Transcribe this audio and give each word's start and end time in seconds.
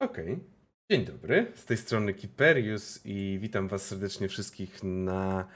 Okej. 0.00 0.38
Dzień 0.90 1.04
dobry, 1.04 1.52
z 1.54 1.64
tej 1.64 1.76
strony 1.76 2.14
Kiperius 2.14 3.00
i 3.04 3.38
witam 3.40 3.68
was 3.68 3.86
serdecznie 3.86 4.28
wszystkich 4.28 4.82
na 4.82 5.48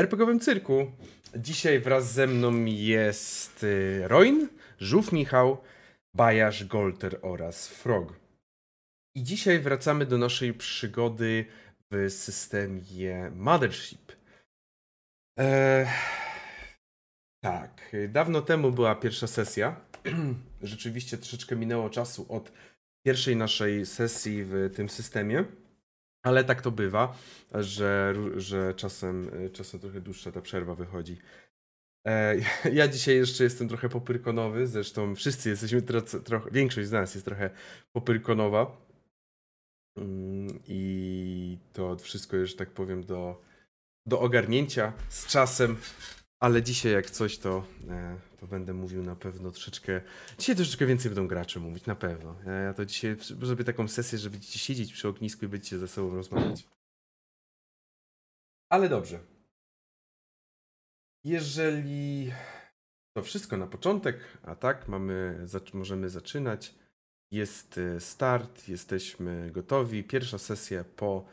RPGowym 0.00 0.40
Cyrku. 0.40 0.92
Dzisiaj 1.36 1.80
wraz 1.80 2.12
ze 2.12 2.26
mną 2.26 2.64
jest 2.64 3.64
y, 3.64 4.08
Roin, 4.08 4.48
Żółw 4.78 5.12
Michał, 5.12 5.58
Bajarz, 6.14 6.64
Golter 6.64 7.18
oraz 7.22 7.68
Frog. 7.68 8.12
I 9.14 9.22
dzisiaj 9.22 9.60
wracamy 9.60 10.06
do 10.06 10.18
naszej 10.18 10.54
przygody 10.54 11.44
w 11.90 12.10
systemie 12.10 13.30
Mothership. 13.34 14.12
Eee, 15.38 15.86
tak, 17.44 17.96
dawno 18.08 18.42
temu 18.42 18.72
była 18.72 18.94
pierwsza 18.94 19.26
sesja. 19.26 19.80
Rzeczywiście 20.62 21.18
troszeczkę 21.18 21.56
minęło 21.56 21.90
czasu 21.90 22.26
od 22.28 22.52
pierwszej 23.06 23.36
naszej 23.36 23.86
sesji 23.86 24.44
w 24.44 24.70
tym 24.74 24.88
systemie. 24.88 25.44
Ale 26.22 26.44
tak 26.44 26.62
to 26.62 26.70
bywa, 26.70 27.18
że, 27.54 28.14
że 28.36 28.74
czasem, 28.74 29.30
czasem 29.52 29.80
trochę 29.80 30.00
dłuższa 30.00 30.32
ta 30.32 30.40
przerwa 30.40 30.74
wychodzi. 30.74 31.18
E, 32.06 32.36
ja 32.72 32.88
dzisiaj 32.88 33.16
jeszcze 33.16 33.44
jestem 33.44 33.68
trochę 33.68 33.88
popyrkonowy, 33.88 34.66
zresztą 34.66 35.14
wszyscy 35.14 35.48
jesteśmy 35.48 35.82
trochę, 35.82 36.20
trochę 36.20 36.50
większość 36.50 36.88
z 36.88 36.92
nas 36.92 37.14
jest 37.14 37.24
trochę 37.24 37.50
popyrkonowa. 37.92 38.76
Mm, 39.96 40.60
I 40.68 41.58
to 41.72 41.96
wszystko 41.96 42.36
już, 42.36 42.56
tak 42.56 42.70
powiem, 42.70 43.04
do, 43.04 43.42
do 44.06 44.20
ogarnięcia 44.20 44.92
z 45.08 45.26
czasem. 45.26 45.76
Ale 46.40 46.62
dzisiaj 46.62 46.92
jak 46.92 47.10
coś, 47.10 47.38
to, 47.38 47.64
e, 47.88 48.16
to 48.40 48.46
będę 48.46 48.74
mówił 48.74 49.02
na 49.02 49.16
pewno 49.16 49.50
troszeczkę. 49.50 50.00
Dzisiaj 50.38 50.56
troszeczkę 50.56 50.86
więcej 50.86 51.10
będą 51.10 51.28
gracze 51.28 51.60
mówić, 51.60 51.86
na 51.86 51.94
pewno. 51.94 52.36
Ja 52.64 52.74
to 52.74 52.86
dzisiaj 52.86 53.16
zrobię 53.20 53.64
taką 53.64 53.88
sesję, 53.88 54.18
że 54.18 54.30
będziecie 54.30 54.58
siedzieć 54.58 54.92
przy 54.92 55.08
ognisku 55.08 55.44
i 55.44 55.48
będziecie 55.48 55.78
ze 55.78 55.88
sobą 55.88 56.14
rozmawiać. 56.14 56.68
Ale 58.68 58.88
dobrze. 58.88 59.20
Jeżeli 61.24 62.32
to 63.16 63.22
wszystko 63.22 63.56
na 63.56 63.66
początek, 63.66 64.20
a 64.42 64.54
tak, 64.54 64.88
mamy, 64.88 65.46
możemy 65.74 66.10
zaczynać. 66.10 66.74
Jest 67.32 67.78
e, 67.78 68.00
start, 68.00 68.68
jesteśmy 68.68 69.50
gotowi. 69.50 70.04
Pierwsza 70.04 70.38
sesja 70.38 70.84
po 70.84 71.24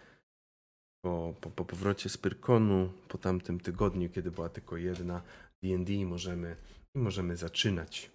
po, 1.04 1.34
po, 1.42 1.50
po 1.50 1.66
powrocie 1.66 2.10
z 2.10 2.17
Pyrkonu, 2.17 2.90
po 3.08 3.17
tamtym 3.17 3.60
tygodniu, 3.60 4.10
kiedy 4.10 4.32
była 4.32 4.50
tylko 4.50 4.78
jedna 4.78 5.22
D&D, 5.64 6.06
możemy, 6.06 6.56
możemy 6.95 7.38
zaczynać. 7.38 8.11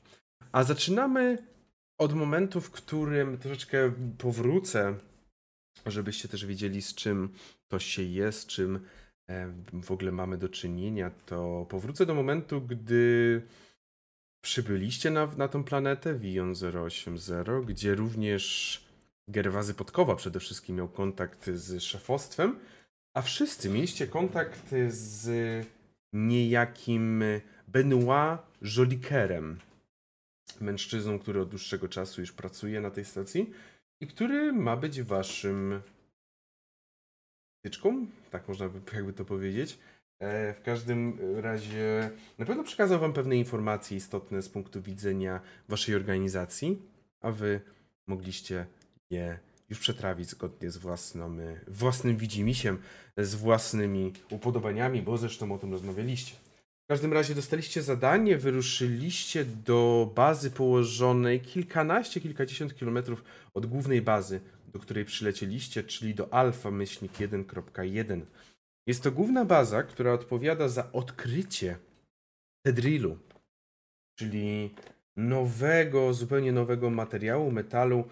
A 0.53 0.65
zaczynamy 0.65 1.39
od 1.99 2.13
momentu, 2.13 2.61
w 2.61 2.71
którym 2.71 3.39
troszeczkę 3.39 3.93
powrócę, 4.19 4.95
żebyście 5.87 6.29
też 6.29 6.47
wiedzieli, 6.47 6.83
z 6.83 6.95
czym 6.95 7.29
to 7.69 7.79
się 7.79 8.03
jest, 8.03 8.47
czym 8.47 8.81
e, 9.29 9.53
w 9.73 9.91
ogóle 9.91 10.13
mamy 10.13 10.39
do 10.39 10.49
czynienia, 10.49 11.11
to 11.27 11.67
powrócę 11.69 12.07
do 12.07 12.15
momentu, 12.15 12.61
gdy 12.61 13.43
przybyliście 14.41 15.11
na, 15.11 15.27
na 15.27 15.49
tą 15.49 15.65
planetę 15.65 16.19
Vion 16.19 16.55
080, 16.85 17.49
gdzie 17.67 17.95
również 17.95 18.85
Gerwazy 19.29 19.75
Podkowa 19.75 20.17
przede 20.17 20.41
wszystkim 20.41 20.77
miał 20.77 20.89
kontakt 20.89 21.51
z 21.51 21.83
szefostwem, 21.83 22.59
a 23.15 23.23
wszyscy 23.23 23.71
mieliście 23.71 24.07
kontakt 24.07 24.75
z 24.89 25.67
niejakim 26.13 27.25
Benoit 27.69 28.48
Jolikerem, 28.63 29.59
mężczyzną, 30.61 31.19
który 31.19 31.41
od 31.41 31.49
dłuższego 31.49 31.89
czasu 31.89 32.21
już 32.21 32.33
pracuje 32.33 32.81
na 32.81 32.91
tej 32.91 33.05
stacji 33.05 33.51
i 34.01 34.07
który 34.07 34.53
ma 34.53 34.77
być 34.77 35.03
waszym 35.03 35.83
tyczką, 37.65 38.07
tak 38.31 38.49
można 38.49 38.69
by 38.69 38.81
jakby 38.97 39.13
to 39.13 39.25
powiedzieć. 39.25 39.79
E, 40.21 40.55
w 40.55 40.63
każdym 40.63 41.19
razie 41.41 42.11
na 42.39 42.47
pewno 42.47 42.65
przekazał 42.65 43.01
wam 43.01 43.13
pewne 43.13 43.37
informacje 43.37 43.97
istotne 43.97 44.43
z 44.43 44.49
punktu 44.49 44.83
widzenia 44.83 45.41
waszej 45.69 45.95
organizacji, 45.95 46.83
a 47.21 47.31
wy 47.31 47.61
mogliście 48.07 48.67
je 49.11 49.39
już 49.69 49.79
przetrawić 49.79 50.29
zgodnie 50.29 50.71
z 50.71 50.77
własną, 50.77 51.39
y, 51.41 51.61
własnym 51.69 52.17
widzimisiem, 52.17 52.79
z 53.17 53.35
własnymi 53.35 54.13
upodobaniami, 54.31 55.03
bo 55.03 55.19
zresztą 55.19 55.53
o 55.53 55.59
tym 55.59 55.73
rozmawialiście. 55.73 56.48
W 56.89 56.91
każdym 56.91 57.13
razie 57.13 57.35
dostaliście 57.35 57.83
zadanie, 57.83 58.37
wyruszyliście 58.37 59.45
do 59.45 60.11
bazy 60.15 60.51
położonej 60.51 61.41
kilkanaście, 61.41 62.21
kilkadziesiąt 62.21 62.75
kilometrów 62.77 63.25
od 63.55 63.67
głównej 63.67 64.03
bazy, 64.03 64.41
do 64.73 64.79
której 64.79 65.05
przylecieliście, 65.05 65.85
czyli 65.85 66.15
do 66.15 66.35
Alfa 66.35 66.71
myślnik 66.71 67.13
1.1. 67.13 68.21
Jest 68.87 69.03
to 69.03 69.13
główna 69.13 69.45
baza, 69.45 69.83
która 69.83 70.13
odpowiada 70.13 70.69
za 70.69 70.93
odkrycie 70.93 71.79
Tedrilu, 72.67 73.19
czyli 74.19 74.75
nowego, 75.17 76.15
zupełnie 76.15 76.53
nowego 76.53 76.91
materiału, 76.91 77.51
metalu, 77.51 78.05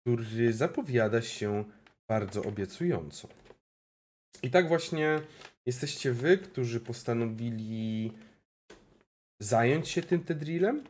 który 0.00 0.52
zapowiada 0.52 1.22
się 1.22 1.64
bardzo 2.08 2.42
obiecująco. 2.42 3.28
I 4.42 4.50
tak 4.50 4.68
właśnie 4.68 5.20
jesteście 5.66 6.12
wy, 6.12 6.38
którzy 6.38 6.80
postanowili 6.80 8.12
zająć 9.40 9.88
się 9.88 10.02
tym 10.02 10.24
Tedrilem. 10.24 10.84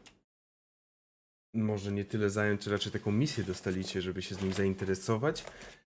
Może 1.54 1.92
nie 1.92 2.04
tyle 2.04 2.30
zająć, 2.30 2.60
czy 2.60 2.70
raczej 2.70 2.92
taką 2.92 3.12
misję 3.12 3.44
dostaliście, 3.44 4.02
żeby 4.02 4.22
się 4.22 4.34
z 4.34 4.42
nim 4.42 4.52
zainteresować, 4.52 5.44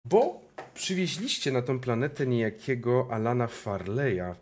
bo 0.04 0.40
przywieźliście 0.74 1.52
na 1.52 1.62
tą 1.62 1.80
planetę 1.80 2.26
niejakiego 2.26 3.08
Alana 3.10 3.46
Farleya, 3.46 4.34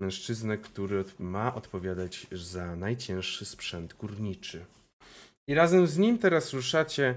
mężczyznę, 0.00 0.58
który 0.58 1.04
ma 1.18 1.54
odpowiadać 1.54 2.26
za 2.32 2.76
najcięższy 2.76 3.44
sprzęt 3.44 3.94
górniczy. 3.94 4.64
I 5.46 5.54
razem 5.54 5.86
z 5.86 5.98
nim 5.98 6.18
teraz 6.18 6.52
ruszacie 6.52 7.14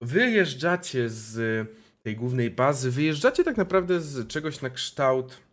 wyjeżdżacie 0.00 1.08
z 1.08 1.66
tej 2.02 2.16
głównej 2.16 2.50
bazy, 2.50 2.90
wyjeżdżacie 2.90 3.44
tak 3.44 3.56
naprawdę 3.56 4.00
z 4.00 4.28
czegoś 4.28 4.60
na 4.60 4.70
kształt. 4.70 5.45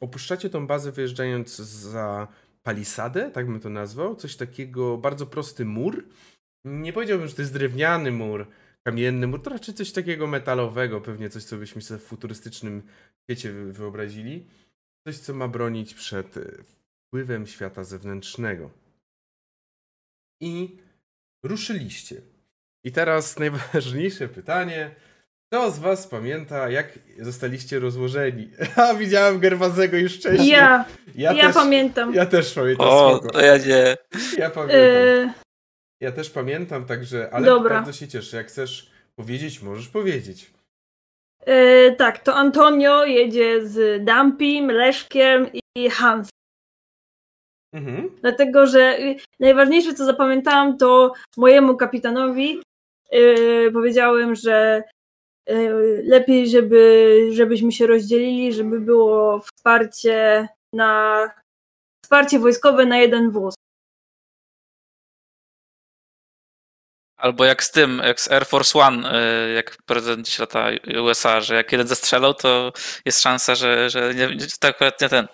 Opuszczacie 0.00 0.50
tą 0.50 0.66
bazę 0.66 0.92
wyjeżdżając 0.92 1.56
za 1.56 2.28
palisadę, 2.62 3.30
tak 3.30 3.46
bym 3.46 3.60
to 3.60 3.70
nazwał. 3.70 4.16
Coś 4.16 4.36
takiego, 4.36 4.98
bardzo 4.98 5.26
prosty 5.26 5.64
mur. 5.64 6.04
Nie 6.64 6.92
powiedziałbym, 6.92 7.28
że 7.28 7.34
to 7.34 7.42
jest 7.42 7.52
drewniany 7.52 8.12
mur, 8.12 8.46
kamienny 8.86 9.26
mur, 9.26 9.42
to 9.42 9.50
raczej 9.50 9.74
coś 9.74 9.92
takiego 9.92 10.26
metalowego, 10.26 11.00
pewnie 11.00 11.30
coś, 11.30 11.44
co 11.44 11.56
byśmy 11.56 11.82
sobie 11.82 12.00
w 12.00 12.04
futurystycznym 12.04 12.82
świecie 13.22 13.52
wyobrazili. 13.52 14.46
Coś, 15.06 15.18
co 15.18 15.34
ma 15.34 15.48
bronić 15.48 15.94
przed 15.94 16.34
wpływem 17.06 17.46
świata 17.46 17.84
zewnętrznego. 17.84 18.70
I 20.40 20.78
ruszyliście. 21.42 22.22
I 22.84 22.92
teraz 22.92 23.38
najważniejsze 23.38 24.28
pytanie. 24.28 24.94
Kto 25.46 25.70
z 25.70 25.78
was 25.78 26.06
pamięta, 26.06 26.70
jak 26.70 26.98
zostaliście 27.18 27.78
rozłożeni? 27.78 28.50
A, 28.76 28.94
widziałem 28.94 29.40
Gerwazego 29.40 29.96
już 29.96 30.16
wcześniej. 30.16 30.48
Ja, 30.48 30.84
ja, 31.14 31.32
ja 31.32 31.46
też, 31.46 31.54
pamiętam. 31.54 32.14
Ja 32.14 32.26
też 32.26 32.54
pamiętam. 32.54 32.86
O, 32.88 33.18
to 33.18 33.40
ja 33.40 33.56
nie. 33.56 33.96
Ja 34.38 34.50
pamiętam. 34.50 34.80
Y... 34.80 35.32
Ja 36.00 36.12
też 36.12 36.30
pamiętam, 36.30 36.86
także, 36.86 37.30
ale 37.32 37.46
Dobra. 37.46 37.74
bardzo 37.74 37.92
się 37.92 38.08
cieszę. 38.08 38.36
Jak 38.36 38.46
chcesz 38.46 38.90
powiedzieć, 39.16 39.62
możesz 39.62 39.88
powiedzieć. 39.88 40.50
Yy, 41.46 41.94
tak, 41.98 42.18
to 42.18 42.34
Antonio 42.34 43.04
jedzie 43.04 43.68
z 43.68 44.04
Dampim, 44.04 44.70
Leszkiem 44.70 45.46
i 45.76 45.90
Hans. 45.90 46.28
Mhm. 47.74 48.10
Dlatego, 48.20 48.66
że 48.66 48.98
najważniejsze, 49.40 49.94
co 49.94 50.04
zapamiętałam, 50.04 50.78
to 50.78 51.12
mojemu 51.36 51.76
kapitanowi 51.76 52.62
yy, 53.12 53.72
powiedziałem, 53.72 54.34
że 54.34 54.82
lepiej, 56.04 56.48
żeby, 56.48 57.28
żebyśmy 57.32 57.72
się 57.72 57.86
rozdzielili, 57.86 58.52
żeby 58.52 58.80
było 58.80 59.40
wsparcie 59.40 60.48
na 60.72 61.30
wsparcie 62.04 62.38
wojskowe 62.38 62.86
na 62.86 62.98
jeden 62.98 63.30
wóz. 63.30 63.54
Albo 67.16 67.44
jak 67.44 67.64
z 67.64 67.70
tym, 67.70 68.00
jak 68.04 68.20
z 68.20 68.30
Air 68.30 68.46
Force 68.46 68.78
One, 68.78 69.20
y, 69.48 69.52
jak 69.52 69.76
prezydent 69.86 70.26
dziś 70.26 70.38
lata 70.38 70.68
USA, 71.02 71.40
że 71.40 71.54
jak 71.54 71.72
jeden 71.72 71.88
zestrzelał, 71.88 72.34
to 72.34 72.72
jest 73.04 73.20
szansa, 73.22 73.54
że, 73.54 73.90
że 73.90 74.14
nie, 74.14 74.28
to 74.60 74.68
akurat 74.68 75.00
nie 75.00 75.08
ten. 75.08 75.26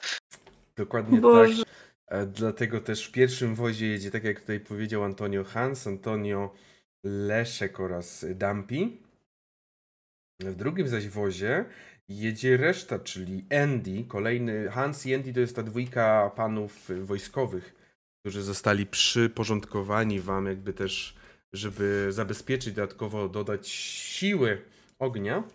Dokładnie 0.77 1.21
Boże. 1.21 1.65
tak. 1.65 1.75
E, 2.07 2.27
dlatego 2.27 2.81
też 2.81 3.09
w 3.09 3.13
pierwszym 3.13 3.55
wozie 3.55 3.87
jedzie, 3.87 4.11
tak 4.11 4.25
jak 4.25 4.41
tutaj 4.41 4.61
powiedział 4.61 5.05
Antonio 5.05 5.45
Hans, 5.45 5.87
Antonio 5.87 6.55
Leszek 7.05 7.81
oraz 7.81 8.27
Dampi. 8.35 9.03
W 10.51 10.57
drugim 10.57 10.89
zaś 10.89 11.09
wozie 11.09 11.65
jedzie 12.09 12.57
reszta, 12.57 12.99
czyli 12.99 13.47
Andy, 13.63 14.05
kolejny 14.05 14.71
Hans 14.71 15.07
i 15.07 15.15
Andy 15.15 15.33
to 15.33 15.41
jest 15.41 15.57
ta 15.57 15.63
dwójka 15.63 16.31
panów 16.37 16.89
wojskowych, 17.03 17.75
którzy 18.21 18.43
zostali 18.43 18.87
przyporządkowani 18.87 20.21
wam 20.21 20.47
jakby 20.47 20.73
też 20.73 21.17
żeby 21.53 22.07
zabezpieczyć, 22.13 22.75
dodatkowo 22.75 23.29
dodać 23.29 23.69
siły 23.69 24.65
ognia. 24.99 25.49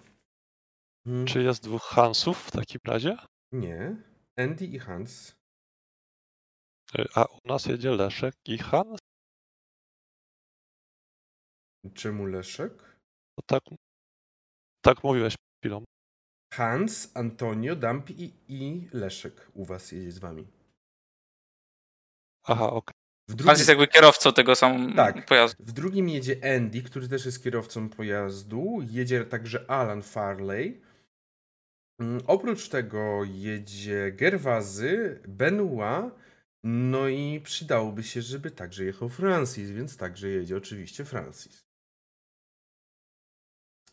Hmm. 1.06 1.26
Czy 1.26 1.44
jest 1.44 1.64
dwóch 1.64 1.84
Hansów 1.84 2.38
w 2.38 2.52
takim 2.52 2.82
razie? 2.86 3.18
Nie. 3.52 3.96
Andy 4.36 4.66
i 4.66 4.80
Hans. 4.80 5.36
Y, 7.00 7.06
a 7.16 7.26
u 7.26 7.48
nas 7.48 7.66
jedzie 7.66 7.92
Leszek 7.92 8.36
i 8.46 8.58
Hans? 8.58 9.00
Czemu 11.94 12.26
Leszek? 12.26 12.74
To 13.36 13.42
tak, 13.46 13.64
tak 14.82 15.04
mówiłeś 15.04 15.36
chwilą. 15.62 15.84
Hans, 16.54 17.12
Antonio, 17.14 17.76
Dampi 17.76 18.24
i, 18.24 18.34
i 18.48 18.88
Leszek 18.94 19.48
u 19.54 19.66
was 19.66 19.92
jedzie 19.92 20.12
z 20.12 20.20
wami. 20.20 20.48
Aha, 22.44 22.66
okej. 22.66 22.78
Okay. 22.78 22.94
Drugim... 23.28 23.46
Hans 23.46 23.60
jest 23.60 23.70
jakby 23.70 23.88
kierowcą 23.88 24.34
tego 24.34 24.56
samego 24.56 24.96
tak. 24.96 25.26
pojazdu. 25.26 25.64
W 25.64 25.72
drugim 25.72 26.10
jedzie 26.10 26.56
Andy, 26.56 26.82
który 26.82 27.08
też 27.08 27.26
jest 27.26 27.44
kierowcą 27.44 27.90
pojazdu. 27.90 28.80
Jedzie 28.92 29.26
także 29.26 29.72
Alan 29.72 30.02
Farley. 30.02 30.82
Mm, 32.00 32.22
oprócz 32.28 32.70
tego 32.70 33.24
jedzie 33.24 34.12
Gerwazy, 34.12 35.22
Benoit, 35.28 36.14
no 36.64 37.08
i 37.08 37.42
przydałoby 37.44 38.04
się, 38.04 38.22
żeby 38.22 38.52
także 38.52 38.86
jechał 38.86 39.10
Francis, 39.10 39.72
więc 39.72 39.98
także 39.98 40.30
jedzie 40.30 40.58
oczywiście 40.58 41.06
Francis. 41.06 41.67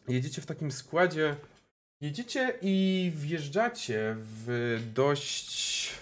Jedziecie 0.09 0.43
w 0.43 0.47
takim 0.47 0.73
składzie, 0.73 1.37
jedziecie 2.01 2.59
i 2.63 3.13
wjeżdżacie 3.15 4.17
w 4.19 4.79
dość 4.95 5.93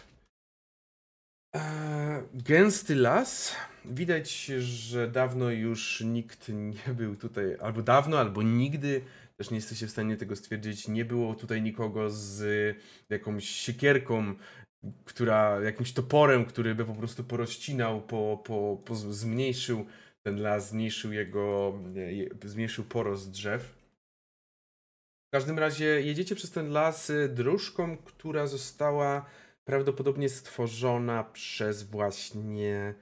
e, 1.56 2.22
gęsty 2.34 2.94
las. 2.94 3.56
Widać, 3.84 4.44
że 4.58 5.10
dawno 5.10 5.50
już 5.50 6.00
nikt 6.00 6.48
nie 6.48 6.94
był 6.94 7.16
tutaj, 7.16 7.56
albo 7.60 7.82
dawno, 7.82 8.18
albo 8.18 8.42
nigdy 8.42 9.04
też 9.36 9.50
nie 9.50 9.56
jesteście 9.56 9.86
w 9.86 9.90
stanie 9.90 10.16
tego 10.16 10.36
stwierdzić. 10.36 10.88
Nie 10.88 11.04
było 11.04 11.34
tutaj 11.34 11.62
nikogo 11.62 12.10
z 12.10 12.76
jakąś 13.10 13.48
siekierką, 13.48 14.34
która, 15.04 15.60
jakimś 15.60 15.92
toporem, 15.92 16.44
który 16.44 16.74
by 16.74 16.84
po 16.84 16.94
prostu 16.94 17.24
porozcinał, 17.24 18.02
po, 18.02 18.42
po, 18.46 18.82
po 18.84 18.94
zmniejszył 18.94 19.86
ten 20.22 20.40
las, 20.40 20.70
zmniejszył 20.70 21.12
jego, 21.12 21.78
zmniejszył 22.44 22.84
porost 22.84 23.30
drzew. 23.30 23.81
W 25.32 25.34
każdym 25.34 25.58
razie 25.58 25.84
jedziecie 25.84 26.34
przez 26.34 26.50
ten 26.50 26.70
las 26.70 27.10
y, 27.10 27.28
dróżką, 27.28 27.96
która 27.96 28.46
została 28.46 29.26
prawdopodobnie 29.64 30.28
stworzona 30.28 31.24
przez 31.24 31.82
właśnie 31.82 32.94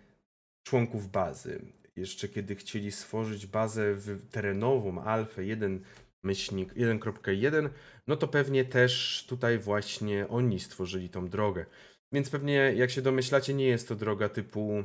członków 0.63 1.11
bazy. 1.11 1.73
Jeszcze 1.97 2.29
kiedy 2.29 2.57
chcieli 2.57 2.93
stworzyć 2.93 3.47
bazę 3.47 3.97
terenową, 4.31 5.03
alfę 5.03 5.45
1 5.45 5.85
myślnik 6.23 6.75
1.1, 6.75 7.69
no 8.07 8.17
to 8.17 8.29
pewnie 8.29 8.65
też 8.65 9.25
tutaj 9.29 9.59
właśnie 9.59 10.29
oni 10.29 10.61
stworzyli 10.61 11.09
tą 11.09 11.29
drogę. 11.29 11.67
Więc 12.13 12.31
pewnie, 12.31 12.55
jak 12.55 12.91
się 12.91 13.03
domyślacie, 13.03 13.55
nie 13.55 13.67
jest 13.67 13.89
to 13.89 13.95
droga 13.95 14.29
typu, 14.29 14.85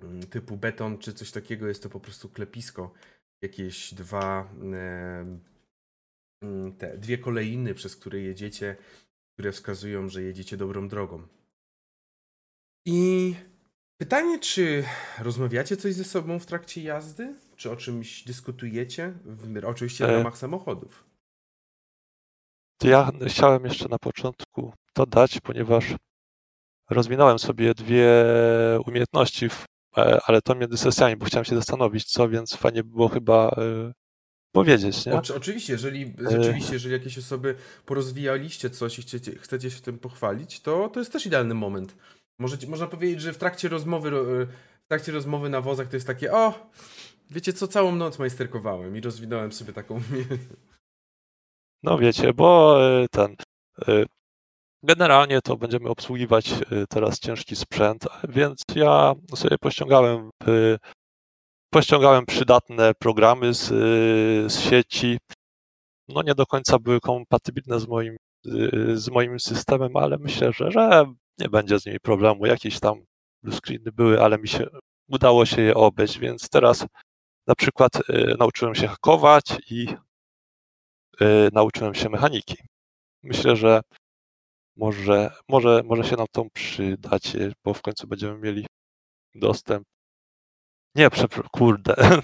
mm, 0.00 0.22
typu 0.22 0.56
beton 0.56 0.98
czy 0.98 1.12
coś 1.14 1.30
takiego, 1.30 1.68
jest 1.68 1.82
to 1.82 1.88
po 1.88 2.00
prostu 2.00 2.28
klepisko. 2.28 2.92
Jakieś 3.42 3.94
dwa, 3.94 4.52
mm, 4.60 5.51
te 6.78 6.98
dwie 6.98 7.18
kolejny, 7.18 7.74
przez 7.74 7.96
które 7.96 8.20
jedziecie, 8.20 8.76
które 9.32 9.52
wskazują, 9.52 10.08
że 10.08 10.22
jedziecie 10.22 10.56
dobrą 10.56 10.88
drogą. 10.88 11.22
I 12.86 13.34
pytanie, 13.98 14.38
czy 14.38 14.84
rozmawiacie 15.18 15.76
coś 15.76 15.94
ze 15.94 16.04
sobą 16.04 16.38
w 16.38 16.46
trakcie 16.46 16.82
jazdy? 16.82 17.34
Czy 17.56 17.70
o 17.70 17.76
czymś 17.76 18.24
dyskutujecie? 18.24 19.12
W, 19.24 19.64
oczywiście 19.64 20.06
w 20.06 20.10
e, 20.10 20.12
ramach 20.12 20.38
samochodów. 20.38 21.04
Ja 22.84 23.10
chciałem 23.28 23.64
jeszcze 23.64 23.88
na 23.88 23.98
początku 23.98 24.72
dodać, 24.94 25.40
ponieważ 25.40 25.94
rozwinąłem 26.90 27.38
sobie 27.38 27.74
dwie 27.74 28.08
umiejętności, 28.86 29.48
e, 29.96 30.20
ale 30.26 30.42
to 30.42 30.54
między 30.54 30.76
sesjami, 30.76 31.16
bo 31.16 31.26
chciałem 31.26 31.44
się 31.44 31.54
zastanowić, 31.54 32.04
co, 32.04 32.28
więc 32.28 32.56
fajnie 32.56 32.84
było 32.84 33.08
chyba 33.08 33.48
e, 33.48 33.92
powiedzieć, 34.52 35.06
nie? 35.06 35.12
O, 35.12 35.22
oczywiście, 35.36 35.72
jeżeli 35.72 36.14
rzeczywiście, 36.30 36.72
jeżeli 36.72 36.92
jakieś 36.92 37.18
osoby 37.18 37.54
porozwijaliście 37.86 38.70
coś 38.70 38.98
i 38.98 39.02
chcecie, 39.02 39.32
chcecie 39.38 39.70
się 39.70 39.80
tym 39.80 39.98
pochwalić, 39.98 40.60
to 40.60 40.88
to 40.88 41.00
jest 41.00 41.12
też 41.12 41.26
idealny 41.26 41.54
moment. 41.54 41.94
Możecie, 42.38 42.66
można 42.66 42.86
powiedzieć, 42.86 43.20
że 43.20 43.32
w 43.32 43.38
trakcie 43.38 43.68
rozmowy 43.68 44.10
w 44.84 44.88
trakcie 44.88 45.12
rozmowy 45.12 45.48
na 45.48 45.60
wozach 45.60 45.88
to 45.88 45.96
jest 45.96 46.06
takie, 46.06 46.32
o, 46.32 46.70
Wiecie 47.32 47.52
co, 47.52 47.68
całą 47.68 47.96
noc 47.96 48.18
majsterkowałem 48.18 48.96
i 48.96 49.00
rozwinąłem 49.00 49.52
sobie 49.52 49.72
taką 49.72 50.00
No 51.82 51.98
wiecie, 51.98 52.32
bo 52.34 52.78
e, 52.86 53.06
ten... 53.08 53.36
E, 53.88 54.04
generalnie 54.82 55.42
to 55.42 55.56
będziemy 55.56 55.88
obsługiwać 55.88 56.52
e, 56.52 56.86
teraz 56.88 57.18
ciężki 57.18 57.56
sprzęt, 57.56 58.04
więc 58.28 58.62
ja 58.74 59.14
sobie 59.34 59.58
pościągałem, 59.58 60.30
pościągałem 61.72 62.26
przydatne 62.26 62.94
programy 62.94 63.54
z, 63.54 63.66
z 64.52 64.60
sieci. 64.60 65.18
No 66.08 66.22
nie 66.22 66.34
do 66.34 66.46
końca 66.46 66.78
były 66.78 67.00
kompatybilne 67.00 67.80
z 67.80 67.88
moim, 67.88 68.16
z 68.94 69.08
moim 69.08 69.40
systemem, 69.40 69.96
ale 69.96 70.18
myślę, 70.18 70.52
że, 70.52 70.70
że 70.70 71.04
nie 71.38 71.48
będzie 71.48 71.80
z 71.80 71.86
nimi 71.86 72.00
problemu. 72.00 72.46
Jakieś 72.46 72.80
tam 72.80 73.04
screeny 73.50 73.92
były, 73.92 74.22
ale 74.22 74.38
mi 74.38 74.48
się 74.48 74.66
udało 75.08 75.46
się 75.46 75.62
je 75.62 75.74
obejść, 75.74 76.18
więc 76.18 76.48
teraz 76.48 76.86
na 77.46 77.54
przykład 77.54 77.96
y, 77.96 78.34
nauczyłem 78.38 78.74
się 78.74 78.88
hakować 78.88 79.44
i 79.70 79.88
y, 81.20 81.48
nauczyłem 81.52 81.94
się 81.94 82.08
mechaniki. 82.08 82.56
Myślę, 83.22 83.56
że 83.56 83.80
może, 84.76 85.30
może, 85.48 85.82
może 85.84 86.04
się 86.04 86.16
nam 86.16 86.26
to 86.32 86.44
przydać, 86.52 87.36
y, 87.36 87.52
bo 87.64 87.74
w 87.74 87.82
końcu 87.82 88.06
będziemy 88.06 88.38
mieli 88.38 88.66
dostęp. 89.34 89.84
Nie, 90.94 91.08
kurde. 91.52 91.94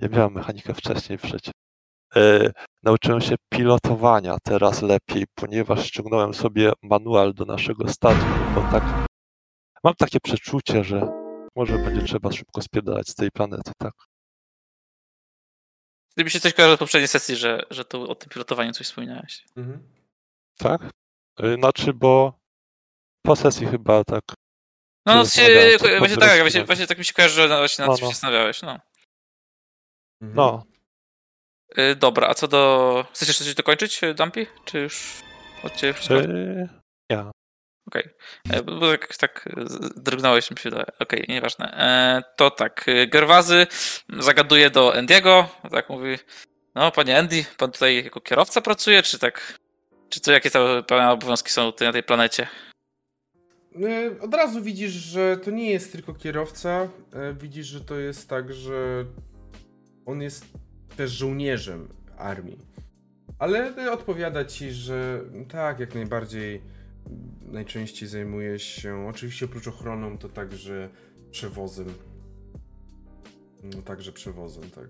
Ja 0.00 0.08
miałem 0.08 0.32
mechanikę 0.32 0.74
wcześniej 0.74 1.18
przecież. 1.18 1.52
nauczyłem 2.82 3.20
się 3.20 3.34
pilotowania 3.52 4.36
teraz 4.42 4.82
lepiej, 4.82 5.24
ponieważ 5.34 5.86
ściągnąłem 5.86 6.34
sobie 6.34 6.72
manual 6.82 7.34
do 7.34 7.44
naszego 7.44 7.88
statku, 7.88 8.26
bo 8.54 8.60
tak 8.60 9.08
mam 9.84 9.94
takie 9.94 10.20
przeczucie, 10.20 10.84
że 10.84 11.08
może 11.56 11.78
będzie 11.78 12.02
trzeba 12.02 12.32
szybko 12.32 12.62
spierdalać 12.62 13.08
z 13.08 13.14
tej 13.14 13.30
planety, 13.30 13.72
tak? 13.78 13.92
Gdyby 16.16 16.30
się 16.30 16.40
coś 16.40 16.54
kojarzy 16.54 16.76
z 16.76 16.78
poprzedniej 16.78 17.08
sesji, 17.08 17.36
że, 17.36 17.62
że 17.70 17.84
tu 17.84 18.10
o 18.10 18.14
tym 18.14 18.28
pilotowaniu 18.28 18.72
coś 18.72 18.86
wspominałeś. 18.86 19.46
Mhm. 19.56 19.88
Tak? 20.58 20.90
Y, 21.44 21.54
znaczy, 21.54 21.94
bo 21.94 22.40
po 23.22 23.36
sesji 23.36 23.66
chyba 23.66 24.04
tak. 24.04 24.24
No, 25.08 25.14
no 25.14 25.26
się, 25.26 25.78
właśnie 25.98 26.16
tak, 26.16 26.40
właśnie, 26.40 26.64
właśnie 26.64 26.86
tak 26.86 26.98
mi 26.98 27.04
się 27.04 27.12
kojarzy, 27.12 27.34
że 27.34 27.48
właśnie 27.48 27.82
na 27.82 27.86
no, 27.86 27.92
no. 27.92 27.98
się 27.98 28.06
zastanawiałeś. 28.06 28.62
No. 28.62 28.78
Mhm. 30.22 30.36
no. 30.36 30.64
Y, 31.78 31.96
dobra, 31.96 32.28
a 32.28 32.34
co 32.34 32.48
do. 32.48 33.04
Chcesz 33.12 33.28
jeszcze 33.28 33.44
coś 33.44 33.54
dokończyć, 33.54 34.00
Dumpy? 34.14 34.46
Czy 34.64 34.78
już 34.78 35.22
od 35.62 35.76
ciebie 35.76 35.92
wszystko? 35.92 36.14
Yy, 36.14 36.68
ja. 37.10 37.30
Okej, 37.86 38.08
okay. 38.46 38.58
E, 38.58 38.62
bo 38.62 38.90
tak, 38.90 39.16
tak 39.16 39.48
drgnąłeś 39.96 40.50
mi 40.50 40.58
się 40.58 40.70
Okej, 40.70 40.86
okay, 40.98 41.24
nieważne. 41.28 41.72
E, 41.72 42.22
to 42.36 42.50
tak, 42.50 42.86
Gerwazy 43.08 43.66
zagaduje 44.18 44.70
do 44.70 44.94
Endiego, 44.94 45.48
tak 45.70 45.88
mówi, 45.88 46.18
no 46.74 46.92
panie 46.92 47.18
Andy, 47.18 47.44
pan 47.56 47.72
tutaj 47.72 48.04
jako 48.04 48.20
kierowca 48.20 48.60
pracuje, 48.60 49.02
czy 49.02 49.18
tak, 49.18 49.58
czy 50.08 50.20
co, 50.20 50.32
jakie 50.32 50.50
to 50.50 50.82
pana 50.82 51.12
obowiązki 51.12 51.50
są 51.50 51.72
tutaj 51.72 51.88
na 51.88 51.92
tej 51.92 52.02
planecie? 52.02 52.48
E, 53.76 54.20
od 54.20 54.34
razu 54.34 54.62
widzisz, 54.62 54.92
że 54.92 55.36
to 55.36 55.50
nie 55.50 55.70
jest 55.70 55.92
tylko 55.92 56.14
kierowca, 56.14 56.88
widzisz, 57.40 57.66
że 57.66 57.80
to 57.80 57.96
jest 57.96 58.28
tak, 58.28 58.52
że 58.52 59.04
on 60.06 60.22
jest 60.22 60.44
też 60.96 61.10
żołnierzem 61.10 61.88
armii. 62.16 62.58
Ale 63.38 63.92
odpowiada 63.92 64.44
ci, 64.44 64.70
że 64.70 65.20
tak, 65.48 65.80
jak 65.80 65.94
najbardziej 65.94 66.62
najczęściej 67.42 68.08
zajmuję 68.08 68.58
się, 68.58 69.08
oczywiście 69.08 69.46
oprócz 69.46 69.68
ochroną, 69.68 70.18
to 70.18 70.28
także 70.28 70.88
przewozem. 71.30 71.94
No, 73.62 73.82
także 73.82 74.12
przewozem, 74.12 74.70
tak. 74.70 74.88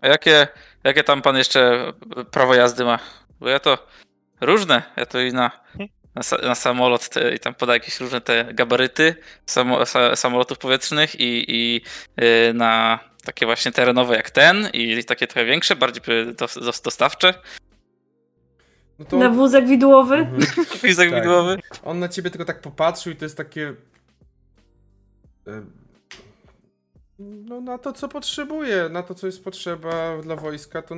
A 0.00 0.08
jakie, 0.08 0.48
jakie 0.84 1.04
tam 1.04 1.22
pan 1.22 1.36
jeszcze 1.36 1.92
prawo 2.30 2.54
jazdy 2.54 2.84
ma? 2.84 2.98
Bo 3.40 3.48
ja 3.48 3.58
to 3.58 3.86
różne. 4.40 4.82
Ja 4.96 5.06
to 5.06 5.20
i 5.20 5.32
na, 5.32 5.50
na, 6.14 6.22
na 6.42 6.54
samolot 6.54 7.08
te, 7.08 7.34
i 7.34 7.38
tam 7.38 7.54
poda 7.54 7.72
jakieś 7.72 8.00
różne 8.00 8.20
te 8.20 8.54
gabaryty 8.54 9.14
samo, 9.46 9.86
sa, 9.86 10.16
samolotów 10.16 10.58
powietrznych 10.58 11.20
i, 11.20 11.44
i 11.48 11.80
yy, 12.16 12.54
na 12.54 12.98
takie 13.24 13.46
właśnie 13.46 13.72
terenowe 13.72 14.16
jak 14.16 14.30
ten 14.30 14.68
i 14.72 15.04
takie 15.04 15.26
trochę 15.26 15.44
większe, 15.44 15.76
bardziej 15.76 16.02
dostawcze. 16.84 17.34
No 18.98 19.04
to... 19.04 19.16
Na 19.16 19.30
wózek 19.30 19.66
widłowy? 19.66 20.14
Mhm. 20.16 20.66
wózek 20.82 21.10
tak. 21.10 21.20
widłowy. 21.20 21.58
On 21.84 21.98
na 21.98 22.08
ciebie 22.08 22.30
tylko 22.30 22.44
tak 22.44 22.60
popatrzył 22.60 23.12
i 23.12 23.16
to 23.16 23.24
jest 23.24 23.36
takie 23.36 23.74
no 27.18 27.60
na 27.60 27.78
to, 27.78 27.92
co 27.92 28.08
potrzebuje, 28.08 28.88
na 28.88 29.02
to, 29.02 29.14
co 29.14 29.26
jest 29.26 29.44
potrzeba 29.44 30.18
dla 30.22 30.36
wojska, 30.36 30.82
to, 30.82 30.94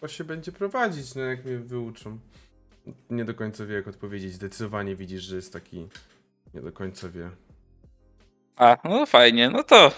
to 0.00 0.08
się 0.08 0.24
będzie 0.24 0.52
prowadzić, 0.52 1.14
no 1.14 1.22
jak 1.22 1.44
mnie 1.44 1.58
wyuczą. 1.58 2.18
Nie 3.10 3.24
do 3.24 3.34
końca 3.34 3.66
wie, 3.66 3.74
jak 3.74 3.88
odpowiedzieć. 3.88 4.32
Zdecydowanie 4.32 4.96
widzisz, 4.96 5.22
że 5.22 5.36
jest 5.36 5.52
taki. 5.52 5.88
Nie 6.54 6.60
do 6.60 6.72
końca 6.72 7.08
wie. 7.08 7.30
A, 8.56 8.76
no 8.84 9.06
fajnie, 9.06 9.50
no 9.50 9.62
to. 9.62 9.92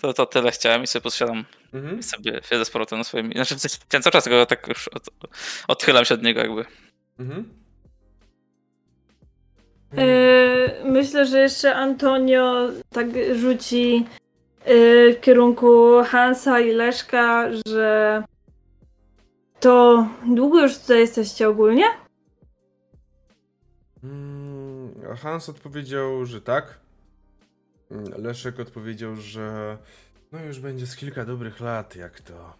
To, 0.00 0.12
to 0.12 0.26
tyle 0.26 0.50
chciałem 0.50 0.82
i 0.82 0.86
sobie 0.86 1.02
posiadam. 1.02 1.44
Mhm. 1.72 1.98
I 1.98 2.02
sobie 2.02 2.40
siedzę 2.50 2.64
z 2.64 2.70
powrotem 2.70 2.98
na 2.98 3.04
swoim. 3.04 3.32
Znaczy, 3.32 3.56
chciałem 3.56 4.02
cały 4.02 4.12
czas, 4.12 4.24
tylko 4.24 4.46
tak 4.46 4.68
już 4.68 4.88
od, 4.88 5.08
odchylam 5.68 6.04
się 6.04 6.14
od 6.14 6.22
niego, 6.22 6.40
jakby. 6.40 6.64
Mhm. 7.18 7.48
Yy, 9.92 10.90
myślę, 10.90 11.26
że 11.26 11.38
jeszcze 11.40 11.74
Antonio 11.74 12.68
tak 12.90 13.06
rzuci 13.34 14.06
yy, 14.66 15.14
w 15.14 15.20
kierunku 15.20 16.02
Hansa 16.04 16.60
i 16.60 16.72
Leszka, 16.72 17.50
że 17.66 18.22
to 19.64 20.08
długo 20.26 20.62
już 20.62 20.78
tutaj 20.78 20.98
jesteście 21.00 21.48
ogólnie? 21.48 21.84
Mm, 24.04 24.94
Hans 25.16 25.48
odpowiedział, 25.48 26.26
że 26.26 26.40
tak. 26.40 26.80
Mm, 27.90 28.22
Leszek 28.22 28.60
odpowiedział, 28.60 29.16
że 29.16 29.78
no 30.32 30.44
już 30.44 30.60
będzie 30.60 30.86
z 30.86 30.96
kilka 30.96 31.24
dobrych 31.24 31.60
lat, 31.60 31.96
jak 31.96 32.20
to 32.20 32.56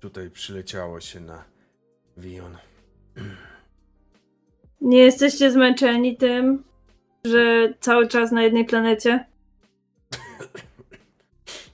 tutaj 0.00 0.30
przyleciało 0.30 1.00
się 1.00 1.20
na 1.20 1.44
Wion. 2.16 2.56
Nie 4.80 4.98
jesteście 4.98 5.50
zmęczeni 5.50 6.16
tym, 6.16 6.64
że 7.24 7.72
cały 7.80 8.08
czas 8.08 8.32
na 8.32 8.42
jednej 8.42 8.64
planecie? 8.64 9.26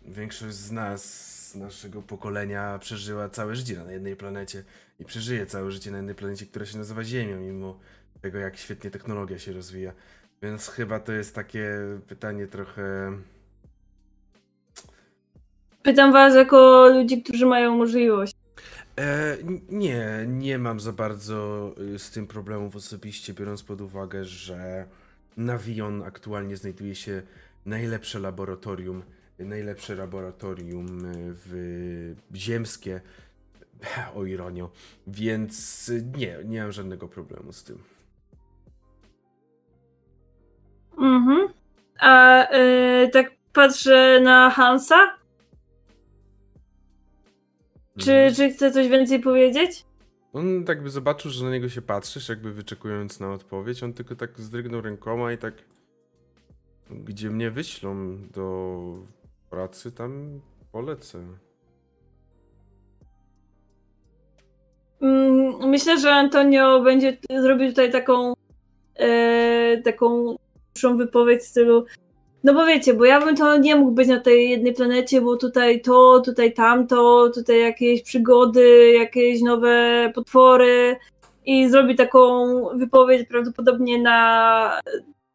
Większość 0.04 0.54
z 0.54 0.72
nas, 0.72 1.35
naszego 1.56 2.02
pokolenia, 2.02 2.78
przeżyła 2.78 3.28
całe 3.28 3.56
życie 3.56 3.76
na 3.76 3.92
jednej 3.92 4.16
planecie 4.16 4.64
i 5.00 5.04
przeżyje 5.04 5.46
całe 5.46 5.70
życie 5.70 5.90
na 5.90 5.96
jednej 5.96 6.14
planecie, 6.14 6.46
która 6.46 6.66
się 6.66 6.78
nazywa 6.78 7.04
Ziemią, 7.04 7.40
mimo 7.40 7.78
tego, 8.20 8.38
jak 8.38 8.56
świetnie 8.56 8.90
technologia 8.90 9.38
się 9.38 9.52
rozwija. 9.52 9.92
Więc 10.42 10.68
chyba 10.68 11.00
to 11.00 11.12
jest 11.12 11.34
takie 11.34 11.70
pytanie 12.08 12.46
trochę. 12.46 13.12
Pytam 15.82 16.12
was 16.12 16.34
jako 16.34 16.88
ludzi, 16.88 17.22
którzy 17.22 17.46
mają 17.46 17.76
możliwość. 17.76 18.34
E, 18.98 19.36
nie, 19.68 20.24
nie 20.28 20.58
mam 20.58 20.80
za 20.80 20.92
bardzo 20.92 21.70
y, 21.94 21.98
z 21.98 22.10
tym 22.10 22.26
problemów 22.26 22.76
osobiście, 22.76 23.34
biorąc 23.34 23.62
pod 23.62 23.80
uwagę, 23.80 24.24
że 24.24 24.86
na 25.36 25.58
Vion 25.58 26.02
aktualnie 26.02 26.56
znajduje 26.56 26.94
się 26.94 27.22
najlepsze 27.66 28.18
laboratorium, 28.18 29.02
najlepsze 29.38 29.94
laboratorium 29.94 31.04
y, 31.04 31.34
w 31.34 32.14
ziemskie, 32.34 33.00
o 34.16 34.24
ironio, 34.24 34.70
więc 35.06 35.90
nie, 36.16 36.38
nie 36.44 36.62
mam 36.62 36.72
żadnego 36.72 37.08
problemu 37.08 37.52
z 37.52 37.64
tym. 37.64 37.78
Mhm. 40.98 41.48
A 41.98 42.44
y, 42.56 43.08
tak 43.12 43.32
patrzę 43.52 44.20
na 44.20 44.50
Hansa. 44.50 45.16
Czy, 47.98 48.12
mhm. 48.12 48.34
czy 48.34 48.50
chce 48.50 48.72
coś 48.72 48.88
więcej 48.88 49.20
powiedzieć? 49.20 49.84
On 50.32 50.64
tak 50.64 50.82
by 50.82 50.90
zobaczył, 50.90 51.30
że 51.30 51.44
na 51.44 51.50
niego 51.50 51.68
się 51.68 51.82
patrzysz, 51.82 52.28
jakby 52.28 52.52
wyczekując 52.52 53.20
na 53.20 53.32
odpowiedź. 53.32 53.82
On 53.82 53.92
tylko 53.92 54.16
tak 54.16 54.40
zdrygnął 54.40 54.80
rękoma 54.80 55.32
i 55.32 55.38
tak. 55.38 55.54
Gdzie 56.90 57.30
mnie 57.30 57.50
wyślą 57.50 58.18
do 58.34 58.98
pracy, 59.50 59.92
tam 59.92 60.40
polecę. 60.72 61.18
Mm, 65.00 65.68
myślę, 65.68 66.00
że 66.00 66.12
Antonio 66.12 66.80
będzie 66.82 67.16
zrobił 67.42 67.68
tutaj 67.68 67.92
taką 67.92 68.34
e, 68.94 69.82
taką 69.82 70.36
dłuższą 70.74 70.96
wypowiedź 70.96 71.42
w 71.42 71.46
stylu 71.46 71.86
no 72.46 72.54
bo 72.54 72.66
wiecie, 72.66 72.94
bo 72.94 73.04
ja 73.04 73.20
bym 73.20 73.36
to 73.36 73.56
nie 73.56 73.76
mógł 73.76 73.90
być 73.90 74.08
na 74.08 74.20
tej 74.20 74.50
jednej 74.50 74.74
planecie, 74.74 75.20
bo 75.20 75.36
tutaj 75.36 75.80
to, 75.80 76.20
tutaj 76.20 76.52
tamto, 76.52 77.30
tutaj 77.34 77.60
jakieś 77.60 78.02
przygody, 78.02 78.90
jakieś 78.90 79.42
nowe 79.42 80.12
potwory 80.14 80.96
i 81.46 81.68
zrobi 81.68 81.96
taką 81.96 82.44
wypowiedź 82.78 83.28
prawdopodobnie 83.28 84.02
na, 84.02 84.80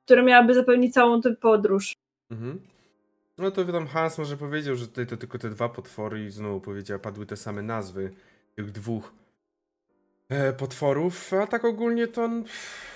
która 0.05 0.23
miałaby 0.23 0.53
zapewnić 0.53 0.93
całą 0.93 1.21
tę 1.21 1.35
podróż. 1.35 1.93
Mhm. 2.31 2.59
No 3.41 3.51
to 3.51 3.65
tam 3.65 3.87
Hans 3.87 4.17
może 4.17 4.37
powiedział, 4.37 4.75
że 4.75 4.87
tutaj 4.87 5.07
to 5.07 5.17
tylko 5.17 5.37
te 5.37 5.49
dwa 5.49 5.69
potwory 5.69 6.25
i 6.25 6.29
znowu 6.29 6.61
powiedział, 6.61 6.99
padły 6.99 7.25
te 7.25 7.37
same 7.37 7.61
nazwy 7.61 8.11
tych 8.55 8.71
dwóch 8.71 9.13
e, 10.29 10.53
potworów, 10.53 11.33
a 11.33 11.47
tak 11.47 11.65
ogólnie 11.65 12.07
to 12.07 12.29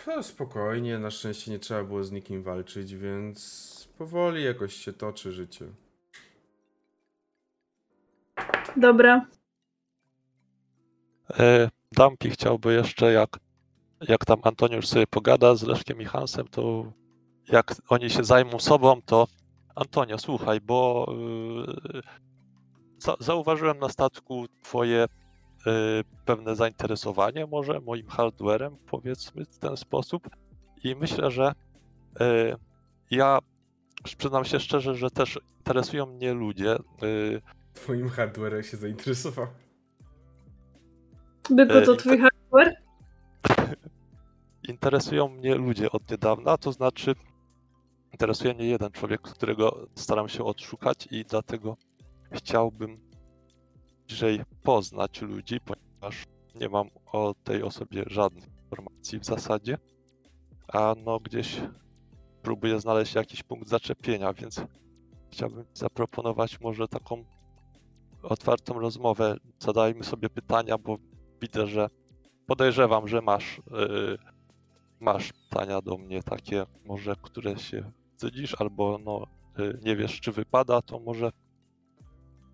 no, 0.07 0.23
spokojnie, 0.23 0.99
na 0.99 1.11
szczęście 1.11 1.51
nie 1.51 1.59
trzeba 1.59 1.83
było 1.83 2.03
z 2.03 2.11
nikim 2.11 2.43
walczyć, 2.43 2.95
więc 2.95 3.87
powoli 3.97 4.43
jakoś 4.43 4.75
się 4.75 4.93
toczy 4.93 5.31
życie. 5.31 5.65
Dobra. 8.77 9.25
E, 11.39 11.69
Dampi 11.91 12.29
chciałby 12.29 12.73
jeszcze, 12.73 13.13
jak, 13.13 13.39
jak 14.01 14.25
tam 14.25 14.39
Antoniusz 14.43 14.87
sobie 14.87 15.07
pogada 15.07 15.55
z 15.55 15.63
Leszkiem 15.63 16.01
i 16.01 16.05
Hansem, 16.05 16.47
to 16.47 16.91
jak 17.47 17.75
oni 17.89 18.09
się 18.09 18.23
zajmą 18.23 18.59
sobą, 18.59 19.01
to 19.01 19.27
Antonio, 19.75 20.17
słuchaj, 20.17 20.61
bo 20.61 21.05
yy, 21.93 22.01
za, 22.97 23.15
zauważyłem 23.19 23.79
na 23.79 23.89
statku 23.89 24.45
twoje 24.63 25.07
yy, 25.65 25.73
pewne 26.25 26.55
zainteresowanie 26.55 27.45
może 27.45 27.79
moim 27.79 28.07
hardwarem, 28.07 28.77
powiedzmy 28.85 29.45
w 29.45 29.57
ten 29.57 29.77
sposób. 29.77 30.29
I 30.83 30.95
myślę, 30.95 31.31
że 31.31 31.53
yy, 32.19 32.55
ja 33.11 33.39
przyznam 34.17 34.45
się 34.45 34.59
szczerze, 34.59 34.95
że 34.95 35.09
też 35.09 35.39
interesują 35.57 36.05
mnie 36.05 36.33
ludzie. 36.33 36.75
Y, 37.03 37.41
Twoim 37.73 38.09
hardwarem 38.09 38.63
się 38.63 38.77
zainteresował. 38.77 39.47
Byku, 41.49 41.73
to 41.85 41.95
twój 41.95 42.19
hardware? 42.19 42.75
Interesują 44.69 45.27
mnie 45.27 45.55
ludzie 45.55 45.91
od 45.91 46.11
niedawna, 46.11 46.57
to 46.57 46.71
znaczy 46.71 47.15
interesuje 48.15 48.53
mnie 48.53 48.65
jeden 48.65 48.91
człowiek, 48.91 49.21
którego 49.21 49.87
staram 49.95 50.29
się 50.29 50.43
odszukać 50.43 51.07
i 51.11 51.25
dlatego 51.25 51.77
chciałbym 52.31 52.99
bliżej 54.07 54.41
poznać 54.63 55.21
ludzi, 55.21 55.59
ponieważ 55.59 56.23
nie 56.55 56.69
mam 56.69 56.89
o 57.05 57.33
tej 57.43 57.63
osobie 57.63 58.03
żadnych 58.07 58.47
informacji 58.47 59.19
w 59.19 59.25
zasadzie. 59.25 59.77
A 60.67 60.95
no 61.05 61.19
gdzieś 61.19 61.61
próbuję 62.41 62.79
znaleźć 62.79 63.15
jakiś 63.15 63.43
punkt 63.43 63.69
zaczepienia, 63.69 64.33
więc 64.33 64.61
chciałbym 65.31 65.65
zaproponować 65.73 66.59
może 66.61 66.87
taką 66.87 67.25
otwartą 68.23 68.79
rozmowę. 68.79 69.37
Zadajmy 69.59 70.03
sobie 70.03 70.29
pytania, 70.29 70.77
bo 70.77 70.97
widzę, 71.41 71.67
że 71.67 71.89
podejrzewam, 72.47 73.07
że 73.07 73.21
masz, 73.21 73.61
yy, 73.71 74.17
masz 74.99 75.33
pytania 75.33 75.81
do 75.81 75.97
mnie 75.97 76.23
takie, 76.23 76.65
może 76.85 77.15
które 77.21 77.59
się 77.59 77.91
wstydzisz, 78.15 78.55
albo 78.59 78.99
no, 79.05 79.27
yy, 79.57 79.79
nie 79.83 79.95
wiesz, 79.95 80.19
czy 80.21 80.31
wypada, 80.31 80.81
to 80.81 80.99
może 80.99 81.31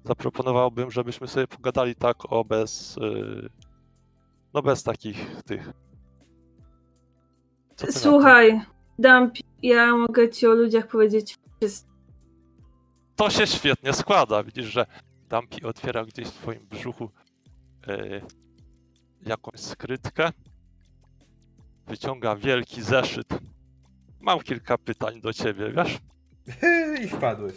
zaproponowałbym, 0.03 0.91
żebyśmy 0.91 1.27
sobie 1.27 1.47
pogadali 1.47 1.95
tak 1.95 2.31
o 2.33 2.45
bez, 2.45 2.97
yy, 3.01 3.49
no 4.53 4.61
bez 4.61 4.83
takich 4.83 5.43
tych. 5.45 5.71
Słuchaj, 7.89 8.61
Dump, 8.99 9.33
ja 9.63 9.97
mogę 9.97 10.29
ci 10.29 10.47
o 10.47 10.53
ludziach 10.53 10.87
powiedzieć 10.87 11.37
wszystko. 11.61 11.91
To 13.15 13.29
się 13.29 13.47
świetnie 13.47 13.93
składa. 13.93 14.43
Widzisz, 14.43 14.65
że 14.65 14.85
Dumpy 15.29 15.67
otwiera 15.67 16.05
gdzieś 16.05 16.27
w 16.27 16.33
swoim 16.33 16.67
brzuchu 16.69 17.09
yy, 17.87 18.21
jakąś 19.25 19.59
skrytkę. 19.59 20.31
Wyciąga 21.87 22.35
wielki 22.35 22.81
zeszyt. 22.81 23.27
Mam 24.21 24.39
kilka 24.39 24.77
pytań 24.77 25.21
do 25.21 25.33
ciebie, 25.33 25.71
wiesz? 25.71 25.97
I 27.03 27.07
wpadłeś. 27.07 27.53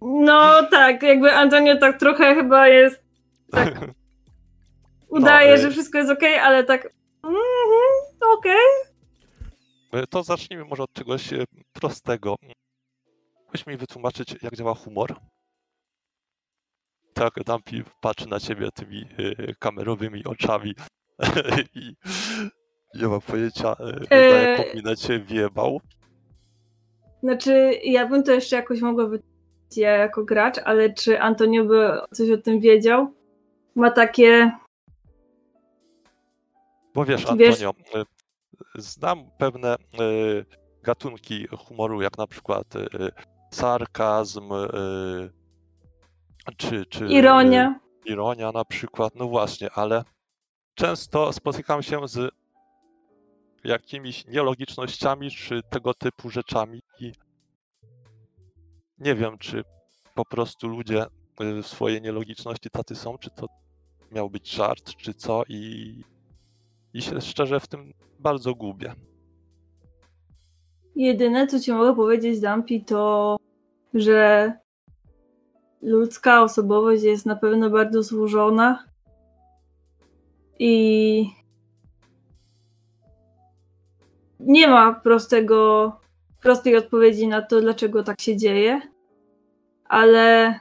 No 0.00 0.66
tak, 0.70 1.02
jakby 1.02 1.32
Antonio 1.32 1.76
tak 1.76 1.98
trochę 1.98 2.34
chyba 2.34 2.68
jest. 2.68 3.04
Tak, 3.50 3.74
udaje, 5.08 5.56
no, 5.56 5.62
że 5.62 5.70
wszystko 5.70 5.98
jest 5.98 6.10
ok, 6.10 6.22
ale 6.42 6.64
tak. 6.64 6.88
-hmm, 7.22 7.32
okej. 8.38 8.52
Okay. 9.90 10.02
E, 10.02 10.06
to 10.06 10.22
zacznijmy 10.22 10.64
może 10.64 10.82
od 10.82 10.92
czegoś 10.92 11.32
e, 11.32 11.44
prostego. 11.72 12.36
Mógłbyś 13.38 13.66
mi 13.66 13.76
wytłumaczyć, 13.76 14.36
jak 14.42 14.56
działa 14.56 14.74
humor? 14.74 15.14
Tak, 17.14 17.44
Dampi 17.44 17.82
patrzy 18.00 18.28
na 18.28 18.40
ciebie 18.40 18.68
tymi 18.74 19.04
y, 19.20 19.54
kamerowymi 19.58 20.24
oczami 20.24 20.74
i 21.74 21.96
nie 22.94 23.08
ma 23.08 23.20
pojęcia, 23.20 23.76
eee... 24.10 24.82
na 24.84 24.96
ciebie 24.96 25.24
wiebał. 25.24 25.80
Znaczy, 27.22 27.72
ja 27.84 28.06
bym 28.08 28.22
to 28.22 28.32
jeszcze 28.32 28.56
jakoś 28.56 28.80
mogła 28.80 29.06
być 29.06 29.22
ja 29.76 29.90
jako 29.90 30.24
gracz, 30.24 30.58
ale 30.64 30.94
czy 30.94 31.20
Antonio 31.20 31.64
by 31.64 31.90
coś 32.12 32.30
o 32.30 32.36
tym 32.36 32.60
wiedział? 32.60 33.14
Ma 33.74 33.90
takie. 33.90 34.52
Bo 36.94 37.04
wiesz, 37.04 37.26
Antonio, 37.26 37.72
wiesz... 37.94 38.04
Znam 38.74 39.30
pewne 39.38 39.74
y, 39.74 40.44
gatunki 40.82 41.46
humoru, 41.46 42.02
jak 42.02 42.18
na 42.18 42.26
przykład 42.26 42.76
y, 42.76 42.88
sarkazm, 43.50 44.48
czy, 46.56 46.86
czy. 46.86 47.06
Ironia. 47.06 47.80
Ironia 48.04 48.52
na 48.52 48.64
przykład, 48.64 49.14
no 49.16 49.28
właśnie, 49.28 49.70
ale 49.74 50.04
często 50.74 51.32
spotykam 51.32 51.82
się 51.82 52.08
z 52.08 52.41
jakimiś 53.64 54.26
nielogicznościami, 54.26 55.30
czy 55.30 55.62
tego 55.70 55.94
typu 55.94 56.30
rzeczami 56.30 56.82
i 57.00 57.12
nie 58.98 59.14
wiem, 59.14 59.38
czy 59.38 59.64
po 60.14 60.24
prostu 60.24 60.68
ludzie 60.68 61.06
y, 61.40 61.62
w 61.62 61.66
swojej 61.66 62.02
nielogiczności 62.02 62.70
tacy 62.70 62.94
są, 62.94 63.18
czy 63.18 63.30
to 63.30 63.46
miał 64.12 64.30
być 64.30 64.50
żart, 64.50 64.96
czy 64.96 65.14
co 65.14 65.42
i, 65.48 65.94
i 66.94 67.02
się 67.02 67.20
szczerze 67.20 67.60
w 67.60 67.66
tym 67.66 67.92
bardzo 68.18 68.54
gubię. 68.54 68.94
Jedyne, 70.96 71.46
co 71.46 71.60
ci 71.60 71.72
mogę 71.72 71.96
powiedzieć, 71.96 72.40
Dampi, 72.40 72.84
to 72.84 73.36
że 73.94 74.52
ludzka 75.82 76.42
osobowość 76.42 77.02
jest 77.02 77.26
na 77.26 77.36
pewno 77.36 77.70
bardzo 77.70 78.02
złożona 78.02 78.84
i 80.58 81.41
nie 84.42 84.68
ma 84.68 84.92
prostego, 84.92 85.92
prostej 86.40 86.76
odpowiedzi 86.76 87.28
na 87.28 87.42
to, 87.42 87.60
dlaczego 87.60 88.02
tak 88.02 88.20
się 88.20 88.36
dzieje, 88.36 88.80
ale 89.84 90.54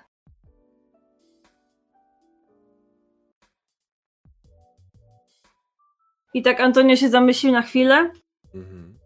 I 6.33 6.41
tak 6.41 6.59
Antonio 6.61 6.95
się 6.95 7.09
zamyślił 7.09 7.51
na 7.51 7.61
chwilę. 7.61 8.11
Mhm. 8.55 8.97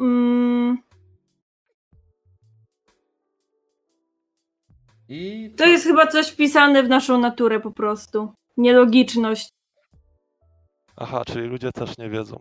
Mm. 0.00 0.78
I 5.08 5.50
to 5.56 5.66
jest 5.66 5.84
chyba 5.84 6.06
coś 6.06 6.28
wpisane 6.28 6.82
w 6.82 6.88
naszą 6.88 7.18
naturę 7.18 7.60
po 7.60 7.70
prostu. 7.70 8.32
Nielogiczność. 8.56 9.48
Aha, 10.96 11.22
czyli 11.26 11.48
ludzie 11.48 11.72
też 11.72 11.98
nie 11.98 12.10
wiedzą. 12.10 12.40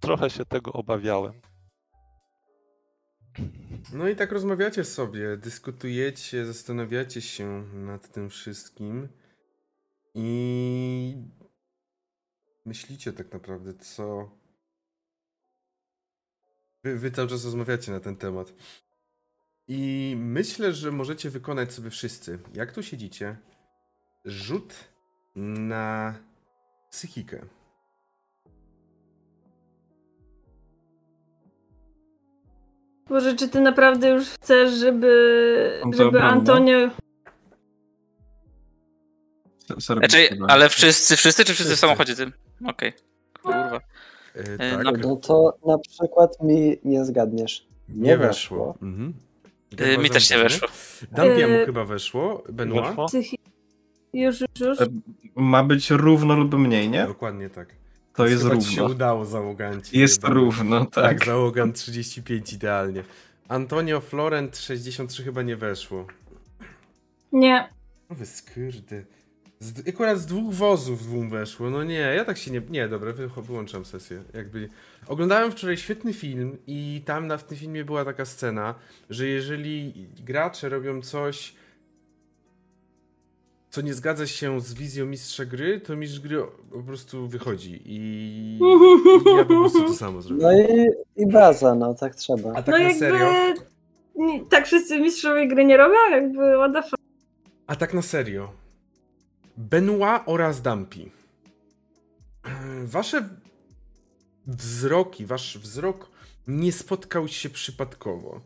Trochę 0.00 0.30
się 0.30 0.44
tego 0.44 0.72
obawiałem. 0.72 1.40
No 3.92 4.08
i 4.08 4.16
tak 4.16 4.32
rozmawiacie 4.32 4.84
sobie, 4.84 5.36
dyskutujecie, 5.36 6.46
zastanawiacie 6.46 7.20
się 7.20 7.64
nad 7.74 8.12
tym 8.12 8.30
wszystkim 8.30 9.08
i 10.14 11.16
myślicie 12.64 13.12
tak 13.12 13.32
naprawdę, 13.32 13.74
co. 13.74 14.30
Wy, 16.84 16.98
wy 16.98 17.10
cały 17.10 17.28
czas 17.28 17.44
rozmawiacie 17.44 17.92
na 17.92 18.00
ten 18.00 18.16
temat. 18.16 18.52
I 19.68 20.14
myślę, 20.18 20.72
że 20.72 20.92
możecie 20.92 21.30
wykonać 21.30 21.72
sobie 21.72 21.90
wszyscy, 21.90 22.38
jak 22.54 22.72
tu 22.72 22.82
siedzicie, 22.82 23.36
rzut 24.24 24.74
na 25.34 26.14
psychikę. 26.90 27.46
Boże, 33.10 33.36
czy 33.36 33.48
ty 33.48 33.60
naprawdę 33.60 34.08
już 34.08 34.28
chcesz, 34.28 34.72
żeby, 34.72 35.80
żeby 35.92 36.22
Antonio... 36.22 36.90
Znaczy, 39.78 40.38
ale 40.48 40.68
wszyscy, 40.68 41.16
wszyscy 41.16 41.44
czy 41.44 41.54
wszyscy 41.54 41.76
w 41.76 41.78
samochodzie 41.78 42.16
tym? 42.16 42.32
Okej. 42.66 42.88
Okay. 42.88 42.92
Kurwa. 43.42 43.80
Yy, 44.34 44.58
tak. 44.58 44.84
no, 44.84 44.92
no 44.92 45.16
to 45.16 45.58
na 45.66 45.78
przykład 45.78 46.42
mi 46.42 46.78
nie 46.84 47.04
zgadniesz. 47.04 47.66
Nie, 47.88 48.08
nie 48.08 48.16
weszło. 48.16 48.72
weszło. 48.72 48.88
Mhm. 48.88 49.14
Yy, 49.78 49.98
mi 49.98 50.10
też 50.10 50.30
nie 50.30 50.38
weszło. 50.38 50.68
Dampiemu 51.12 51.54
yy, 51.54 51.66
chyba 51.66 51.84
weszło. 51.84 52.44
Benoit? 52.48 52.96
Już, 54.12 54.40
już, 54.40 54.60
już. 54.60 54.78
Ma 55.34 55.64
być 55.64 55.90
równo 55.90 56.36
lub 56.36 56.54
mniej, 56.54 56.88
nie? 56.88 57.06
Dokładnie 57.06 57.50
tak. 57.50 57.79
To 58.14 58.26
jest 58.26 58.44
równo. 58.44 58.60
się 58.60 58.84
udało 58.84 59.24
załoganci. 59.24 59.98
Jest 59.98 60.22
chyba. 60.22 60.34
równo, 60.34 60.86
tak. 60.86 61.04
Tak, 61.04 61.24
załogan 61.26 61.72
35 61.72 62.52
idealnie. 62.52 63.04
Antonio 63.48 64.00
Florent 64.00 64.56
63 64.58 65.24
chyba 65.24 65.42
nie 65.42 65.56
weszło. 65.56 66.06
Nie. 67.32 67.68
O 68.08 68.14
wy 68.14 68.26
skyrdy. 68.26 69.06
Z, 69.58 69.88
akurat 69.88 70.18
z 70.18 70.26
dwóch 70.26 70.54
wozów 70.54 71.02
dwóm 71.02 71.30
weszło. 71.30 71.70
No 71.70 71.84
nie, 71.84 71.94
ja 71.94 72.24
tak 72.24 72.38
się 72.38 72.50
nie. 72.50 72.62
Nie, 72.70 72.88
dobra, 72.88 73.12
wyłączam 73.36 73.84
sesję. 73.84 74.22
Jakby. 74.34 74.68
Oglądałem 75.06 75.52
wczoraj 75.52 75.76
świetny 75.76 76.12
film 76.12 76.56
i 76.66 77.02
tam 77.04 77.26
na, 77.26 77.36
w 77.36 77.44
tym 77.44 77.58
filmie 77.58 77.84
była 77.84 78.04
taka 78.04 78.24
scena, 78.24 78.74
że 79.10 79.26
jeżeli 79.26 80.06
gracze 80.24 80.68
robią 80.68 81.02
coś 81.02 81.54
co 83.70 83.80
nie 83.80 83.94
zgadza 83.94 84.26
się 84.26 84.60
z 84.60 84.74
wizją 84.74 85.06
mistrza 85.06 85.44
gry, 85.44 85.80
to 85.80 85.96
mistrz 85.96 86.20
gry 86.20 86.42
po 86.72 86.82
prostu 86.82 87.28
wychodzi 87.28 87.82
i 87.84 88.58
ja 89.36 89.44
po 89.44 89.54
prostu 89.54 89.82
to 89.82 89.94
samo 89.94 90.22
zrobię. 90.22 90.42
No 90.42 90.52
i, 90.52 90.88
i 91.16 91.26
baza, 91.26 91.74
no 91.74 91.94
tak 91.94 92.14
trzeba. 92.14 92.52
A 92.52 92.62
tak 92.62 92.66
no 92.66 92.72
na 92.72 92.80
jakby... 92.80 92.98
serio? 92.98 93.54
Tak 94.50 94.66
wszyscy 94.66 95.00
mistrzowie 95.00 95.48
gry 95.48 95.64
nie 95.64 95.76
robią? 95.76 95.98
Jakby 96.10 96.54
what 96.56 96.72
the 96.72 96.82
fuck? 96.82 97.02
A 97.66 97.76
tak 97.76 97.94
na 97.94 98.02
serio. 98.02 98.52
Benoit 99.56 100.22
oraz 100.26 100.62
Dampi. 100.62 101.10
Wasze 102.84 103.28
wzroki, 104.46 105.26
wasz 105.26 105.58
wzrok 105.58 106.10
nie 106.48 106.72
spotkał 106.72 107.28
się 107.28 107.50
przypadkowo. 107.50 108.40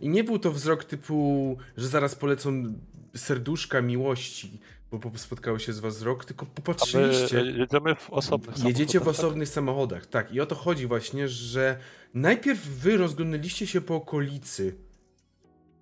I 0.00 0.08
nie 0.08 0.24
był 0.24 0.38
to 0.38 0.52
wzrok 0.52 0.84
typu, 0.84 1.56
że 1.76 1.88
zaraz 1.88 2.14
polecą 2.14 2.74
serduszka 3.18 3.82
miłości, 3.82 4.60
bo 4.92 5.12
spotkało 5.16 5.58
się 5.58 5.72
z 5.72 5.80
was 5.80 6.02
rok, 6.02 6.24
tylko 6.24 6.46
popatrzyliście. 6.46 7.40
jedziemy 7.40 7.94
w 7.94 8.10
osobnych. 8.10 8.64
Jedziecie 8.64 9.00
w 9.00 9.02
tak? 9.02 9.10
osobnych 9.10 9.48
tak? 9.48 9.54
samochodach, 9.54 10.06
tak. 10.06 10.32
I 10.32 10.40
o 10.40 10.46
to 10.46 10.54
chodzi 10.54 10.86
właśnie, 10.86 11.28
że 11.28 11.78
najpierw 12.14 12.68
wy 12.68 12.96
rozglądaliście 12.96 13.66
się 13.66 13.80
po 13.80 13.94
okolicy. 13.94 14.74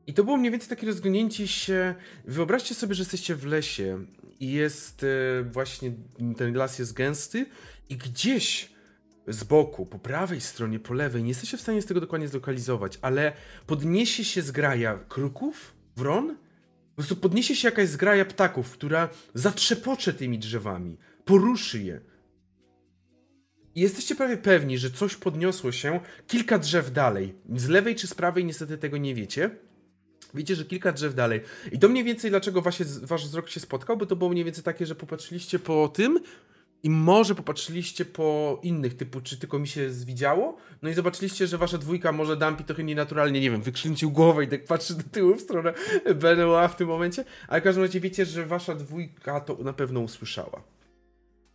I 0.06 0.14
to 0.14 0.24
było 0.24 0.36
mniej 0.36 0.52
więcej 0.52 0.68
takie 0.68 0.86
rozglądnięcie 0.86 1.48
się. 1.48 1.94
Wyobraźcie 2.24 2.74
sobie, 2.74 2.94
że 2.94 3.02
jesteście 3.02 3.34
w 3.34 3.46
lesie 3.46 4.06
i 4.40 4.52
jest 4.52 5.04
e, 5.04 5.42
właśnie 5.42 5.92
ten 6.36 6.54
las 6.54 6.78
jest 6.78 6.92
gęsty 6.92 7.46
i 7.88 7.96
gdzieś 7.96 8.76
z 9.28 9.44
boku, 9.44 9.86
po 9.86 9.98
prawej 9.98 10.40
stronie, 10.40 10.78
po 10.78 10.94
lewej, 10.94 11.22
nie 11.22 11.28
jesteście 11.28 11.56
w 11.56 11.60
stanie 11.60 11.82
z 11.82 11.86
tego 11.86 12.00
dokładnie 12.00 12.28
zlokalizować, 12.28 12.98
ale 13.02 13.32
podniesie 13.66 14.24
się 14.24 14.42
zgraja 14.42 14.98
kruków, 15.08 15.72
wron 15.96 16.36
po 16.96 17.02
prostu 17.02 17.16
podniesie 17.16 17.56
się 17.56 17.68
jakaś 17.68 17.88
zgraja 17.88 18.24
ptaków, 18.24 18.70
która 18.70 19.08
zatrzepocze 19.34 20.12
tymi 20.12 20.38
drzewami, 20.38 20.96
poruszy 21.24 21.82
je. 21.82 22.00
I 23.74 23.80
jesteście 23.80 24.14
prawie 24.14 24.36
pewni, 24.36 24.78
że 24.78 24.90
coś 24.90 25.16
podniosło 25.16 25.72
się 25.72 26.00
kilka 26.26 26.58
drzew 26.58 26.92
dalej. 26.92 27.34
Z 27.56 27.68
lewej 27.68 27.94
czy 27.94 28.06
z 28.06 28.14
prawej 28.14 28.44
niestety 28.44 28.78
tego 28.78 28.96
nie 28.96 29.14
wiecie. 29.14 29.50
Wiecie, 30.34 30.54
że 30.54 30.64
kilka 30.64 30.92
drzew 30.92 31.14
dalej. 31.14 31.40
I 31.72 31.78
to 31.78 31.88
mniej 31.88 32.04
więcej 32.04 32.30
dlaczego 32.30 32.62
wasz, 32.62 32.82
wasz 33.02 33.24
wzrok 33.24 33.48
się 33.48 33.60
spotkał, 33.60 33.96
bo 33.96 34.06
to 34.06 34.16
było 34.16 34.30
mniej 34.30 34.44
więcej 34.44 34.64
takie, 34.64 34.86
że 34.86 34.94
popatrzyliście 34.94 35.58
po 35.58 35.88
tym, 35.88 36.20
i 36.86 36.90
może 36.90 37.34
popatrzyliście 37.34 38.04
po 38.04 38.60
innych, 38.62 38.96
typu 38.96 39.20
czy 39.20 39.38
tylko 39.38 39.58
mi 39.58 39.68
się 39.68 39.90
zwidziało, 39.90 40.56
no 40.82 40.88
i 40.88 40.94
zobaczyliście, 40.94 41.46
że 41.46 41.58
wasza 41.58 41.78
dwójka 41.78 42.12
może 42.12 42.36
Dampi 42.36 42.64
trochę 42.64 42.84
nienaturalnie, 42.84 43.40
nie 43.40 43.50
wiem, 43.50 43.62
wykrzyńczył 43.62 44.10
głowę 44.10 44.44
i 44.44 44.48
tak 44.48 44.64
patrzy 44.64 44.94
do 44.94 45.02
tyłu 45.02 45.34
w 45.34 45.40
stronę 45.40 45.74
Benoit 46.14 46.72
w 46.72 46.74
tym 46.74 46.88
momencie, 46.88 47.24
ale 47.48 47.60
w 47.60 47.64
każdym 47.64 47.84
razie 47.84 48.00
wiecie, 48.00 48.24
że 48.24 48.46
wasza 48.46 48.74
dwójka 48.74 49.40
to 49.40 49.54
na 49.54 49.72
pewno 49.72 50.00
usłyszała. 50.00 50.62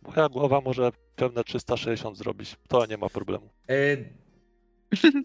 Moja 0.02 0.28
głowa 0.28 0.60
może 0.60 0.92
pewne 1.16 1.44
360 1.44 2.18
zrobić, 2.18 2.56
to 2.68 2.86
nie 2.86 2.96
ma 2.96 3.08
problemu. 3.08 3.48
E... 3.68 3.96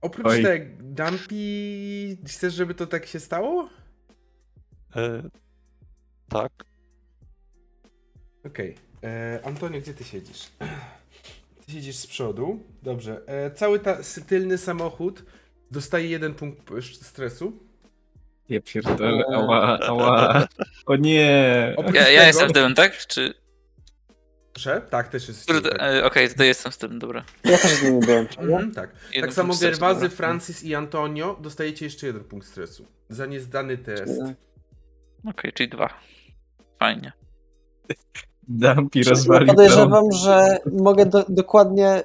Oprócz 0.00 0.26
Oj. 0.26 0.42
tego, 0.42 0.64
Dampi, 0.80 2.16
chcesz, 2.26 2.54
żeby 2.54 2.74
to 2.74 2.86
tak 2.86 3.06
się 3.06 3.20
stało? 3.20 3.68
E... 4.96 5.22
Tak. 6.28 6.52
Okej. 8.44 8.74
Okay. 8.74 8.89
E, 9.04 9.40
Antonio, 9.44 9.80
gdzie 9.80 9.94
ty 9.94 10.04
siedzisz? 10.04 10.48
Ty 11.66 11.72
siedzisz 11.72 11.96
z 11.96 12.06
przodu. 12.06 12.62
Dobrze. 12.82 13.20
E, 13.26 13.50
cały 13.50 13.78
ta, 13.78 13.96
tylny 14.28 14.58
samochód 14.58 15.22
dostaje 15.70 16.08
jeden 16.08 16.34
punkt 16.34 16.62
stresu. 17.02 17.52
Nie 18.50 18.60
pierdolę, 18.60 19.24
ała, 19.34 19.78
ała. 19.78 20.46
O 20.86 20.96
nie. 20.96 21.74
ja, 21.94 22.08
ja 22.08 22.26
jestem 22.26 22.52
tyłem, 22.52 22.74
tak? 22.74 23.06
Czy... 23.06 23.34
Proszę? 24.52 24.82
Tak, 24.90 25.08
też 25.08 25.28
jest. 25.28 25.46
Kurde, 25.46 25.70
tak. 25.70 25.80
e, 25.82 26.04
Okej, 26.04 26.28
tutaj 26.28 26.46
jestem 26.46 26.72
z 26.72 26.78
tym, 26.78 26.98
dobra. 26.98 27.24
Ja 27.44 27.58
też 27.58 27.70
z 27.70 27.82
nimi 27.82 28.00
byłem. 28.00 28.26
nie? 28.38 28.42
Mhm, 28.44 28.74
tak. 28.74 28.90
Jeden 29.12 29.30
tak 29.30 29.34
samo 29.34 29.46
punkt 29.46 29.56
stresu, 29.56 29.80
Gerwazy, 29.80 30.00
dobra. 30.00 30.16
Francis 30.16 30.62
i 30.64 30.74
Antonio 30.74 31.38
dostajecie 31.40 31.84
jeszcze 31.84 32.06
jeden 32.06 32.24
punkt 32.24 32.46
stresu. 32.46 32.86
Za 33.08 33.26
niezdany 33.26 33.78
test. 33.78 34.20
Okej, 35.24 35.52
czyli 35.52 35.68
dwa. 35.68 36.00
Fajnie. 36.78 37.12
Dampi 38.50 39.02
rozwalił 39.02 39.46
podejrzewam, 39.46 40.12
że 40.12 40.58
mogę 40.72 41.06
do, 41.06 41.24
dokładnie 41.28 41.98
y, 41.98 42.02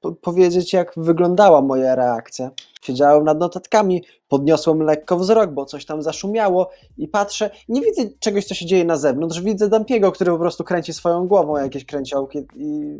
po, 0.00 0.12
powiedzieć, 0.12 0.72
jak 0.72 0.92
wyglądała 0.96 1.62
moja 1.62 1.94
reakcja. 1.94 2.50
Siedziałem 2.82 3.24
nad 3.24 3.38
notatkami, 3.38 4.04
podniosłem 4.28 4.82
lekko 4.82 5.18
wzrok, 5.18 5.50
bo 5.50 5.64
coś 5.64 5.84
tam 5.84 6.02
zaszumiało 6.02 6.70
i 6.98 7.08
patrzę, 7.08 7.50
nie 7.68 7.80
widzę 7.80 8.02
czegoś, 8.20 8.44
co 8.44 8.54
się 8.54 8.66
dzieje 8.66 8.84
na 8.84 8.96
zewnątrz, 8.96 9.40
widzę 9.40 9.68
Dampiego, 9.68 10.12
który 10.12 10.30
po 10.30 10.38
prostu 10.38 10.64
kręci 10.64 10.92
swoją 10.92 11.26
głową 11.26 11.56
jakieś 11.56 11.84
kręciołki 11.84 12.38
i 12.56 12.98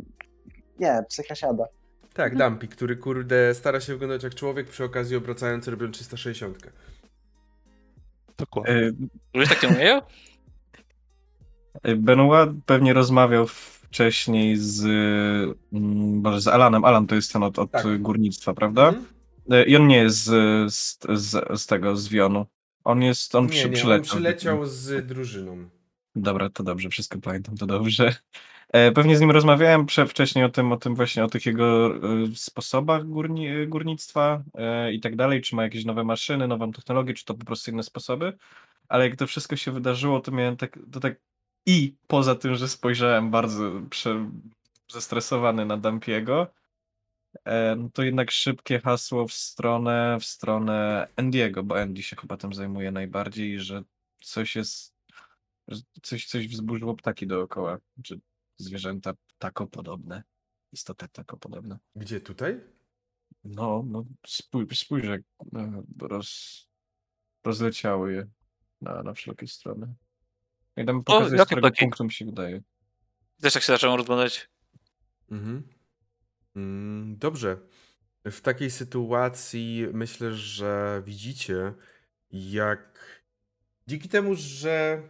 nie, 0.79 1.03
psycha 1.09 1.35
siada. 1.35 1.65
Tak, 2.13 2.37
Dumpy, 2.37 2.67
który 2.67 2.97
kurde 2.97 3.53
stara 3.53 3.79
się 3.79 3.93
wyglądać 3.93 4.23
jak 4.23 4.35
człowiek, 4.35 4.69
przy 4.69 4.83
okazji 4.83 5.15
obracając 5.15 5.67
robią 5.67 5.91
360. 5.91 6.57
Dokładnie. 8.37 8.91
Ludzie 9.33 9.49
tak 9.49 9.63
nie 9.63 9.69
umieją? 9.69 10.01
Benoit 11.97 12.49
pewnie 12.65 12.93
rozmawiał 12.93 13.47
wcześniej 13.47 14.57
z, 14.57 14.83
mm, 15.73 16.21
Boże, 16.21 16.41
z 16.41 16.47
Alanem. 16.47 16.85
Alan 16.85 17.07
to 17.07 17.15
jest 17.15 17.33
ten 17.33 17.43
od, 17.43 17.59
od 17.59 17.71
Tak. 17.71 18.01
górnictwa, 18.01 18.53
prawda? 18.53 18.87
Mhm. 18.87 19.05
E, 19.51 19.63
I 19.63 19.75
on 19.75 19.87
nie 19.87 19.97
jest 19.97 20.17
z, 20.23 20.73
z, 20.73 20.97
z, 21.09 21.61
z 21.61 21.65
tego, 21.65 21.95
z 21.97 22.09
Wionu. 22.09 22.45
On 22.83 23.01
jest, 23.03 23.35
on 23.35 23.43
Nie, 23.43 23.49
przy, 23.49 23.69
nie, 23.69 23.75
przyleciał. 23.75 23.97
on 24.17 24.21
przyleciał 24.23 24.65
z 24.65 25.07
drużyną. 25.07 25.69
Dobra, 26.15 26.49
to 26.49 26.63
dobrze, 26.63 26.89
wszystko 26.89 27.19
pamiętam, 27.19 27.57
to 27.57 27.65
dobrze. 27.65 28.15
E, 28.73 28.91
Pewnie 28.91 29.17
z 29.17 29.21
nim 29.21 29.31
rozmawiałem 29.31 29.87
wcześniej 30.07 30.45
o 30.45 30.49
tym, 30.49 30.71
o 30.71 30.77
tym 30.77 30.95
właśnie, 30.95 31.23
o 31.23 31.27
tych 31.27 31.45
jego 31.45 31.95
e, 31.95 31.99
sposobach 32.35 33.05
górni, 33.05 33.67
górnictwa 33.67 34.43
e, 34.55 34.93
i 34.93 34.99
tak 34.99 35.15
dalej, 35.15 35.41
czy 35.41 35.55
ma 35.55 35.63
jakieś 35.63 35.85
nowe 35.85 36.03
maszyny, 36.03 36.47
nową 36.47 36.71
technologię, 36.71 37.13
czy 37.13 37.25
to 37.25 37.33
po 37.33 37.45
prostu 37.45 37.71
inne 37.71 37.83
sposoby, 37.83 38.33
ale 38.87 39.09
jak 39.09 39.15
to 39.17 39.27
wszystko 39.27 39.55
się 39.55 39.71
wydarzyło, 39.71 40.19
to 40.19 40.31
miałem 40.31 40.57
tak, 40.57 40.79
to 40.91 40.99
tak 40.99 41.15
i 41.65 41.95
poza 42.07 42.35
tym, 42.35 42.55
że 42.55 42.67
spojrzałem 42.67 43.31
bardzo 43.31 43.71
prze, 43.89 44.31
zestresowany 44.91 45.65
na 45.65 45.77
Dampiego, 45.77 46.53
e, 47.45 47.75
no 47.75 47.89
to 47.93 48.03
jednak 48.03 48.31
szybkie 48.31 48.79
hasło 48.79 49.27
w 49.27 49.33
stronę, 49.33 50.17
w 50.21 50.25
stronę 50.25 51.07
Andiego, 51.15 51.63
bo 51.63 51.81
Andy 51.81 52.03
się 52.03 52.15
chyba 52.15 52.37
tym 52.37 52.53
zajmuje 52.53 52.91
najbardziej, 52.91 53.59
że 53.59 53.83
coś 54.21 54.55
jest 54.55 54.99
coś, 56.01 56.25
coś 56.25 56.47
wzburzyło 56.47 56.95
ptaki 56.95 57.27
dookoła, 57.27 57.77
czy 58.03 58.19
zwierzęta 58.57 59.13
ptakopodobne, 59.27 60.23
istoty 60.71 61.07
ptakopodobne. 61.07 61.79
Gdzie 61.95 62.21
tutaj? 62.21 62.59
No, 63.43 63.83
no 63.87 64.05
spójrz, 64.27 64.79
spójrz 64.79 65.05
jak 65.05 65.21
e, 65.55 65.83
roz, 66.01 66.67
rozleciały 67.43 68.13
je 68.13 68.27
na, 68.81 69.03
na 69.03 69.13
wszelkie 69.13 69.47
strony. 69.47 69.93
I 70.79 70.85
tam 70.85 71.03
pokazuje, 71.03 71.41
z 71.41 71.45
którego 71.45 71.71
punktu 71.71 72.03
mi 72.03 72.11
się 72.11 72.25
wydaje. 72.25 72.61
Też 73.41 73.53
tak 73.53 73.63
się 73.63 73.73
zacząłem 73.73 73.97
rozglądać. 73.97 74.49
Mhm. 75.31 75.67
Mm, 76.55 77.17
dobrze. 77.17 77.57
W 78.25 78.41
takiej 78.41 78.71
sytuacji 78.71 79.87
myślę, 79.93 80.33
że 80.33 81.01
widzicie, 81.05 81.73
jak 82.31 82.99
dzięki 83.87 84.09
temu, 84.09 84.35
że 84.35 85.03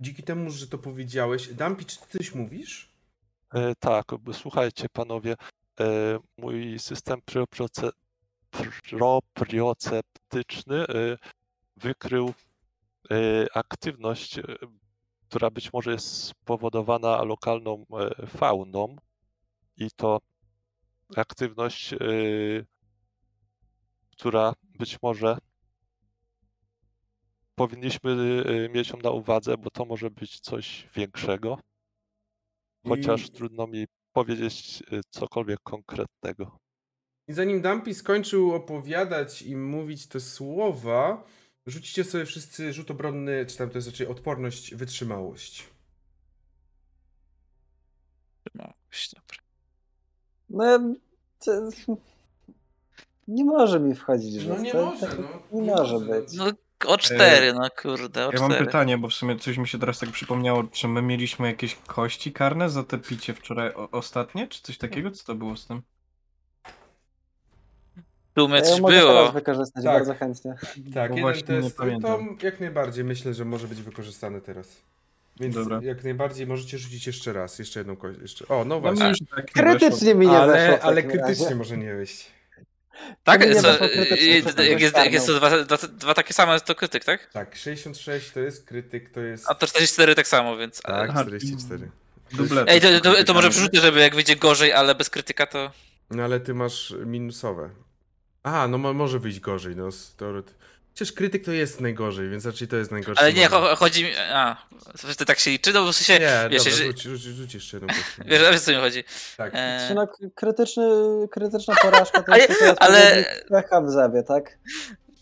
dzięki 0.00 0.22
temu, 0.22 0.50
że 0.50 0.66
to 0.66 0.78
powiedziałeś, 0.78 1.54
Dampi, 1.54 1.84
czy 1.84 1.98
ty 2.00 2.18
coś 2.18 2.34
mówisz? 2.34 2.90
E, 3.54 3.74
tak, 3.74 4.04
bo 4.20 4.34
słuchajcie 4.34 4.86
panowie, 4.92 5.36
e, 5.80 6.18
mój 6.36 6.78
system 6.78 7.20
proprioce- 7.20 7.92
proprioceptyczny 8.90 10.86
e, 10.86 11.18
wykrył 11.76 12.34
aktywność, 13.54 14.38
e, 14.38 14.42
która 15.28 15.50
być 15.50 15.72
może 15.72 15.92
jest 15.92 16.22
spowodowana 16.24 17.22
lokalną 17.24 17.84
e, 18.20 18.26
fauną 18.26 18.96
i 19.76 19.90
to 19.96 20.18
aktywność, 21.16 21.92
e, 21.92 21.96
która 24.10 24.52
być 24.78 24.98
może 25.02 25.38
powinniśmy 27.54 28.10
e, 28.46 28.68
mieć 28.68 28.88
ją 28.90 28.98
na 28.98 29.10
uwadze, 29.10 29.56
bo 29.58 29.70
to 29.70 29.84
może 29.84 30.10
być 30.10 30.40
coś 30.40 30.88
większego. 30.94 31.58
Chociaż 32.88 33.26
I- 33.26 33.30
trudno 33.30 33.66
mi 33.66 33.86
powiedzieć 34.12 34.82
cokolwiek 35.10 35.60
konkretnego. 35.62 36.58
I 37.28 37.32
zanim 37.32 37.60
Dampi 37.60 37.94
skończył 37.94 38.54
opowiadać 38.54 39.42
i 39.42 39.56
mówić 39.56 40.06
te 40.08 40.20
słowa, 40.20 41.24
rzucicie 41.66 42.04
sobie 42.04 42.26
wszyscy 42.26 42.72
rzut 42.72 42.90
obronny, 42.90 43.46
czy 43.46 43.56
tam 43.58 43.70
to 43.70 43.78
jest 43.78 43.88
raczej 43.88 44.06
odporność, 44.06 44.74
wytrzymałość. 44.74 45.68
No, 48.54 48.72
dobra. 49.14 49.38
No, 50.50 50.64
ja- 50.64 50.94
to, 51.44 51.52
nie 53.28 53.44
może 53.44 53.80
mi 53.80 53.94
wchodzić, 53.94 54.34
że 54.34 54.48
No 54.48 54.58
nie 54.62 54.72
to, 54.72 54.84
może, 54.86 55.06
tak 55.06 55.18
no. 55.18 55.60
nie 55.60 55.72
może 55.72 55.98
być. 56.00 56.32
No 56.32 56.52
o 56.86 56.98
cztery, 56.98 57.52
no 57.52 57.68
kurde, 57.82 58.28
o 58.28 58.32
Ja 58.32 58.40
mam 58.40 58.50
cztery. 58.50 58.66
pytanie, 58.66 58.98
bo 58.98 59.08
w 59.08 59.14
sumie 59.14 59.38
coś 59.38 59.56
mi 59.56 59.68
się 59.68 59.78
teraz 59.78 59.98
tak 59.98 60.10
przypomniało, 60.10 60.64
czy 60.64 60.88
my 60.88 61.02
mieliśmy 61.02 61.46
jakieś 61.46 61.74
kości 61.74 62.32
karne 62.32 62.70
za 62.70 62.84
te 62.84 62.98
picie 62.98 63.34
wczoraj 63.34 63.74
o, 63.74 63.90
ostatnie, 63.90 64.48
czy 64.48 64.62
coś 64.62 64.78
takiego? 64.78 65.10
Co 65.10 65.24
to 65.24 65.34
było 65.34 65.56
z 65.56 65.66
tym? 65.66 65.82
Tu 68.34 68.48
mnie 68.48 68.62
Ja 68.70 68.76
było. 68.80 69.32
wykorzystać 69.32 69.84
Tak. 69.84 69.92
bardzo 69.92 70.14
chętnie. 70.14 70.54
Tak, 70.94 71.10
jeden 71.10 71.20
właśnie 71.20 71.54
nie 71.54 71.62
test, 71.62 71.76
to 72.02 72.18
jak 72.42 72.60
najbardziej 72.60 73.04
myślę, 73.04 73.34
że 73.34 73.44
może 73.44 73.68
być 73.68 73.82
wykorzystane 73.82 74.40
teraz. 74.40 74.76
Więc 75.40 75.54
Dobra. 75.54 75.80
jak 75.82 76.04
najbardziej 76.04 76.46
możecie 76.46 76.78
rzucić 76.78 77.06
jeszcze 77.06 77.32
raz, 77.32 77.58
jeszcze 77.58 77.80
jedną 77.80 77.96
kość. 77.96 78.18
Jeszcze... 78.22 78.48
O, 78.48 78.58
no 78.58 78.64
No 78.64 78.80
właśnie. 78.80 79.08
już 79.08 79.18
tak 79.36 79.56
nie 79.56 79.62
weszło. 79.62 79.78
Krytycznie 79.80 80.14
mi 80.14 80.26
nie 80.26 80.32
weszło 80.32 80.42
ale 80.42 80.78
w 80.78 80.84
ale 80.84 80.96
takim 81.02 81.10
krytycznie 81.10 81.44
razie. 81.44 81.56
może 81.56 81.76
nie 81.76 81.94
wyjść. 81.94 82.26
Tak, 83.24 83.40
nie 83.40 83.46
weszło 83.54 83.86
jak, 84.64 84.80
jest, 84.80 84.96
jak 84.96 85.12
jest 85.12 85.26
to 85.26 85.34
dwa, 85.34 85.50
dwa, 85.64 85.76
dwa 85.76 86.14
takie 86.14 86.34
same, 86.34 86.60
to 86.60 86.74
krytyk, 86.74 87.04
tak? 87.04 87.26
Tak, 87.32 87.56
66 87.56 88.30
to 88.32 88.40
jest 88.40 88.66
krytyk, 88.66 89.10
to 89.10 89.20
jest... 89.20 89.44
A 89.48 89.54
to 89.54 89.66
44 89.66 90.14
tak 90.14 90.28
samo, 90.28 90.56
więc... 90.56 90.82
Tak, 90.82 91.10
Aha, 91.10 91.22
44. 91.22 91.90
Dubletów 92.32 92.68
Ej, 92.74 92.80
to, 92.80 93.00
to, 93.00 93.24
to 93.24 93.34
może 93.34 93.50
przerzucę, 93.50 93.80
żeby 93.80 94.00
jak 94.00 94.14
wyjdzie 94.14 94.36
gorzej, 94.36 94.72
ale 94.72 94.94
bez 94.94 95.10
krytyka, 95.10 95.46
to... 95.46 95.70
No 96.10 96.22
ale 96.22 96.40
ty 96.40 96.54
masz 96.54 96.94
minusowe. 97.06 97.70
A, 98.42 98.68
no 98.68 98.78
mo- 98.78 98.94
może 98.94 99.18
wyjść 99.18 99.40
gorzej, 99.40 99.76
no 99.76 99.92
z 99.92 100.14
teoret... 100.16 100.54
Przecież 100.94 101.12
krytyk 101.12 101.44
to 101.44 101.52
jest 101.52 101.80
najgorzej, 101.80 102.28
więc 102.30 102.46
raczej 102.46 102.68
to 102.68 102.76
jest 102.76 102.90
najgorsze. 102.90 103.20
Ale 103.22 103.32
nie, 103.32 103.48
cho- 103.48 103.76
chodzi 103.76 104.04
mi... 104.04 104.10
A, 104.32 104.56
że 105.08 105.14
to 105.14 105.24
tak 105.24 105.38
się 105.38 105.50
liczy? 105.50 105.72
No 105.72 105.84
bo 105.84 105.92
w 105.92 105.96
sensie... 105.96 106.12
Nie, 106.24 106.48
wiesz, 106.50 106.64
dobra, 106.64 106.78
że- 106.78 106.84
rzuć, 106.86 107.02
rzuć, 107.02 107.20
rzuć 107.22 107.54
jeszcze 107.54 107.76
jedną. 107.76 107.94
Wiesz, 108.26 108.40
wiesz, 108.40 108.56
o 108.56 108.58
co 108.60 108.70
mi 108.70 108.76
chodzi. 108.76 109.04
Tak. 109.36 109.52
E, 109.54 109.84
Czy 109.88 109.94
no, 109.94 110.08
krytyczny, 110.34 110.84
krytyczna 111.30 111.74
porażka 111.82 112.22
to 112.22 112.32
Ale- 112.32 112.42
jest 112.46 112.62
ale- 112.62 112.72
odpowiednik 112.72 113.48
pecha 113.48 113.80
w 113.80 113.90
zębie, 113.90 114.22
tak? 114.22 114.58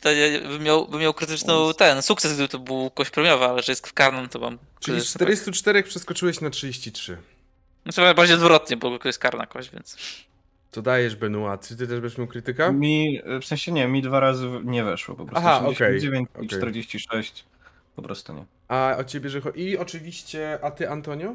to 0.01 0.13
ja 0.13 0.41
bym 0.41 0.63
miał, 0.63 0.89
bym 0.89 1.01
miał 1.01 1.15
krytyczną 1.15 1.75
ten 1.75 2.03
sukces, 2.03 2.33
gdyby 2.33 2.49
to 2.49 2.59
był 2.59 2.91
kość 2.91 3.11
premiowa, 3.11 3.51
ale 3.51 3.63
że 3.63 3.73
jest 3.73 3.87
w 3.89 3.93
karnym, 3.93 4.29
to 4.29 4.39
mam... 4.39 4.59
Czyli 4.81 5.01
z 5.01 5.13
krytyczny 5.13 5.37
404 5.37 5.83
przeskoczyłeś 5.83 6.41
na 6.41 6.51
33. 6.51 7.13
pech. 7.17 7.25
No 7.87 7.93
to 7.93 8.15
bardziej 8.15 8.35
odwrotnie, 8.37 8.77
bo 8.77 8.99
to 8.99 9.09
jest 9.09 9.19
karna 9.19 9.47
kość, 9.47 9.71
więc... 9.71 9.97
To 10.71 10.83
dajesz 10.83 11.17
Benoit. 11.17 11.61
Czy 11.69 11.77
ty 11.77 11.87
też 11.87 12.01
będziesz 12.01 12.19
miał 12.19 12.27
krytyka? 12.27 12.73
Mi, 12.73 13.21
w 13.43 13.45
sensie 13.45 13.73
nie, 13.73 13.89
mi 13.89 14.03
dwa 14.03 14.21
razy 14.21 14.49
nie 14.65 14.85
weszło 14.85 15.15
po 15.15 15.25
prostu. 15.25 15.49
Aha, 15.49 15.59
okej, 15.59 15.97
89 15.97 16.29
i 16.29 16.47
okej. 16.47 16.49
46. 16.49 17.45
Po 17.97 18.03
prostu 18.03 18.33
nie. 18.35 18.45
A 18.69 18.97
o 18.99 19.05
ciebie, 19.05 19.31
że. 19.31 19.41
I 19.55 19.79
oczywiście, 19.79 20.59
a 20.63 20.71
ty, 20.71 20.91
Antonio? 20.91 21.35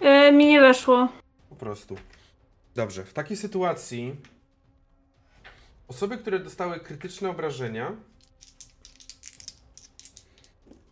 E, 0.00 0.32
mi 0.32 0.46
nie 0.46 0.60
weszło. 0.60 1.08
Po 1.48 1.56
prostu. 1.56 1.96
Dobrze, 2.74 3.04
w 3.04 3.12
takiej 3.12 3.36
sytuacji 3.36 4.16
osoby, 5.88 6.18
które 6.18 6.38
dostały 6.38 6.80
krytyczne 6.80 7.30
obrażenia 7.30 7.92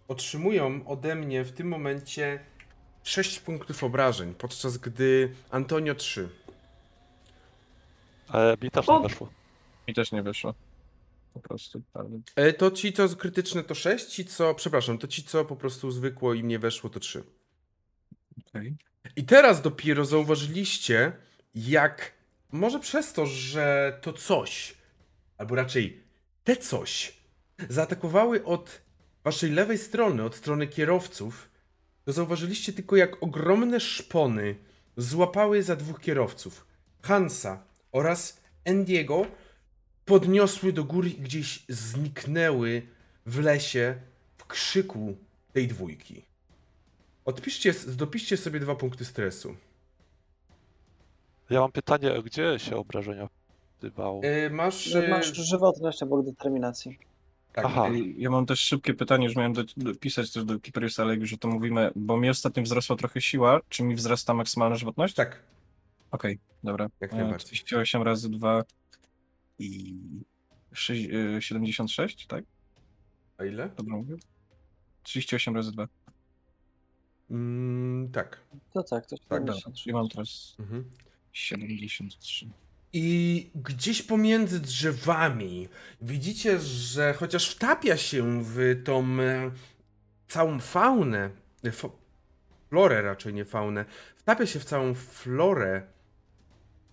otrzymują 0.08 0.80
ode 0.86 1.14
mnie 1.14 1.44
w 1.44 1.52
tym 1.52 1.68
momencie 1.68 2.40
6 3.02 3.40
punktów 3.40 3.84
obrażeń, 3.84 4.34
podczas 4.34 4.78
gdy 4.78 5.32
Antonio 5.50 5.94
3. 5.94 6.28
Ale 8.28 8.56
mi 8.62 8.70
też 8.70 8.88
O. 8.88 8.96
nie 9.02 9.08
weszło. 9.08 9.28
Mi 9.88 9.94
też 9.94 10.12
nie 10.12 10.22
wyszło. 10.22 10.54
Po 11.34 11.40
prostu. 11.40 11.82
Ale... 11.94 12.08
E, 12.36 12.52
To 12.52 12.70
ci, 12.70 12.92
co 12.92 13.08
krytyczne, 13.08 13.64
to 13.64 13.74
6, 13.74 14.06
ci, 14.06 14.24
co. 14.24 14.54
Przepraszam, 14.54 14.98
to 14.98 15.06
ci, 15.06 15.22
co 15.24 15.44
po 15.44 15.56
prostu 15.56 15.90
zwykło 15.90 16.34
im 16.34 16.48
nie 16.48 16.58
weszło, 16.58 16.90
to 16.90 17.00
3. 17.00 17.22
okej. 18.48 18.76
I 19.16 19.24
teraz 19.24 19.62
dopiero 19.62 20.04
zauważyliście, 20.04 21.12
jak 21.54 22.12
może 22.52 22.80
przez 22.80 23.12
to, 23.12 23.26
że 23.26 23.98
to 24.02 24.12
coś, 24.12 24.74
albo 25.38 25.54
raczej 25.54 26.02
te 26.44 26.56
coś, 26.56 27.16
zaatakowały 27.68 28.44
od 28.44 28.80
waszej 29.24 29.50
lewej 29.50 29.78
strony, 29.78 30.24
od 30.24 30.34
strony 30.34 30.66
kierowców, 30.66 31.50
to 32.04 32.12
zauważyliście 32.12 32.72
tylko 32.72 32.96
jak 32.96 33.22
ogromne 33.22 33.80
szpony 33.80 34.56
złapały 34.96 35.62
za 35.62 35.76
dwóch 35.76 36.00
kierowców. 36.00 36.66
Hansa 37.02 37.64
oraz 37.96 38.40
Endiego 38.64 39.26
podniosły 40.04 40.72
do 40.72 40.84
góry 40.84 41.08
i 41.08 41.20
gdzieś 41.20 41.64
zniknęły 41.68 42.82
w 43.26 43.38
lesie 43.38 43.94
w 44.38 44.46
krzyku 44.46 45.16
tej 45.52 45.68
dwójki. 45.68 46.24
Odpiszcie, 47.24 47.74
dopiszcie 47.86 48.36
sobie 48.36 48.60
dwa 48.60 48.74
punkty 48.74 49.04
stresu. 49.04 49.56
Ja 51.50 51.60
mam 51.60 51.72
pytanie, 51.72 52.22
gdzie 52.24 52.58
się 52.58 52.76
obrażenia 52.76 53.28
wzywało? 53.78 54.22
Yy, 54.24 54.50
masz, 54.50 54.84
Że 54.84 55.08
masz 55.08 55.36
żywotność 55.36 56.02
obok 56.02 56.24
determinacji. 56.24 56.98
Tak, 57.52 57.64
Aha. 57.64 57.88
Ja 58.16 58.30
mam 58.30 58.46
też 58.46 58.60
szybkie 58.60 58.94
pytanie, 58.94 59.26
już 59.26 59.36
miałem 59.36 59.52
do, 59.52 59.64
pisać 60.00 60.32
też 60.32 60.44
do 60.44 60.60
Kiperiusa, 60.60 61.02
ale 61.02 61.12
jak 61.12 61.20
już 61.20 61.32
o 61.32 61.36
to 61.36 61.48
mówimy, 61.48 61.90
bo 61.96 62.16
mi 62.16 62.30
ostatnio 62.30 62.62
wzrosła 62.62 62.96
trochę 62.96 63.20
siła, 63.20 63.60
czy 63.68 63.82
mi 63.82 63.94
wzrasta 63.94 64.34
maksymalna 64.34 64.76
żywotność? 64.76 65.14
tak. 65.14 65.42
Okej, 66.16 66.32
okay, 66.32 66.56
dobra. 66.64 66.88
Jak 67.00 67.12
E, 67.12 67.16
najbardziej. 67.16 67.46
38 67.46 68.02
razy 68.02 68.30
2 68.30 68.62
i 69.58 69.94
6, 70.72 71.08
e, 71.36 71.42
76, 71.42 72.26
tak? 72.26 72.44
A 73.38 73.44
ile? 73.44 73.68
Dobrze 73.76 73.92
mówię? 73.92 74.16
38 75.02 75.56
razy 75.56 75.72
2. 75.72 75.88
Mm, 77.30 78.12
tak. 78.12 78.40
To 78.72 78.82
tak, 78.82 79.06
to 79.06 79.16
Tak, 79.18 79.38
Dobra, 79.40 79.54
73. 79.54 79.90
i 79.90 79.92
mam 79.92 80.08
teraz 80.08 80.56
Mhm. 80.58 80.90
73. 81.32 82.48
I 82.92 83.50
gdzieś 83.54 84.02
pomiędzy 84.02 84.60
drzewami 84.60 85.68
widzicie, 86.00 86.58
że 86.60 87.14
chociaż 87.14 87.50
wtapia 87.50 87.96
się 87.96 88.42
w 88.44 88.82
tą 88.84 89.20
e, 89.20 89.50
całą 90.28 90.60
faunę, 90.60 91.30
e, 91.64 91.72
florę 92.68 93.02
raczej, 93.02 93.34
nie 93.34 93.44
faunę, 93.44 93.84
wtapia 94.16 94.46
się 94.46 94.60
w 94.60 94.64
całą 94.64 94.94
florę 94.94 95.95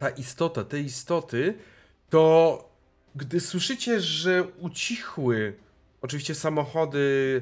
ta 0.04 0.10
istota, 0.10 0.64
te 0.64 0.80
istoty, 0.80 1.54
to 2.10 2.70
gdy 3.16 3.40
słyszycie, 3.40 4.02
że 4.02 4.44
ucichły 4.44 5.54
oczywiście 6.02 6.36
samochody 6.36 7.42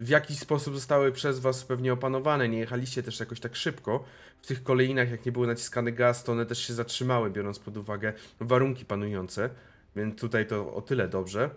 w 0.00 0.08
jakiś 0.08 0.38
sposób 0.38 0.74
zostały 0.74 1.12
przez 1.12 1.40
was 1.40 1.64
pewnie 1.64 1.92
opanowane, 1.92 2.48
nie 2.48 2.58
jechaliście 2.58 3.02
też 3.02 3.20
jakoś 3.20 3.40
tak 3.40 3.56
szybko. 3.56 4.04
W 4.42 4.46
tych 4.46 4.62
kolejnach, 4.62 5.10
jak 5.10 5.26
nie 5.26 5.32
był 5.32 5.46
naciskany 5.46 5.92
gaz, 5.92 6.24
to 6.24 6.32
one 6.32 6.46
też 6.46 6.58
się 6.58 6.74
zatrzymały, 6.74 7.30
biorąc 7.30 7.58
pod 7.58 7.76
uwagę 7.76 8.12
warunki 8.40 8.84
panujące, 8.84 9.50
więc 9.96 10.20
tutaj 10.20 10.46
to 10.46 10.74
o 10.74 10.82
tyle 10.82 11.08
dobrze. 11.08 11.50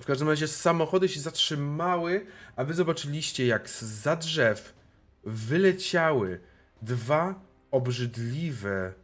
W 0.00 0.06
każdym 0.06 0.28
razie 0.28 0.48
samochody 0.48 1.08
się 1.08 1.20
zatrzymały, 1.20 2.26
a 2.56 2.64
wy 2.64 2.74
zobaczyliście, 2.74 3.46
jak 3.46 3.68
za 3.80 4.16
drzew 4.16 4.74
wyleciały 5.24 6.40
dwa 6.82 7.40
obrzydliwe. 7.70 9.01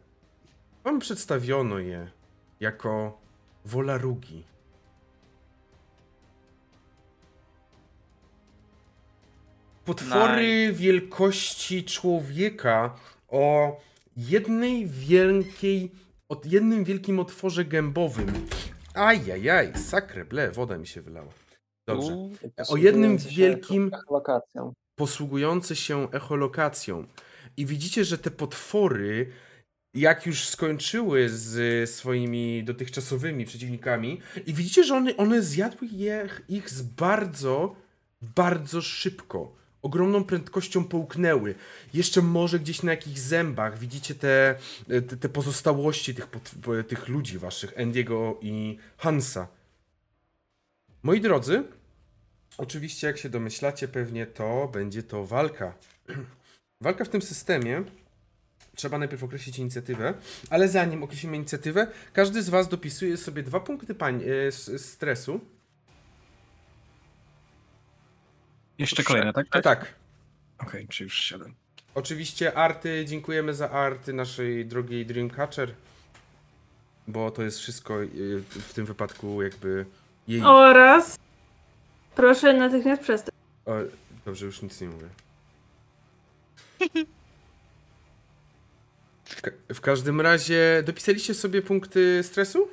Wam 0.89 0.99
przedstawiono 0.99 1.79
je 1.79 2.11
jako 2.61 3.21
wolarugi. 3.65 4.45
Potwory 9.85 10.73
wielkości 10.73 11.85
człowieka 11.85 12.95
o 13.29 13.77
jednej 14.17 14.87
wielkiej, 14.87 15.93
od 16.29 16.47
jednym 16.47 16.85
wielkim 16.85 17.21
otworze 17.21 17.65
gębowym. 17.65 18.47
Ajajaj, 18.95 19.79
sakre, 19.79 20.25
ble, 20.25 20.51
woda 20.51 20.79
mi 20.79 20.87
się 20.87 21.03
wylała. 21.03 21.33
Dobrze. 21.87 22.29
O 22.69 22.77
jednym 22.77 23.19
wielkim 23.19 23.91
posługujący 24.95 25.77
się 25.77 26.11
echolokacją. 26.11 27.07
I 27.57 27.67
widzicie, 27.67 28.05
że 28.05 28.19
te 28.19 28.31
potwory, 28.31 29.33
jak 29.95 30.27
już 30.27 30.49
skończyły 30.49 31.29
z 31.29 31.91
swoimi 31.91 32.65
dotychczasowymi 32.65 33.45
przeciwnikami, 33.45 34.21
i 34.47 34.55
widzicie, 34.55 34.85
że 34.85 34.95
one, 34.95 35.17
one 35.17 35.43
zjadły 35.43 35.89
je, 35.93 36.29
ich 36.49 36.71
z 36.71 36.83
bardzo, 36.83 37.77
bardzo 38.23 38.83
szybko. 38.83 39.59
Ogromną 39.83 40.25
prędkością 40.25 40.85
połknęły. 40.85 41.55
Jeszcze 41.95 42.23
może 42.23 42.59
gdzieś 42.59 42.83
na 42.83 42.91
jakichś 42.91 43.19
zębach 43.19 43.79
widzicie 43.79 44.15
te, 44.15 44.55
te, 44.87 45.03
te 45.03 45.29
pozostałości 45.29 46.15
tych, 46.15 46.29
tych 46.89 47.09
ludzi 47.09 47.39
waszych, 47.39 47.73
Endiego 47.77 48.39
i 48.43 48.79
Hansa. 48.97 49.49
Moi 51.03 51.21
drodzy, 51.21 51.65
Oczywiście, 52.59 53.07
jak 53.07 53.19
się 53.19 53.29
domyślacie, 53.29 53.89
pewnie 53.89 54.27
to 54.27 54.69
będzie 54.73 55.03
to 55.03 55.27
walka. 55.27 55.75
Walka 56.81 57.05
w 57.05 57.09
tym 57.09 57.23
systemie. 57.23 57.85
Trzeba 58.79 58.99
najpierw 58.99 59.23
określić 59.23 59.59
inicjatywę, 59.59 60.15
ale 60.51 60.69
zanim 60.69 61.03
określimy 61.03 61.37
inicjatywę, 61.37 61.87
każdy 62.13 62.43
z 62.43 62.49
Was 62.49 62.69
dopisuje 62.69 63.17
sobie 63.17 63.43
dwa 63.43 63.61
punkty 63.61 63.95
pań, 63.95 64.23
e, 64.23 64.47
s- 64.47 64.71
stresu. 64.91 65.41
Jeszcze 68.79 69.03
kolejne, 69.03 69.33
tak? 69.33 69.49
Tak. 69.49 69.65
tak. 69.65 69.95
Okej, 70.59 70.89
czy 70.89 71.05
już 71.05 71.15
7. 71.21 71.55
Oczywiście 71.95 72.55
arty, 72.57 73.05
dziękujemy 73.09 73.55
za 73.55 73.71
arty 73.71 74.13
naszej 74.13 74.67
drogiej 74.67 75.07
Dreamcatcher, 75.07 75.75
bo 77.09 77.31
to 77.31 77.43
jest 77.43 77.59
wszystko 77.59 78.03
e, 78.03 78.07
w 78.51 78.73
tym 78.75 78.87
wypadku 78.87 79.43
jakby 79.43 79.87
jej... 80.29 80.43
Oraz 80.43 81.19
proszę 82.15 82.53
natychmiast 82.55 83.03
przestać. 83.03 83.35
O, 83.67 83.73
dobrze, 84.25 84.47
już 84.47 84.63
nic 84.63 84.81
nie 84.81 84.89
mówię. 84.89 85.09
W, 89.29 89.43
ka- 89.43 89.51
w 89.75 89.81
każdym 89.81 90.21
razie 90.21 90.83
dopisaliście 90.87 91.35
sobie 91.35 91.63
punkty 91.63 92.23
stresu? 92.23 92.69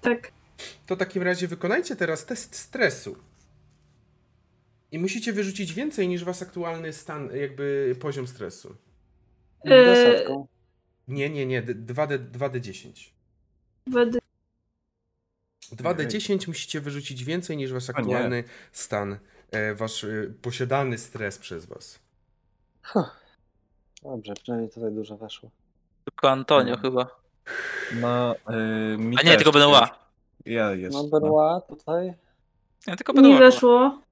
Tak. 0.00 0.32
To 0.86 0.96
w 0.96 0.98
takim 0.98 1.22
razie 1.22 1.48
wykonajcie 1.48 1.96
teraz 1.96 2.26
test 2.26 2.56
stresu. 2.56 3.16
I 4.92 4.98
musicie 4.98 5.32
wyrzucić 5.32 5.72
więcej 5.74 6.08
niż 6.08 6.24
wasz 6.24 6.42
aktualny 6.42 6.92
stan, 6.92 7.30
jakby 7.36 7.96
poziom 8.00 8.26
stresu. 8.26 8.76
Eee. 9.64 10.44
Nie, 11.08 11.30
nie, 11.30 11.46
nie, 11.46 11.62
d- 11.62 11.74
2D, 11.94 12.18
2D10. 12.30 13.10
Wady. 13.86 14.18
2D10 15.72 16.48
musicie 16.48 16.80
wyrzucić 16.80 17.24
więcej 17.24 17.56
niż 17.56 17.72
wasz 17.72 17.90
aktualny 17.90 18.44
stan, 18.72 19.18
e, 19.50 19.74
wasz 19.74 20.04
e, 20.04 20.08
posiadany 20.42 20.98
stres 20.98 21.38
przez 21.38 21.66
was. 21.66 21.98
Huh. 22.82 23.06
Dobrze, 24.02 24.34
przynajmniej 24.34 24.70
tutaj 24.70 24.92
dużo 24.92 25.16
weszło. 25.16 25.50
Tylko 26.10 26.30
Antonio 26.30 26.74
No. 26.74 26.82
chyba. 26.82 27.06
No, 28.00 28.34
yy, 28.50 28.98
mi 28.98 29.16
A 29.18 29.22
nie, 29.22 29.28
też, 29.28 29.36
tylko 29.36 29.52
Benoit. 29.52 29.90
Ja 30.46 30.70
jest. 30.74 30.96
No 30.96 31.04
Benoit 31.04 31.66
tutaj. 31.68 32.14
Nie, 32.86 32.96
tylko 32.96 33.12
Nie 33.12 33.22
Benoit. 33.22 33.38
weszło. 33.38 34.02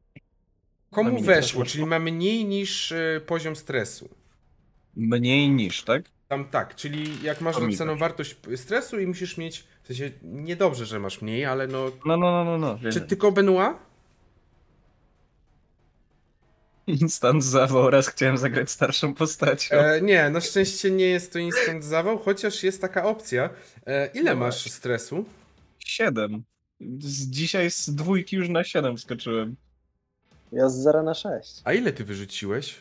Komu 0.90 1.10
mi 1.10 1.16
nie 1.16 1.22
weszło, 1.22 1.60
weszło. 1.60 1.64
czyli 1.64 1.86
ma 1.86 1.98
mniej 1.98 2.44
niż 2.44 2.92
e, 2.92 3.20
poziom 3.26 3.56
stresu. 3.56 4.08
Mniej 4.96 5.48
niż, 5.50 5.82
tak? 5.82 6.02
Tam 6.28 6.44
tak, 6.44 6.74
czyli 6.74 7.22
jak 7.22 7.40
masz 7.40 7.54
To 7.56 7.60
mi 7.60 7.76
wartość 7.98 8.34
p- 8.34 8.56
stresu 8.56 9.00
i 9.00 9.06
musisz 9.06 9.36
mieć, 9.36 9.66
w 9.82 9.86
sensie 9.86 10.10
niedobrze, 10.22 10.86
że 10.86 10.98
masz 10.98 11.22
mniej, 11.22 11.44
ale 11.46 11.66
no... 11.66 11.84
No, 12.06 12.16
no, 12.16 12.44
no, 12.44 12.58
no. 12.58 12.78
no. 12.82 12.90
Czy 12.92 13.00
tylko 13.00 13.32
Benoit? 13.32 13.76
Instant 16.86 17.44
zawał, 17.44 17.90
raz 17.90 18.08
chciałem 18.08 18.38
zagrać 18.38 18.70
starszą 18.70 19.14
postacią. 19.14 19.76
E, 19.76 20.00
nie, 20.00 20.30
na 20.30 20.40
szczęście 20.40 20.90
nie 20.90 21.06
jest 21.06 21.32
to 21.32 21.38
instant 21.38 21.84
zawał, 21.84 22.18
chociaż 22.18 22.62
jest 22.62 22.80
taka 22.80 23.04
opcja. 23.04 23.50
E, 23.86 24.06
ile 24.14 24.34
No 24.34 24.40
masz 24.40 24.70
stresu? 24.70 25.24
7. 25.78 26.44
Z 26.98 27.30
dzisiaj 27.30 27.70
z 27.70 27.90
dwójki 27.90 28.36
już 28.36 28.48
na 28.48 28.64
7 28.64 28.98
skoczyłem. 28.98 29.56
Ja 30.52 30.68
z 30.68 30.74
0 30.82 31.02
na 31.02 31.14
6. 31.14 31.60
A 31.64 31.72
ile 31.72 31.92
ty 31.92 32.04
wyrzuciłeś? 32.04 32.74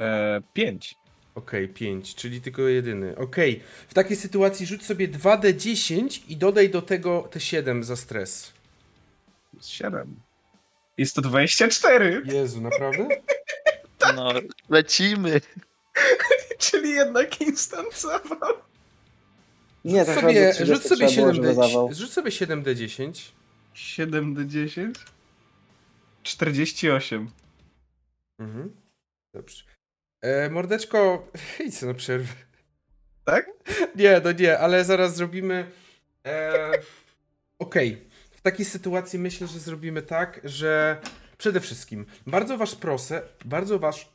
E, 0.00 0.42
5. 0.52 0.94
Okej, 1.34 1.68
5, 1.68 2.14
czyli 2.14 2.40
tylko 2.40 2.62
jedyny. 2.62 3.16
Okej, 3.16 3.60
w 3.88 3.94
takiej 3.94 4.16
sytuacji 4.16 4.66
rzuć 4.66 4.84
sobie 4.84 5.08
2d10 5.08 6.20
i 6.28 6.36
dodaj 6.36 6.70
do 6.70 6.82
tego 6.82 7.28
te 7.30 7.40
7 7.40 7.84
za 7.84 7.96
stres. 7.96 8.52
7. 9.62 10.25
Jest 10.98 11.14
to 11.16 11.22
24. 11.22 12.22
Jezu, 12.24 12.60
naprawdę? 12.60 13.08
No, 14.16 14.32
lecimy. 14.68 15.40
Czyli 16.58 16.90
jednak 16.90 17.40
instant 17.40 17.98
zawał. 18.00 18.54
Nie, 19.84 20.04
Rzuć 20.04 20.06
tak 20.06 20.20
sobie, 20.20 20.26
naprawdę 20.26 20.52
30 20.54 20.74
rzuć 20.74 20.82
sobie, 20.88 21.06
trzeba 21.08 21.22
było, 21.22 21.34
żeby 21.34 21.48
7D, 21.48 21.54
zawał. 21.54 21.94
rzuć 21.94 22.12
sobie 22.12 22.30
7d10. 22.30 23.30
7 23.74 24.34
do 24.34 24.44
10. 24.44 24.96
48. 26.22 27.30
Mhm. 28.38 28.76
Dobrze. 29.34 29.64
E, 30.22 30.50
mordeczko, 30.50 31.28
idź 31.66 31.82
na 31.82 31.94
przerwę. 31.94 32.32
Tak? 33.24 33.46
Nie, 33.96 34.20
no 34.24 34.32
nie, 34.32 34.58
ale 34.58 34.84
zaraz 34.84 35.16
zrobimy. 35.16 35.70
E, 36.26 36.70
Okej. 37.58 37.96
W 37.96 38.05
takiej 38.50 38.64
sytuacji 38.64 39.18
myślę, 39.18 39.46
że 39.46 39.58
zrobimy 39.58 40.02
tak, 40.02 40.40
że 40.44 41.00
przede 41.38 41.60
wszystkim, 41.60 42.06
bardzo 42.26 42.58
was 42.58 42.74
proszę, 42.74 43.22
bardzo 43.44 43.78
was, 43.78 44.06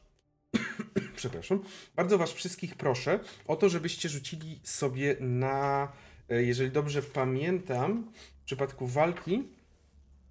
przepraszam, 1.16 1.64
bardzo 1.96 2.18
was 2.18 2.32
wszystkich 2.32 2.76
proszę 2.76 3.20
o 3.48 3.56
to, 3.56 3.70
żebyście 3.70 4.10
rzucili 4.10 4.60
sobie 4.64 5.16
na, 5.20 5.92
e, 6.30 6.44
jeżeli 6.44 6.72
dobrze 6.72 7.02
pamiętam, 7.02 8.12
w 8.42 8.46
przypadku 8.46 8.88
walki, 8.88 9.44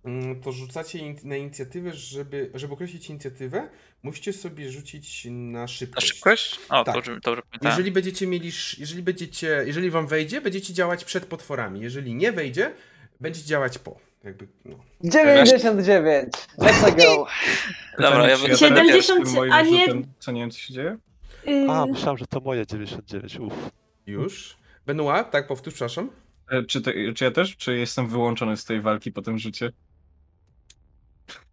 mm, 0.04 0.40
to 0.40 0.52
rzucacie 0.52 0.98
na 1.24 1.36
inicjatywę, 1.36 1.94
żeby, 1.94 2.50
żeby 2.54 2.74
określić 2.74 3.10
inicjatywę, 3.10 3.68
musicie 4.02 4.32
sobie 4.32 4.70
rzucić 4.70 5.26
na 5.30 5.68
szybkość. 5.68 6.06
Na 6.06 6.14
szybkość? 6.14 6.60
O, 6.68 6.84
tak. 6.84 6.94
dobrze, 6.94 7.20
dobrze 7.20 7.42
Jeżeli 7.62 7.92
będziecie 7.92 8.26
mieli, 8.26 8.50
jeżeli 8.78 9.02
będziecie, 9.02 9.62
jeżeli 9.66 9.90
wam 9.90 10.06
wejdzie, 10.06 10.40
będziecie 10.40 10.74
działać 10.74 11.04
przed 11.04 11.26
potworami. 11.26 11.80
Jeżeli 11.80 12.14
nie 12.14 12.32
wejdzie, 12.32 12.74
będziecie 13.20 13.46
działać 13.46 13.78
po. 13.78 13.98
Jakby, 14.24 14.48
no. 14.64 14.76
99! 15.00 16.32
Let's 16.58 16.96
go! 16.96 17.26
Dobra, 17.98 18.28
ja 18.28 18.38
bym... 18.38 18.56
70, 18.56 19.28
a 19.52 19.62
nie... 19.62 19.86
Co 20.18 20.32
nie 20.32 20.40
wiem, 20.40 20.50
co 20.50 20.58
się 20.58 20.74
dzieje? 20.74 20.98
A, 21.68 21.86
myślałem, 21.86 22.18
że 22.18 22.26
to 22.26 22.40
moje 22.40 22.66
99, 22.66 23.38
uff. 23.40 23.70
Już. 24.06 24.56
Benoit, 24.86 25.30
tak, 25.30 25.46
powtórz, 25.46 25.74
przepraszam. 25.74 26.10
E, 26.50 26.62
czy, 26.62 26.80
to, 26.80 26.90
czy 27.14 27.24
ja 27.24 27.30
też? 27.30 27.56
Czy 27.56 27.76
jestem 27.76 28.08
wyłączony 28.08 28.56
z 28.56 28.64
tej 28.64 28.80
walki 28.80 29.12
po 29.12 29.22
tym 29.22 29.38
rzucie? 29.38 29.72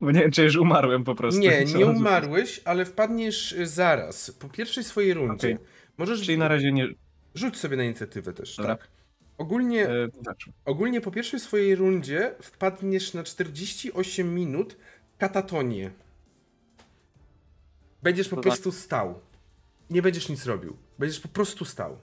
Bo 0.02 0.12
nie 0.12 0.20
wiem, 0.20 0.32
czy 0.32 0.44
już 0.44 0.56
umarłem 0.56 1.04
po 1.04 1.16
prostu. 1.16 1.42
Nie, 1.42 1.66
nie 1.78 1.86
umarłeś, 1.86 2.62
ale 2.66 2.86
wpadniesz 2.86 3.56
zaraz. 3.64 4.32
Po 4.32 4.50
pierwszej 4.50 4.84
swojej 4.84 5.14
rundzie. 5.14 5.54
Okay. 5.56 5.68
Możesz... 5.98 6.22
Czyli 6.22 6.38
na 6.38 6.48
razie 6.48 6.72
nie... 6.72 6.88
Rzuć 7.36 7.58
sobie 7.58 7.78
na 7.78 7.84
inicjatywę 7.84 8.34
też, 8.34 8.56
Dobra. 8.56 8.76
tak. 8.76 8.88
Ogólnie, 9.38 9.90
e, 9.90 10.10
znaczy. 10.22 10.52
ogólnie 10.66 11.02
po 11.02 11.12
pierwszej 11.12 11.40
swojej 11.40 11.76
rundzie 11.76 12.36
wpadniesz 12.42 13.14
na 13.14 13.24
48 13.24 14.36
minut 14.36 14.78
katatonię. 15.18 15.92
Będziesz 18.04 18.30
po 18.30 18.38
prostu 18.38 18.72
stał. 18.72 19.20
Nie 19.90 20.02
będziesz 20.02 20.30
nic 20.30 20.46
robił. 20.46 20.78
Będziesz 21.00 21.20
po 21.20 21.28
prostu 21.28 21.66
stał. 21.66 21.98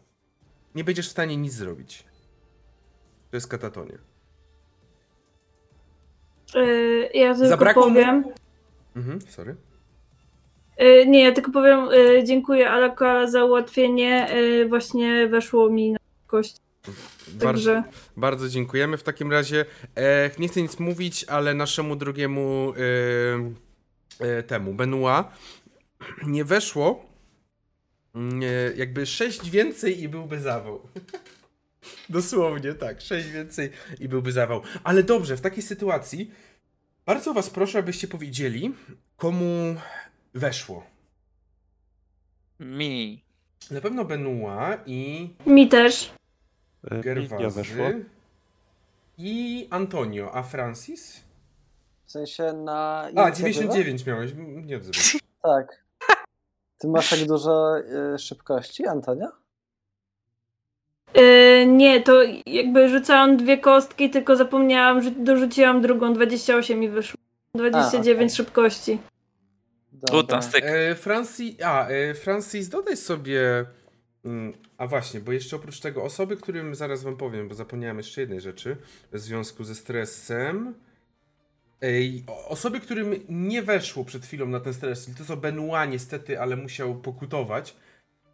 Nie 0.74 0.84
będziesz 0.84 1.08
w 1.08 1.10
stanie 1.10 1.36
nic 1.36 1.52
zrobić. 1.52 2.04
To 3.30 3.36
jest 3.36 3.48
katatonia. 3.48 3.98
Yy, 6.54 7.10
ja 7.14 7.34
tylko 7.34 7.48
Zabrakło 7.48 7.82
powiem. 7.82 8.20
Mu... 8.20 8.32
Mhm, 8.96 9.20
sorry. 9.20 9.56
Yy, 10.78 11.06
nie, 11.06 11.24
ja 11.24 11.32
tylko 11.32 11.52
powiem 11.52 11.86
yy, 11.90 12.24
dziękuję 12.24 12.70
Alaka 12.70 13.26
za 13.26 13.44
ułatwienie. 13.44 14.28
Yy, 14.34 14.68
właśnie 14.68 15.28
weszło 15.28 15.70
mi 15.70 15.92
na 15.92 15.98
kość. 16.26 16.63
Także... 17.40 17.74
Bardzo, 17.74 17.98
bardzo 18.16 18.48
dziękujemy. 18.48 18.96
W 18.96 19.02
takim 19.02 19.32
razie 19.32 19.64
e, 19.96 20.30
nie 20.38 20.48
chcę 20.48 20.62
nic 20.62 20.78
mówić, 20.78 21.24
ale 21.24 21.54
naszemu 21.54 21.96
drugiemu 21.96 22.74
e, 24.20 24.26
e, 24.26 24.42
temu, 24.42 24.74
Benua, 24.74 25.32
nie 26.26 26.44
weszło 26.44 27.06
mm, 28.14 28.40
jakby 28.76 29.06
sześć 29.06 29.50
więcej 29.50 30.02
i 30.02 30.08
byłby 30.08 30.40
zawał. 30.40 30.80
Dosłownie, 32.08 32.74
tak. 32.74 33.00
Sześć 33.00 33.28
więcej 33.28 33.70
i 34.00 34.08
byłby 34.08 34.32
zawał. 34.32 34.62
Ale 34.84 35.02
dobrze, 35.02 35.36
w 35.36 35.40
takiej 35.40 35.62
sytuacji 35.62 36.30
bardzo 37.06 37.34
was 37.34 37.50
proszę, 37.50 37.78
abyście 37.78 38.08
powiedzieli, 38.08 38.74
komu 39.16 39.76
weszło. 40.34 40.86
Mi. 42.60 43.24
Na 43.70 43.80
pewno 43.80 44.04
Benua 44.04 44.78
i... 44.86 45.28
Mi 45.46 45.68
też. 45.68 46.10
E, 46.90 47.00
Gerwazy. 47.00 47.50
weszło. 47.50 47.84
I 49.18 49.68
Antonio. 49.70 50.30
A 50.34 50.42
Francis? 50.42 51.20
W 52.04 52.10
sensie 52.10 52.52
na... 52.52 53.08
A, 53.16 53.30
99 53.30 54.06
miałeś. 54.06 54.32
Nie 54.36 54.76
odzywaj. 54.76 55.20
Tak. 55.42 55.84
Ty 56.78 56.88
masz 56.88 57.10
tak 57.10 57.18
dużo 57.18 57.78
y, 58.14 58.18
szybkości, 58.18 58.86
Antonio? 58.86 59.28
Yy, 61.14 61.66
nie, 61.66 62.02
to 62.02 62.22
jakby 62.46 62.88
rzucałam 62.88 63.36
dwie 63.36 63.58
kostki, 63.58 64.10
tylko 64.10 64.36
zapomniałam, 64.36 65.02
że 65.02 65.10
dorzuciłam 65.10 65.82
drugą, 65.82 66.12
28 66.12 66.82
i 66.82 66.88
wyszło. 66.88 67.20
29 67.54 68.20
a, 68.20 68.24
okay. 68.24 68.36
szybkości. 68.36 68.98
Dobra. 69.92 70.42
styk. 70.42 70.64
E, 70.64 70.94
Francis, 70.94 71.62
a, 71.64 71.88
e, 71.88 72.14
Francis, 72.14 72.68
dodaj 72.68 72.96
sobie. 72.96 73.64
Mm, 74.24 74.52
a 74.78 74.86
właśnie, 74.86 75.20
bo 75.20 75.32
jeszcze 75.32 75.56
oprócz 75.56 75.80
tego 75.80 76.02
osoby, 76.02 76.36
którym 76.36 76.74
zaraz 76.74 77.02
wam 77.02 77.16
powiem, 77.16 77.48
bo 77.48 77.54
zapomniałem 77.54 77.96
jeszcze 77.96 78.20
jednej 78.20 78.40
rzeczy 78.40 78.76
w 79.12 79.18
związku 79.18 79.64
ze 79.64 79.74
stresem. 79.74 80.74
Ej, 81.80 82.24
osoby, 82.48 82.80
którym 82.80 83.14
nie 83.28 83.62
weszło 83.62 84.04
przed 84.04 84.26
chwilą 84.26 84.46
na 84.46 84.60
ten 84.60 84.74
stres, 84.74 85.10
to 85.18 85.24
co 85.24 85.36
Benoit 85.36 85.90
niestety, 85.90 86.40
ale 86.40 86.56
musiał 86.56 86.94
pokutować, 86.94 87.76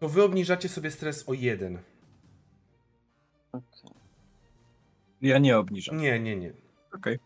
to 0.01 0.09
wy 0.09 0.23
obniżacie 0.23 0.69
sobie 0.69 0.91
stres 0.91 1.29
o 1.29 1.35
jeden. 1.35 1.79
Okay. 3.53 3.91
Ja 5.23 5.39
nie 5.39 5.59
obniżam. 5.59 5.97
Nie, 5.97 6.21
nie, 6.21 6.37
nie. 6.37 6.53
Okej. 6.95 7.19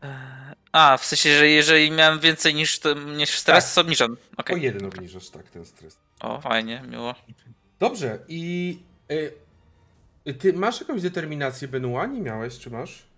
Okay. 0.00 0.54
A, 0.72 0.96
w 0.96 1.04
sensie, 1.04 1.38
że 1.38 1.48
jeżeli 1.48 1.90
miałem 1.90 2.20
więcej 2.20 2.54
niż, 2.54 2.80
niż 3.16 3.30
stres, 3.30 3.64
tak. 3.64 3.74
to 3.74 3.80
obniżam. 3.80 4.16
Okay. 4.36 4.56
O 4.56 4.58
jeden 4.58 4.86
obniżasz, 4.86 5.30
tak, 5.30 5.50
ten 5.50 5.64
stres. 5.64 5.98
O, 6.20 6.40
fajnie, 6.40 6.82
miło. 6.90 7.14
Dobrze, 7.78 8.18
i 8.28 8.78
y, 10.26 10.34
ty 10.34 10.52
masz 10.52 10.80
jakąś 10.80 11.02
determinację, 11.02 11.68
Benoit? 11.68 12.12
Nie 12.12 12.20
miałeś, 12.20 12.58
czy 12.58 12.70
masz? 12.70 13.08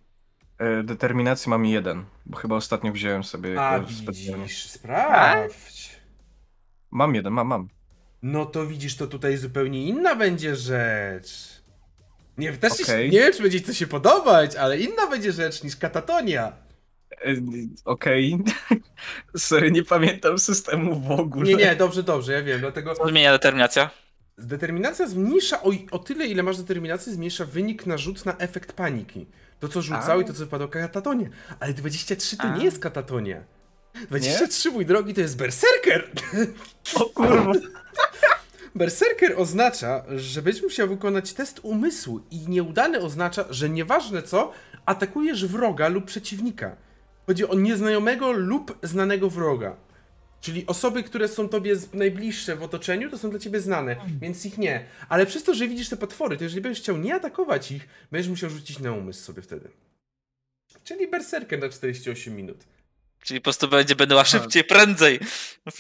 E, 0.59 0.83
determinację 0.83 1.51
mam 1.51 1.67
jeden, 1.67 2.05
bo 2.27 2.39
chyba 2.39 2.57
ostatnio 2.57 2.93
wziąłem 2.93 3.25
sobie. 3.25 3.61
A, 3.61 3.81
widzisz, 3.81 4.67
sprawdź. 4.67 6.01
Mam 6.91 7.15
jeden, 7.15 7.33
mam, 7.33 7.47
mam. 7.47 7.69
No 8.23 8.47
to 8.47 8.67
widzisz, 8.67 8.97
to 8.97 9.07
tutaj 9.07 9.37
zupełnie 9.37 9.87
inna 9.87 10.17
będzie 10.17 10.57
rzecz. 10.57 11.61
Nie, 12.39 12.53
też 12.53 12.73
okay. 12.81 13.09
nie 13.09 13.19
wiem, 13.19 13.33
czy 13.33 13.43
będzie 13.43 13.61
ci 13.61 13.67
to 13.67 13.73
się 13.73 13.87
podobać, 13.87 14.57
ale 14.57 14.79
inna 14.79 15.07
będzie 15.07 15.33
rzecz 15.33 15.63
niż 15.63 15.77
katatonia. 15.77 16.53
E, 17.11 17.35
okej. 17.85 18.35
Okay. 18.35 18.81
Sorry, 19.37 19.71
nie 19.71 19.85
pamiętam 19.85 20.39
systemu 20.39 21.01
w 21.01 21.11
ogóle. 21.11 21.49
Nie, 21.49 21.55
nie, 21.55 21.77
dobrze, 21.77 22.03
dobrze, 22.03 22.33
ja 22.33 22.43
wiem, 22.43 22.61
dlatego... 22.61 22.95
Co 22.95 23.09
zmienia 23.09 23.33
determinacja? 23.33 23.91
Determinacja 24.47 25.09
zmniejsza, 25.09 25.63
o, 25.63 25.73
o 25.91 25.99
tyle 25.99 26.27
ile 26.27 26.43
masz 26.43 26.59
determinacji, 26.59 27.13
zmniejsza 27.13 27.45
wynik 27.45 27.87
na 27.87 27.99
rzut 27.99 28.27
na 28.27 28.37
efekt 28.39 28.73
paniki. 28.73 29.27
To 29.61 29.69
co 29.69 29.83
rzucał 29.83 30.19
A. 30.19 30.23
i 30.23 30.25
to 30.25 30.33
co 30.33 30.39
wypadło 30.39 30.69
katatonie. 30.69 31.31
Ale 31.61 31.75
23 31.75 32.37
to 32.37 32.43
A. 32.43 32.57
nie 32.57 32.65
jest 32.65 32.79
katatonia. 32.79 33.41
23, 34.09 34.69
nie? 34.69 34.75
mój 34.75 34.87
drogi, 34.87 35.15
to 35.15 35.21
jest 35.21 35.37
berserker! 35.37 36.11
O 36.95 37.05
kurwa. 37.05 37.53
Berserker 38.75 39.35
oznacza, 39.37 40.05
że 40.17 40.43
będziesz 40.43 40.63
musiał 40.63 40.89
wykonać 40.89 41.33
test 41.33 41.61
umysłu 41.63 42.21
i 42.31 42.49
nieudany 42.49 43.01
oznacza, 43.01 43.45
że 43.51 43.71
nieważne 43.71 44.23
co, 44.23 44.53
atakujesz 44.87 45.47
wroga 45.47 45.89
lub 45.89 46.05
przeciwnika. 46.05 46.77
Chodzi 47.27 47.49
o 47.49 47.55
nieznajomego 47.55 48.33
lub 48.33 48.79
znanego 48.83 49.31
wroga. 49.31 49.77
Czyli 50.41 50.67
osoby, 50.67 51.03
które 51.03 51.29
są 51.29 51.49
tobie 51.49 51.77
najbliższe 51.93 52.57
w 52.57 52.63
otoczeniu, 52.63 53.11
to 53.11 53.19
są 53.19 53.31
dla 53.31 53.39
ciebie 53.39 53.61
znane, 53.61 53.97
więc 54.21 54.47
ich 54.47 54.59
nie. 54.59 54.85
Ale 55.09 55.27
przez 55.27 55.43
to, 55.45 55.55
że 55.55 55.69
widzisz 55.69 55.89
te 55.89 55.97
potwory, 55.97 56.37
to 56.37 56.45
jeżeli 56.45 56.61
będziesz 56.61 56.83
chciał 56.83 56.97
nie 56.97 57.15
atakować 57.15 57.73
ich, 57.73 57.89
będziesz 58.11 58.31
musiał 58.31 58.51
rzucić 58.51 58.79
na 58.79 58.93
umysł 58.93 59.25
sobie 59.25 59.43
wtedy. 59.43 59.71
Czyli 60.85 61.09
berserker 61.09 61.61
na 61.61 61.69
48 61.69 62.37
minut. 62.37 62.65
Czyli 63.23 63.41
po 63.41 63.45
prostu 63.45 63.69
będzie 63.69 63.97
będę 63.97 64.25
szybciej, 64.25 64.65
prędzej. 64.65 65.21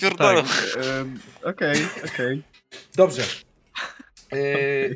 Pierdolę. 0.00 0.42
Tak, 0.42 1.06
okej, 1.42 1.86
okej. 2.14 2.42
Dobrze. 2.94 3.22
E, 4.32 4.36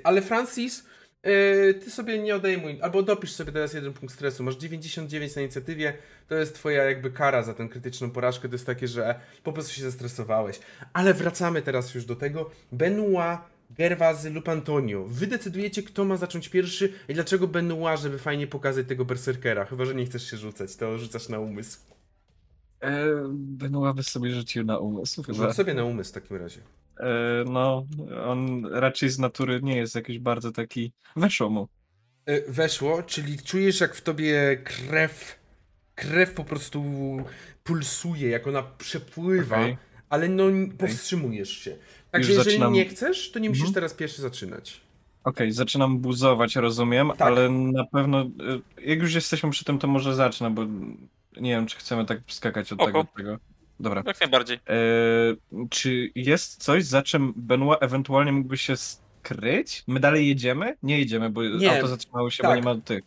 ale 0.05 0.23
Francis, 0.23 0.85
e, 1.25 1.75
ty 1.75 1.91
sobie 1.91 2.19
nie 2.19 2.37
odejmuj, 2.37 2.79
albo 2.83 3.03
dopisz 3.03 3.33
sobie 3.33 3.53
teraz 3.53 3.75
jeden 3.75 3.93
punkt 3.93 4.15
stresu. 4.15 4.43
Masz 4.43 4.57
99 4.57 5.37
na 5.37 5.43
inicjatywie, 5.43 5.95
to 6.29 6.35
jest 6.35 6.55
twoja 6.55 6.85
jakby 6.85 7.11
kara 7.11 7.43
za 7.43 7.55
tę 7.55 7.69
krytyczną 7.69 8.11
porażkę. 8.11 8.49
To 8.49 8.55
jest 8.55 8.67
takie, 8.67 8.89
że 8.89 9.21
po 9.43 9.53
prostu 9.53 9.73
się 9.73 9.83
zestresowałeś. 9.83 10.61
Ale 10.93 11.15
wracamy 11.15 11.63
teraz 11.63 11.95
już 11.95 12.05
do 12.05 12.17
tego. 12.17 12.51
Benoit, 12.73 13.39
Gerwazy 13.71 14.31
lub 14.31 14.49
Antonio. 14.49 15.05
Wy 15.09 15.27
decydujecie, 15.27 15.83
kto 15.83 16.05
ma 16.05 16.17
zacząć 16.17 16.49
pierwszy 16.49 16.93
i 17.09 17.15
dlaczego 17.15 17.49
Benoit, 17.49 18.01
żeby 18.01 18.19
fajnie 18.19 18.47
pokazać 18.47 18.87
tego 18.87 19.05
berserkera. 19.05 19.65
Chyba, 19.65 19.85
że 19.85 19.95
nie 19.95 20.07
chcesz 20.07 20.31
się 20.31 20.37
rzucać, 20.37 20.77
to 20.77 20.99
rzucasz 20.99 21.29
na 21.29 21.39
umysł. 21.39 21.79
E, 22.81 23.07
Benoit 23.33 23.97
by 23.97 24.03
sobie 24.03 24.31
rzucił 24.31 24.65
na 24.65 24.79
umysł. 24.79 25.23
Chyba. 25.23 25.47
Rzuć 25.47 25.57
sobie 25.57 25.75
na 25.75 25.85
umysł 25.85 26.11
w 26.11 26.15
takim 26.15 26.37
razie. 26.37 26.61
E, 27.01 27.45
no, 27.47 27.87
on 28.25 28.67
raczej 28.67 29.09
z 29.09 29.19
natury 29.19 29.61
nie 29.63 29.77
jest 29.77 29.95
jakiś 29.95 30.19
bardzo 30.19 30.53
taki. 30.53 30.93
Weszło 31.17 31.51
mu. 31.51 31.69
E, 32.27 32.53
weszło, 32.53 33.03
czyli 33.03 33.39
czujesz, 33.39 33.81
jak 33.81 33.95
w 33.95 34.03
tobie 34.03 34.63
krew, 34.65 35.39
krew 35.95 36.33
po 36.33 36.45
prostu 36.45 36.85
pulsuje, 37.65 38.29
jak 38.29 38.47
ona 38.47 38.63
przepływa, 38.63 39.57
okay. 39.57 39.77
ale 40.09 40.29
no 40.29 40.45
powstrzymujesz 40.79 41.51
się. 41.51 41.77
Także 42.11 42.33
jeżeli 42.33 42.51
zaczynam... 42.51 42.73
nie 42.73 42.85
chcesz, 42.85 43.31
to 43.31 43.39
nie 43.39 43.49
musisz 43.49 43.63
mhm. 43.63 43.75
teraz 43.75 43.95
pierwszy 43.95 44.23
zaczynać. 44.23 44.81
Okej, 45.25 45.47
okay, 45.47 45.53
zaczynam 45.53 45.99
buzować, 45.99 46.57
rozumiem, 46.57 47.09
tak. 47.09 47.21
ale 47.21 47.49
na 47.51 47.85
pewno, 47.85 48.21
e, 48.21 48.27
jak 48.87 48.99
już 48.99 49.15
jesteśmy 49.15 49.51
przy 49.51 49.65
tym, 49.65 49.79
to 49.79 49.87
może 49.87 50.15
zacznę, 50.15 50.51
bo 50.51 50.65
nie 51.41 51.51
wiem, 51.51 51.67
czy 51.67 51.77
chcemy 51.77 52.05
tak 52.05 52.21
skakać 52.29 52.73
od 52.73 52.79
tego, 52.79 53.01
od 53.01 53.15
tego. 53.15 53.39
Dobra. 53.81 54.03
Jak 54.07 54.21
najbardziej. 54.21 54.57
E, 54.57 55.67
czy 55.71 56.11
jest 56.15 56.63
coś, 56.63 56.85
za 56.85 57.03
czym 57.03 57.33
Benoit 57.37 57.83
ewentualnie 57.83 58.33
mógłby 58.33 58.59
się 58.59 58.77
skryć? 58.77 59.85
My 59.87 60.01
dalej 60.01 60.29
jedziemy? 60.29 60.77
Nie 60.83 60.99
jedziemy, 60.99 61.31
bo 61.31 61.43
nie, 61.43 61.77
auto 61.77 61.89
zatrzymało 61.89 62.31
się, 62.31 62.43
tak. 62.43 62.51
bo 62.51 62.57
nie 62.57 62.63
ma 62.63 62.81
tych. 62.81 63.05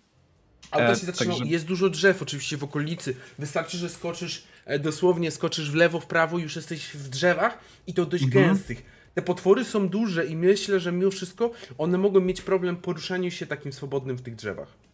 Auto 0.72 0.96
się 0.96 1.06
zatrzymało. 1.06 1.40
Także... 1.40 1.54
Jest 1.54 1.66
dużo 1.66 1.90
drzew 1.90 2.22
oczywiście 2.22 2.58
w 2.58 2.64
okolicy. 2.64 3.16
Wystarczy, 3.40 3.78
że 3.78 3.90
skoczysz, 3.90 4.44
e, 4.66 4.80
dosłownie 4.80 5.32
skoczysz 5.32 5.72
w 5.72 5.76
lewo, 5.76 6.00
w 6.00 6.06
prawo, 6.06 6.38
już 6.38 6.56
jesteś 6.56 6.90
w 6.96 7.10
drzewach 7.10 7.58
i 7.88 7.94
to 7.94 8.06
dość 8.06 8.24
mhm. 8.24 8.46
gęstych. 8.46 8.98
Te 9.14 9.22
potwory 9.22 9.66
są 9.66 9.90
duże 9.90 10.26
i 10.26 10.36
myślę, 10.36 10.80
że 10.80 10.92
mimo 10.92 11.12
wszystko 11.12 11.52
one 11.78 11.98
mogą 11.98 12.20
mieć 12.20 12.42
problem 12.42 12.76
poruszaniu 12.76 13.32
się 13.32 13.46
takim 13.46 13.74
swobodnym 13.74 14.18
w 14.18 14.22
tych 14.22 14.36
drzewach. 14.36 14.87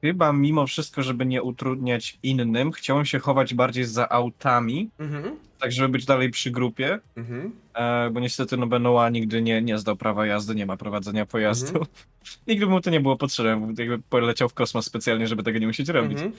Chyba 0.00 0.32
mimo 0.32 0.66
wszystko, 0.66 1.02
żeby 1.02 1.26
nie 1.26 1.42
utrudniać 1.42 2.18
innym, 2.22 2.72
chciałem 2.72 3.04
się 3.04 3.18
chować 3.18 3.54
bardziej 3.54 3.84
za 3.84 4.08
autami, 4.08 4.90
mhm. 4.98 5.36
tak 5.58 5.72
żeby 5.72 5.88
być 5.88 6.04
dalej 6.04 6.30
przy 6.30 6.50
grupie, 6.50 6.98
mhm. 7.16 7.52
e, 7.74 8.10
bo 8.10 8.20
niestety 8.20 8.56
no 8.56 8.66
Benoit 8.66 9.12
nigdy 9.12 9.42
nie, 9.42 9.62
nie 9.62 9.78
zdał 9.78 9.96
prawa 9.96 10.26
jazdy, 10.26 10.54
nie 10.54 10.66
ma 10.66 10.76
prowadzenia 10.76 11.26
pojazdu. 11.26 11.68
Mhm. 11.68 11.86
nigdy 12.48 12.66
mu 12.66 12.80
to 12.80 12.90
nie 12.90 13.00
było 13.00 13.16
potrzebne, 13.16 13.74
jakby 13.78 13.98
poleciał 13.98 14.48
w 14.48 14.54
kosmos 14.54 14.86
specjalnie, 14.86 15.26
żeby 15.26 15.42
tego 15.42 15.58
nie 15.58 15.66
musieć 15.66 15.88
robić. 15.88 16.18
Mhm. 16.18 16.32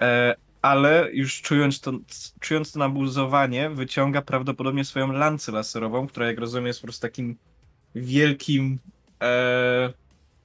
E, 0.00 0.34
ale 0.62 1.08
już 1.12 1.42
czując 1.42 1.80
to, 1.80 1.92
czując 2.40 2.72
to 2.72 2.78
nabuzowanie, 2.78 3.70
wyciąga 3.70 4.22
prawdopodobnie 4.22 4.84
swoją 4.84 5.12
lancę 5.12 5.52
laserową, 5.52 6.06
która 6.06 6.26
jak 6.26 6.38
rozumiem 6.38 6.66
jest 6.66 6.80
po 6.80 6.86
prostu 6.86 7.02
takim 7.02 7.36
wielkim 7.94 8.78
e, 9.22 9.92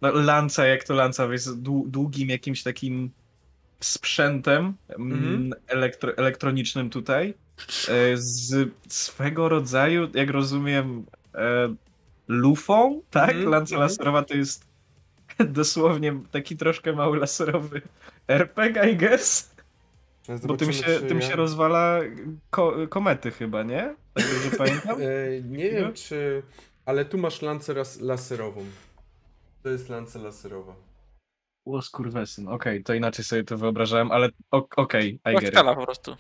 lanca, 0.02 0.66
jak 0.66 0.84
to 0.84 0.94
lanca 0.94 1.26
jest 1.26 1.62
długim 1.62 2.30
jakimś 2.30 2.64
takim 2.64 3.12
sprzętem 3.80 4.74
mm, 4.90 5.54
elektro, 5.68 6.18
elektronicznym 6.18 6.90
tutaj. 6.90 7.34
E, 7.90 8.18
z 8.18 8.70
swego 8.88 9.50
rodzaju, 9.50 10.08
jak 10.14 10.30
rozumiem, 10.30 11.06
e, 11.36 11.76
lufą, 12.28 13.02
tak? 13.10 13.32
Mm 13.32 13.50
Lanca 13.50 13.78
laserowa 13.78 14.24
to 14.24 14.34
jest 14.34 14.66
dosłownie 15.40 16.20
taki 16.32 16.58
troszkę 16.58 16.94
mały 16.94 17.18
laserowy 17.18 17.82
RPG, 18.28 18.90
I 18.90 18.98
guess. 18.98 19.56
Bo 20.44 20.58
tym 20.58 20.74
się, 20.74 20.84
tym 20.84 21.22
się 21.22 21.36
rozwala 21.36 22.00
ko 22.50 22.76
komety 22.90 23.32
chyba, 23.32 23.64
nie? 23.64 23.96
Tak 24.14 24.26
dobrze 24.34 24.58
pamiętam? 24.66 25.02
E, 25.02 25.42
nie 25.42 25.72
wiem, 25.72 25.94
czy... 25.94 26.44
Ale 26.86 27.06
tu 27.06 27.18
masz 27.18 27.42
lancę 27.42 27.74
laserową. 28.02 28.66
To 29.66 29.70
jest 29.70 29.90
lanca 29.90 30.20
laserowa. 30.20 30.76
O 31.66 31.82
skurwesyn, 31.82 32.48
okej, 32.48 32.74
okay, 32.74 32.84
to 32.84 32.94
inaczej 32.94 33.26
sobie 33.26 33.44
to 33.44 33.58
wyobrażałem, 33.58 34.12
ale 34.12 34.30
okej, 34.52 35.20
okay, 35.24 35.34
I 35.34 35.40
get 35.40 35.54
skala 35.54 35.76
po 35.76 35.86
prostu. 35.86 36.16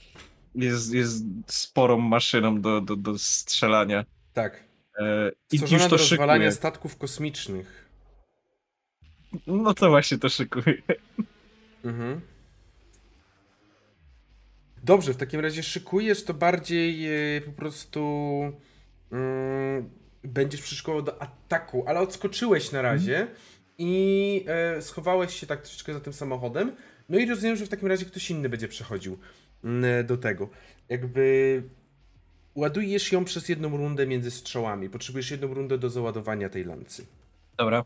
Jest, 0.55 0.93
jest 0.93 1.23
sporą 1.47 1.97
maszyną 1.97 2.61
do, 2.61 2.81
do, 2.81 2.95
do 2.95 3.17
strzelania. 3.17 4.05
Tak. 4.33 4.63
E, 4.99 5.31
I 5.51 5.59
już 5.59 5.83
to 5.83 5.89
do 5.89 5.97
rozwalania 5.97 6.51
statków 6.51 6.97
kosmicznych. 6.97 7.89
No 9.47 9.73
to 9.73 9.89
właśnie 9.89 10.17
to 10.17 10.29
szykuje. 10.29 10.81
Mhm. 11.83 12.21
Dobrze, 14.83 15.13
w 15.13 15.17
takim 15.17 15.39
razie 15.39 15.63
szykujesz 15.63 16.23
to 16.23 16.33
bardziej 16.33 17.07
e, 17.37 17.41
po 17.41 17.51
prostu 17.51 18.01
mm, 19.11 19.89
będziesz 20.25 20.61
przyszykował 20.61 21.01
do 21.01 21.21
ataku, 21.21 21.83
ale 21.87 21.99
odskoczyłeś 21.99 22.71
na 22.71 22.81
razie 22.81 23.17
mm. 23.17 23.35
i 23.77 24.45
e, 24.47 24.81
schowałeś 24.81 25.39
się 25.39 25.47
tak 25.47 25.61
troszeczkę 25.61 25.93
za 25.93 25.99
tym 25.99 26.13
samochodem. 26.13 26.75
No 27.09 27.19
i 27.19 27.25
rozumiem, 27.25 27.55
że 27.55 27.65
w 27.65 27.69
takim 27.69 27.87
razie 27.87 28.05
ktoś 28.05 28.31
inny 28.31 28.49
będzie 28.49 28.67
przechodził 28.67 29.17
mm, 29.63 30.05
do 30.05 30.17
tego. 30.17 30.49
Jakby 30.89 31.63
ładujesz 32.55 33.11
ją 33.11 33.25
przez 33.25 33.49
jedną 33.49 33.77
rundę 33.77 34.07
między 34.07 34.31
strzałami. 34.31 34.89
Potrzebujesz 34.89 35.31
jedną 35.31 35.53
rundę 35.53 35.77
do 35.77 35.89
załadowania 35.89 36.49
tej 36.49 36.65
lancy. 36.65 37.05
Dobra. 37.57 37.85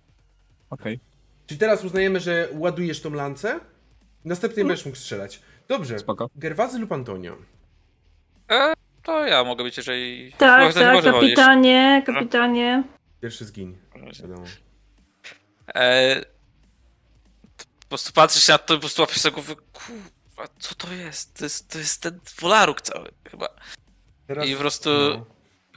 Okej. 0.70 0.96
Okay. 0.96 1.06
Czyli 1.48 1.60
teraz 1.60 1.84
uznajemy, 1.84 2.20
że 2.20 2.50
ładujesz 2.54 3.02
tą 3.02 3.14
lancę, 3.14 3.60
następnie 4.26 4.62
mm. 4.62 4.68
będziesz 4.68 4.86
mógł 4.86 4.98
strzelać. 4.98 5.42
Dobrze. 5.68 6.00
Spoko. 6.00 6.30
Gerwazy 6.36 6.80
lub 6.80 6.92
Antonio? 6.92 7.38
E, 8.52 8.74
to 9.04 9.28
ja 9.28 9.44
mogę 9.44 9.64
być, 9.64 9.78
jeżeli... 9.78 10.34
Tak, 10.38 10.74
tak, 10.74 11.04
kapitanie, 11.04 12.04
kapitanie. 12.06 12.84
Pierwszy 13.22 13.46
zgiń, 13.46 13.78
wiadomo. 14.22 14.44
E, 15.76 16.22
po 17.80 17.88
prostu 17.90 18.14
patrzysz 18.14 18.48
na 18.48 18.58
to 18.58 18.74
i 18.74 18.78
po 18.78 18.82
prostu 18.82 19.02
łapiesz 19.02 19.18
sobie 19.18 19.34
głowę, 19.34 19.56
kurwa, 19.74 20.54
co 20.60 20.76
to 20.76 20.94
jest? 20.94 21.38
To 21.38 21.46
jest, 21.46 21.70
to 21.70 21.78
jest 21.78 22.02
ten 22.02 22.20
wolaruk 22.42 22.82
cały 22.82 23.10
chyba. 23.32 23.48
Teraz, 24.28 24.48
I 24.48 24.54
po 24.54 24.60
prostu 24.60 24.90
no. 24.90 25.26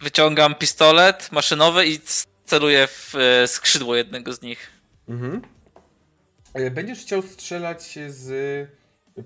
wyciągam 0.03 0.55
pistolet 0.55 1.33
maszynowy 1.33 1.87
i 1.87 1.99
celuję 2.45 2.87
w 2.87 3.15
e, 3.15 3.49
skrzydło 3.49 3.97
jednego 3.97 4.33
z 4.33 4.43
nich. 4.43 4.71
Mhm. 5.09 5.43
E, 6.55 6.71
będziesz 6.71 6.99
chciał 6.99 7.23
strzelać 7.23 7.99
z 8.09 8.69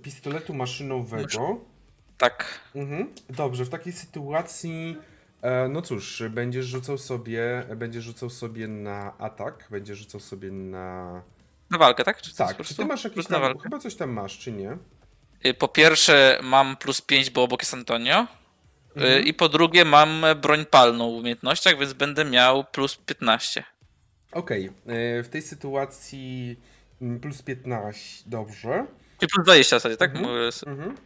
pistoletu 0.03 0.55
maszynowego. 0.55 1.61
Tak. 2.19 2.61
Mhm. 2.75 3.15
Dobrze, 3.31 3.65
w 3.65 3.69
takiej 3.69 3.93
sytuacji, 3.93 4.97
e, 5.43 5.69
no 5.69 5.83
cóż, 5.83 6.23
będziesz 6.31 6.67
rzucał 6.67 6.99
sobie, 6.99 7.67
będziesz 7.77 8.05
rzucał 8.05 8.31
sobie 8.31 8.69
na 8.69 9.19
atak, 9.19 9.67
będziesz 9.71 9.99
rzucał 9.99 10.21
sobie 10.21 10.51
na... 10.51 11.23
Na 11.71 11.79
walkę, 11.79 12.05
tak? 12.05 12.23
Czy 12.23 12.37
tak, 12.37 12.63
czy 12.63 12.77
ty 12.77 12.85
masz 12.85 13.05
jakieś 13.05 13.27
tam, 13.27 13.41
walkę? 13.41 13.63
chyba 13.63 13.79
coś 13.79 13.95
tam 13.95 14.11
masz, 14.11 14.39
czy 14.39 14.53
nie? 14.53 14.79
Y, 15.47 15.55
po 15.55 15.69
pierwsze 15.69 16.39
mam 16.43 16.77
plus 16.77 17.01
5, 17.01 17.31
bo 17.31 17.43
obok 17.43 17.63
jest 17.63 17.75
Antonio. 17.75 18.23
Y, 18.23 18.27
mhm. 18.95 19.25
I 19.25 19.35
po 19.35 19.49
drugie 19.49 19.85
mam 19.85 20.25
broń 20.41 20.67
palną 20.67 21.11
w 21.13 21.15
umiejętnościach, 21.15 21.79
więc 21.79 21.93
będę 21.93 22.25
miał 22.25 22.65
plus 22.65 22.97
15. 22.97 23.65
Okej, 24.33 24.69
okay. 24.69 25.23
w 25.23 25.29
tej 25.29 25.43
sytuacji 25.43 26.57
mm, 27.03 27.21
plus 27.21 27.43
15, 27.43 28.23
dobrze. 28.27 28.87
Czyli 29.19 29.31
plus 29.35 29.45
20 29.45 29.77
w 29.77 29.83
zasadzie, 29.83 29.97
tak? 29.97 30.17
Mhm. 30.17 30.97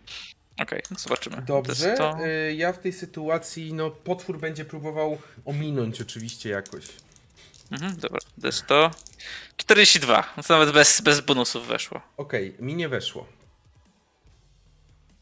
Okej, 0.63 0.83
okay, 0.85 0.99
zobaczymy. 0.99 1.43
Dobrze. 1.43 1.95
To... 1.95 2.17
Y, 2.27 2.55
ja 2.55 2.73
w 2.73 2.79
tej 2.79 2.93
sytuacji, 2.93 3.75
no, 3.75 3.91
potwór 3.91 4.39
będzie 4.39 4.65
próbował 4.65 5.19
ominąć 5.45 6.01
oczywiście 6.01 6.51
jakoś. 6.51 6.85
Mhm, 7.73 7.97
dobra, 7.97 8.19
to 8.41 8.47
jest 8.47 8.67
to. 8.67 8.91
42. 9.57 10.35
No 10.37 10.43
to 10.43 10.59
nawet 10.59 10.75
bez, 10.75 11.01
bez 11.01 11.21
bonusów 11.21 11.67
weszło. 11.67 12.01
Okej, 12.17 12.51
okay, 12.55 12.67
mi 12.67 12.75
nie 12.75 12.89
weszło. 12.89 13.27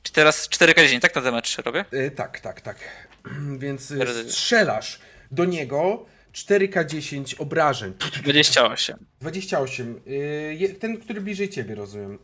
Czy 0.02 0.12
teraz 0.12 0.48
4K10, 0.48 1.00
tak 1.00 1.14
na 1.14 1.22
temat 1.22 1.44
3 1.44 1.62
robię? 1.62 1.84
Yy, 1.92 2.10
tak, 2.10 2.40
tak, 2.40 2.60
tak. 2.60 2.76
Więc 3.58 3.90
y, 3.90 4.32
strzelasz 4.32 5.00
do 5.30 5.44
niego 5.44 6.06
4K10 6.32 7.34
obrażeń. 7.38 7.94
28. 8.22 9.06
28. 9.20 10.00
Yy, 10.06 10.68
ten, 10.68 11.00
który 11.00 11.20
bliżej 11.20 11.48
ciebie, 11.48 11.74
rozumiem. 11.74 12.18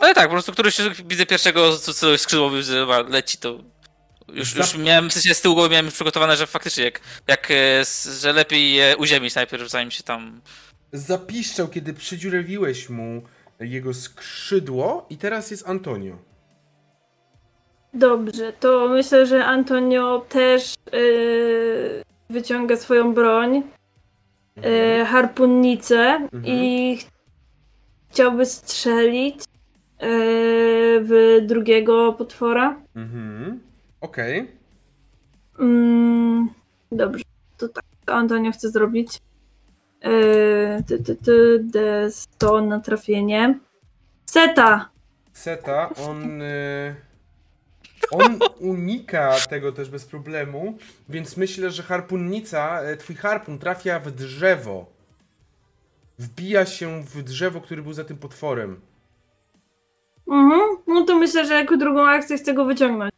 Ale 0.00 0.14
tak, 0.14 0.24
po 0.24 0.32
prostu 0.32 0.52
któryś 0.52 0.76
widzę 1.04 1.26
pierwszego, 1.26 1.78
co, 1.78 1.94
co 1.94 2.18
skrzydłowy 2.18 2.62
leci, 3.08 3.38
to 3.38 3.58
już, 4.28 4.56
już 4.56 4.76
miałem, 4.76 5.10
w 5.10 5.12
sensie 5.12 5.34
z 5.34 5.40
tyłu 5.40 5.54
głowy 5.54 5.70
miałem 5.70 5.88
przygotowane, 5.88 6.36
że 6.36 6.46
faktycznie 6.46 6.84
jak, 6.84 7.00
jak 7.28 7.50
e, 7.50 7.84
że 8.20 8.32
lepiej 8.32 8.74
je 8.74 8.96
uziemić 8.96 9.34
najpierw, 9.34 9.70
zanim 9.70 9.90
się 9.90 10.02
tam... 10.02 10.40
Zapiszczał, 10.92 11.68
kiedy 11.68 11.94
przydziurewiłeś 11.94 12.88
mu 12.88 13.22
jego 13.60 13.94
skrzydło 13.94 15.06
i 15.10 15.16
teraz 15.16 15.50
jest 15.50 15.68
Antonio. 15.68 16.18
Dobrze, 17.94 18.52
to 18.52 18.88
myślę, 18.88 19.26
że 19.26 19.44
Antonio 19.44 20.26
też 20.28 20.74
yy, 20.92 22.02
wyciąga 22.30 22.76
swoją 22.76 23.14
broń, 23.14 23.62
yy, 24.56 25.04
harpunnicę 25.06 25.98
mhm. 26.32 26.46
i 26.46 26.98
chciałby 28.10 28.46
strzelić 28.46 29.44
w 31.02 31.38
drugiego 31.46 32.12
potwora. 32.12 32.80
Mhm. 32.94 33.60
Okej. 34.00 34.40
Okay. 34.40 35.66
Mm, 35.66 36.48
dobrze, 36.92 37.24
to 37.58 37.68
tak. 37.68 37.84
Antonio 38.06 38.52
chce 38.52 38.70
zrobić. 38.70 39.18
Yy, 40.04 40.82
ty, 40.86 41.02
ty, 41.02 41.16
ty, 41.16 42.10
to 42.38 42.60
na 42.60 42.80
trafienie. 42.80 43.58
Seta! 44.26 44.90
Seta, 45.32 45.90
on. 45.94 46.40
Yy, 46.40 46.94
on 48.10 48.38
unika 48.58 49.36
tego 49.50 49.72
też 49.72 49.90
bez 49.90 50.04
problemu, 50.04 50.78
więc 51.08 51.36
myślę, 51.36 51.70
że 51.70 51.82
harpunnica, 51.82 52.80
twój 52.98 53.16
harpun 53.16 53.58
trafia 53.58 54.00
w 54.00 54.10
drzewo. 54.10 54.86
Wbija 56.18 56.66
się 56.66 57.02
w 57.04 57.22
drzewo, 57.22 57.60
który 57.60 57.82
był 57.82 57.92
za 57.92 58.04
tym 58.04 58.16
potworem. 58.16 58.80
Mhm. 60.28 60.60
No 60.86 61.04
to 61.04 61.18
myślę, 61.18 61.46
że 61.46 61.54
jako 61.54 61.76
drugą 61.76 62.06
akcję 62.06 62.38
chcę 62.38 62.54
go 62.54 62.64
wyciągnąć. 62.64 63.12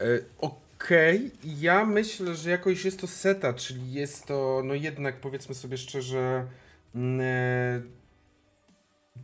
E, 0.00 0.04
Okej, 0.38 1.16
okay. 1.16 1.30
ja 1.60 1.84
myślę, 1.84 2.34
że 2.34 2.50
jakoś 2.50 2.84
jest 2.84 3.00
to 3.00 3.06
seta, 3.06 3.52
czyli 3.52 3.92
jest 3.92 4.26
to, 4.26 4.62
no 4.64 4.74
jednak 4.74 5.20
powiedzmy 5.20 5.54
sobie 5.54 5.76
szczerze, 5.76 6.46
mm, 6.94 7.20
e, 7.20 7.82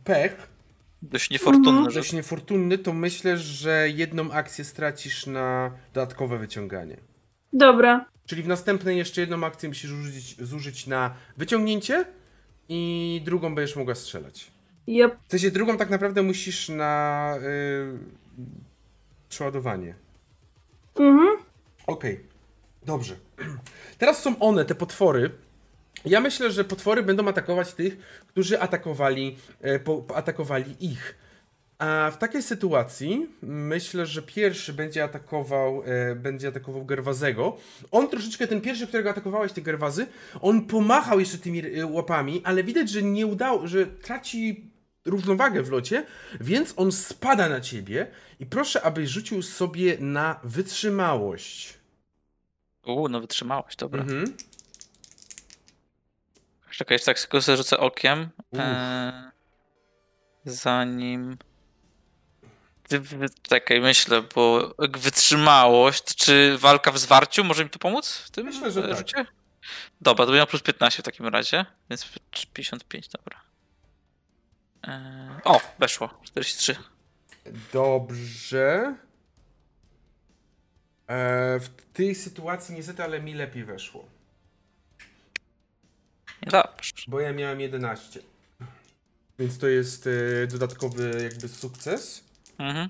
pech, 0.03 0.49
Dość 1.01 1.29
niefortunny. 1.29 1.69
Mhm. 1.69 1.93
Dość 1.93 2.13
niefortunny, 2.13 2.77
to 2.77 2.93
myślę, 2.93 3.37
że 3.37 3.89
jedną 3.89 4.31
akcję 4.31 4.65
stracisz 4.65 5.25
na 5.27 5.71
dodatkowe 5.93 6.37
wyciąganie. 6.37 6.97
Dobra. 7.53 8.05
Czyli 8.25 8.43
w 8.43 8.47
następnej 8.47 8.97
jeszcze 8.97 9.21
jedną 9.21 9.43
akcję 9.45 9.69
musisz 9.69 9.89
zużyć, 9.89 10.45
zużyć 10.45 10.87
na 10.87 11.13
wyciągnięcie 11.37 12.05
i 12.69 13.21
drugą 13.25 13.55
będziesz 13.55 13.75
mogła 13.75 13.95
strzelać. 13.95 14.51
Yep. 14.89 15.17
W 15.27 15.31
sensie 15.31 15.51
drugą 15.51 15.77
tak 15.77 15.89
naprawdę 15.89 16.21
musisz 16.21 16.69
na 16.69 17.33
yy, 17.41 17.99
przeładowanie. 19.29 19.95
Mhm. 20.95 21.37
Okej, 21.87 22.19
dobrze. 22.85 23.15
Teraz 23.97 24.21
są 24.21 24.39
one, 24.39 24.65
te 24.65 24.75
potwory. 24.75 25.31
Ja 26.05 26.19
myślę, 26.21 26.51
że 26.51 26.63
potwory 26.63 27.03
będą 27.03 27.27
atakować 27.27 27.73
tych, 27.73 27.97
którzy 28.27 28.61
atakowali, 28.61 29.37
e, 29.61 29.79
po, 29.79 29.97
po- 29.97 30.15
atakowali 30.15 30.75
ich. 30.79 31.15
A 31.79 32.11
w 32.11 32.17
takiej 32.17 32.43
sytuacji 32.43 33.29
myślę, 33.41 34.05
że 34.05 34.21
pierwszy 34.21 34.73
będzie 34.73 35.03
atakował, 35.03 35.83
e, 35.85 36.15
będzie 36.15 36.47
atakował 36.47 36.85
Gerwazego. 36.85 37.57
On 37.91 38.09
troszeczkę, 38.09 38.47
ten 38.47 38.61
pierwszy, 38.61 38.87
którego 38.87 39.09
atakowałeś, 39.09 39.51
ty 39.51 39.61
Gerwazy, 39.61 40.07
on 40.41 40.61
pomachał 40.65 41.19
jeszcze 41.19 41.37
tymi 41.37 41.79
e, 41.79 41.85
łapami, 41.85 42.41
ale 42.43 42.63
widać, 42.63 42.89
że 42.89 43.01
nie 43.03 43.27
udało, 43.27 43.67
że 43.67 43.85
traci 43.87 44.69
równowagę 45.09 45.63
w 45.63 45.71
locie, 45.71 46.05
więc 46.41 46.73
on 46.77 46.91
spada 46.91 47.49
na 47.49 47.61
ciebie 47.61 48.07
i 48.39 48.45
proszę, 48.45 48.81
abyś 48.81 49.09
rzucił 49.09 49.41
sobie 49.41 49.97
na 49.99 50.39
wytrzymałość. 50.43 51.73
Uuu, 52.85 53.09
no 53.09 53.21
wytrzymałaś, 53.21 53.75
dobra. 53.75 54.01
Mhm. 54.01 54.37
Czekaj, 56.71 56.95
jeszcze 56.95 57.05
tak 57.05 57.19
tylko 57.19 57.41
sobie 57.41 57.57
rzucę 57.57 57.77
okiem. 57.77 58.29
E, 58.55 59.31
zanim... 60.45 61.37
Czekaj, 63.41 63.81
myślę, 63.81 64.23
bo 64.35 64.75
wytrzymałość, 64.77 66.15
czy 66.15 66.57
walka 66.57 66.91
w 66.91 66.97
zwarciu 66.97 67.43
może 67.43 67.63
mi 67.63 67.69
tu 67.69 67.79
pomóc 67.79 68.17
w 68.17 68.31
tym 68.31 68.45
Myślę, 68.45 68.71
że 68.71 68.83
e, 68.83 68.87
tak. 68.87 68.97
rzucie? 68.97 69.25
Dobra, 70.01 70.25
to 70.25 70.31
miał 70.31 70.47
plus 70.47 70.61
15 70.61 71.01
w 71.01 71.05
takim 71.05 71.27
razie, 71.27 71.65
więc 71.89 72.05
55, 72.53 73.07
dobra. 73.07 73.48
E, 74.87 75.41
o, 75.43 75.61
weszło, 75.79 76.09
43. 76.23 76.75
Dobrze. 77.73 78.95
E, 81.07 81.59
w 81.59 81.69
tej 81.93 82.15
sytuacji 82.15 82.75
niestety, 82.75 83.03
ale 83.03 83.21
mi 83.21 83.33
lepiej 83.33 83.63
weszło. 83.65 84.05
Dobrze. 86.41 86.91
Bo 87.07 87.19
ja 87.19 87.33
miałem 87.33 87.59
11. 87.59 88.21
Więc 89.39 89.57
to 89.57 89.67
jest 89.67 90.07
e, 90.07 90.47
dodatkowy 90.47 91.11
jakby 91.23 91.47
sukces. 91.47 92.23
Mhm. 92.57 92.89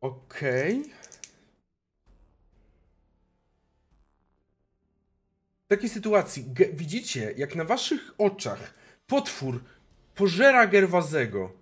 Okej. 0.00 0.92
W 5.64 5.68
takiej 5.68 5.88
sytuacji 5.88 6.44
ge- 6.44 6.74
widzicie, 6.74 7.34
jak 7.36 7.56
na 7.56 7.64
waszych 7.64 8.14
oczach 8.18 8.74
potwór 9.16 9.60
pożera 10.14 10.66
Gerwazego. 10.66 11.52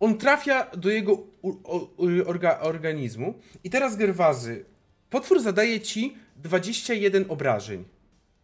On 0.00 0.18
trafia 0.18 0.70
do 0.76 0.90
jego 0.90 1.18
orga- 2.26 2.58
organizmu 2.60 3.34
i 3.64 3.70
teraz 3.70 3.96
Gerwazy, 3.96 4.64
potwór 5.10 5.40
zadaje 5.40 5.80
ci 5.80 6.16
21 6.36 7.24
obrażeń. 7.28 7.84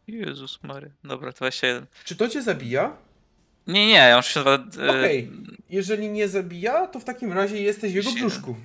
Jezus 0.07 0.63
Mary. 0.63 0.91
Dobra, 1.05 1.33
21. 1.33 1.87
Czy 2.05 2.17
to 2.17 2.29
cię 2.29 2.43
zabija? 2.43 2.97
Nie, 3.67 3.87
nie, 3.87 3.93
ja 3.95 4.15
mam 4.15 4.23
62. 4.23 4.83
e, 4.85 4.91
Okej. 4.91 5.31
Jeżeli 5.71 6.09
nie 6.11 6.29
zabija, 6.29 6.87
to 6.87 7.01
w 7.01 7.05
takim 7.05 7.33
razie 7.33 7.63
jesteś 7.63 7.93
w 7.93 7.95
jego 7.95 8.11
Siedem. 8.11 8.29
brzuszku. 8.29 8.57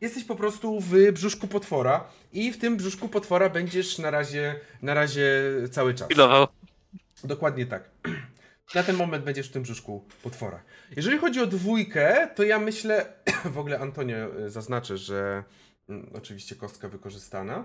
Jesteś 0.00 0.24
po 0.24 0.36
prostu 0.36 0.80
w 0.80 1.12
brzuszku 1.12 1.46
potwora 1.46 2.04
i 2.32 2.52
w 2.52 2.58
tym 2.58 2.76
brzuszku 2.76 3.08
potwora 3.08 3.48
będziesz 3.48 3.98
na 3.98 4.10
razie, 4.10 4.60
na 4.82 4.94
razie 4.94 5.30
cały 5.70 5.94
czas. 5.94 6.08
Chwilował. 6.08 6.46
Dokładnie 7.24 7.66
tak. 7.66 7.90
Na 8.74 8.82
ten 8.82 8.96
moment 8.96 9.24
będziesz 9.24 9.48
w 9.48 9.52
tym 9.52 9.62
brzuszku 9.62 10.04
potwora. 10.22 10.62
Jeżeli 10.96 11.18
chodzi 11.18 11.40
o 11.40 11.46
dwójkę, 11.46 12.28
to 12.34 12.42
ja 12.42 12.58
myślę, 12.58 13.12
w 13.54 13.58
ogóle 13.58 13.78
Antonio 13.78 14.16
e, 14.16 14.50
zaznaczę, 14.50 14.96
że 14.98 15.44
mm, 15.88 16.10
oczywiście 16.14 16.56
kostka 16.56 16.88
wykorzystana. 16.88 17.64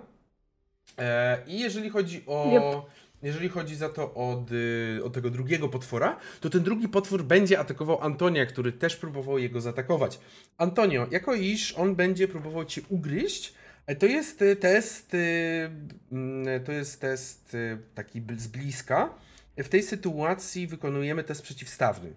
E, 0.98 1.38
I 1.48 1.60
jeżeli 1.60 1.90
chodzi 1.90 2.24
o. 2.28 2.86
Jeżeli 3.24 3.50
chodzi 3.50 3.76
za 3.76 3.90
to 3.90 4.14
od, 4.14 4.52
y, 4.52 5.02
od 5.04 5.14
tego 5.14 5.30
drugiego 5.30 5.70
potwora, 5.70 6.20
to 6.40 6.50
ten 6.50 6.64
drugi 6.64 6.88
potwór 6.88 7.24
będzie 7.24 7.60
atakował 7.60 8.02
Antonia, 8.02 8.46
który 8.46 8.72
też 8.72 8.96
próbował 8.96 9.38
jego 9.38 9.62
zaatakować. 9.62 10.20
Antonio, 10.58 11.08
jako 11.12 11.34
iż 11.34 11.74
on 11.74 11.96
będzie 11.96 12.28
próbował 12.28 12.66
cię 12.66 12.82
ugryźć, 12.90 13.54
e, 13.86 13.96
to 13.96 14.06
jest 14.06 14.44
test, 14.60 15.14
y, 15.14 15.70
mm, 16.12 16.64
to 16.64 16.72
jest 16.72 17.02
test 17.02 17.54
y, 17.54 17.78
taki 17.96 18.22
z 18.38 18.48
bliska. 18.48 19.14
W 19.58 19.70
tej 19.70 19.84
sytuacji 19.84 20.68
wykonujemy 20.68 21.24
test 21.24 21.42
przeciwstawny. 21.42 22.14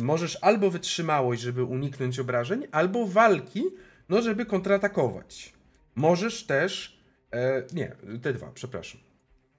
Możesz 0.00 0.38
albo 0.40 0.70
wytrzymałość, 0.70 1.42
żeby 1.42 1.64
uniknąć 1.64 2.18
obrażeń, 2.18 2.66
albo 2.72 3.06
walki, 3.06 3.62
no 4.08 4.22
żeby 4.22 4.46
kontratakować. 4.46 5.52
Możesz 5.94 6.46
też, 6.46 7.00
e, 7.32 7.62
nie, 7.72 7.96
te 8.22 8.32
dwa, 8.32 8.50
przepraszam. 8.54 9.00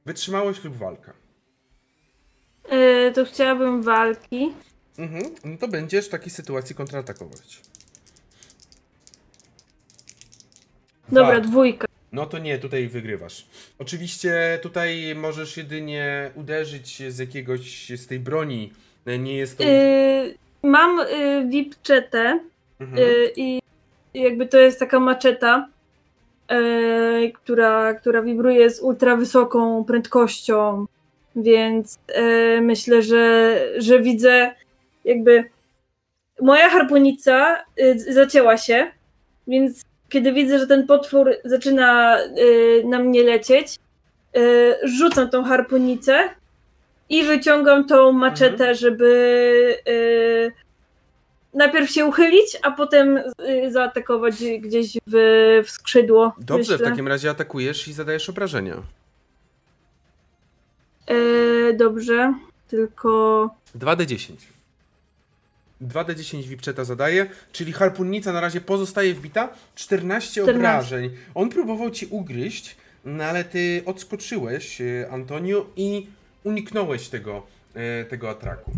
Wytrzymałość 0.06 0.64
lub 0.64 0.76
walka. 0.78 1.14
E, 2.70 3.12
to 3.12 3.26
chciałabym 3.26 3.82
walki. 3.84 4.54
Mhm, 4.98 5.24
no 5.46 5.58
to 5.58 5.68
będziesz 5.68 6.06
w 6.06 6.10
takiej 6.10 6.30
sytuacji 6.30 6.76
kontratakować. 6.76 7.62
Dobra, 11.10 11.40
Dwa. 11.40 11.50
dwójka. 11.50 11.88
No 12.12 12.26
to 12.26 12.38
nie, 12.38 12.60
tutaj 12.60 12.88
wygrywasz. 12.88 13.46
Oczywiście 13.80 14.60
tutaj 14.62 15.16
możesz 15.16 15.58
jedynie 15.58 16.32
uderzyć 16.36 17.04
z 17.14 17.20
jakiegoś, 17.20 17.90
z 17.90 18.08
tej 18.08 18.20
broni. 18.20 18.74
Nie 19.20 19.38
jest 19.38 19.58
to... 19.58 19.64
E, 19.64 20.24
mam 20.64 21.00
e, 21.00 21.46
VIP 21.50 21.76
czetę 21.84 22.40
Mhm. 22.80 23.04
e, 23.04 23.26
i 23.36 23.62
jakby 24.14 24.46
to 24.48 24.58
jest 24.58 24.80
taka 24.80 25.00
maczeta, 25.00 25.70
e, 26.48 27.32
która, 27.34 27.94
która 27.94 28.22
wibruje 28.22 28.70
z 28.70 28.82
ultra 28.82 29.16
wysoką 29.16 29.84
prędkością, 29.84 30.86
więc 31.36 31.98
e, 32.08 32.62
myślę, 32.62 33.02
że, 33.02 33.60
że 33.78 34.00
widzę 34.00 34.52
jakby 35.06 35.44
moja 36.42 36.70
harpunica 36.70 37.64
e, 37.78 38.00
zacięła 38.00 38.58
się, 38.58 38.92
więc 39.48 39.86
kiedy 40.10 40.34
widzę, 40.34 40.60
że 40.60 40.68
ten 40.68 40.88
potwór 40.88 41.36
zaczyna 41.46 42.18
e, 42.20 42.28
na 42.88 43.00
mnie 43.00 43.24
lecieć, 43.24 43.76
e, 44.36 44.40
rzucam 44.84 45.30
tą 45.30 45.44
harpunicę 45.44 46.30
i 47.10 47.24
wyciągam 47.24 47.88
tą 47.88 48.12
maczetę, 48.12 48.76
żeby 48.76 49.78
e, 49.88 50.65
najpierw 51.56 51.90
się 51.90 52.06
uchylić, 52.06 52.58
a 52.64 52.72
potem 52.72 53.18
y, 53.18 53.72
zaatakować 53.72 54.36
gdzieś 54.60 54.98
w, 55.08 55.62
w 55.66 55.70
skrzydło. 55.70 56.36
Dobrze, 56.40 56.74
myślę. 56.74 56.88
w 56.88 56.90
takim 56.90 57.08
razie 57.08 57.30
atakujesz 57.30 57.88
i 57.88 57.94
zadajesz 57.94 58.30
obrażenia. 58.30 58.76
E, 61.08 61.74
dobrze, 61.74 62.34
tylko 62.68 63.50
2d10. 63.80 64.34
2d10 65.82 66.44
Wipczeta 66.44 66.84
zadaje, 66.84 67.30
czyli 67.52 67.74
harpunnica 67.74 68.34
na 68.34 68.42
razie 68.42 68.62
pozostaje 68.62 69.14
wbita. 69.14 69.50
14 69.76 70.32
14. 70.32 70.58
obrażeń. 70.58 71.10
On 71.36 71.50
próbował 71.50 71.92
ci 71.92 72.06
ugryźć, 72.06 72.76
no 73.06 73.24
ale 73.24 73.44
ty 73.44 73.84
odskoczyłeś, 73.86 74.82
e, 74.82 75.08
Antonio, 75.12 75.66
i 75.76 76.08
uniknąłeś 76.44 77.10
tego, 77.10 77.44
e, 77.74 78.06
tego 78.06 78.30
atraku. 78.30 78.72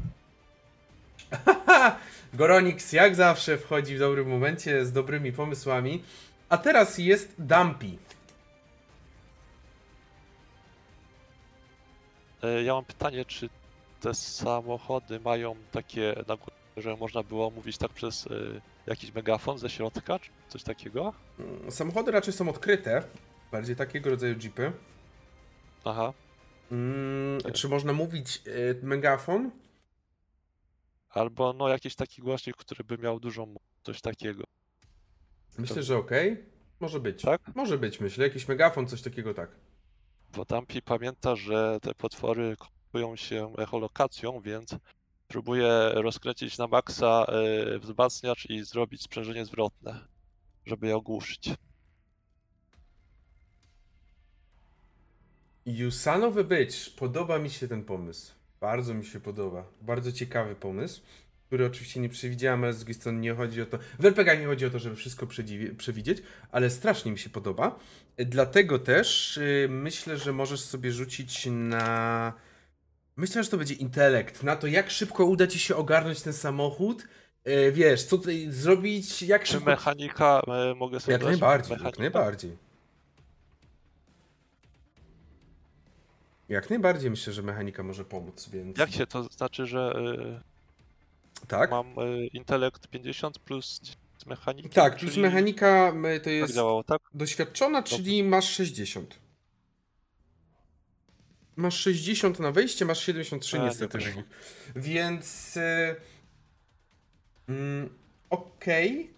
Goronix 2.38 2.94
jak 2.94 3.16
zawsze 3.16 3.58
wchodzi 3.58 3.96
w 3.96 4.00
dobrym 4.00 4.28
momencie 4.30 4.86
z 4.86 4.92
dobrymi 4.92 5.32
pomysłami. 5.32 6.04
A 6.50 6.58
teraz 6.58 6.98
jest 6.98 7.34
Dumpy. 7.40 7.98
E, 12.44 12.64
Ja 12.64 12.74
mam 12.74 12.86
pytanie, 12.86 13.26
czy 13.26 13.50
te 14.02 14.14
samochody 14.14 15.20
mają 15.20 15.56
takie 15.72 16.16
że 16.78 16.96
można 16.96 17.24
było 17.24 17.50
mówić 17.50 17.78
tak 17.78 17.92
przez 17.92 18.28
e, 18.28 18.30
jakiś 18.88 19.14
megafon 19.14 19.58
ze 19.58 19.70
środka, 19.70 20.20
czy 20.20 20.30
coś 20.48 20.64
takiego? 20.64 21.14
Mm, 21.40 21.72
Samochody 21.72 22.12
raczej 22.12 22.34
są 22.34 22.50
odkryte, 22.50 23.04
bardziej 23.52 23.76
takiego 23.76 24.10
rodzaju 24.10 24.36
jeepy. 24.44 24.72
Aha. 25.86 26.14
Mm, 26.72 27.40
czy 27.54 27.68
można 27.70 27.94
mówić 27.94 28.42
e, 28.46 28.86
megafon? 28.86 29.52
Albo 31.18 31.54
no 31.54 31.70
jakiś 31.70 31.96
taki 31.96 32.22
głośnik, 32.22 32.56
który 32.56 32.84
by 32.84 32.98
miał 32.98 33.20
dużą 33.20 33.46
moc, 33.46 33.64
coś 33.84 34.02
takiego. 34.02 34.44
Myślę, 35.58 35.84
że 35.84 35.98
okej. 35.98 36.46
Może 36.80 37.00
być. 37.00 37.22
Tak? 37.22 37.42
Może 37.56 37.78
być, 37.78 38.00
myślę. 38.00 38.24
Jakiś 38.24 38.48
megafon, 38.48 38.88
coś 38.88 39.02
takiego 39.02 39.34
tak. 39.34 39.50
Bo 40.36 40.46
Tampi 40.46 40.82
pamięta, 40.82 41.36
że 41.36 41.80
te 41.82 41.94
potwory 41.94 42.56
posługują 42.58 43.16
się 43.16 43.54
echolokacją, 43.58 44.42
więc 44.42 44.76
próbuję 45.28 45.90
rozkręcić 45.94 46.58
na 46.58 46.68
maksa 46.68 47.26
e, 47.26 47.80
wzmacniacz 47.80 48.50
i 48.50 48.64
zrobić 48.64 49.02
sprzężenie 49.02 49.46
zwrotne, 49.46 50.08
żeby 50.66 50.88
je 50.88 50.96
ogłuszyć. 50.96 51.50
Jusanowy 55.66 56.44
być. 56.44 56.90
Podoba 56.90 57.40
mi 57.40 57.50
się 57.50 57.68
ten 57.68 57.84
pomysł. 57.84 58.37
Bardzo 58.62 58.94
mi 58.94 59.06
się 59.06 59.20
podoba. 59.20 59.64
Bardzo 59.82 60.12
ciekawy 60.12 60.56
pomysł, 60.56 61.02
który 61.48 61.66
oczywiście 61.66 62.00
nie 62.00 62.10
przewidziałem, 62.10 62.64
ale 62.64 62.74
z 62.74 62.78
drugiej 62.78 62.94
strony 62.94 63.20
nie 63.20 63.34
chodzi 63.34 63.62
o 63.62 63.66
to. 63.66 63.78
W 64.00 64.06
RPG 64.06 64.38
nie 64.40 64.46
chodzi 64.46 64.66
o 64.66 64.70
to, 64.70 64.80
żeby 64.80 64.96
wszystko 64.96 65.28
przewidzieć, 65.78 66.18
ale 66.52 66.70
strasznie 66.70 67.12
mi 67.12 67.20
się 67.20 67.30
podoba. 67.30 67.80
Dlatego 68.18 68.80
też 68.80 69.40
yy, 69.42 69.68
myślę, 69.70 70.18
że 70.18 70.34
możesz 70.34 70.60
sobie 70.62 70.92
rzucić 70.92 71.48
na. 71.52 72.34
Myślę, 73.16 73.44
że 73.44 73.50
to 73.50 73.58
będzie 73.58 73.74
intelekt. 73.74 74.44
Na 74.44 74.56
to, 74.56 74.68
jak 74.68 74.90
szybko 74.90 75.26
uda 75.26 75.48
ci 75.48 75.60
się 75.60 75.76
ogarnąć 75.76 76.22
ten 76.22 76.34
samochód. 76.34 77.08
Yy, 77.46 77.72
wiesz, 77.72 78.04
co 78.04 78.18
tutaj 78.18 78.48
zrobić, 78.50 79.22
jak 79.22 79.46
szybko. 79.46 79.66
mechanika 79.66 80.42
yy, 80.48 80.76
mogę 80.76 81.00
sobie 81.00 81.14
Jak 81.14 81.24
najbardziej, 81.24 81.72
Mechanika? 81.72 81.90
jak 82.04 82.14
najbardziej. 82.14 82.67
Jak 86.50 86.70
najbardziej 86.70 87.10
myślę, 87.10 87.34
że 87.34 87.42
mechanika 87.44 87.84
może 87.84 88.06
pomóc, 88.06 88.50
więc. 88.50 88.78
Jak 88.78 88.92
się 88.92 89.08
to 89.08 89.24
znaczy, 89.24 89.66
że 89.68 89.94
y, 91.42 91.48
Tak? 91.48 91.72
mam 91.72 92.00
y, 92.00 92.28
intelekt 92.28 92.88
50 92.88 93.40
plus 93.40 93.82
z 94.18 94.26
mechaniki? 94.26 94.70
Tak, 94.70 94.96
plus 94.98 95.12
czyli 95.12 95.22
mechanika 95.22 95.90
y, 96.16 96.20
to 96.20 96.24
Tak 96.26 96.34
jest 96.34 96.56
działało, 96.56 96.84
tak? 96.84 97.02
doświadczona, 97.14 97.84
czyli 97.84 98.24
masz 98.24 98.50
60. 98.50 99.20
Masz 101.56 101.80
60 101.80 102.40
na 102.40 102.52
wejście, 102.52 102.86
masz 102.86 103.00
73 103.06 103.58
A, 103.58 103.60
nie 103.60 103.66
niestety. 103.68 103.98
poszło. 103.98 104.24
Więc. 104.76 105.58
mm, 107.50 107.90
Okej. 108.30 109.14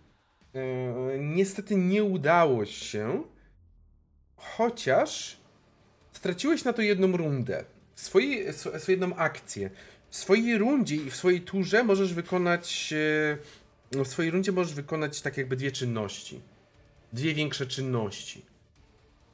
Y, 0.55 1.19
niestety 1.19 1.75
nie 1.75 2.03
udało 2.03 2.65
się. 2.65 3.23
Chociaż 4.35 5.38
straciłeś 6.19 6.63
na 6.63 6.73
to 6.73 6.81
jedną 6.81 7.17
rundę. 7.17 7.63
Swojej, 7.95 8.47
sw- 8.47 8.87
jedną 8.89 9.15
akcję. 9.15 9.69
W 10.09 10.15
swojej 10.15 10.57
rundzie 10.57 10.95
i 10.95 11.09
w 11.11 11.15
swojej 11.15 11.41
turze 11.41 11.83
możesz 11.83 12.13
wykonać. 12.13 12.89
y, 12.93 13.37
no, 13.97 14.03
W 14.03 14.07
swojej 14.07 14.31
rundzie 14.31 14.51
możesz 14.51 14.73
wykonać 14.73 15.21
tak 15.21 15.37
jakby 15.37 15.55
dwie 15.55 15.71
czynności. 15.71 16.41
Dwie 17.13 17.33
większe 17.33 17.65
czynności. 17.67 18.45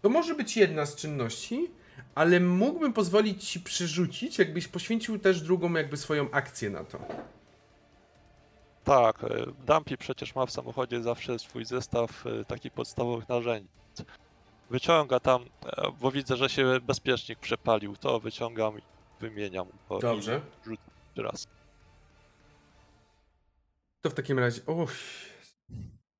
To 0.01 0.09
może 0.09 0.35
być 0.35 0.57
jedna 0.57 0.85
z 0.85 0.95
czynności, 0.95 1.71
ale 2.15 2.39
mógłbym 2.39 2.93
pozwolić 2.93 3.49
ci 3.49 3.59
przerzucić, 3.59 4.39
jakbyś 4.39 4.67
poświęcił 4.67 5.19
też 5.19 5.41
drugą 5.41 5.73
jakby 5.73 5.97
swoją 5.97 6.31
akcję 6.31 6.69
na 6.69 6.83
to. 6.83 6.99
Tak, 8.83 9.23
y, 9.23 9.27
Dumpy 9.67 9.97
przecież 9.97 10.35
ma 10.35 10.45
w 10.45 10.51
samochodzie 10.51 11.01
zawsze 11.01 11.39
swój 11.39 11.65
zestaw 11.65 12.25
y, 12.25 12.45
takich 12.45 12.73
podstawowych 12.73 13.29
narzędzi. 13.29 13.69
Wyciąga 14.69 15.19
tam, 15.19 15.45
e, 15.65 15.91
bo 16.01 16.11
widzę, 16.11 16.37
że 16.37 16.49
się 16.49 16.79
bezpiecznik 16.81 17.39
przepalił, 17.39 17.95
to 17.95 18.19
wyciągam 18.19 18.79
i 18.79 18.81
wymieniam 19.19 19.67
go 19.89 19.99
Dobrze. 19.99 20.41
jeszcze 20.67 21.23
raz. 21.23 21.47
To 24.01 24.09
w 24.09 24.13
takim 24.13 24.39
razie. 24.39 24.61
Uff. 24.65 25.25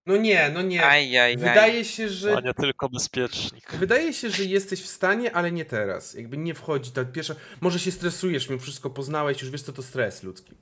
No 0.05 0.17
nie, 0.17 0.51
no 0.53 0.61
nie. 0.61 0.85
Ajajaj. 0.85 1.37
Wydaje 1.37 1.85
się, 1.85 2.09
że 2.09 2.37
A 2.37 2.39
nie 2.39 2.53
tylko 2.53 2.89
bezpiecznik. 2.89 3.71
Wydaje 3.71 4.13
się, 4.13 4.29
że 4.29 4.43
jesteś 4.43 4.81
w 4.81 4.87
stanie, 4.87 5.35
ale 5.35 5.51
nie 5.51 5.65
teraz. 5.65 6.13
Jakby 6.13 6.37
nie 6.37 6.53
wchodzi 6.53 6.91
ta 6.91 7.05
pierwsza. 7.05 7.35
Może 7.61 7.79
się 7.79 7.91
stresujesz, 7.91 8.49
mimo 8.49 8.61
wszystko 8.61 8.89
poznałeś, 8.89 9.41
już 9.41 9.51
wiesz, 9.51 9.61
co 9.61 9.73
to 9.73 9.83
stres 9.83 10.23
ludzki. 10.23 10.55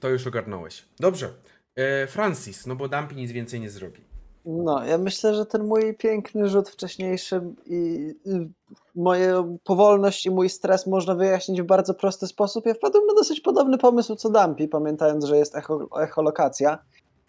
To 0.00 0.08
już 0.08 0.26
ogarnąłeś. 0.26 0.84
Dobrze. 0.98 1.34
E, 1.76 2.06
Francis, 2.06 2.66
no 2.66 2.76
bo 2.76 2.88
Dumpy 2.88 3.14
nic 3.14 3.32
więcej 3.32 3.60
nie 3.60 3.70
zrobi. 3.70 4.07
No, 4.50 4.84
ja 4.84 4.98
myślę, 4.98 5.34
że 5.34 5.46
ten 5.46 5.64
mój 5.64 5.94
piękny 5.94 6.48
rzut 6.48 6.68
wcześniejszy 6.68 7.40
i 7.66 8.14
i 8.24 8.48
moją 8.94 9.58
powolność 9.64 10.26
i 10.26 10.30
mój 10.30 10.48
stres 10.48 10.86
można 10.86 11.14
wyjaśnić 11.14 11.62
w 11.62 11.66
bardzo 11.66 11.94
prosty 11.94 12.26
sposób. 12.26 12.66
Ja 12.66 12.74
wpadłem 12.74 13.06
na 13.06 13.14
dosyć 13.14 13.40
podobny 13.40 13.78
pomysł 13.78 14.14
co 14.16 14.30
Dumpy, 14.30 14.68
pamiętając, 14.68 15.24
że 15.24 15.38
jest 15.38 15.56
echo, 15.56 15.88
echolokacja. 16.02 16.78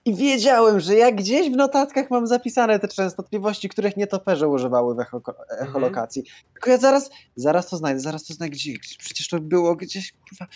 I 0.05 0.15
wiedziałem, 0.15 0.80
że 0.80 0.95
ja 0.95 1.11
gdzieś 1.11 1.49
w 1.49 1.55
notatkach 1.55 2.11
mam 2.11 2.28
zapisane 2.28 2.80
te 2.80 2.88
częstotliwości, 2.88 3.70
których 3.70 3.97
nietoperze 3.97 4.47
używały 4.47 4.95
w 4.95 4.99
echo, 4.99 5.22
echolokacji. 5.59 6.24
Tylko 6.53 6.70
ja 6.70 6.78
zaraz, 6.78 7.09
zaraz 7.36 7.67
to 7.70 7.78
znajdę, 7.78 7.99
zaraz 7.99 8.24
to 8.24 8.34
znajdę. 8.34 8.55
Gdzie, 8.55 8.74
gdzie- 8.74 8.95
przecież 8.99 9.28
to 9.28 9.39
było 9.39 9.76
gdzieś, 9.76 10.11
kurwa, 10.30 10.47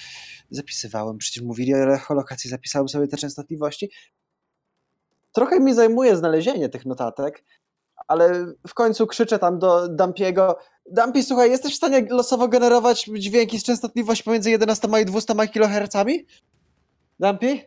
zapisywałem. 0.51 1.17
Przecież 1.17 1.43
mówili 1.43 1.73
o 1.73 1.93
echolokacji, 1.93 2.49
zapisałem 2.49 2.89
sobie 2.89 3.07
te 3.07 3.17
częstotliwości. 3.17 3.89
Trochę 5.33 5.59
mi 5.59 5.73
zajmuje 5.73 6.17
znalezienie 6.17 6.69
tych 6.69 6.85
notatek, 6.85 7.43
ale 8.07 8.45
w 8.67 8.73
końcu 8.73 9.07
krzyczę 9.07 9.39
tam 9.39 9.59
do 9.59 9.87
Dumpiego. 9.87 10.57
Dumpy, 10.91 11.23
słuchaj, 11.23 11.49
jesteś 11.49 11.73
w 11.73 11.77
stanie 11.77 12.07
losowo 12.09 12.47
generować 12.47 13.05
dźwięki 13.17 13.59
z 13.59 13.63
częstotliwości 13.63 14.23
pomiędzy 14.23 14.51
11 14.51 14.87
i 15.01 15.05
200 15.05 15.33
kHz? 15.53 15.95
Dumpy? 17.19 17.59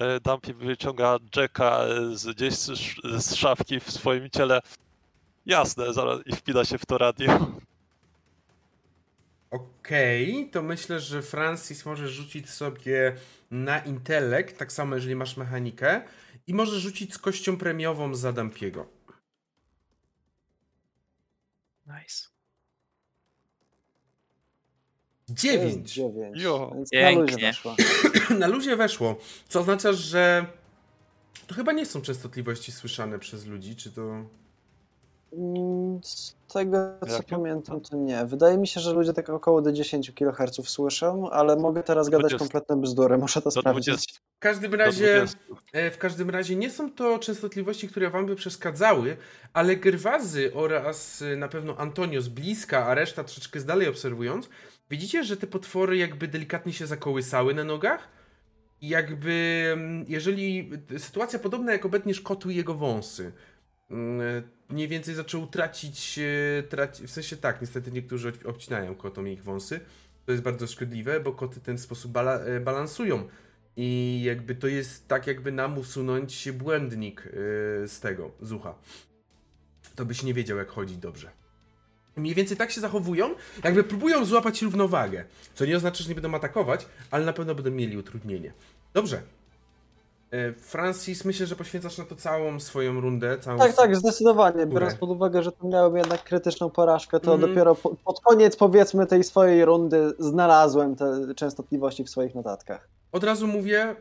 E, 0.00 0.20
Dumpy 0.20 0.54
wyciąga 0.54 1.16
Jacka 1.36 1.78
e, 1.84 2.16
z, 2.16 2.26
gdzieś 2.36 2.54
z, 2.54 2.68
sz- 2.68 3.22
z 3.22 3.34
szafki 3.34 3.80
w 3.80 3.90
swoim 3.90 4.30
ciele. 4.30 4.60
Jasne, 5.46 5.92
zaraz 5.92 6.20
i 6.26 6.36
wpina 6.36 6.64
się 6.64 6.78
w 6.78 6.86
to 6.86 6.98
radio. 6.98 7.46
Okej, 9.50 10.50
to 10.52 10.62
myślę, 10.62 11.00
że 11.00 11.22
Francis 11.22 11.86
może 11.86 12.08
rzucić 12.08 12.50
sobie 12.50 13.16
na 13.50 13.78
intelekt, 13.78 14.58
tak 14.58 14.72
samo 14.72 14.94
jeżeli 14.94 15.16
masz 15.16 15.36
mechanikę, 15.36 16.02
i 16.50 16.54
może 16.54 16.80
rzucić 16.80 17.14
z 17.14 17.18
kością 17.18 17.56
premiową 17.56 18.14
za 18.14 18.32
Dumpiego. 18.32 18.86
Nice. 21.86 22.28
9. 25.28 25.92
9. 25.94 26.42
Jo. 26.42 26.70
Więc 26.74 26.92
na 26.92 27.10
luzie 27.10 27.26
Pięknie. 27.26 27.46
weszła. 27.46 27.76
na 28.38 28.46
luzie 28.46 28.76
weszło, 28.76 29.16
co 29.48 29.60
oznacza, 29.60 29.92
że 29.92 30.46
to 31.46 31.54
chyba 31.54 31.72
nie 31.72 31.86
są 31.86 32.02
częstotliwości 32.02 32.72
słyszane 32.72 33.18
przez 33.18 33.46
ludzi, 33.46 33.76
czy 33.76 33.92
to... 33.92 34.02
Mm, 35.32 36.00
Z 36.04 36.36
tego 36.52 36.78
co 37.00 37.12
Jakie? 37.12 37.36
pamiętam, 37.36 37.80
to 37.80 37.96
nie. 37.96 38.26
Wydaje 38.26 38.58
mi 38.58 38.66
się, 38.66 38.80
że 38.80 38.92
ludzie 38.92 39.12
tak 39.12 39.28
około 39.30 39.62
do 39.62 39.72
10 39.72 40.10
kHz 40.10 40.68
słyszą, 40.68 41.30
ale 41.30 41.56
mogę 41.56 41.82
teraz 41.82 42.08
gadać 42.08 42.30
20. 42.30 42.38
kompletne 42.38 42.76
bzdury, 42.76 43.18
muszę 43.18 43.42
to 43.42 43.50
Do 43.50 43.60
sprawdzić. 43.60 44.20
20. 44.40 44.40
W 44.40 44.42
każdym 44.42 44.74
razie... 44.74 45.06
20. 45.16 45.38
E, 45.72 45.90
W 45.90 45.98
każdym 45.98 46.30
razie 46.30 46.56
nie 46.56 46.70
są 46.70 46.92
to 46.92 47.18
częstotliwości, 47.18 47.88
które 47.88 48.10
wam 48.10 48.26
by 48.26 48.36
przeszkadzały, 48.36 49.16
ale 49.52 49.76
Gerwazy 49.76 50.54
oraz 50.54 51.22
e, 51.22 51.36
na 51.36 51.48
pewno 51.48 51.76
Antonio 51.76 52.20
z 52.22 52.28
bliska, 52.28 52.86
a 52.86 52.94
reszta 52.94 53.24
troszeczkę 53.24 53.60
z 53.60 53.64
dalej 53.64 53.88
obserwując, 53.88 54.48
widzicie, 54.90 55.24
że 55.24 55.36
te 55.36 55.46
potwory 55.46 55.96
jakby 55.96 56.28
delikatnie 56.28 56.72
się 56.72 56.86
zakołysały 56.86 57.54
na 57.54 57.64
nogach. 57.64 58.08
I 58.80 58.88
jakby, 58.88 59.64
mm, 59.72 60.04
jeżeli 60.08 60.70
sytuacja 60.98 61.38
podobna 61.38 61.72
jak 61.72 61.86
obetniesz 61.86 62.20
kotu 62.20 62.50
i 62.50 62.56
jego 62.56 62.74
wąsy, 62.74 63.32
mm, 63.90 64.42
mniej 64.68 64.88
więcej 64.88 65.14
zaczął 65.14 65.46
tracić, 65.46 66.18
e, 66.18 66.62
traci, 66.62 67.06
w 67.06 67.10
sensie 67.10 67.36
tak, 67.36 67.60
niestety 67.60 67.92
niektórzy 67.92 68.28
ob- 68.28 68.46
obcinają 68.46 68.94
kotom 68.94 69.28
ich 69.28 69.42
wąsy, 69.42 69.80
to 70.26 70.32
jest 70.32 70.44
bardzo 70.44 70.66
szkodliwe, 70.66 71.20
bo 71.20 71.32
koty 71.32 71.60
w 71.60 71.62
ten 71.62 71.78
sposób 71.78 72.12
bala, 72.12 72.38
e, 72.40 72.60
balansują 72.60 73.28
i 73.76 74.20
jakby 74.24 74.54
to 74.54 74.66
jest 74.66 75.08
tak, 75.08 75.26
jakby 75.26 75.52
nam 75.52 75.78
usunąć 75.78 76.50
błędnik 76.52 77.24
yy, 77.24 77.32
z 77.88 78.00
tego, 78.00 78.30
z 78.42 78.52
ucha. 78.52 78.74
To 79.96 80.04
byś 80.04 80.22
nie 80.22 80.34
wiedział, 80.34 80.58
jak 80.58 80.68
chodzić 80.68 80.98
dobrze. 80.98 81.30
Mniej 82.16 82.34
więcej 82.34 82.56
tak 82.56 82.70
się 82.70 82.80
zachowują, 82.80 83.34
jakby 83.64 83.84
próbują 83.84 84.24
złapać 84.24 84.62
równowagę. 84.62 85.24
Co 85.54 85.66
nie 85.66 85.76
oznacza, 85.76 86.02
że 86.04 86.08
nie 86.08 86.14
będą 86.14 86.34
atakować, 86.34 86.86
ale 87.10 87.24
na 87.24 87.32
pewno 87.32 87.54
będą 87.54 87.70
mieli 87.70 87.96
utrudnienie. 87.96 88.52
Dobrze. 88.94 89.22
Yy, 90.32 90.52
Francis, 90.52 91.24
myślę, 91.24 91.46
że 91.46 91.56
poświęcasz 91.56 91.98
na 91.98 92.04
to 92.04 92.16
całą 92.16 92.60
swoją 92.60 93.00
rundę. 93.00 93.38
Całą 93.38 93.58
Tak, 93.58 93.76
tak, 93.76 93.96
zdecydowanie. 93.96 94.66
Biorąc 94.66 94.94
pod 94.94 95.10
uwagę, 95.10 95.42
że 95.42 95.52
tu 95.52 95.68
miałem 95.68 95.96
jednak 95.96 96.24
krytyczną 96.24 96.70
porażkę, 96.70 97.20
to 97.20 97.32
Mhm. 97.34 97.50
dopiero 97.50 97.74
po, 97.74 97.94
pod 98.04 98.20
koniec 98.20 98.56
powiedzmy 98.56 99.06
tej 99.06 99.24
swojej 99.24 99.64
rundy 99.64 100.12
znalazłem 100.18 100.96
te 100.96 101.34
częstotliwości 101.34 102.04
w 102.04 102.10
swoich 102.10 102.34
notatkach. 102.34 102.88
Od 103.12 103.24
razu 103.24 103.46
mówię, 103.46 103.96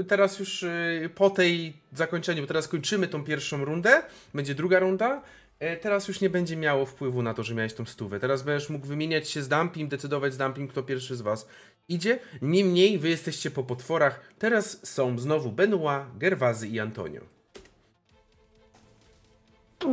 y, 0.00 0.04
teraz 0.04 0.38
już 0.38 0.62
y, 0.62 1.10
po 1.14 1.30
tej 1.30 1.72
zakończeniu, 1.92 2.42
bo 2.42 2.48
teraz 2.48 2.68
kończymy 2.68 3.08
tą 3.08 3.24
pierwszą 3.24 3.64
rundę, 3.64 4.02
będzie 4.34 4.54
druga 4.54 4.78
runda, 4.78 5.22
y, 5.62 5.76
teraz 5.76 6.08
już 6.08 6.20
nie 6.20 6.30
będzie 6.30 6.56
miało 6.56 6.86
wpływu 6.86 7.22
na 7.22 7.34
to, 7.34 7.42
że 7.42 7.54
miałeś 7.54 7.74
tą 7.74 7.84
stówę. 7.84 8.20
Teraz 8.20 8.42
będziesz 8.42 8.70
mógł 8.70 8.86
wymieniać 8.86 9.28
się 9.28 9.42
z 9.42 9.48
Dumpim, 9.48 9.88
decydować 9.88 10.34
z 10.34 10.36
Dumpim, 10.36 10.68
kto 10.68 10.82
pierwszy 10.82 11.16
z 11.16 11.20
was 11.20 11.48
idzie. 11.88 12.18
Niemniej 12.42 12.98
wy 12.98 13.08
jesteście 13.08 13.50
po 13.50 13.62
potworach. 13.64 14.20
Teraz 14.38 14.86
są 14.86 15.18
znowu 15.18 15.52
Benoit, 15.52 16.02
Gerwazy 16.18 16.68
i 16.68 16.80
Antonio. 16.80 17.20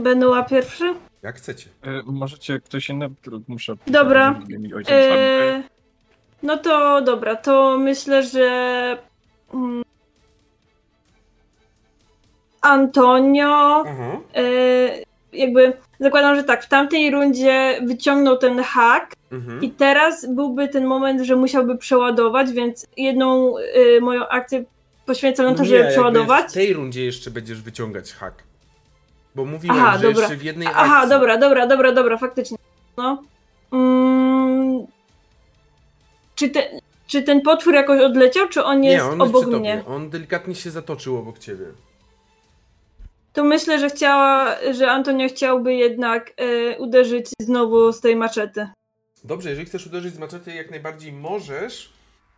Benua 0.03 0.43
pierwszy? 0.43 0.95
Jak 1.23 1.35
chcecie. 1.35 1.69
E, 1.81 2.01
możecie 2.05 2.59
ktoś 2.59 2.89
inny, 2.89 3.09
muszę... 3.47 3.73
Dobra. 3.87 4.41
E, 4.89 5.63
no 6.43 6.57
to 6.57 7.01
dobra, 7.01 7.35
to 7.35 7.77
myślę, 7.77 8.23
że... 8.23 8.97
Mm, 9.53 9.83
Antonio... 12.61 13.83
E, 14.35 15.07
jakby 15.33 15.73
zakładam, 15.99 16.35
że 16.35 16.43
tak, 16.43 16.63
w 16.63 16.67
tamtej 16.67 17.11
rundzie 17.11 17.79
wyciągnął 17.85 18.37
ten 18.37 18.63
hak 18.63 19.13
mhm. 19.31 19.61
i 19.61 19.71
teraz 19.71 20.25
byłby 20.29 20.67
ten 20.67 20.85
moment, 20.85 21.21
że 21.21 21.35
musiałby 21.35 21.77
przeładować, 21.77 22.51
więc 22.51 22.87
jedną 22.97 23.57
y, 23.57 24.01
moją 24.01 24.27
akcję 24.27 24.63
poświęcę 25.05 25.43
na 25.43 25.53
to, 25.53 25.63
Nie, 25.63 25.69
żeby 25.69 25.89
przeładować. 25.89 26.49
w 26.49 26.53
tej 26.53 26.73
rundzie 26.73 27.05
jeszcze 27.05 27.31
będziesz 27.31 27.61
wyciągać 27.61 28.13
hak. 28.13 28.43
Bo 29.35 29.45
mówiłem, 29.45 29.77
Aha, 29.79 29.97
że 29.97 30.07
dobra. 30.07 30.21
jeszcze 30.21 30.35
w 30.35 30.43
jednej 30.43 30.67
akcji... 30.67 30.83
Aha, 30.83 31.07
dobra, 31.07 31.37
dobra, 31.37 31.67
dobra, 31.67 31.91
dobra, 31.91 32.17
faktycznie. 32.17 32.57
No. 32.97 33.23
Mm, 33.71 34.87
czy, 36.37 36.49
te, 36.49 36.69
czy 37.07 37.23
ten 37.23 37.41
potwór 37.41 37.73
jakoś 37.73 38.01
odleciał, 38.01 38.49
czy 38.49 38.63
on 38.63 38.83
jest 38.83 39.05
Nie, 39.05 39.11
on 39.11 39.21
obok 39.21 39.47
jest 39.47 39.59
mnie? 39.59 39.83
On 39.87 40.09
delikatnie 40.09 40.55
się 40.55 40.71
zatoczył 40.71 41.17
obok 41.17 41.39
ciebie 41.39 41.65
to 43.37 43.43
myślę, 43.43 43.79
że 43.79 43.89
chciała, 43.89 44.55
że 44.71 44.91
Antonio 44.91 45.29
chciałby 45.29 45.75
jednak 45.75 46.33
e, 46.37 46.77
uderzyć 46.77 47.29
znowu 47.41 47.93
z 47.93 48.01
tej 48.01 48.15
maczety. 48.15 48.67
Dobrze, 49.23 49.49
jeżeli 49.49 49.67
chcesz 49.67 49.87
uderzyć 49.87 50.13
z 50.13 50.19
maczety, 50.19 50.53
jak 50.53 50.71
najbardziej 50.71 51.13
możesz. 51.13 51.93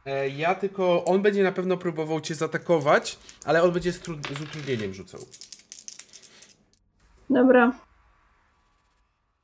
E, 0.05 0.29
ja 0.29 0.55
tylko, 0.55 1.05
on 1.05 1.21
będzie 1.21 1.43
na 1.43 1.51
pewno 1.51 1.77
próbował 1.77 2.21
cię 2.21 2.35
zaatakować, 2.35 3.17
ale 3.45 3.63
on 3.63 3.71
będzie 3.71 3.91
z, 3.91 4.03
z 4.37 4.41
utrudnieniem 4.41 4.93
rzucał. 4.93 5.21
Dobra. 7.29 7.71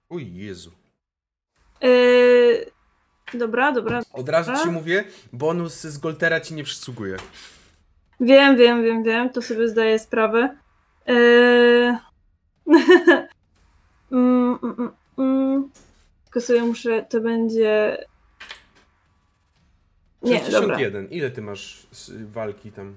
Uj, 0.10 0.34
Jezu. 0.34 0.72
E, 1.84 1.88
dobra, 3.34 3.72
dobra. 3.72 4.02
Od 4.14 4.30
razu 4.30 4.52
ci 4.64 4.70
mówię, 4.70 5.04
bonus 5.34 5.82
z 5.82 5.98
Goltera 5.98 6.40
ci 6.40 6.54
nie 6.54 6.64
przysługuje. 6.64 7.18
Wiem, 8.20 8.58
wiem, 8.58 8.84
wiem, 8.84 9.04
wiem, 9.04 9.30
to 9.30 9.42
sobie 9.42 9.68
zdaję 9.68 10.00
sprawę. 10.00 10.58
Eee... 11.08 11.96
mm, 14.12 14.60
mm, 14.64 14.92
mm. 15.18 15.70
Tylko 16.24 16.42
sobie 16.42 16.62
muszę, 16.62 17.06
to 17.10 17.22
będzie... 17.22 17.98
Nie, 20.22 20.40
61. 20.40 20.94
Dobra. 20.94 21.16
Ile 21.18 21.32
ty 21.32 21.42
masz 21.42 21.88
walki 22.34 22.72
tam? 22.72 22.96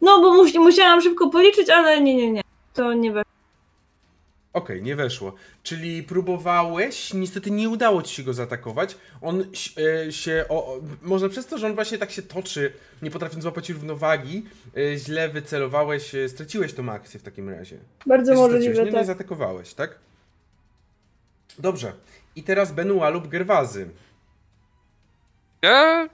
No, 0.00 0.20
bo 0.20 0.34
mus 0.34 0.54
musiałam 0.54 1.00
szybko 1.00 1.30
policzyć, 1.30 1.70
ale 1.70 2.00
nie, 2.00 2.14
nie, 2.14 2.32
nie. 2.32 2.42
To 2.74 2.92
nie 2.92 3.12
weszło. 3.12 3.31
Okej, 4.52 4.76
okay, 4.76 4.86
nie 4.86 4.96
weszło. 4.96 5.34
Czyli 5.62 6.02
próbowałeś, 6.02 7.14
niestety 7.14 7.50
nie 7.50 7.68
udało 7.68 8.02
ci 8.02 8.14
się 8.14 8.22
go 8.22 8.34
zaatakować. 8.34 8.96
On 9.20 9.44
e, 10.06 10.12
się, 10.12 10.44
o, 10.48 10.80
może 11.02 11.28
przez 11.28 11.46
to, 11.46 11.58
że 11.58 11.66
on 11.66 11.74
właśnie 11.74 11.98
tak 11.98 12.10
się 12.10 12.22
toczy, 12.22 12.72
nie 13.02 13.10
potrafiąc 13.10 13.42
złapać 13.42 13.70
równowagi, 13.70 14.46
e, 14.76 14.96
źle 14.96 15.28
wycelowałeś, 15.28 16.14
e, 16.14 16.28
straciłeś 16.28 16.72
tą 16.72 16.92
akcję 16.92 17.20
w 17.20 17.22
takim 17.22 17.50
razie. 17.50 17.78
Bardzo 18.06 18.34
możliwe, 18.34 18.84
nie, 18.84 18.90
tak. 18.92 19.00
Nie 19.00 19.04
zaatakowałeś, 19.04 19.74
tak? 19.74 19.98
Dobrze. 21.58 21.92
I 22.36 22.42
teraz 22.42 22.72
Benua 22.72 23.10
lub 23.10 23.28
Gerwazy. 23.28 23.88
Ja 25.62 26.08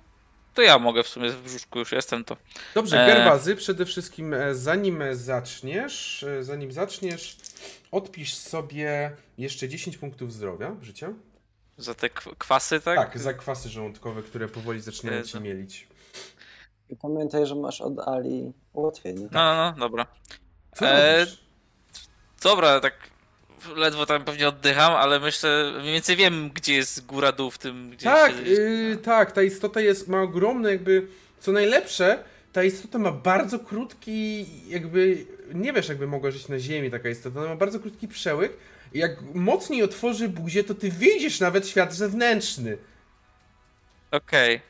to 0.58 0.62
ja 0.62 0.78
mogę 0.78 1.02
w 1.02 1.08
sumie 1.08 1.30
w 1.30 1.42
brzuszku 1.42 1.78
już 1.78 1.92
jestem 1.92 2.24
to. 2.24 2.36
Dobrze, 2.74 2.96
Gerwazy, 2.96 3.56
przede 3.56 3.86
wszystkim 3.86 4.34
zanim 4.52 5.02
zaczniesz, 5.12 6.24
zanim 6.40 6.72
zaczniesz, 6.72 7.36
odpisz 7.92 8.34
sobie 8.34 9.16
jeszcze 9.38 9.68
10 9.68 9.98
punktów 9.98 10.32
zdrowia, 10.32 10.76
życia. 10.82 11.12
Za 11.76 11.94
te 11.94 12.08
kwasy, 12.10 12.80
tak? 12.80 12.98
Tak, 12.98 13.18
za 13.18 13.34
kwasy 13.34 13.68
żołądkowe, 13.68 14.22
które 14.22 14.48
powoli 14.48 14.80
zaczynają 14.80 15.22
ci 15.22 15.40
mielić. 15.40 15.88
I 16.88 16.96
pamiętaj, 16.96 17.46
że 17.46 17.54
masz 17.54 17.80
od 17.80 18.08
Ali 18.08 18.52
ułatwienie. 18.72 19.28
No, 19.32 19.54
no, 19.54 19.54
no, 19.54 19.88
dobra. 19.88 20.06
E, 20.82 21.26
dobra, 22.42 22.80
tak 22.80 22.94
ledwo 23.76 24.06
tam 24.06 24.24
pewnie 24.24 24.48
oddycham, 24.48 24.92
ale 24.92 25.20
myślę, 25.20 25.72
mniej 25.80 25.92
więcej 25.92 26.16
wiem, 26.16 26.50
gdzie 26.54 26.74
jest 26.74 27.06
góra 27.06 27.32
dół 27.32 27.50
w 27.50 27.58
tym, 27.58 27.90
gdzie 27.90 28.04
Tak, 28.04 28.32
się... 28.32 28.42
yy, 28.42 28.96
tak, 28.96 29.32
ta 29.32 29.42
istota 29.42 29.80
jest, 29.80 30.08
ma 30.08 30.22
ogromne 30.22 30.70
jakby, 30.70 31.06
co 31.40 31.52
najlepsze, 31.52 32.24
ta 32.52 32.64
istota 32.64 32.98
ma 32.98 33.12
bardzo 33.12 33.58
krótki, 33.58 34.46
jakby, 34.68 35.26
nie 35.54 35.72
wiesz, 35.72 35.88
jakby 35.88 36.06
mogła 36.06 36.30
żyć 36.30 36.48
na 36.48 36.58
ziemi 36.58 36.90
taka 36.90 37.08
istota, 37.08 37.40
ona 37.40 37.48
ma 37.48 37.56
bardzo 37.56 37.80
krótki 37.80 38.08
przełyk 38.08 38.52
i 38.94 38.98
jak 38.98 39.22
mocniej 39.34 39.82
otworzy 39.82 40.28
buzię, 40.28 40.64
to 40.64 40.74
ty 40.74 40.90
widzisz 40.90 41.40
nawet 41.40 41.68
świat 41.68 41.94
zewnętrzny. 41.94 42.78
Okej. 44.10 44.56
Okay. 44.56 44.67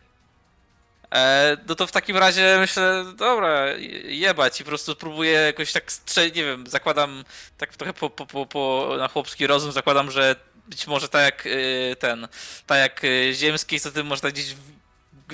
E, 1.15 1.57
no 1.69 1.75
to 1.75 1.87
w 1.87 1.93
takim 1.93 2.17
razie 2.17 2.57
myślę, 2.61 3.05
dobra, 3.17 3.67
jebać 4.05 4.61
i 4.61 4.65
po 4.65 4.69
prostu 4.69 4.97
próbuję 4.97 5.33
jakoś 5.33 5.73
tak 5.73 5.93
nie 6.17 6.45
wiem, 6.45 6.67
zakładam 6.67 7.25
tak 7.59 7.77
trochę 7.77 7.93
po, 7.93 8.11
po, 8.11 8.27
po, 8.27 8.47
po, 8.47 8.95
na 8.99 9.09
chłopski 9.09 9.47
rozum, 9.47 9.73
zakładam, 9.73 10.11
że 10.11 10.37
być 10.67 10.87
może 10.87 11.09
tak 11.09 11.23
jak 11.23 11.47
y, 11.47 11.97
ten, 11.99 12.29
tak 12.67 12.79
jak 12.79 13.05
y, 13.05 13.33
ziemski, 13.35 13.81
to 13.81 13.91
ty 13.91 14.05
może 14.05 14.23
tak 14.23 14.33
gdzieś 14.33 14.55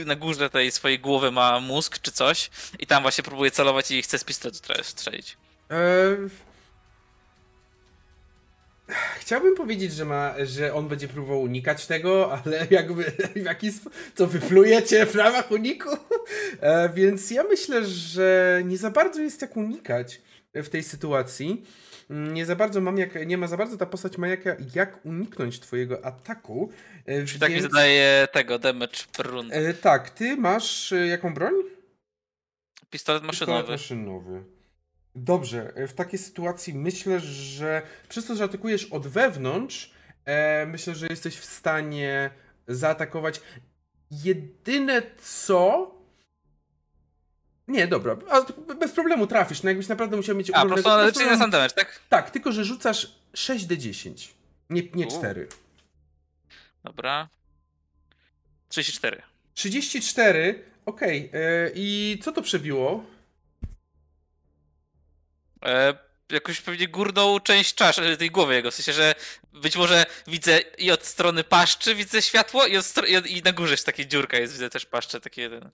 na 0.07 0.17
górze 0.17 0.51
tej 0.51 0.71
swojej 0.71 0.99
głowy 0.99 1.31
ma 1.31 1.61
mózg 1.61 1.99
czy 1.99 2.13
coś 2.13 2.51
i 2.79 2.87
tam 2.87 3.03
właśnie 3.03 3.25
próbuje 3.25 3.51
celować 3.51 3.91
i 3.91 4.03
chce 4.03 4.19
z 4.19 4.25
pistoletu 4.25 4.59
strzelić. 4.83 5.37
Eee... 5.71 6.54
Chciałbym 9.19 9.55
powiedzieć, 9.55 9.93
że, 9.93 10.05
ma, 10.05 10.35
że 10.45 10.75
on 10.75 10.89
będzie 10.89 11.09
próbował 11.09 11.43
unikać 11.43 11.87
tego, 11.87 12.33
ale 12.33 12.67
jakby 12.71 13.05
w 13.37 13.45
jaki 13.45 13.71
co 14.15 14.27
wyplujecie 14.27 15.07
w 15.07 15.15
ramach 15.15 15.51
uniku? 15.51 15.89
E, 16.61 16.89
więc 16.89 17.31
ja 17.31 17.43
myślę, 17.43 17.87
że 17.87 18.63
nie 18.65 18.79
za 18.79 18.91
bardzo 18.91 19.21
jest 19.21 19.43
jak 19.43 19.57
unikać 19.57 20.21
w 20.55 20.69
tej 20.69 20.83
sytuacji. 20.83 21.65
Nie 22.11 22.47
za 22.47 22.57
bardzo 22.57 22.81
mam 22.81 22.99
jak, 22.99 23.27
nie 23.27 23.39
ma 23.39 23.47
za 23.47 23.57
bardzo 23.57 23.77
ta 23.77 23.87
postać 23.87 24.19
ma 24.19 24.29
jak, 24.29 24.41
jak 24.75 25.07
uniknąć 25.07 25.61
twojego 25.61 26.05
ataku. 26.05 26.71
E, 27.07 27.15
Czyli 27.15 27.27
więc... 27.27 27.41
tak 27.41 27.53
mi 27.53 27.61
zadaje 27.61 28.29
tego 28.33 28.59
damage 28.59 28.99
per. 29.17 29.31
E, 29.51 29.75
tak, 29.75 30.11
ty 30.11 30.37
masz 30.37 30.93
e, 30.93 31.07
jaką 31.07 31.35
broń? 31.35 31.55
Pistolet 32.91 33.23
maszynowy. 33.23 33.61
Pistolet 33.61 33.81
maszynowy. 33.81 34.54
Dobrze, 35.15 35.73
w 35.89 35.93
takiej 35.93 36.19
sytuacji 36.19 36.75
myślę, 36.75 37.21
że 37.21 37.83
przez 38.09 38.27
to, 38.27 38.35
że 38.35 38.45
atakujesz 38.45 38.85
od 38.85 39.07
wewnątrz, 39.07 39.91
e, 40.25 40.67
myślę, 40.67 40.95
że 40.95 41.07
jesteś 41.11 41.37
w 41.37 41.45
stanie 41.45 42.31
zaatakować. 42.69 43.41
Jedyne 44.11 45.03
co. 45.23 45.95
Nie, 47.69 47.87
dobra, 47.87 48.17
bez 48.81 48.93
problemu 48.93 49.27
trafisz, 49.27 49.63
no 49.63 49.71
jakbyś 49.71 49.89
naprawdę 49.89 50.17
musiał 50.17 50.37
mieć 50.37 50.51
A, 50.51 50.63
po 50.63 50.69
prostu 50.69 50.91
na 51.27 51.39
sam 51.39 51.51
damage, 51.51 51.75
tak? 51.75 52.01
Tak, 52.09 52.31
tylko 52.31 52.53
że 52.53 52.65
rzucasz 52.65 53.15
6d10, 53.35 54.29
nie, 54.71 54.83
nie 54.95 55.07
4. 55.07 55.49
Dobra. 56.85 57.29
34. 58.69 59.23
34, 59.55 60.65
okej. 60.87 61.29
Okay. 61.29 61.41
E, 61.41 61.71
I 61.75 62.19
co 62.23 62.33
to 62.33 62.43
przebiło? 62.43 63.14
E, 65.65 65.95
jakąś 66.33 66.61
pewnie 66.61 66.89
górną 66.89 67.41
część 67.41 67.75
czaszy, 67.75 68.17
tej 68.17 68.31
głowy 68.31 68.55
jego, 68.55 68.71
w 68.71 68.75
sensie, 68.75 68.93
że 68.93 69.15
być 69.53 69.77
może 69.77 70.07
widzę 70.27 70.61
i 70.79 70.91
od 70.91 71.05
strony 71.05 71.45
paszczy 71.45 71.95
widzę 71.95 72.23
światło 72.23 72.67
i, 72.67 72.77
od 72.77 73.27
i 73.27 73.43
na 73.43 73.53
górze 73.53 73.73
jest 73.73 73.87
taka 73.87 74.05
dziurka, 74.05 74.39
jest 74.39 74.53
widzę 74.53 74.71
też 74.71 74.87
paszczę, 74.87 75.21
taki 75.21 75.41
jeden. 75.41 75.71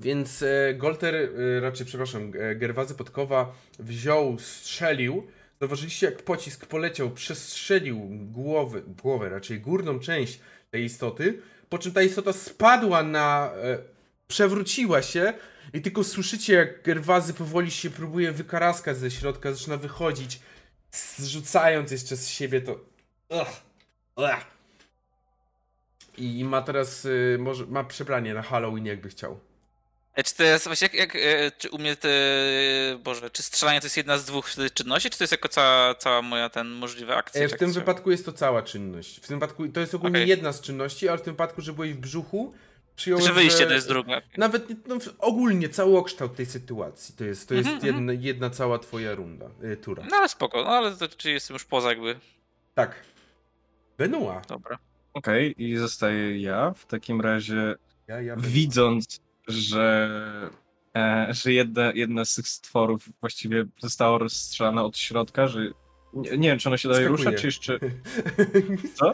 Więc 0.00 0.42
e, 0.42 0.74
Golter, 0.74 1.14
e, 1.14 1.60
raczej 1.60 1.86
przepraszam, 1.86 2.32
e, 2.40 2.54
Gerwazy 2.54 2.94
Podkowa 2.94 3.54
wziął, 3.78 4.38
strzelił, 4.38 5.26
zauważyliście 5.60 6.06
jak 6.06 6.22
pocisk 6.22 6.66
poleciał, 6.66 7.10
przestrzelił 7.10 8.00
głowę, 8.10 8.82
głowę, 8.86 9.28
raczej 9.28 9.60
górną 9.60 10.00
część 10.00 10.40
tej 10.70 10.84
istoty, 10.84 11.38
po 11.68 11.78
czym 11.78 11.92
ta 11.92 12.02
istota 12.02 12.32
spadła 12.32 13.02
na... 13.02 13.52
E, 13.62 13.78
przewróciła 14.28 15.02
się 15.02 15.32
i 15.72 15.82
tylko 15.82 16.04
słyszycie, 16.04 16.54
jak 16.54 16.82
Gerwazy 16.82 17.34
powoli 17.34 17.70
się 17.70 17.90
próbuje 17.90 18.32
wykaraskać 18.32 18.96
ze 18.96 19.10
środka, 19.10 19.52
zaczyna 19.52 19.76
wychodzić, 19.76 20.40
zrzucając 20.90 21.90
jeszcze 21.90 22.16
z 22.16 22.28
siebie 22.28 22.60
to. 22.60 22.72
Ugh. 23.28 23.62
Ugh. 24.16 24.44
I 26.18 26.44
ma 26.44 26.62
teraz, 26.62 27.04
y, 27.04 27.36
może, 27.40 27.66
ma 27.66 27.84
przebranie 27.84 28.34
na 28.34 28.42
Halloween, 28.42 28.86
jakby 28.86 29.08
chciał. 29.08 29.40
E, 30.14 30.22
czy 30.22 30.34
to 30.34 30.42
jest 30.42 30.64
właśnie 30.64 30.88
jak, 30.92 30.94
jak 30.94 31.16
e, 31.16 31.50
czy 31.58 31.70
u 31.70 31.78
mnie 31.78 31.96
te, 31.96 32.08
Boże, 33.04 33.30
czy 33.30 33.42
strzelanie 33.42 33.80
to 33.80 33.86
jest 33.86 33.96
jedna 33.96 34.18
z 34.18 34.24
dwóch 34.24 34.50
czynności, 34.74 35.10
czy 35.10 35.18
to 35.18 35.24
jest 35.24 35.32
jako 35.32 35.48
cała, 35.48 35.94
cała 35.94 36.22
moja 36.22 36.48
ten 36.48 36.68
możliwa 36.68 37.16
akcja? 37.16 37.42
E, 37.42 37.48
w 37.48 37.56
tym 37.56 37.72
wypadku 37.72 38.10
jest 38.10 38.24
to 38.24 38.32
cała 38.32 38.62
czynność. 38.62 39.16
W 39.16 39.26
tym 39.26 39.36
wypadku 39.36 39.68
to 39.68 39.80
jest 39.80 39.94
ogólnie 39.94 40.18
okay. 40.18 40.28
jedna 40.28 40.52
z 40.52 40.60
czynności, 40.60 41.08
ale 41.08 41.18
w 41.18 41.22
tym 41.22 41.32
wypadku, 41.32 41.60
że 41.60 41.72
byłeś 41.72 41.92
w 41.92 41.96
brzuchu, 41.96 42.54
przyjąłem, 42.96 43.26
że 43.26 43.32
wyjście 43.32 43.66
to 43.66 43.72
jest 43.72 43.88
druga. 43.88 44.22
Nawet 44.36 44.86
no, 44.86 44.96
ogólnie 45.18 45.68
całokształt 45.68 46.36
tej 46.36 46.46
sytuacji 46.46 47.14
to 47.18 47.24
jest, 47.24 47.48
to 47.48 47.54
jest 47.54 47.68
mm 47.68 47.80
-hmm. 47.80 47.86
jedna, 47.86 48.12
jedna, 48.12 48.50
cała 48.50 48.78
twoja 48.78 49.14
runda, 49.14 49.46
y, 49.64 49.76
tura. 49.76 50.04
No 50.10 50.16
ale 50.16 50.28
spoko, 50.28 50.64
no 50.64 50.70
ale 50.70 50.96
to, 50.96 51.08
czy 51.08 51.30
jestem 51.30 51.54
już 51.54 51.64
poza 51.64 51.88
jakby. 51.88 52.20
Tak. 52.74 52.94
Benoit. 53.98 54.46
Dobra. 54.46 54.78
Okej, 55.14 55.54
i 55.64 55.76
zostaję 55.76 56.40
ja. 56.40 56.72
W 56.72 56.86
takim 56.86 57.20
razie, 57.20 57.74
Ja, 58.08 58.20
ja 58.20 58.36
widząc, 58.36 59.20
że, 59.48 60.10
e, 60.96 61.28
że 61.30 61.52
jedna, 61.52 61.92
jedna 61.94 62.24
z 62.24 62.34
tych 62.34 62.48
stworów 62.48 63.08
właściwie 63.20 63.64
została 63.78 64.18
rozstrzelana 64.18 64.84
od 64.84 64.98
środka, 64.98 65.46
że 65.46 65.60
nie, 66.12 66.38
nie 66.38 66.48
wiem, 66.48 66.58
czy 66.58 66.68
ona 66.68 66.78
się 66.78 66.88
dalej 66.88 67.06
rusza, 67.06 67.22
Skakuje. 67.22 67.38
czy 67.40 67.46
jeszcze... 67.46 67.78
Co? 68.98 69.12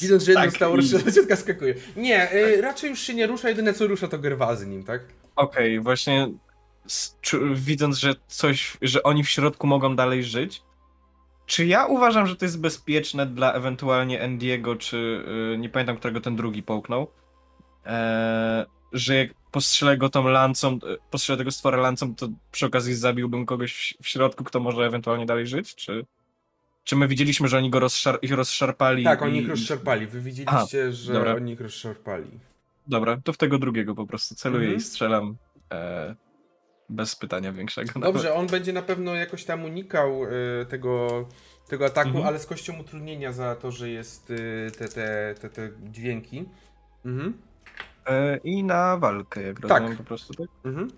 Widząc, 0.00 0.22
że 0.24 0.32
jedno 0.32 0.50
Tak, 0.50 0.60
rozstrzelone, 0.60 1.12
ciotka 1.12 1.36
skakuje. 1.36 1.74
Nie, 1.96 2.32
y, 2.34 2.60
raczej 2.60 2.90
już 2.90 3.00
się 3.00 3.14
nie 3.14 3.26
rusza, 3.26 3.48
jedyne 3.48 3.74
co 3.74 3.86
rusza 3.86 4.08
to 4.08 4.18
gerwazy 4.18 4.66
nim, 4.66 4.84
tak? 4.84 5.00
Okej, 5.36 5.80
właśnie 5.80 6.28
s- 6.86 7.16
czu- 7.22 7.54
widząc, 7.54 7.98
że 7.98 8.14
coś, 8.28 8.76
że 8.82 9.02
oni 9.02 9.24
w 9.24 9.30
środku 9.30 9.66
mogą 9.66 9.96
dalej 9.96 10.24
żyć, 10.24 10.62
czy 11.46 11.66
ja 11.66 11.86
uważam, 11.86 12.26
że 12.26 12.36
to 12.36 12.44
jest 12.44 12.60
bezpieczne 12.60 13.26
dla 13.26 13.52
ewentualnie 13.52 14.20
Endiego, 14.20 14.76
czy 14.76 15.24
y, 15.54 15.58
nie 15.58 15.68
pamiętam, 15.68 15.96
którego 15.96 16.20
ten 16.20 16.36
drugi 16.36 16.62
połknął, 16.62 17.10
e, 17.86 18.66
że 18.92 19.14
jak 19.14 19.28
postrzelę 19.52 19.96
go 19.98 20.08
tą 20.08 20.28
lancą, 20.28 20.74
y, 20.74 20.78
postrzelę 21.10 21.36
tego 21.38 21.50
stwora 21.50 21.76
lancą, 21.78 22.14
to 22.14 22.28
przy 22.52 22.66
okazji 22.66 22.94
zabiłbym 22.94 23.46
kogoś 23.46 23.96
w, 24.00 24.04
w 24.04 24.08
środku, 24.08 24.44
kto 24.44 24.60
może 24.60 24.86
ewentualnie 24.86 25.26
dalej 25.26 25.46
żyć, 25.46 25.74
czy... 25.74 26.06
Czy 26.86 26.96
my 26.96 27.08
widzieliśmy, 27.08 27.48
że 27.48 27.56
oni 27.58 27.70
go 27.70 27.80
rozszar 27.80 28.18
ich 28.22 28.32
rozszarpali? 28.32 29.04
Tak, 29.04 29.22
oni 29.22 29.38
i- 29.38 29.42
ich 29.42 29.48
rozszarpali. 29.48 30.06
Wy 30.06 30.20
widzieliście, 30.20 30.92
że 30.92 31.12
dobra. 31.12 31.34
oni 31.34 31.52
ich 31.52 31.60
rozszarpali. 31.60 32.30
Dobra, 32.86 33.16
to 33.24 33.32
w 33.32 33.36
tego 33.36 33.58
drugiego 33.58 33.94
po 33.94 34.06
prostu 34.06 34.34
celuję 34.34 34.62
Mhm. 34.64 34.78
i 34.78 34.80
strzelam 34.82 35.36
e, 35.72 36.14
bez 36.88 37.16
pytania 37.16 37.52
większego. 37.52 38.00
Dobrze, 38.00 38.34
on 38.34 38.46
będzie 38.46 38.72
na 38.72 38.82
pewno 38.82 39.14
jakoś 39.14 39.44
tam 39.44 39.64
unikał 39.64 40.24
y, 40.24 40.66
tego, 40.68 41.28
tego 41.68 41.86
ataku, 41.86 42.08
Mhm. 42.08 42.26
ale 42.26 42.38
z 42.38 42.46
kością 42.46 42.78
utrudnienia 42.78 43.32
za 43.32 43.56
to, 43.56 43.70
że 43.70 43.90
jest 43.90 44.30
y, 44.30 44.70
te, 44.78 44.88
te, 44.88 45.34
te, 45.40 45.50
te 45.50 45.70
dźwięki. 45.90 46.44
Mhm. 47.04 47.42
E, 48.06 48.36
I 48.44 48.64
na 48.64 48.96
walkę, 48.96 49.42
jak 49.42 49.60
Tak. 49.60 49.70
rozumiem 49.70 49.96
po 49.96 50.04
prostu, 50.04 50.34
tak? 50.34 50.46
Mhm. 50.64 50.90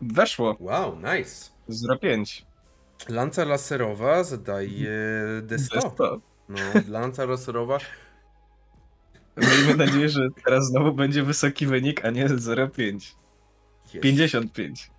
Weszło. 0.00 0.56
Wow, 0.60 0.96
nice. 0.96 1.50
0,5. 1.68 2.42
Lanca 3.08 3.44
laserowa 3.44 4.24
zadaje 4.24 4.90
D100. 5.42 5.80
D100. 5.80 6.20
No, 6.48 6.58
lanca 6.88 7.24
laserowa. 7.24 7.78
Miejmy 9.36 9.76
nadzieję, 9.76 10.08
że 10.08 10.28
teraz 10.44 10.66
znowu 10.66 10.92
będzie 10.92 11.22
wysoki 11.22 11.66
wynik, 11.66 12.04
a 12.04 12.10
nie 12.10 12.28
0,5. 12.28 13.14
Jest. 13.94 14.02
55. 14.02 14.90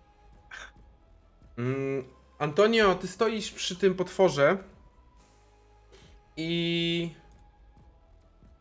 Mm, 1.57 2.03
Antonio, 2.39 2.95
ty 2.95 3.07
stoisz 3.07 3.51
przy 3.51 3.75
tym 3.75 3.95
potworze 3.95 4.57
i 6.37 7.09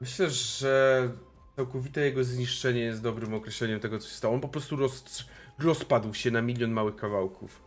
myślę, 0.01 0.31
że 0.31 1.09
całkowite 1.57 2.01
jego 2.01 2.25
zniszczenie 2.25 2.81
jest 2.81 3.03
dobrym 3.03 3.35
określeniem 3.35 3.81
tego, 3.81 3.99
co 3.99 4.09
się 4.09 4.15
stało. 4.15 4.35
On 4.35 4.41
po 4.41 4.49
prostu 4.49 4.77
roz, 4.77 5.25
rozpadł 5.59 6.15
się 6.15 6.31
na 6.31 6.43
milion 6.43 6.71
małych 6.71 6.97
kawałków. 6.97 7.64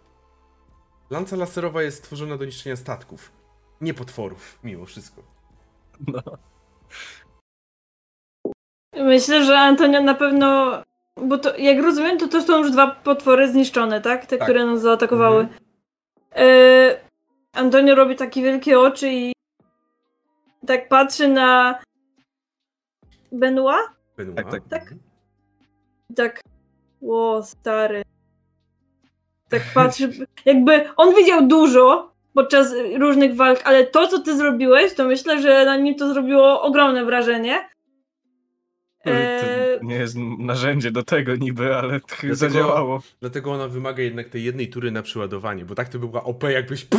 Lanca 1.09 1.35
laserowa 1.35 1.81
jest 1.83 1.97
stworzona 1.97 2.37
do 2.37 2.45
niszczenia 2.45 2.75
statków, 2.75 3.31
nie 3.81 3.93
potworów, 3.93 4.59
mimo 4.63 4.85
wszystko. 4.85 5.23
No. 6.07 6.21
Myślę, 8.95 9.45
że 9.45 9.59
Antonio 9.59 10.03
na 10.03 10.13
pewno. 10.15 10.81
Bo 11.27 11.37
to, 11.37 11.57
jak 11.57 11.83
rozumiem, 11.83 12.17
to 12.17 12.27
to 12.27 12.41
są 12.41 12.57
już 12.57 12.71
dwa 12.71 12.91
potwory 12.91 13.51
zniszczone, 13.51 14.01
tak? 14.01 14.25
Te, 14.25 14.37
Tak. 14.37 14.47
które 14.47 14.65
nas 14.65 14.81
zaatakowały. 14.81 15.41
Mhm. 15.41 15.59
E, 16.35 16.99
Antonio 17.53 17.95
robi 17.95 18.15
takie 18.15 18.43
wielkie 18.43 18.79
oczy 18.79 19.09
i 19.13 19.33
tak 20.67 20.89
patrzy 20.89 21.27
na 21.27 21.79
Benoit 23.31 23.87
Benoit. 24.17 24.35
Tak, 24.35 24.51
tak. 24.51 24.63
Tak. 24.69 24.93
i 26.09 26.13
tak. 26.13 26.41
O, 27.07 27.43
stary. 27.43 28.03
Tak 29.49 29.61
patrzy. 29.73 30.27
Jakby 30.45 30.89
on 30.97 31.15
widział 31.15 31.47
dużo 31.47 32.11
podczas 32.33 32.73
różnych 32.99 33.35
walk, 33.35 33.61
ale 33.63 33.85
to, 33.85 34.07
co 34.07 34.19
ty 34.19 34.37
zrobiłeś, 34.37 34.93
to 34.93 35.05
myślę, 35.07 35.41
że 35.41 35.65
na 35.65 35.77
nim 35.77 35.95
to 35.95 36.13
zrobiło 36.13 36.61
ogromne 36.61 37.05
wrażenie. 37.05 37.69
E, 39.05 39.77
To 39.79 39.85
nie 39.85 39.95
jest 39.95 40.15
narzędzie 40.39 40.91
do 40.91 41.03
tego 41.03 41.35
niby, 41.35 41.75
ale 41.75 41.99
to 41.99 42.07
Dlatego- 42.07 42.35
zadziałało. 42.35 43.01
Dlatego 43.19 43.51
ona 43.51 43.67
wymaga 43.67 44.03
jednak 44.03 44.29
tej 44.29 44.43
jednej 44.43 44.69
tury 44.69 44.91
na 44.91 45.01
przeładowanie, 45.01 45.65
bo 45.65 45.75
tak 45.75 45.89
to 45.89 45.99
by 45.99 46.07
była 46.07 46.23
OP 46.23 46.43
jakbyś... 46.43 46.87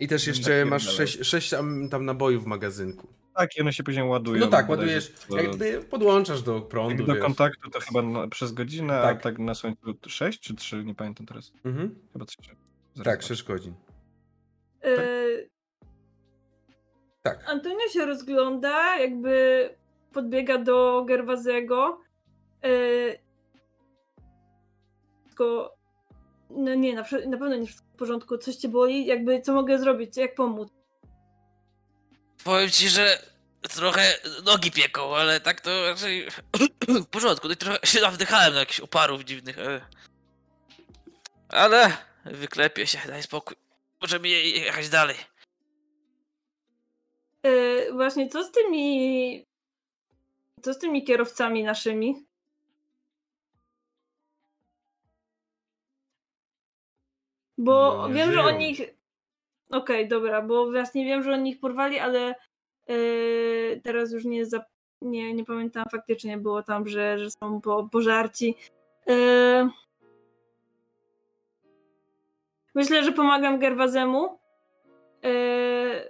I 0.00 0.08
też 0.08 0.26
jeszcze 0.26 0.64
masz 0.64 0.84
Napierdalał. 0.84 1.06
6, 1.08 1.24
sześć 1.28 1.50
tam, 1.50 1.88
tam 1.88 2.04
nabojów 2.04 2.44
w 2.44 2.46
magazynku. 2.46 3.08
Tak, 3.36 3.56
i 3.56 3.60
one 3.60 3.72
się 3.72 3.82
później 3.82 4.04
ładują. 4.04 4.40
No 4.40 4.46
tak, 4.46 4.68
ładujesz, 4.68 5.12
to- 5.28 5.36
jakby 5.36 5.80
podłączasz 5.90 6.42
do 6.42 6.60
prądu, 6.60 6.96
Jak 6.96 7.06
do 7.06 7.14
wiesz. 7.14 7.22
kontaktu 7.22 7.70
to 7.70 7.80
chyba 7.80 8.02
na, 8.02 8.28
przez 8.28 8.52
godzinę, 8.52 9.02
Tak. 9.02 9.16
a 9.16 9.20
tak 9.20 9.38
na 9.38 9.54
słońcu 9.54 9.94
6 10.06 10.40
czy 10.40 10.54
3, 10.54 10.84
nie 10.84 10.94
pamiętam 10.94 11.26
teraz. 11.26 11.52
Mhm. 11.64 11.94
Chyba 12.12 12.24
3. 12.24 12.36
Zaraz 12.42 12.54
Tak, 12.94 13.04
zobaczę. 13.22 13.28
6 13.28 13.42
godzin. 13.42 13.74
e, 14.84 14.96
Tak. 17.22 17.44
Antonio 17.50 17.88
się 17.92 18.06
rozgląda, 18.06 18.98
jakby 18.98 19.68
podbiega 20.12 20.58
do 20.58 21.04
Gerwazego. 21.08 22.00
E, 22.64 22.68
tylko, 25.26 25.74
no 26.50 26.74
nie, 26.74 26.94
na, 26.94 27.02
na 27.26 27.38
pewno 27.38 27.56
nie 27.56 27.66
wszystko 27.66 27.86
w 27.94 27.96
porządku. 27.96 28.38
Coś 28.38 28.56
cię 28.56 28.68
boli? 28.68 29.06
Jakby, 29.06 29.40
co 29.40 29.54
mogę 29.54 29.78
zrobić? 29.78 30.16
Jak 30.16 30.34
pomóc? 30.34 30.68
Powiem 32.44 32.70
ci, 32.70 32.88
że 32.88 33.22
trochę 33.62 34.18
nogi 34.44 34.70
pieką, 34.70 35.16
ale 35.16 35.40
tak 35.40 35.60
to 35.60 35.88
raczej 35.90 36.28
w 37.02 37.06
porządku. 37.06 37.48
No 37.48 37.54
i 37.54 37.56
trochę 37.56 37.78
się 37.86 38.00
nawdychałem 38.00 38.54
na 38.54 38.60
jakichś 38.60 38.80
oparów 38.80 39.24
dziwnych. 39.24 39.58
e. 39.58 39.80
Ale 41.48 41.96
wyklepię 42.24 42.86
się, 42.86 42.98
daj 43.06 43.22
spokój. 43.22 43.56
Możemy 44.00 44.28
je- 44.28 44.50
jechać 44.50 44.88
dalej. 44.88 45.16
E, 47.42 47.92
właśnie, 47.92 48.28
co 48.28 48.44
z 48.44 48.50
tymi... 48.50 49.46
Co 50.62 50.74
z 50.74 50.78
tymi 50.78 51.04
kierowcami 51.04 51.64
naszymi? 51.64 52.26
Bo 57.58 57.94
No, 58.08 58.14
wiem, 58.14 58.26
że 58.26 58.32
żyją. 58.32 58.44
oni 58.44 58.76
Okej, 59.72 60.08
dobra, 60.08 60.42
bo 60.42 60.70
właśnie 60.70 61.04
wiem, 61.04 61.22
że 61.22 61.32
oni 61.32 61.50
ich 61.50 61.60
porwali, 61.60 61.98
ale 61.98 62.34
e, 62.86 62.94
teraz 63.82 64.12
już 64.12 64.24
nie, 64.24 64.46
zap... 64.46 64.62
nie 65.02 65.34
nie 65.34 65.44
pamiętam 65.44 65.84
faktycznie 65.92 66.38
było 66.38 66.62
tam, 66.62 66.88
że, 66.88 67.18
że 67.18 67.30
są 67.30 67.60
po, 67.60 67.88
pożarci. 67.92 68.56
E, 69.08 69.68
myślę, 72.74 73.04
że 73.04 73.12
pomagam 73.12 73.58
Gerwazemu 73.58 74.38
e, 75.24 76.08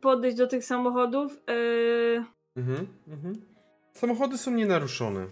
podejść 0.00 0.36
do 0.36 0.46
tych 0.46 0.64
samochodów. 0.64 1.42
E, 1.48 2.42
Mhm, 2.56 2.86
mhm. 3.08 3.34
Samochody 3.92 4.38
są 4.38 4.50
nienaruszone. 4.50 5.26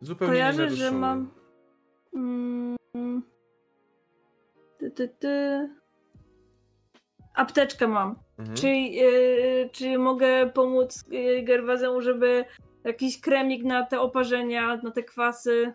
Zupełnie 0.00 0.32
Kojarzę, 0.32 0.58
nienaruszone. 0.58 0.90
że 0.90 0.96
mam. 0.98 1.30
Mm, 2.14 2.61
ty, 4.78 4.90
ty, 4.90 5.08
ty. 5.08 5.68
Apteczkę 7.34 7.88
mam. 7.88 8.16
Mhm. 8.38 8.56
Czy, 8.56 8.68
yy, 8.68 9.68
czy 9.72 9.98
mogę 9.98 10.50
pomóc 10.50 11.04
yy, 11.10 11.42
Gerwazemu, 11.42 12.00
żeby 12.00 12.44
jakiś 12.84 13.20
kremik 13.20 13.64
na 13.64 13.86
te 13.86 14.00
oparzenia, 14.00 14.76
na 14.76 14.90
te 14.90 15.02
kwasy? 15.02 15.72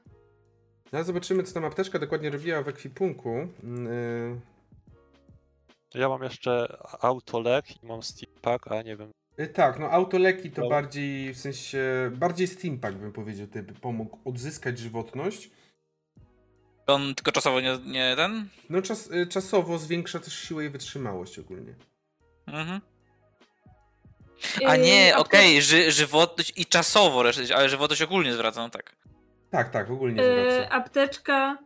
No, 0.93 1.03
zobaczymy, 1.03 1.43
co 1.43 1.53
tam 1.53 1.65
apteczka 1.65 1.99
dokładnie 1.99 2.29
robiła 2.29 2.61
w 2.61 2.67
ekwipunku. 2.67 3.29
Yy, 3.63 4.39
Ja 5.95 6.09
mam 6.09 6.23
jeszcze 6.23 6.77
autolek 7.01 7.83
i 7.83 7.85
mam 7.85 8.03
steampack, 8.03 8.71
a 8.71 8.81
nie 8.81 8.97
wiem. 8.97 9.11
yy, 9.37 9.47
tak, 9.47 9.79
no 9.79 9.89
autoleki 9.89 10.51
to 10.51 10.61
No. 10.61 10.69
bardziej, 10.69 11.33
w 11.33 11.37
sensie, 11.37 12.11
bardziej 12.15 12.47
steampack 12.47 12.95
bym 12.97 13.11
powiedział, 13.13 13.47
ty 13.47 13.63
by 13.63 13.73
pomógł 13.73 14.17
odzyskać 14.25 14.79
żywotność. 14.79 15.51
On 16.87 17.15
tylko 17.15 17.31
czasowo 17.31 17.61
nie, 17.61 17.77
nie 17.85 18.13
ten? 18.15 18.47
No 18.69 18.81
czas, 18.81 19.09
yy, 19.09 19.27
czasowo 19.27 19.77
zwiększa 19.77 20.19
też 20.19 20.33
siłę 20.39 20.65
i 20.65 20.69
wytrzymałość 20.69 21.39
ogólnie. 21.39 21.73
Mhm. 22.47 22.81
A 24.67 24.75
Yy, 24.75 24.83
nie, 24.83 25.13
apte- 25.15 25.19
okej, 25.19 25.61
ży, 25.61 25.91
żywotność 25.91 26.53
i 26.55 26.65
czasowo 26.65 27.23
resztę, 27.23 27.55
ale 27.55 27.69
żywotność 27.69 28.01
ogólnie 28.01 28.33
zwracam, 28.33 28.69
tak. 28.71 28.95
Tak, 29.51 29.69
tak, 29.69 29.91
ogólnie 29.91 30.23
Yy, 30.23 30.51
zwraca. 30.51 30.69
apteczka. 30.69 31.57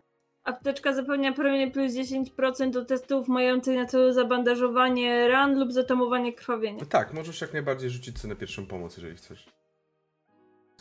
Apteczka 0.43 0.93
zapewnia 0.93 1.33
premię 1.33 1.71
plus 1.71 1.93
10% 1.93 2.71
do 2.71 2.85
testów 2.85 3.27
mających 3.27 3.75
na 3.75 3.85
celu 3.85 4.13
zabandażowanie 4.13 5.27
ran 5.27 5.59
lub 5.59 5.71
zatamowanie 5.71 6.33
krwawienia. 6.33 6.79
No 6.79 6.85
tak, 6.85 7.13
możesz 7.13 7.41
jak 7.41 7.53
najbardziej 7.53 7.89
rzucić 7.89 8.19
sobie 8.19 8.33
na 8.33 8.39
pierwszą 8.39 8.65
pomoc, 8.65 8.97
jeżeli 8.97 9.15
chcesz. 9.17 9.45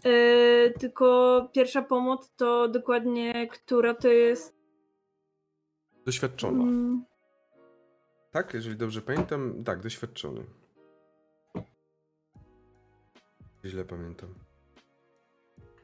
Yy, 0.05 0.73
tylko 0.81 1.49
pierwsza 1.55 1.83
pomoc 1.83 2.31
to 2.37 2.69
dokładnie, 2.69 3.49
która 3.49 3.95
to 3.95 4.09
jest. 4.09 4.57
Doświadczona. 6.07 6.63
Mm, 6.63 7.05
Tak, 8.31 8.55
jeżeli 8.55 8.77
dobrze 8.77 9.03
pamiętam. 9.03 9.65
Tak, 9.65 9.81
doświadczony. 9.81 10.45
Źle 13.65 13.85
pamiętam. 13.85 14.35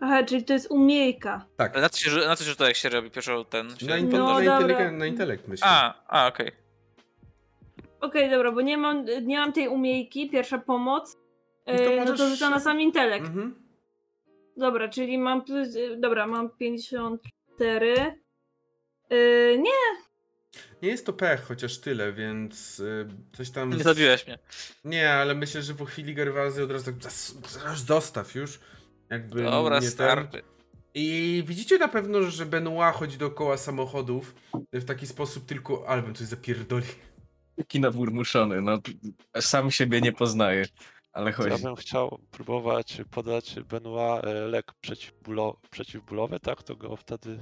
Aha, 0.00 0.22
czyli 0.24 0.44
to 0.44 0.52
jest 0.52 0.70
umiejka. 0.70 1.46
Tak. 1.56 1.72
Ale 1.72 1.82
na 1.82 1.88
co, 1.88 1.98
się, 2.00 2.10
na 2.10 2.36
co 2.36 2.44
się 2.44 2.54
to 2.54 2.66
jak 2.66 2.76
się 2.76 2.88
robi 2.88 3.10
pierwszy 3.10 3.32
ten? 3.50 3.66
Na, 3.66 3.76
Się... 3.76 3.86
inte- 3.98 4.18
No, 4.18 4.34
na, 4.34 4.40
intelekt, 4.44 4.92
na 4.92 5.06
intelekt 5.06 5.48
myślę. 5.48 5.66
A, 5.70 5.94
a 6.06 6.26
okej. 6.28 6.52
Okej, 8.00 8.30
dobra, 8.30 8.52
bo 8.52 8.60
nie 8.60 8.78
mam, 8.78 9.04
nie 9.22 9.38
mam 9.38 9.52
tej 9.52 9.68
umiejki, 9.68 10.30
pierwsza 10.30 10.58
pomoc. 10.58 11.16
No 11.66 11.72
to 11.72 11.84
to, 11.84 11.90
no 11.90 11.96
możesz- 11.96 12.18
to 12.18 12.28
rzucam 12.28 12.50
na 12.50 12.60
sam 12.60 12.80
intelekt. 12.80 13.26
Mhm. 13.26 13.65
Dobra, 14.56 14.88
czyli 14.88 15.18
mam 15.18 15.44
plus, 15.44 15.74
y, 15.74 15.96
dobra, 16.00 16.26
mam 16.26 16.50
54. 16.50 17.94
Yy, 19.10 19.58
nie, 19.58 19.70
Nie 20.82 20.88
jest 20.88 21.06
to 21.06 21.12
pech, 21.12 21.42
chociaż 21.44 21.78
tyle, 21.78 22.12
więc 22.12 22.80
y, 22.80 23.08
coś 23.36 23.50
tam. 23.50 23.72
Nie 23.72 23.82
zabiłeś 23.84 24.26
mnie. 24.26 24.38
Nie, 24.84 25.10
ale 25.12 25.34
myślę, 25.34 25.62
że 25.62 25.74
po 25.74 25.84
chwili 25.84 26.14
Gerwazy 26.14 26.62
od 26.64 26.70
razu 26.70 26.84
tak. 26.84 26.94
"Zas- 26.94 27.48
Zaraz 27.48 27.84
dostaw 27.84 28.34
już. 28.34 28.60
Jakby 29.10 29.42
Dobra, 29.42 29.76
nie 29.76 29.80
ten. 29.82 29.90
starczy. 29.90 30.42
I 30.94 31.42
widzicie 31.46 31.78
na 31.78 31.88
pewno, 31.88 32.22
że 32.22 32.46
Benoit 32.46 32.94
chodzi 32.94 33.18
dookoła 33.18 33.56
samochodów 33.56 34.34
w 34.72 34.84
taki 34.84 35.06
sposób 35.06 35.46
tylko. 35.46 35.88
Album 35.88 36.14
coś 36.14 36.26
zapierdoli. 36.26 36.86
Taki 37.56 37.80
nawurmuszony, 37.80 38.62
no 38.62 38.78
sam 39.40 39.70
siebie 39.70 40.00
nie 40.00 40.12
poznaje, 40.12 40.64
ale 41.16 41.30
Ja 41.30 41.36
chodzi. 41.36 41.62
bym 41.62 41.76
chciał 41.76 42.18
próbować 42.30 43.02
podać 43.10 43.56
Benoit 43.68 44.24
e, 44.24 44.32
lek 44.34 44.72
przeciwbólo, 44.80 45.56
przeciwbólowy, 45.70 46.40
tak? 46.40 46.62
To 46.62 46.76
go 46.76 46.96
wtedy 46.96 47.38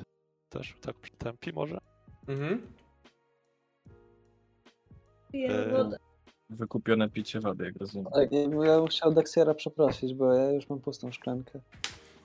też 0.49 0.75
tak 0.81 0.97
przytępi 0.97 1.53
może? 1.53 1.79
Mhm. 2.29 2.73
wodę. 5.73 5.97
Wykupione 6.51 7.11
picie 7.11 7.41
wody, 7.41 7.65
jak 7.65 7.77
rozumiem. 7.77 8.13
Tak, 8.13 8.33
ja 8.33 8.41
ja 8.41 8.79
bym 8.79 8.87
chciał 8.87 9.15
Dexiera 9.15 9.55
przeprosić, 9.55 10.15
bo 10.15 10.35
ja 10.35 10.53
już 10.53 10.69
mam 10.69 10.81
pustą 10.81 11.13
szklankę. 11.13 11.61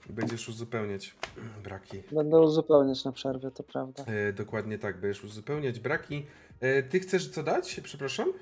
Będziesz 0.09 0.49
uzupełniać 0.49 1.15
braki. 1.63 2.01
Będę 2.11 2.39
uzupełniać 2.39 3.05
na 3.05 3.11
przerwie, 3.11 3.51
to 3.51 3.63
prawda. 3.63 4.03
E, 4.05 4.33
dokładnie 4.33 4.79
tak, 4.79 4.99
będziesz 4.99 5.23
uzupełniać 5.23 5.79
braki. 5.79 6.25
E, 6.59 6.83
ty 6.83 6.99
chcesz 6.99 7.29
co 7.29 7.43
dać? 7.43 7.81
Przepraszam? 7.83 8.33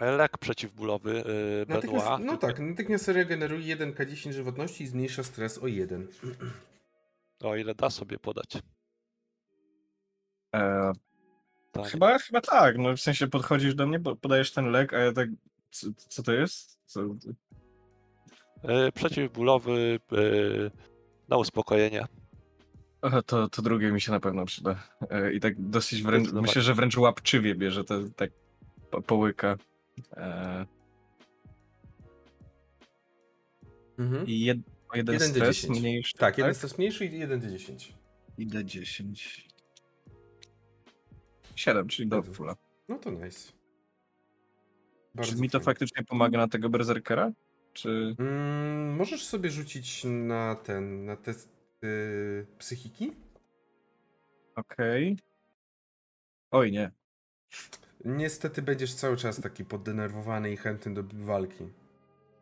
Lek 0.00 0.38
przeciwbólowy 0.38 1.24
Natychmiast, 1.68 2.06
Benoit. 2.06 2.24
no 2.26 2.36
tak, 2.36 2.58
natychmiast 2.60 3.08
regeneruje 3.08 3.76
1k10 3.76 4.32
żywotności 4.32 4.84
i 4.84 4.86
zmniejsza 4.86 5.22
stres 5.22 5.58
o 5.58 5.66
1. 5.66 6.08
O 7.40 7.56
ile 7.56 7.74
da 7.74 7.90
sobie 7.90 8.18
podać. 8.18 8.58
E, 10.54 10.92
Tak. 11.72 11.86
chyba, 11.86 12.18
chyba 12.18 12.40
tak, 12.40 12.78
no 12.78 12.96
w 12.96 13.00
sensie 13.00 13.26
podchodzisz 13.26 13.74
do 13.74 13.86
mnie, 13.86 14.00
podajesz 14.00 14.52
ten 14.52 14.70
lek, 14.70 14.92
a 14.94 14.98
ja 14.98 15.12
tak, 15.12 15.28
co, 15.70 15.86
co 16.08 16.22
to 16.22 16.32
jest? 16.32 16.78
Co, 16.86 17.00
E, 18.62 18.92
Przeciwbólowy 18.92 19.98
e, 20.12 20.16
na 21.28 21.36
uspokojenie. 21.36 22.06
To, 23.26 23.48
to 23.48 23.62
drugie 23.62 23.92
mi 23.92 24.00
się 24.00 24.12
na 24.12 24.20
pewno 24.20 24.44
przyda. 24.44 24.82
E, 25.10 25.32
I 25.32 25.40
tak 25.40 25.60
dosyć 25.70 26.02
wręcz, 26.02 26.32
myślę, 26.32 26.62
że 26.62 26.74
wręcz 26.74 26.96
łapczywie 26.96 27.54
bierze, 27.54 27.84
to 27.84 27.94
tak 28.16 28.30
po, 28.90 29.02
połyka. 29.02 29.56
E, 30.16 30.66
Mhm. 33.98 34.26
I 34.26 34.40
jed, 34.44 34.58
o 34.88 34.96
jeden 34.96 35.12
Jeden 35.14 35.28
stres 35.30 35.56
10. 35.56 35.80
mniejszy. 35.80 36.14
Tak, 36.18 36.38
jeden 36.38 36.54
stres 36.54 36.78
mniejszy 36.78 37.04
i 37.06 37.18
1 37.18 37.40
do 37.40 37.46
10. 37.50 37.94
I 38.38 38.46
D10. 38.46 39.42
7, 41.56 41.88
czyli 41.88 42.08
do 42.08 42.22
fulla. 42.22 42.56
No 42.88 42.98
to 42.98 43.10
nice. 43.10 43.52
Czy 45.22 45.36
mi 45.36 45.50
to 45.50 45.58
fajnie. 45.58 45.64
faktycznie 45.64 46.04
pomaga 46.04 46.38
na 46.38 46.48
tego 46.48 46.68
berserkera? 46.68 47.32
Czy... 47.72 48.14
Mm, 48.18 48.96
możesz 48.96 49.24
sobie 49.26 49.50
rzucić 49.50 50.04
na 50.04 50.54
ten, 50.54 51.04
na 51.04 51.16
test 51.16 51.48
y, 51.84 52.46
psychiki? 52.58 53.12
Okej. 54.56 55.16
Oj, 56.50 56.72
nie. 56.72 56.90
Niestety 58.04 58.62
będziesz 58.62 58.94
cały 58.94 59.16
czas 59.16 59.40
taki 59.40 59.64
poddenerwowany 59.64 60.52
i 60.52 60.56
chętny 60.56 60.94
do 60.94 61.02
walki. 61.24 61.68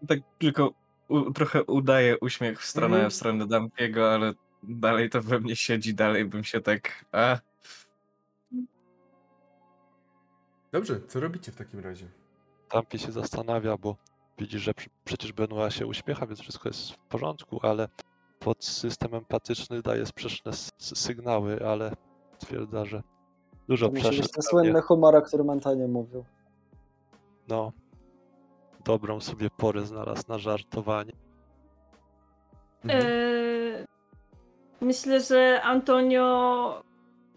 Tak 0.09 0.19
tylko 0.39 0.71
u, 1.09 1.31
trochę 1.33 1.65
udaje 1.65 2.19
uśmiech 2.19 2.61
w 2.61 2.65
stronę, 2.65 2.95
Mhm. 2.95 3.11
w 3.11 3.15
stronę 3.15 3.47
Dampiego, 3.47 4.15
ale 4.15 4.33
dalej 4.63 5.11
to 5.11 5.23
we 5.23 5.41
mnie 5.41 5.57
siedzi, 5.57 5.95
dalej 5.95 6.25
bym 6.25 6.45
się 6.45 6.61
tak... 6.61 7.05
A, 7.13 7.39
Dobrze, 10.73 11.01
co 11.09 11.21
robicie 11.21 11.53
w 11.53 11.57
takim 11.57 11.81
razie? 11.81 12.09
Tampi 12.69 12.99
się 12.99 13.13
zastanawia, 13.13 13.77
bo 13.77 13.97
widzi, 14.39 14.59
że 14.59 14.73
pr- 14.73 14.89
przecież 15.05 15.33
Benoit 15.33 15.75
się 15.75 15.87
uśmiecha, 15.87 16.27
więc 16.27 16.41
wszystko 16.41 16.69
jest 16.69 16.91
w 16.93 16.97
porządku, 16.99 17.61
ale 17.63 17.89
pod 18.39 18.65
system 18.65 19.15
empatyczny 19.15 19.83
daje 19.83 20.07
sprzeczne 20.07 20.53
sygnały, 20.79 21.67
ale 21.69 21.97
stwierdza, 22.39 22.85
że 22.85 23.03
dużo 23.69 23.89
To 23.89 23.95
przeszedł. 23.95 24.29
ten 24.29 24.43
słynny 24.43 24.81
humor, 24.81 25.17
o 25.17 25.23
którym 25.23 25.51
Antonio 25.51 25.89
mówił. 25.89 26.25
No, 27.49 27.73
dobrą 28.85 29.21
sobie 29.21 29.49
porę 29.57 29.81
znalazł 29.87 30.23
na 30.29 30.39
żartowanie. 30.39 31.13
Mhm. 32.85 33.03
Eee, 33.07 33.85
myślę, 34.81 35.21
że 35.21 35.63
Antonio 35.63 36.83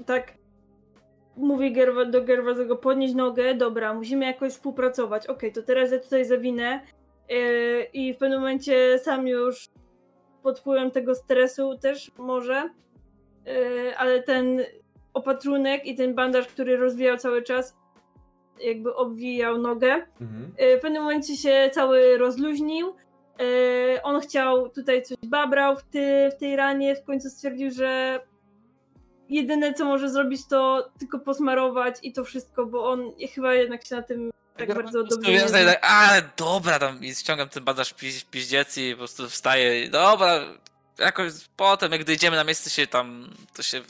tak 0.05 0.37
mówi 1.37 1.73
Gerwa, 1.73 2.05
do 2.05 2.23
Gerwazego 2.23 2.75
podnieść 2.75 3.13
nogę, 3.13 3.55
dobra, 3.55 3.93
musimy 3.93 4.25
jakoś 4.25 4.51
współpracować. 4.53 5.27
Okej, 5.27 5.51
to 5.53 5.61
teraz 5.63 5.91
ja 5.91 5.99
tutaj 5.99 6.25
zawinę 6.25 6.81
eee, 7.29 7.87
i 7.93 8.13
w 8.13 8.17
pewnym 8.17 8.39
momencie 8.39 8.99
sam 8.99 9.27
już 9.27 9.69
pod 10.43 10.59
wpływem 10.59 10.91
tego 10.91 11.15
stresu 11.15 11.77
też 11.77 12.11
może, 12.17 12.69
eee, 13.45 13.93
ale 13.97 14.23
ten 14.23 14.61
opatrunek 15.17 15.85
i 15.85 15.95
ten 15.95 16.15
bandaż, 16.15 16.47
który 16.47 16.77
rozwijał 16.77 17.17
cały 17.17 17.43
czas, 17.43 17.77
jakby 18.61 18.95
obwijał 18.95 19.57
nogę, 19.57 20.05
Mhm. 20.21 20.53
E, 20.57 20.77
w 20.77 20.81
pewnym 20.81 21.01
momencie 21.03 21.37
się 21.37 21.69
cały 21.73 22.17
rozluźnił. 22.17 22.95
E, 23.95 24.03
On 24.03 24.21
chciał 24.21 24.69
tutaj 24.69 25.03
coś 25.03 25.17
babrał 25.23 25.75
w, 25.77 25.83
ty, 25.83 26.29
w 26.35 26.39
tej 26.39 26.55
ranie, 26.55 26.95
w 26.95 27.03
końcu 27.03 27.29
stwierdził, 27.29 27.71
że 27.71 28.19
jedyne 29.29 29.73
co 29.73 29.85
może 29.85 30.09
zrobić 30.09 30.47
to 30.49 30.89
tylko 30.99 31.19
posmarować 31.19 31.95
i 32.03 32.13
to 32.13 32.23
wszystko, 32.23 32.65
bo 32.65 32.89
on 32.91 33.11
chyba 33.35 33.53
jednak 33.53 33.85
się 33.85 33.95
na 33.95 34.01
tym 34.01 34.31
tak 34.57 34.73
bardzo 34.73 35.03
dobrze 35.03 35.31
nie 35.31 35.37
Ja 35.37 35.47
zna. 35.47 35.65
tak, 35.65 35.79
ale 35.91 36.21
dobra, 36.37 36.79
tam 36.79 37.03
i 37.03 37.15
ściągam 37.15 37.49
ten 37.49 37.63
bandaż 37.63 37.93
piź, 37.93 38.23
piździec 38.23 38.77
i 38.77 38.91
po 38.91 38.97
prostu 38.97 39.29
wstaję 39.29 39.83
i 39.85 39.89
dobra, 39.89 40.39
jakoś 40.99 41.31
potem 41.55 41.91
jak 41.91 42.03
dojdziemy 42.03 42.35
na 42.37 42.43
miejsce 42.43 42.69
się 42.69 42.87
tam, 42.87 43.29
to 43.55 43.63
się 43.63 43.81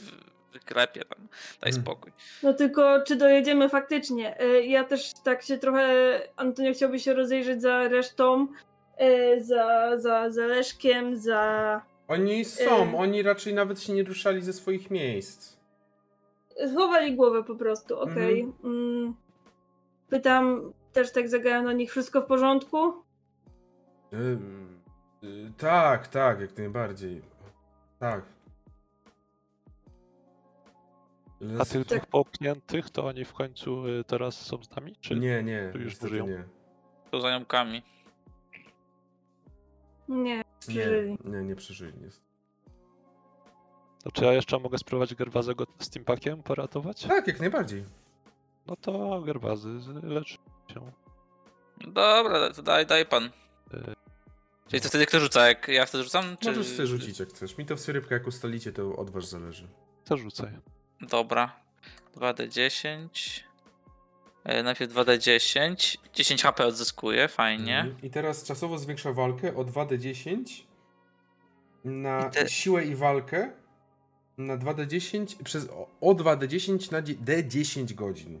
wyklepie 0.62 1.04
tam, 1.04 1.28
daj 1.60 1.70
Mhm. 1.70 1.82
spokój. 1.82 2.12
No 2.42 2.54
tylko 2.54 3.02
czy 3.02 3.16
dojedziemy 3.16 3.68
faktycznie? 3.68 4.40
E, 4.40 4.62
Ja 4.62 4.84
też 4.84 5.12
tak 5.24 5.42
się 5.42 5.58
trochę, 5.58 5.86
Antonio 6.36 6.72
chciałby 6.72 6.98
się 6.98 7.14
rozejrzeć 7.14 7.62
za 7.62 7.88
resztą, 7.88 8.46
e, 8.96 9.40
za, 9.40 9.90
za, 9.98 10.30
za 10.30 10.46
Leszkiem, 10.46 11.16
za... 11.16 11.82
Oni 12.08 12.44
są, 12.44 12.92
Y- 12.92 12.96
oni 12.96 13.22
raczej 13.22 13.54
nawet 13.54 13.80
się 13.82 13.92
nie 13.92 14.02
ruszali 14.02 14.42
ze 14.42 14.52
swoich 14.52 14.90
miejsc. 14.90 15.56
Schowali 16.72 17.14
głowę 17.16 17.44
po 17.44 17.54
prostu, 17.54 18.00
okej. 18.00 18.52
Mm. 18.64 19.14
Pytam, 20.10 20.72
też 20.92 21.12
tak 21.12 21.28
zagałem 21.28 21.64
na 21.64 21.72
nich, 21.72 21.90
wszystko 21.90 22.20
w 22.20 22.26
porządku? 22.26 22.88
Y, 24.12 24.16
y, 25.26 25.52
tak, 25.58 26.06
tak, 26.08 26.40
jak 26.40 26.58
najbardziej. 26.58 27.22
Tak. 27.98 28.22
A 31.60 31.64
tych 31.64 31.84
dwóch 31.86 32.06
połkniętych, 32.06 32.90
to 32.90 33.06
oni 33.06 33.24
w 33.24 33.32
końcu 33.32 33.86
y, 33.86 34.04
teraz 34.04 34.46
są 34.46 34.62
z 34.64 34.70
nami? 34.70 34.96
Czy 35.00 35.16
Nie, 35.16 35.42
nie, 35.42 35.70
czy 35.72 35.78
już 35.78 35.86
niestety 35.92 36.08
żyją? 36.08 36.26
nie. 36.26 36.44
To 37.10 37.20
zająkami. 37.20 37.82
Nie, 40.08 40.36
Nie, 40.36 40.44
przeżyli. 40.60 41.18
nie, 41.24 41.42
nie 41.42 41.56
przeżyli. 41.56 42.02
Jest. 42.02 42.22
to 44.04 44.10
czy 44.12 44.24
ja 44.24 44.32
jeszcze 44.32 44.58
mogę 44.58 44.78
spróbować 44.78 45.14
Gerwazego 45.14 45.64
z 45.78 45.90
Timpakiem 45.90 46.42
poratować? 46.42 47.02
Tak, 47.04 47.26
jak 47.26 47.40
najbardziej. 47.40 47.84
No 48.66 48.76
to 48.76 49.22
Gerwazy 49.22 49.80
z- 49.80 50.04
leczy 50.04 50.34
się. 50.74 50.92
Dobra, 51.80 52.50
to 52.52 52.62
daj, 52.62 52.86
daj 52.86 53.06
pan. 53.06 53.24
Y, 53.24 53.30
Czyli 54.68 54.80
to 54.82 54.88
wtedy 54.88 55.06
kto 55.06 55.20
rzuca? 55.20 55.48
Jak 55.48 55.68
ja 55.68 55.86
wtedy 55.86 56.04
rzucam? 56.04 56.36
Czy... 56.40 56.48
Możesz 56.48 56.66
sobie 56.66 56.86
rzucić 56.86 57.20
jak 57.20 57.28
chcesz. 57.28 57.58
Mi 57.58 57.66
to 57.66 57.76
w 57.76 57.88
rybkę 57.88 58.14
jak 58.14 58.26
ustalicie, 58.26 58.72
to 58.72 58.96
od 58.96 59.10
was 59.10 59.28
zależy. 59.28 59.68
To 60.04 60.16
rzucaj. 60.16 60.52
Dobra. 61.00 61.60
2D10. 62.16 63.08
E, 64.44 64.62
najpierw 64.62 64.92
2D10. 64.92 65.98
10 66.14 66.42
HP 66.42 66.66
odzyskuję, 66.66 67.28
fajnie. 67.28 67.78
Mhm. 67.78 68.02
I 68.02 68.10
teraz 68.10 68.44
czasowo 68.44 68.78
zwiększa 68.78 69.12
walkę 69.12 69.56
o 69.56 69.64
2d10 69.64 70.62
na 71.84 72.28
I 72.28 72.30
te- 72.30 72.48
siłę 72.48 72.84
i 72.84 72.94
walkę 72.94 73.52
na 74.38 74.56
2d10 74.58 75.42
przez 75.42 75.68
o- 75.70 75.88
o 76.00 76.14
2d10 76.14 76.92
na 76.92 77.02
dzie- 77.02 77.14
d10 77.14 77.94
godzin. 77.94 78.40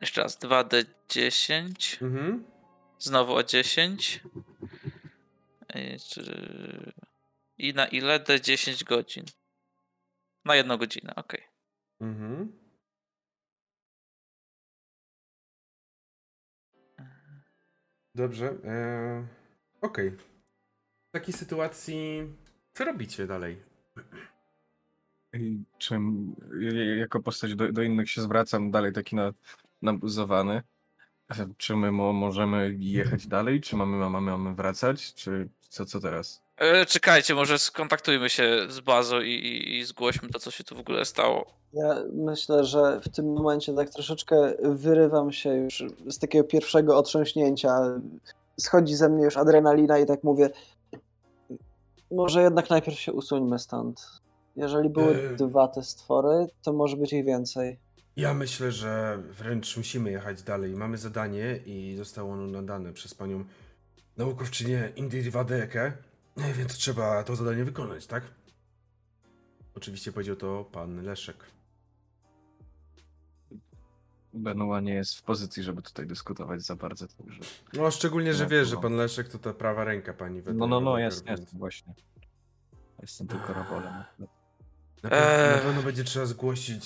Jeszcze 0.00 0.22
raz, 0.22 0.38
2D10. 0.38 2.02
Mhm. 2.02 2.44
Znowu 2.98 3.34
o 3.34 3.42
10. 3.42 4.20
I 7.58 7.74
na 7.74 7.86
ile? 7.86 8.20
D10 8.20 8.84
godzin. 8.84 9.24
Na 10.44 10.54
jedną 10.56 10.76
godzinę, 10.76 11.14
ok. 11.16 11.32
Mhm. 12.00 12.52
Dobrze. 18.14 18.46
E... 18.64 19.26
Okej. 19.80 20.08
Okay. 20.08 20.18
W 21.08 21.12
takiej 21.12 21.34
sytuacji, 21.34 22.22
co 22.74 22.84
robicie 22.84 23.26
dalej? 23.26 23.62
Czym 25.78 26.34
jako 26.98 27.22
postać 27.22 27.54
do, 27.54 27.72
do 27.72 27.82
innych 27.82 28.10
się 28.10 28.22
zwracam 28.22 28.70
dalej 28.70 28.92
taki 28.92 29.16
na, 29.16 29.32
nabuzowany. 29.82 30.62
Czy 31.56 31.76
my 31.76 31.92
mo, 31.92 32.12
możemy 32.12 32.76
jechać 32.78 33.26
dalej? 33.26 33.60
Czy 33.60 33.76
mamy, 33.76 33.96
mamy, 33.96 34.30
mamy 34.30 34.54
wracać? 34.54 35.14
Czy 35.14 35.48
co, 35.60 35.86
co 35.86 36.00
teraz? 36.00 36.45
E, 36.58 36.86
czekajcie, 36.86 37.34
może 37.34 37.58
skontaktujmy 37.58 38.30
się 38.30 38.66
z 38.68 38.80
bazą 38.80 39.20
i, 39.20 39.30
i, 39.30 39.78
i 39.78 39.84
zgłośmy 39.84 40.28
to, 40.28 40.38
co 40.38 40.50
się 40.50 40.64
tu 40.64 40.76
w 40.76 40.80
ogóle 40.80 41.04
stało. 41.04 41.46
Ja 41.72 42.02
myślę, 42.12 42.64
że 42.64 43.00
w 43.00 43.08
tym 43.08 43.32
momencie 43.32 43.74
tak 43.74 43.90
troszeczkę 43.90 44.54
wyrywam 44.62 45.32
się 45.32 45.54
już 45.54 45.84
z 46.06 46.18
takiego 46.18 46.44
pierwszego 46.44 46.98
otrząśnięcia. 46.98 48.00
Schodzi 48.60 48.94
ze 48.94 49.08
mnie 49.08 49.24
już 49.24 49.36
adrenalina 49.36 49.98
i 49.98 50.06
tak 50.06 50.24
mówię, 50.24 50.50
może 52.10 52.42
jednak 52.42 52.70
najpierw 52.70 53.00
się 53.00 53.12
usuńmy 53.12 53.58
stąd. 53.58 54.20
Jeżeli 54.56 54.88
były 54.88 55.12
yy... 55.12 55.36
dwa 55.36 55.68
te 55.68 55.82
stwory, 55.82 56.46
to 56.62 56.72
może 56.72 56.96
być 56.96 57.12
ich 57.12 57.24
więcej. 57.24 57.78
Ja 58.16 58.34
myślę, 58.34 58.72
że 58.72 59.22
wręcz 59.30 59.76
musimy 59.76 60.10
jechać 60.10 60.42
dalej. 60.42 60.74
Mamy 60.74 60.98
zadanie 60.98 61.56
i 61.66 61.96
zostało 61.96 62.32
ono 62.32 62.46
nadane 62.46 62.92
przez 62.92 63.14
panią 63.14 63.44
naukowczynię 64.16 64.92
Indy 64.96 65.30
Wadekę, 65.30 65.92
więc 66.36 66.74
trzeba 66.74 67.22
to 67.24 67.36
zadanie 67.36 67.64
wykonać, 67.64 68.06
tak? 68.06 68.22
Oczywiście 69.74 70.12
powiedział 70.12 70.36
to 70.36 70.64
pan 70.64 71.02
Leszek. 71.02 71.36
Benoit 74.32 74.84
nie 74.84 74.94
jest 74.94 75.14
w 75.14 75.22
pozycji, 75.22 75.62
żeby 75.62 75.82
tutaj 75.82 76.06
dyskutować 76.06 76.62
za 76.62 76.76
bardzo. 76.76 77.08
Także... 77.08 77.40
No, 77.72 77.90
szczególnie, 77.90 78.34
że 78.34 78.46
wiesz, 78.46 78.68
że 78.68 78.76
pan 78.76 78.96
Leszek 78.96 79.28
to 79.28 79.38
ta 79.38 79.52
prawa 79.52 79.84
ręka 79.84 80.14
pani 80.14 80.42
Wedle 80.42 80.58
No, 80.58 80.66
no, 80.66 80.80
no, 80.80 80.98
jest, 80.98 81.26
jest, 81.26 81.58
właśnie. 81.58 81.94
Jestem 83.02 83.26
tylko 83.26 83.52
rabolem. 83.52 84.04
Na, 85.02 85.10
eee. 85.10 85.56
na 85.56 85.62
pewno 85.62 85.82
będzie 85.82 86.04
trzeba 86.04 86.26
zgłosić 86.26 86.84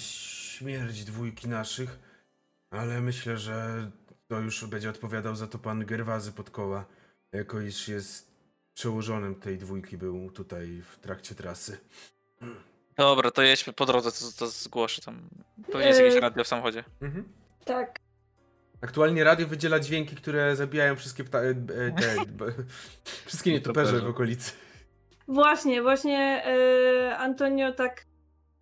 śmierć 0.61 1.05
dwójki 1.05 1.49
naszych, 1.49 1.99
ale 2.71 3.01
myślę, 3.01 3.39
że 3.39 3.91
to 4.29 4.41
już 4.41 4.67
będzie 4.67 4.91
odpowiadał 4.91 5.37
za 5.37 5.47
to 5.47 5.59
pan 5.59 5.87
Gerwazy 5.87 6.33
Podkoła, 6.33 6.85
jako 7.33 7.61
iż 7.61 7.89
jest 7.89 8.30
przełożonym 8.81 9.35
tej 9.35 9.59
dwójki 9.59 9.99
był 9.99 10.31
tutaj 10.31 10.83
w 10.83 10.99
trakcie 10.99 11.35
trasy. 11.35 11.79
Dobra, 12.97 13.31
to 13.31 13.43
jedźmy 13.43 13.73
po 13.73 13.87
drodze, 13.87 14.13
to, 14.13 14.39
to 14.39 14.47
zgłoszę 14.47 15.03
tam. 15.03 15.29
Pewnie 15.73 15.87
jest 15.87 16.01
jakieś 16.01 16.21
radio 16.21 16.45
w 16.45 16.47
samochodzie. 16.47 16.85
Mhm. 17.01 17.29
Tak. 17.65 17.99
Aktualnie 18.81 19.25
radio 19.25 19.47
wydziela 19.47 19.81
dźwięki, 19.81 20.17
które 20.17 20.57
zabijają 20.57 20.97
wszystkie 20.97 21.25
pta- 21.25 21.43
e, 21.45 21.55
te, 21.93 22.17
wszystkie 23.27 23.53
nietoperze 23.53 24.01
w 24.01 24.07
okolicy. 24.07 24.53
Właśnie, 25.29 25.83
właśnie 25.83 26.43
yy, 26.47 27.17
Antonio 27.17 27.73
tak 27.73 28.07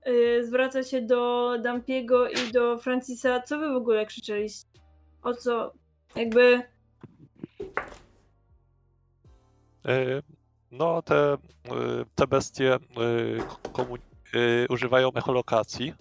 yy, 0.07 0.47
zwraca 0.47 0.83
się 0.83 1.03
do 1.03 1.53
Dampiego 1.63 2.29
i 2.29 2.53
do 2.53 2.79
Francisa. 2.79 3.43
Co 3.43 3.59
wy 3.59 3.69
w 3.73 3.77
ogóle 3.77 4.07
krzyczeliście? 4.07 4.67
O 5.23 5.35
co? 5.35 5.73
Jakby. 6.17 6.63
No, 10.71 11.03
te, 11.03 11.37
te 12.15 12.27
bestie 12.27 12.79
używają 14.69 15.13
echolokacji, 15.13 15.95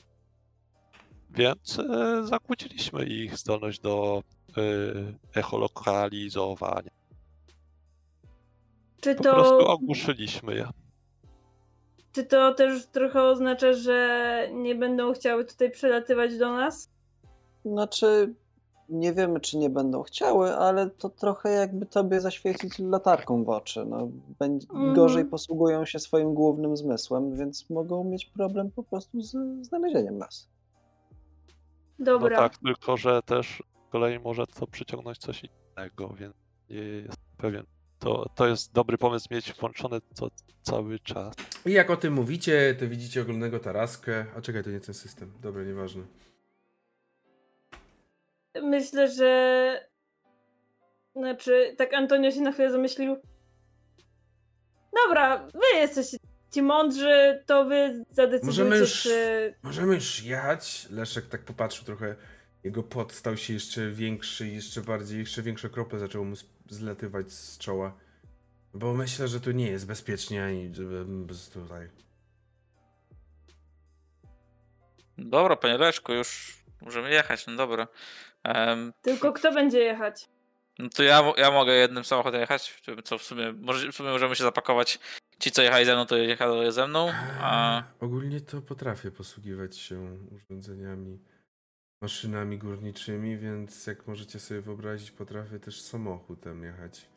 więc 1.30 1.80
zakłóciliśmy 2.24 3.06
ich 3.06 3.38
zdolność 3.38 3.80
do 3.80 4.24
echolokalizowania. 5.36 6.92
Czy 9.02 9.16
po 9.16 9.24
to... 9.24 9.34
prostu 9.34 9.68
ogłuszyliśmy 9.68 10.56
je. 10.56 10.68
Czy 12.12 12.24
to 12.24 12.54
też 12.54 12.88
trochę 12.88 13.24
oznacza, 13.24 13.74
że 13.74 14.50
nie 14.54 14.76
będą 14.76 15.14
chciały 15.14 15.46
tutaj 15.46 15.72
przelatywać 15.72 16.38
do 16.38 16.52
nas? 16.52 16.90
Znaczy, 17.66 18.34
nie 18.90 19.14
wiemy, 19.14 19.40
czy 19.40 19.58
nie 19.58 19.70
będą 19.70 20.04
chciały, 20.04 20.56
ale 20.56 20.90
to 20.90 21.10
trochę 21.10 21.50
jakby 21.50 21.86
tobie 21.86 22.22
zaświecić 22.22 22.80
latarką 22.80 23.44
w 23.44 23.50
oczy. 23.50 23.86
No, 23.86 24.10
mm. 24.40 24.96
Gorzej 24.96 25.26
posługują 25.26 25.86
się 25.86 26.00
swoim 26.00 26.34
głównym 26.34 26.78
zmysłem, 26.78 27.38
więc 27.38 27.70
mogą 27.70 28.04
mieć 28.04 28.26
problem 28.26 28.72
po 28.72 28.84
prostu 28.84 29.22
z 29.22 29.36
znalezieniem 29.62 30.18
nas. 30.18 30.50
Dobra. 32.00 32.30
No 32.30 32.50
tak, 32.50 32.58
tylko 32.58 32.98
że 32.98 33.22
też 33.22 33.64
z 33.88 33.92
kolei 33.92 34.20
może 34.20 34.48
to 34.48 34.68
przyciągnąć 34.68 35.18
coś 35.18 35.44
innego, 35.44 36.10
więc 36.10 36.36
nie 36.70 36.78
jestem 36.78 37.26
pewien 37.38 37.66
to, 38.00 38.30
to 38.36 38.48
jest 38.48 38.74
dobry 38.74 38.98
pomysł 38.98 39.28
mieć 39.32 39.54
włączone 39.54 40.02
to 40.16 40.30
cały 40.62 41.00
czas. 41.00 41.36
I 41.66 41.72
jak 41.72 41.90
o 41.90 41.98
tym 41.98 42.14
mówicie, 42.14 42.76
to 42.80 42.88
widzicie 42.88 43.22
oglądnego 43.22 43.60
taraskę. 43.60 44.26
A 44.38 44.42
czekaj, 44.42 44.64
to 44.64 44.70
nie 44.70 44.80
ten 44.80 44.96
system. 44.96 45.32
Dobra, 45.42 45.64
nieważne. 45.64 46.04
Myślę, 48.64 49.12
że. 49.12 49.90
Znaczy, 51.16 51.76
tak 51.78 51.94
Antonio 51.94 52.32
się 52.32 52.42
na 52.42 52.52
chwilę 52.52 52.72
zamyślił. 52.72 53.18
Dobra, 55.06 55.48
wy 55.54 55.80
jesteście 55.80 56.18
ci 56.52 56.62
mądrzy, 56.62 57.44
to 57.46 57.66
wy 57.66 58.06
zadecydujcie, 58.12 58.64
możemy 58.64 58.78
już, 58.78 59.02
czy... 59.02 59.54
Możemy 59.64 59.96
już 59.96 60.24
jechać? 60.24 60.88
Leszek 60.92 61.28
tak 61.28 61.42
popatrzył 61.42 61.86
trochę, 61.86 62.16
jego 62.64 62.84
pot 62.84 63.14
stał 63.14 63.38
się 63.38 63.54
jeszcze 63.54 63.92
większy, 63.92 64.48
jeszcze 64.48 64.82
bardziej, 64.82 65.20
jeszcze 65.20 65.42
większe 65.42 65.70
krople 65.70 66.00
zaczęło 66.00 66.26
mu 66.26 66.36
zlatywać 66.70 67.32
z 67.32 67.58
czoła. 67.58 67.98
Bo 68.74 68.94
myślę, 68.94 69.28
że 69.28 69.40
tu 69.40 69.52
nie 69.52 69.68
jest 69.72 69.88
bezpiecznie 69.88 70.54
i 70.54 70.72
tutaj. 71.54 71.90
Dobra, 75.18 75.56
panie 75.56 75.78
Leszku, 75.78 76.14
już 76.14 76.58
możemy 76.82 77.10
jechać, 77.10 77.48
no 77.48 77.56
dobra. 77.56 77.88
Um, 78.56 78.94
Tylko 79.02 79.34
kto 79.34 79.52
będzie 79.52 79.80
jechać? 79.80 80.30
No 80.80 80.90
to 80.90 81.04
ja, 81.04 81.34
ja 81.38 81.52
mogę 81.52 81.74
jednym 81.74 82.04
samochodem 82.04 82.42
jechać, 82.42 82.82
co 83.04 83.18
w 83.18 83.24
sumie, 83.24 83.54
może, 83.62 83.92
w 83.92 83.96
sumie 83.96 84.10
możemy 84.10 84.36
się 84.36 84.44
zapakować. 84.44 85.00
Ci, 85.40 85.52
co 85.52 85.62
jechali 85.62 85.86
ze 85.86 85.94
mną, 85.94 86.06
to 86.06 86.18
jechali 86.18 86.72
ze 86.72 86.88
mną. 86.88 87.12
A... 87.42 87.84
Ogólnie 88.00 88.42
to 88.42 88.62
potrafię 88.62 89.12
posługiwać 89.12 89.78
się 89.78 90.18
urządzeniami 90.32 91.20
maszynami 92.02 92.58
górniczymi, 92.58 93.38
więc 93.38 93.88
jak 93.88 94.08
możecie 94.08 94.40
sobie 94.40 94.62
wyobrazić, 94.62 95.12
potrafię 95.12 95.60
też 95.60 95.82
samochodem 95.82 96.64
jechać. 96.64 97.10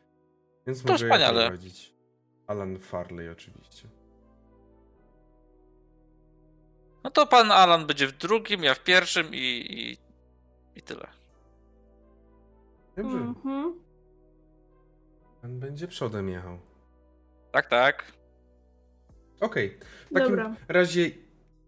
Więc 0.66 0.82
to 0.82 0.92
mogę 0.92 1.04
wspaniale. 1.04 1.40
prowadzić. 1.42 1.92
Alan 2.46 2.78
Farley 2.78 3.28
oczywiście. 3.28 3.88
No 7.04 7.10
to 7.10 7.26
pan 7.26 7.52
Alan 7.52 7.86
będzie 7.86 8.06
w 8.06 8.12
drugim, 8.12 8.64
ja 8.64 8.74
w 8.74 8.84
pierwszym 8.84 9.34
i, 9.34 9.66
i, 9.70 9.98
i 10.78 10.82
tyle. 10.82 11.19
Dobrze. 12.96 13.18
Mhm. 13.18 13.74
Pan 15.42 15.60
będzie 15.60 15.88
przodem 15.88 16.28
jechał. 16.28 16.58
Tak, 17.52 17.68
tak. 17.68 18.12
Okej. 19.40 19.66
Okay. 19.66 19.88
W 20.10 20.14
takim 20.14 20.36
Dobra. 20.36 20.56
razie 20.68 21.10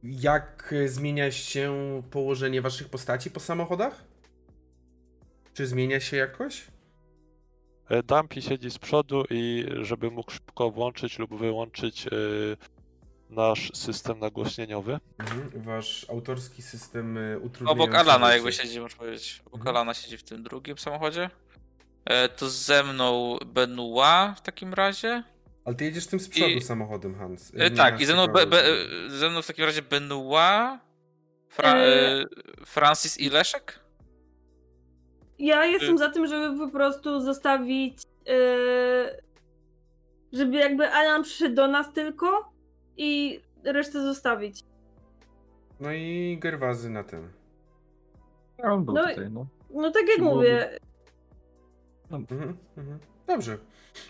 jak 0.03 0.75
zmienia 0.87 1.31
się 1.31 2.03
położenie 2.11 2.63
waszych 2.63 2.89
postaci 2.89 3.31
po 3.31 3.41
samochodach? 3.41 4.05
Czy 5.55 5.67
zmienia 5.67 6.01
się 6.01 6.17
jakoś? 6.17 6.67
E, 7.89 8.03
Dumpy 8.03 8.43
siedzi 8.43 8.71
z 8.71 8.79
przodu 8.79 9.25
i 9.31 9.67
żeby 9.81 10.11
mógł 10.11 10.31
szybko 10.31 10.71
włączyć 10.71 11.19
lub 11.19 11.39
wyłączyć 11.39 12.05
yy, 12.05 12.57
nasz 13.33 13.71
system 13.75 14.19
nagłośnieniowy. 14.19 15.01
Mhm, 15.19 15.51
wasz 15.63 16.07
autorski 16.11 16.63
system 16.63 17.19
e, 17.19 17.39
utrudniający... 17.39 17.83
Obok 17.83 17.95
Alana 17.95 18.35
jakby 18.35 18.53
siedzi, 18.53 18.81
można 18.81 18.99
powiedzieć. 18.99 19.43
Obok 19.47 19.61
mhm. 19.61 19.77
Alana 19.77 19.95
siedzi 19.95 20.19
w 20.19 20.23
tym 20.23 20.43
drugim 20.43 20.79
samochodzie. 20.79 21.31
E, 22.05 22.29
to 22.29 22.51
ze 22.51 22.83
mną 22.83 23.39
Benoit 23.47 24.39
w 24.39 24.41
takim 24.41 24.75
razie. 24.75 25.23
Ale 25.65 25.77
ty 25.77 25.85
jedziesz 25.85 26.07
tym 26.07 26.21
z 26.21 26.29
przodu 26.29 26.51
I... 26.51 26.61
samochodem, 26.61 27.15
Hans. 27.15 27.53
E, 27.57 27.71
tak, 27.71 28.01
i 28.01 28.07
ze 28.07 28.13
mną, 28.13 28.27
be, 28.27 28.47
be, 28.47 28.63
ze 29.09 29.31
mną 29.31 29.43
w 29.43 29.47
takim 29.47 29.65
razie 29.65 29.83
Benoit, 29.83 30.81
Fra, 31.49 31.77
e... 31.77 32.25
Francis 32.67 33.21
i 33.21 33.31
Leszek? 33.31 33.81
Ja 35.39 35.67
jestem 35.67 35.99
za 35.99 36.11
tym, 36.11 36.27
żeby 36.27 36.59
po 36.59 36.69
prostu 36.73 37.21
zostawić. 37.21 38.03
E... 38.29 39.23
Żeby 40.33 40.57
jakby 40.57 40.89
Alan 40.89 41.23
przyszedł 41.23 41.55
do 41.55 41.69
nas 41.69 41.93
tylko 41.93 42.52
i 42.97 43.41
resztę 43.65 44.03
zostawić. 44.03 44.65
No 45.81 45.93
i 45.93 46.39
Gerwazy 46.41 46.91
na 46.91 47.05
tym. 47.05 47.29
on 48.63 48.85
był 48.85 48.95
no 48.95 49.09
tutaj, 49.09 49.31
no. 49.31 49.47
No 49.71 49.91
tak 49.91 50.09
jak 50.09 50.19
mówię. 50.19 50.79
No. 52.11 52.17
Mhm, 52.17 52.57
mhm. 52.77 52.99
Dobrze. 53.27 53.59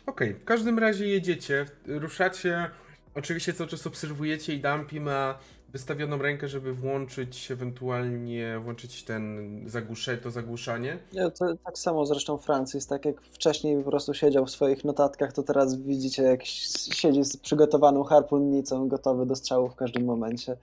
Okej, 0.07 0.29
okay. 0.31 0.41
w 0.41 0.45
każdym 0.45 0.79
razie 0.79 1.07
jedziecie, 1.07 1.67
ruszacie, 1.87 2.71
oczywiście 3.15 3.53
cały 3.53 3.71
czas 3.71 3.87
obserwujecie 3.87 4.55
i 4.55 4.61
Dampi 4.61 5.01
ma 5.01 5.39
wystawioną 5.73 6.19
rękę, 6.19 6.49
żeby 6.49 6.75
włączyć 6.75 7.51
ewentualnie, 7.51 8.59
włączyć 8.59 9.05
ten 9.05 9.51
zagłusze, 9.67 10.17
to 10.17 10.31
zagłuszanie. 10.31 10.99
Nie, 11.13 11.31
to 11.31 11.57
tak 11.65 11.79
samo 11.79 12.07
zresztą 12.07 12.39
Francis, 12.39 12.87
tak 12.87 13.05
jak 13.05 13.23
wcześniej 13.23 13.85
po 13.85 13.91
prostu 13.91 14.15
siedział 14.15 14.47
w 14.47 14.51
swoich 14.51 14.85
notatkach, 14.85 15.33
to 15.33 15.43
teraz 15.43 15.77
widzicie 15.77 16.23
jak 16.23 16.45
siedzi 16.95 17.25
z 17.25 17.37
przygotowaną 17.37 18.05
harpunnicą, 18.05 18.89
gotowy 18.89 19.27
do 19.27 19.37
strzału 19.37 19.69
w 19.69 19.75
każdym 19.75 20.05
momencie. 20.05 20.57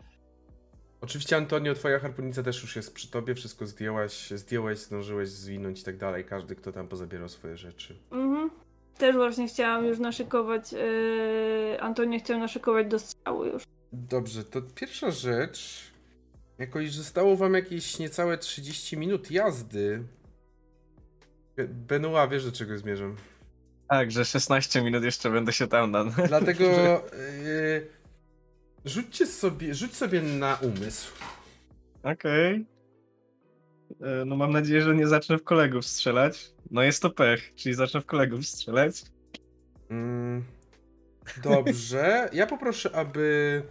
Oczywiście 1.01 1.37
Antonio, 1.37 1.73
twoja 1.73 1.99
harpunica 1.99 2.43
też 2.43 2.61
już 2.61 2.75
jest 2.75 2.93
przy 2.93 3.11
tobie, 3.11 3.35
wszystko 3.35 3.65
zdjęłaś, 3.65 4.31
zdjęłaś, 4.31 4.77
zdążyłeś 4.77 5.29
zwinąć 5.29 5.81
i 5.81 5.83
tak 5.83 5.97
dalej, 5.97 6.25
każdy 6.25 6.55
kto 6.55 6.71
tam 6.71 6.87
pozabierał 6.87 7.29
swoje 7.29 7.57
rzeczy. 7.57 7.95
Mhm. 8.11 8.49
Też 8.97 9.15
właśnie 9.15 9.47
chciałam 9.47 9.85
już 9.85 9.99
naszykować, 9.99 10.71
yy, 10.73 11.81
Antonio 11.81 12.19
chciał 12.19 12.39
naszykować 12.39 12.87
do 12.87 12.99
strzału 12.99 13.45
już. 13.45 13.63
Dobrze, 13.93 14.43
to 14.43 14.61
pierwsza 14.61 15.11
rzecz. 15.11 15.91
Jakoś 16.57 16.91
zostało 16.91 17.37
wam 17.37 17.53
jakieś 17.53 17.99
niecałe 17.99 18.37
30 18.37 18.97
minut 18.97 19.31
jazdy. 19.31 20.03
Benoit, 21.67 22.31
wiesz 22.31 22.45
do 22.45 22.51
czego 22.51 22.77
zmierzam? 22.77 23.15
Tak, 23.89 24.11
że 24.11 24.25
16 24.25 24.81
minut 24.81 25.03
jeszcze 25.03 25.29
będę 25.29 25.53
się 25.53 25.67
tam 25.67 25.91
na... 25.91 26.03
Dlatego 26.03 26.65
yy, 27.43 27.87
rzućcie 28.85 29.27
sobie, 29.27 29.75
rzuć 29.75 29.95
sobie 29.95 30.21
na 30.21 30.55
umysł. 30.55 31.11
Okej. 32.03 32.53
Okay. 32.53 32.79
E, 34.21 34.25
no 34.25 34.35
mam 34.35 34.51
nadzieję, 34.51 34.81
że 34.81 34.95
nie 34.95 35.07
zacznę 35.07 35.37
w 35.37 35.43
kolegów 35.43 35.85
strzelać. 35.85 36.53
No 36.71 36.83
jest 36.83 37.01
to 37.01 37.09
pech, 37.09 37.55
czyli 37.55 37.75
zacznę 37.75 38.01
w 38.01 38.05
kolegów 38.05 38.47
strzelać. 38.47 39.03
Mm, 39.89 40.43
dobrze. 41.43 42.29
Ja 42.33 42.47
poproszę, 42.47 42.95
aby 42.95 43.63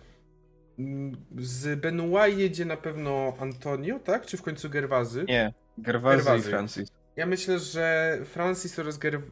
z 1.39 1.81
Benoit 1.81 2.39
jedzie 2.39 2.65
na 2.65 2.77
pewno 2.77 3.35
Antonio, 3.41 3.99
tak? 3.99 4.27
Czy 4.27 4.37
w 4.37 4.43
końcu 4.43 4.71
Gerwazy? 4.71 5.25
Nie, 5.29 5.55
Gerwazy, 5.79 6.17
Gerwazy. 6.17 6.49
i 6.49 6.51
Francis. 6.51 6.89
Ja 7.17 7.27
myślę, 7.27 7.59
że 7.59 8.19
Francis 8.25 8.79
oraz 8.79 8.99
Ger... 8.99 9.23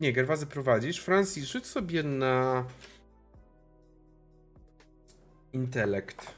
Nie, 0.00 0.12
Gerwazy 0.12 0.46
prowadzisz. 0.46 0.98
Francis, 0.98 1.44
rzuć 1.44 1.66
sobie 1.66 2.02
na 2.02 2.64
intelekt. 5.52 6.34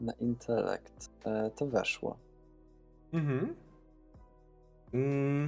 Na 0.00 0.12
intelekt. 0.12 1.10
E, 1.24 1.50
to 1.56 1.66
weszło. 1.66 2.18
Mhm. 3.12 3.54
Mm. 4.92 5.46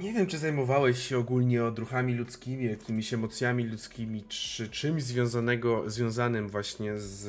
Nie 0.00 0.12
wiem, 0.12 0.26
czy 0.26 0.38
zajmowałeś 0.38 0.98
się 0.98 1.18
ogólnie 1.18 1.64
odruchami 1.64 2.14
ludzkimi, 2.14 2.64
jakimiś 2.64 3.14
emocjami 3.14 3.64
ludzkimi, 3.64 4.24
czy 4.28 4.68
czymś 4.68 5.02
związanego, 5.02 5.90
związanym 5.90 6.48
właśnie 6.48 6.98
z 6.98 7.28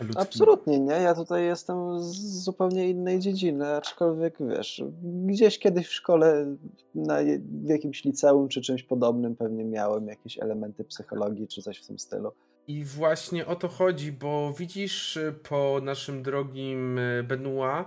ludzkim. 0.00 0.22
Absolutnie 0.22 0.80
nie. 0.80 0.92
Ja 0.92 1.14
tutaj 1.14 1.44
jestem 1.44 2.00
z 2.00 2.44
zupełnie 2.44 2.90
innej 2.90 3.18
dziedziny, 3.18 3.66
aczkolwiek 3.66 4.36
wiesz, 4.40 4.82
gdzieś 5.02 5.58
kiedyś 5.58 5.86
w 5.86 5.92
szkole, 5.92 6.56
na, 6.94 7.18
w 7.64 7.68
jakimś 7.68 8.04
liceum 8.04 8.48
czy 8.48 8.60
czymś 8.60 8.82
podobnym 8.82 9.36
pewnie 9.36 9.64
miałem 9.64 10.08
jakieś 10.08 10.38
elementy 10.38 10.84
psychologii 10.84 11.48
czy 11.48 11.62
coś 11.62 11.78
w 11.78 11.86
tym 11.86 11.98
stylu. 11.98 12.32
I 12.68 12.84
właśnie 12.84 13.46
o 13.46 13.56
to 13.56 13.68
chodzi, 13.68 14.12
bo 14.12 14.52
widzisz 14.58 15.18
po 15.48 15.80
naszym 15.82 16.22
drogim 16.22 16.98
e, 16.98 17.22
Benoit, 17.22 17.86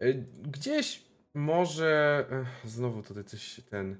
e, 0.00 0.14
gdzieś 0.42 1.11
może. 1.34 2.26
Znowu 2.64 3.02
tutaj 3.02 3.24
coś 3.24 3.60
ten. 3.70 3.96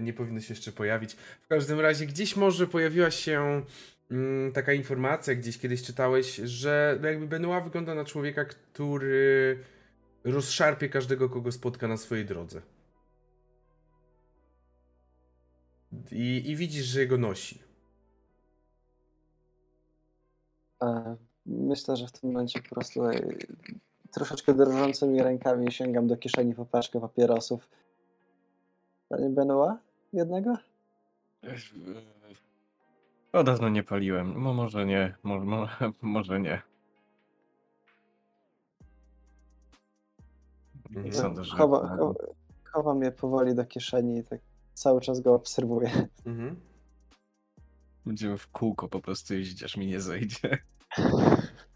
Nie 0.00 0.12
powinno 0.12 0.40
się 0.40 0.54
jeszcze 0.54 0.72
pojawić. 0.72 1.14
W 1.14 1.46
każdym 1.48 1.80
razie, 1.80 2.06
gdzieś 2.06 2.36
może 2.36 2.66
pojawiła 2.66 3.10
się 3.10 3.62
mm, 4.10 4.52
taka 4.52 4.72
informacja, 4.72 5.34
gdzieś 5.34 5.58
kiedyś 5.58 5.82
czytałeś, 5.82 6.36
że 6.36 6.98
jakby 7.02 7.26
Benoit 7.26 7.64
wygląda 7.64 7.94
na 7.94 8.04
człowieka, 8.04 8.44
który 8.44 9.58
rozszarpie 10.24 10.88
każdego, 10.88 11.28
kogo 11.28 11.52
spotka 11.52 11.88
na 11.88 11.96
swojej 11.96 12.24
drodze. 12.24 12.62
I, 16.12 16.50
i 16.50 16.56
widzisz, 16.56 16.84
że 16.84 17.00
jego 17.00 17.18
nosi. 17.18 17.58
E, 20.82 21.16
myślę, 21.46 21.96
że 21.96 22.06
w 22.06 22.12
tym 22.12 22.32
momencie 22.32 22.62
po 22.62 22.74
prostu 22.74 23.00
troszeczkę 24.10 24.54
drżącymi 24.54 25.22
rękami 25.22 25.72
sięgam 25.72 26.06
do 26.06 26.16
kieszeni 26.16 26.54
po 26.54 26.66
paczkę 26.66 27.00
papierosów. 27.00 27.68
Panie 29.08 29.30
Benoit? 29.30 29.78
Jednego? 30.12 30.56
O, 33.32 33.44
dawno 33.44 33.68
nie 33.68 33.82
paliłem. 33.82 34.42
No, 34.42 34.54
może 34.54 34.86
nie, 34.86 35.14
może, 35.22 35.68
może 36.02 36.40
nie. 36.40 36.62
Nie 40.90 40.96
mhm. 40.96 41.14
sądzę, 41.14 41.44
że... 41.44 41.56
Chowa, 41.56 41.96
chowa, 41.96 42.14
chowam 42.64 43.02
je 43.02 43.12
powoli 43.12 43.54
do 43.54 43.64
kieszeni 43.64 44.18
i 44.18 44.24
tak 44.24 44.40
cały 44.74 45.00
czas 45.00 45.20
go 45.20 45.34
obserwuję. 45.34 46.08
Mhm. 46.26 46.60
Będziemy 48.06 48.38
w 48.38 48.48
kółko 48.48 48.88
po 48.88 49.00
prostu 49.00 49.34
jeździć, 49.34 49.62
aż 49.62 49.76
mi 49.76 49.86
nie 49.86 50.00
zejdzie. 50.00 50.58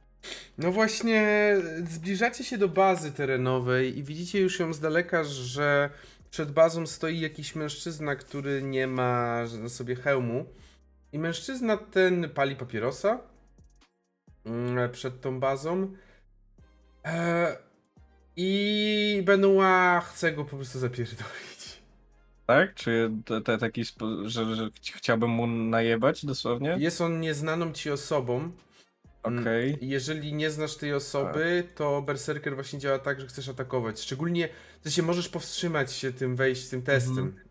No 0.58 0.72
właśnie, 0.72 1.56
zbliżacie 1.90 2.44
się 2.44 2.58
do 2.58 2.68
bazy 2.68 3.12
terenowej 3.12 3.98
i 3.98 4.02
widzicie 4.02 4.40
już 4.40 4.60
ją 4.60 4.72
z 4.72 4.80
daleka, 4.80 5.24
że 5.24 5.90
przed 6.30 6.52
bazą 6.52 6.86
stoi 6.86 7.20
jakiś 7.20 7.54
mężczyzna, 7.54 8.16
który 8.16 8.62
nie 8.62 8.86
ma 8.86 9.42
na 9.62 9.68
sobie 9.68 9.96
hełmu. 9.96 10.46
I 11.12 11.18
mężczyzna 11.18 11.76
ten 11.76 12.30
pali 12.30 12.56
papierosa 12.56 13.18
mm, 14.44 14.90
przed 14.90 15.20
tą 15.20 15.40
bazą. 15.40 15.92
E, 17.04 17.56
I 18.36 19.22
Benoit 19.24 20.04
chce 20.04 20.32
go 20.32 20.44
po 20.44 20.56
prostu 20.56 20.78
zapierdolić. 20.78 21.82
Tak? 22.46 22.74
Czy 22.74 23.10
to, 23.24 23.40
to 23.40 23.58
taki, 23.58 23.84
że, 24.24 24.54
że 24.54 24.70
chciałbym 24.94 25.30
mu 25.30 25.46
najebać 25.46 26.26
dosłownie? 26.26 26.76
Jest 26.78 27.00
on 27.00 27.20
nieznaną 27.20 27.72
ci 27.72 27.90
osobą. 27.90 28.52
Mm, 29.24 29.40
okay. 29.40 29.78
Jeżeli 29.80 30.32
nie 30.32 30.50
znasz 30.50 30.76
tej 30.76 30.94
osoby, 30.94 31.62
tak. 31.66 31.76
to 31.76 32.02
Berserker 32.02 32.54
właśnie 32.54 32.78
działa 32.78 32.98
tak, 32.98 33.20
że 33.20 33.26
chcesz 33.26 33.48
atakować. 33.48 34.00
Szczególnie, 34.00 34.48
że 34.84 34.90
się 34.90 35.02
możesz 35.02 35.28
powstrzymać 35.28 35.92
się 35.92 36.12
tym 36.12 36.36
wejść, 36.36 36.68
tym 36.68 36.82
testem. 36.82 37.18
Mhm. 37.18 37.44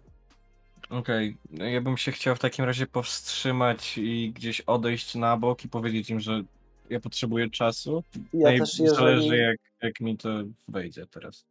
Okej, 0.89 1.37
okay. 1.55 1.71
ja 1.71 1.81
bym 1.81 1.97
się 1.97 2.11
chciał 2.11 2.35
w 2.35 2.39
takim 2.39 2.65
razie 2.65 2.87
powstrzymać 2.87 3.97
i 3.97 4.31
gdzieś 4.35 4.61
odejść 4.61 5.15
na 5.15 5.37
bok 5.37 5.65
i 5.65 5.69
powiedzieć 5.69 6.09
im, 6.09 6.19
że 6.19 6.43
ja 6.89 6.99
potrzebuję 6.99 7.49
czasu. 7.49 8.03
Ja 8.33 8.51
no 8.51 8.57
też, 8.57 8.79
jeżeli... 8.79 8.95
Zależy 8.95 9.37
jak, 9.37 9.57
jak 9.81 9.99
mi 9.99 10.17
to 10.17 10.29
wejdzie 10.67 11.05
teraz 11.07 11.45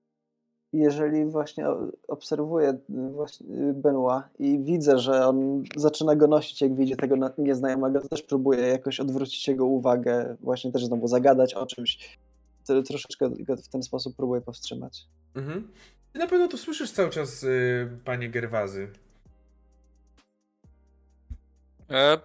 jeżeli 0.73 1.25
właśnie 1.25 1.67
obserwuję 2.09 2.79
właśnie 2.89 3.47
Benoit 3.75 4.25
i 4.39 4.59
widzę, 4.59 4.99
że 4.99 5.27
on 5.27 5.63
zaczyna 5.77 6.17
go 6.17 6.27
nosić, 6.27 6.61
jak 6.61 6.77
widzi 6.77 6.97
tego 6.97 7.17
nieznajomego, 7.39 8.01
to 8.01 8.09
też 8.09 8.23
próbuję 8.23 8.61
jakoś 8.61 9.01
odwrócić 9.01 9.49
jego 9.49 9.67
uwagę, 9.67 10.37
właśnie 10.41 10.73
też 10.73 10.85
znowu 10.85 11.09
zagadać 11.09 11.55
o 11.55 11.67
czymś. 11.67 12.19
To 12.67 12.83
troszeczkę 12.83 13.31
go 13.31 13.57
w 13.57 13.69
ten 13.69 13.83
sposób 13.83 14.15
próbuję 14.17 14.41
powstrzymać. 14.41 15.07
Mhm. 15.35 15.69
Ty 16.13 16.19
na 16.19 16.27
pewno 16.27 16.49
to 16.49 16.59
słyszysz 16.59 16.93
cały 16.93 17.11
czas, 17.11 17.43
y, 17.43 17.89
panie 18.05 18.31
Gerwazy. 18.31 18.89
E, 21.91 22.19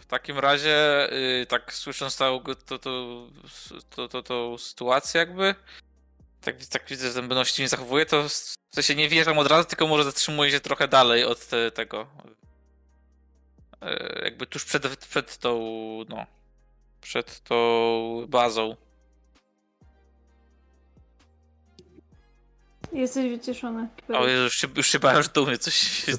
w 0.00 0.06
takim 0.06 0.38
razie, 0.38 1.08
y, 1.42 1.46
tak 1.46 1.72
słysząc 1.74 2.16
tą, 2.16 2.40
to, 2.66 2.78
to, 2.78 3.26
to, 3.96 4.08
to, 4.08 4.22
to 4.22 4.58
sytuację 4.58 5.18
jakby, 5.18 5.54
tak, 6.44 6.66
tak 6.66 6.84
widzę, 6.88 7.12
że 7.12 7.22
Beności 7.22 7.62
nie 7.62 7.68
zachowuje, 7.68 8.06
to 8.06 8.28
w 8.28 8.74
sensie 8.74 8.94
nie 8.94 9.08
wjeżdżam 9.08 9.38
od 9.38 9.46
razu, 9.46 9.68
tylko 9.68 9.86
może 9.86 10.04
zatrzymuje 10.04 10.50
się 10.50 10.60
trochę 10.60 10.88
dalej 10.88 11.24
od 11.24 11.46
te, 11.46 11.70
tego. 11.70 12.06
E, 13.80 14.20
jakby 14.24 14.46
tuż 14.46 14.64
przed, 14.64 14.96
przed 14.96 15.38
tą, 15.38 15.60
no, 16.08 16.26
przed 17.00 17.40
tą 17.40 18.26
bazą. 18.28 18.76
Jesteś 22.92 23.30
wycieszony. 23.30 23.88
O 24.08 24.26
Jezu, 24.26 24.42
już 24.42 24.54
się, 24.54 24.68
już 24.76 24.86
się 24.86 24.98
bałem, 24.98 25.22
że 25.22 25.28
tu 25.28 25.46
mnie 25.46 25.58
coś 25.58 25.74
się 25.74 26.16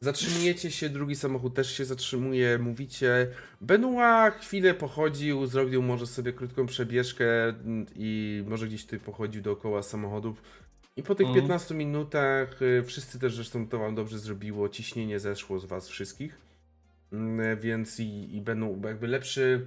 Zatrzymujecie 0.00 0.70
się, 0.70 0.88
drugi 0.88 1.16
samochód 1.16 1.54
też 1.54 1.76
się 1.76 1.84
zatrzymuje, 1.84 2.58
mówicie. 2.58 3.28
Benoit 3.60 4.34
chwilę 4.34 4.74
pochodził, 4.74 5.46
zrobił 5.46 5.82
może 5.82 6.06
sobie 6.06 6.32
krótką 6.32 6.66
przebieżkę 6.66 7.24
i 7.94 8.44
może 8.46 8.66
gdzieś 8.66 8.84
tutaj 8.84 9.00
pochodził 9.00 9.42
dookoła 9.42 9.82
samochodów. 9.82 10.42
I 10.96 11.02
po 11.02 11.14
tych 11.14 11.26
mm. 11.26 11.40
15 11.40 11.74
minutach, 11.74 12.62
y, 12.62 12.82
wszyscy 12.86 13.18
też 13.18 13.34
zresztą 13.34 13.68
to 13.68 13.78
wam 13.78 13.94
dobrze 13.94 14.18
zrobiło, 14.18 14.68
ciśnienie 14.68 15.20
zeszło 15.20 15.58
z 15.58 15.64
was 15.64 15.88
wszystkich. 15.88 16.40
Mm, 17.12 17.60
więc 17.60 18.00
i, 18.00 18.36
i 18.36 18.40
będą 18.40 18.80
jakby 18.84 19.06
lepszy 19.06 19.66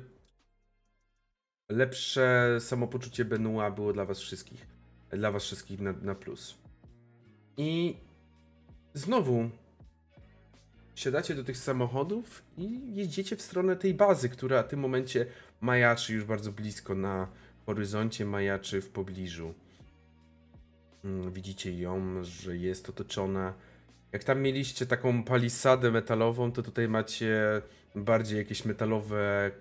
lepsze 1.69 2.57
samopoczucie 2.59 3.25
Benua 3.25 3.71
było 3.71 3.93
dla 3.93 4.05
was 4.05 4.19
wszystkich. 4.19 4.67
Dla 5.09 5.31
was 5.31 5.43
wszystkich 5.43 5.79
na, 5.79 5.91
na 5.91 6.15
plus. 6.15 6.57
I 7.57 7.97
znowu 8.93 9.49
siadacie 10.99 11.35
do 11.35 11.43
tych 11.43 11.57
samochodów 11.57 12.43
i 12.57 12.95
jedziecie 12.95 13.35
w 13.35 13.41
stronę 13.41 13.75
tej 13.75 13.93
bazy, 13.93 14.29
która 14.29 14.63
w 14.63 14.67
tym 14.67 14.79
momencie 14.79 15.25
majaczy 15.61 16.13
już 16.13 16.23
bardzo 16.23 16.51
blisko 16.51 16.95
na 16.95 17.27
horyzoncie, 17.65 18.25
majaczy 18.25 18.81
w 18.81 18.89
pobliżu. 18.89 19.53
Mm, 21.03 21.33
widzicie 21.33 21.79
ją, 21.79 22.23
że 22.23 22.57
jest 22.57 22.89
otoczona. 22.89 23.53
Jak 24.11 24.23
tam 24.23 24.41
mieliście 24.41 24.85
taką 24.85 25.23
palisadę 25.23 25.91
metalową, 25.91 26.51
to 26.51 26.63
tutaj 26.63 26.87
macie 26.87 27.61
bardziej 27.95 28.37
jakieś 28.37 28.65
metalowe 28.65 29.51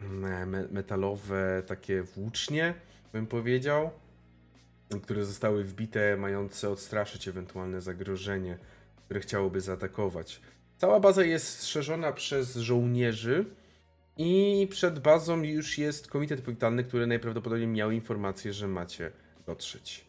me 0.00 0.46
metalowe 0.46 1.62
takie 1.66 2.02
włócznie, 2.02 2.74
bym 3.12 3.26
powiedział, 3.26 3.90
które 5.02 5.24
zostały 5.24 5.64
wbite, 5.64 6.16
mające 6.16 6.70
odstraszyć 6.70 7.28
ewentualne 7.28 7.80
zagrożenie, 7.80 8.58
które 9.10 9.20
chciałoby 9.20 9.60
zaatakować. 9.60 10.40
Cała 10.76 11.00
baza 11.00 11.24
jest 11.24 11.46
strzeżona 11.48 12.12
przez 12.12 12.56
żołnierzy 12.56 13.44
i 14.16 14.66
przed 14.70 14.98
bazą 14.98 15.42
już 15.42 15.78
jest 15.78 16.08
komitet 16.08 16.40
powitalny, 16.40 16.84
który 16.84 17.06
najprawdopodobniej 17.06 17.68
miał 17.68 17.90
informację, 17.90 18.52
że 18.52 18.68
macie 18.68 19.12
dotrzeć. 19.46 20.06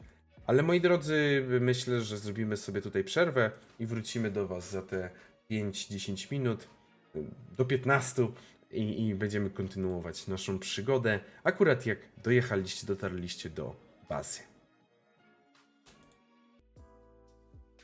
Ale 0.48 0.64
moi 0.64 0.82
drodzy, 0.82 1.46
myślę, 1.62 2.02
że 2.02 2.18
zrobimy 2.18 2.58
sobie 2.58 2.82
tutaj 2.82 3.04
przerwę 3.04 3.52
i 3.80 3.86
wrócimy 3.86 4.32
do 4.32 4.48
Was 4.48 4.72
za 4.72 4.82
te 4.82 5.10
5-10 5.52 6.32
minut, 6.32 6.68
do 7.58 7.66
15 7.66 8.28
i, 8.72 9.08
i 9.08 9.16
będziemy 9.16 9.50
kontynuować 9.50 10.28
naszą 10.28 10.60
przygodę, 10.60 11.20
akurat 11.44 11.86
jak 11.86 11.98
dojechaliście, 12.24 12.88
dotarliście 12.88 13.50
do 13.50 13.76
bazy. 14.10 14.51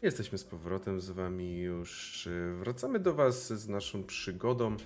Jesteśmy 0.01 0.37
z 0.37 0.43
powrotem 0.43 1.01
z 1.01 1.09
Wami 1.09 1.59
już. 1.59 2.29
Wracamy 2.59 2.99
do 2.99 3.13
Was 3.13 3.53
z 3.53 3.67
naszą 3.67 4.03
przygodą. 4.03 4.77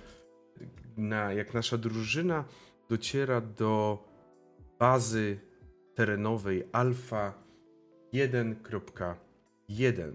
Na, 0.96 1.32
jak 1.32 1.54
nasza 1.54 1.78
drużyna 1.78 2.44
dociera 2.88 3.40
do 3.40 4.04
bazy 4.78 5.40
terenowej 5.94 6.64
Alfa 6.72 7.34
1.1. 8.14 10.12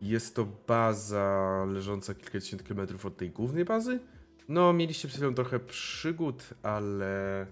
Jest 0.00 0.36
to 0.36 0.46
baza 0.66 1.64
leżąca 1.68 2.14
kilkadziesiąt 2.14 2.62
kilometrów 2.62 3.06
od 3.06 3.16
tej 3.16 3.30
głównej 3.30 3.64
bazy. 3.64 4.00
No, 4.48 4.72
mieliście 4.72 5.08
przed 5.08 5.20
chwilą 5.20 5.34
trochę 5.34 5.60
przygód, 5.60 6.44
ale 6.62 7.46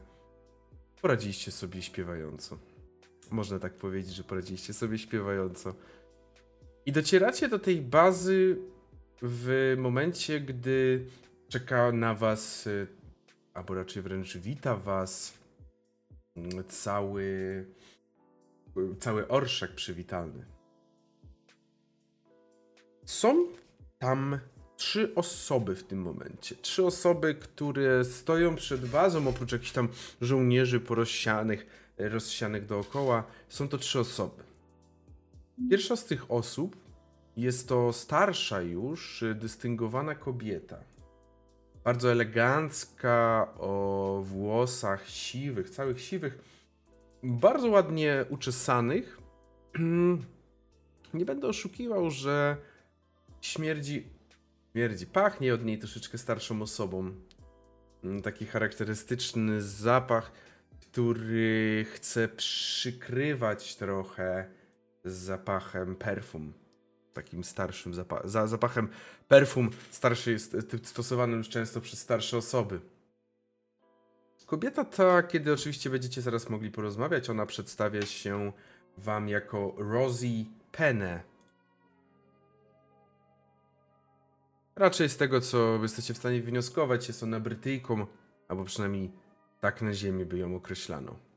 poradziliście 1.02 1.52
sobie 1.52 1.82
śpiewająco. 1.82 2.58
Można 3.30 3.58
tak 3.58 3.74
powiedzieć, 3.74 4.14
że 4.14 4.24
poradziliście 4.24 4.74
sobie 4.74 4.98
śpiewająco. 4.98 5.74
I 6.88 6.92
docieracie 6.92 7.48
do 7.48 7.58
tej 7.58 7.80
bazy 7.80 8.58
w 9.22 9.74
momencie, 9.78 10.40
gdy 10.40 11.04
czeka 11.48 11.92
na 11.92 12.14
was, 12.14 12.68
albo 13.54 13.74
raczej 13.74 14.02
wręcz 14.02 14.36
wita 14.36 14.76
was 14.76 15.38
cały, 16.68 17.66
cały 19.00 19.28
orszak 19.28 19.74
przywitalny. 19.74 20.44
Są 23.04 23.46
tam 23.98 24.38
trzy 24.76 25.14
osoby 25.14 25.76
w 25.76 25.84
tym 25.84 26.02
momencie. 26.02 26.56
Trzy 26.56 26.84
osoby, 26.84 27.34
które 27.34 28.04
stoją 28.04 28.56
przed 28.56 28.86
bazą, 28.86 29.28
oprócz 29.28 29.52
jakichś 29.52 29.72
tam 29.72 29.88
żołnierzy 30.20 30.80
porozsianych, 30.80 31.66
rozsianych 31.98 32.66
dookoła. 32.66 33.24
Są 33.48 33.68
to 33.68 33.78
trzy 33.78 34.00
osoby. 34.00 34.47
Pierwsza 35.70 35.96
z 35.96 36.04
tych 36.04 36.30
osób 36.30 36.76
jest 37.36 37.68
to 37.68 37.92
starsza 37.92 38.62
już, 38.62 39.24
dystyngowana 39.34 40.14
kobieta. 40.14 40.78
Bardzo 41.84 42.12
elegancka, 42.12 43.48
o 43.58 44.22
włosach 44.24 45.08
siwych, 45.08 45.70
całych 45.70 46.00
siwych, 46.00 46.38
bardzo 47.22 47.68
ładnie 47.68 48.24
uczesanych. 48.28 49.18
Nie 51.14 51.24
będę 51.24 51.48
oszukiwał, 51.48 52.10
że 52.10 52.56
śmierdzi 53.40 54.18
Śmierdzi. 54.72 55.06
Pachnie 55.06 55.54
od 55.54 55.64
niej 55.64 55.78
troszeczkę 55.78 56.18
starszą 56.18 56.62
osobą. 56.62 57.10
Mm, 58.04 58.22
taki 58.22 58.46
charakterystyczny 58.46 59.62
zapach, 59.62 60.32
który 60.80 61.86
chce 61.92 62.28
przykrywać 62.28 63.76
trochę 63.76 64.50
zapachem 65.04 65.96
perfum. 65.96 66.52
Takim 67.12 67.44
starszym 67.44 67.94
zapachem. 67.94 68.30
Za, 68.30 68.46
zapachem 68.46 68.88
perfum 69.28 69.70
starszy 69.90 70.32
jest 70.32 70.56
stosowanym 70.82 71.42
często 71.42 71.80
przez 71.80 72.00
starsze 72.00 72.36
osoby. 72.36 72.80
Kobieta 74.48 74.84
ta, 74.84 75.22
kiedy 75.22 75.52
oczywiście 75.52 75.90
będziecie 75.90 76.22
zaraz 76.22 76.50
mogli 76.50 76.70
porozmawiać, 76.70 77.30
ona 77.30 77.46
przedstawia 77.46 78.02
się 78.02 78.52
wam 78.98 79.28
jako 79.28 79.74
Rosie 79.76 80.44
Penne. 80.72 81.22
Raczej 84.76 85.08
z 85.08 85.16
tego, 85.16 85.40
co 85.40 85.78
jesteście 85.82 86.14
w 86.14 86.16
stanie 86.16 86.42
wnioskować, 86.42 87.08
jest 87.08 87.22
ona 87.22 87.40
Brytyjką, 87.40 88.06
albo 88.48 88.64
przynajmniej 88.64 89.12
tak 89.60 89.82
na 89.82 89.94
ziemi 89.94 90.24
by 90.24 90.38
ją 90.38 90.56
określano. 90.56 91.27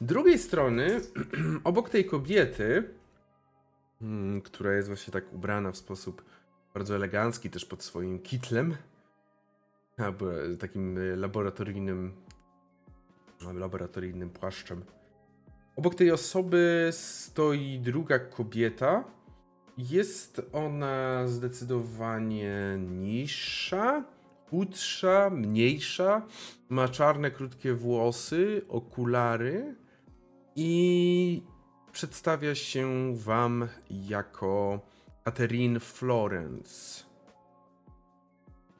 Z 0.00 0.04
drugiej 0.04 0.38
strony, 0.38 1.00
obok 1.64 1.90
tej 1.90 2.04
kobiety, 2.04 2.94
hmm, 4.00 4.42
która 4.42 4.72
jest 4.72 4.88
właśnie 4.88 5.12
tak 5.12 5.32
ubrana 5.32 5.72
w 5.72 5.76
sposób 5.76 6.24
bardzo 6.74 6.94
elegancki, 6.94 7.50
też 7.50 7.64
pod 7.64 7.82
swoim 7.82 8.18
kitlem, 8.18 8.76
albo 9.96 10.26
takim 10.58 10.98
laboratoryjnym, 11.16 12.12
laboratoryjnym 13.54 14.30
płaszczem. 14.30 14.84
Obok 15.76 15.94
tej 15.94 16.10
osoby 16.10 16.88
stoi 16.92 17.78
druga 17.78 18.18
kobieta, 18.18 19.04
jest 19.78 20.42
ona 20.52 21.22
zdecydowanie 21.26 22.78
niższa, 22.78 24.04
chudsza, 24.50 25.30
mniejsza. 25.30 26.26
Ma 26.68 26.88
czarne, 26.88 27.30
krótkie 27.30 27.74
włosy, 27.74 28.62
okulary 28.68 29.74
i 30.60 31.42
przedstawia 31.92 32.54
się 32.54 33.14
wam 33.16 33.68
jako 33.90 34.80
Catherine 35.24 35.80
Florence. 35.80 37.04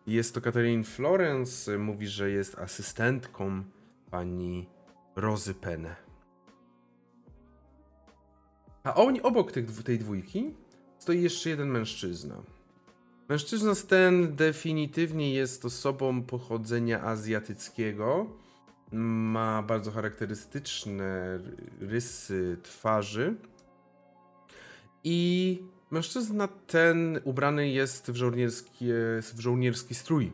Jest 0.06 0.34
to 0.34 0.40
Catherine 0.40 0.84
Florence, 0.84 1.78
mówi, 1.78 2.08
że 2.08 2.30
jest 2.30 2.58
asystentką 2.58 3.62
pani 4.10 4.66
Rozy 5.16 5.54
Penne. 5.54 5.96
A 8.84 8.94
oni 8.94 9.22
obok 9.22 9.52
tych, 9.52 9.82
tej 9.82 9.98
dwójki 9.98 10.54
stoi 10.98 11.22
jeszcze 11.22 11.50
jeden 11.50 11.68
mężczyzna. 11.68 12.42
Mężczyzna 13.28 13.72
ten 13.88 14.36
definitywnie 14.36 15.34
jest 15.34 15.64
osobą 15.64 16.22
pochodzenia 16.22 17.02
azjatyckiego. 17.02 18.26
Ma 18.92 19.62
bardzo 19.62 19.90
charakterystyczne 19.90 21.38
rysy 21.80 22.58
twarzy. 22.62 23.34
I 25.04 25.62
mężczyzna 25.90 26.48
ten 26.66 27.20
ubrany 27.24 27.68
jest 27.68 28.10
w 28.10 28.16
żołnierski, 28.16 28.86
w 29.34 29.40
żołnierski 29.40 29.94
strój. 29.94 30.32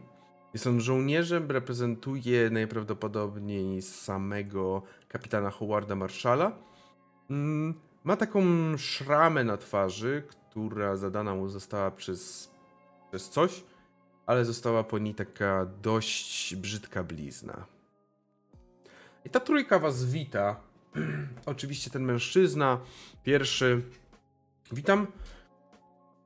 Jest 0.54 0.66
on 0.66 0.80
żołnierzem, 0.80 1.50
reprezentuje 1.50 2.50
najprawdopodobniej 2.50 3.82
samego 3.82 4.82
kapitana 5.08 5.50
Howarda 5.50 5.94
Marshalla. 5.94 6.52
Mm, 7.30 7.74
ma 8.04 8.16
taką 8.16 8.42
szramę 8.78 9.44
na 9.44 9.56
twarzy, 9.56 10.22
która 10.28 10.96
zadana 10.96 11.34
mu 11.34 11.48
została 11.48 11.90
przez, 11.90 12.50
przez 13.10 13.30
coś, 13.30 13.64
ale 14.26 14.44
została 14.44 14.84
po 14.84 14.98
niej 14.98 15.14
taka 15.14 15.66
dość 15.82 16.56
brzydka 16.56 17.04
blizna. 17.04 17.73
I 19.24 19.30
ta 19.30 19.40
trójka 19.40 19.78
was 19.78 20.04
wita. 20.04 20.60
Oczywiście 21.46 21.90
ten 21.90 22.02
mężczyzna, 22.02 22.80
pierwszy. 23.22 23.82
Witam. 24.72 25.06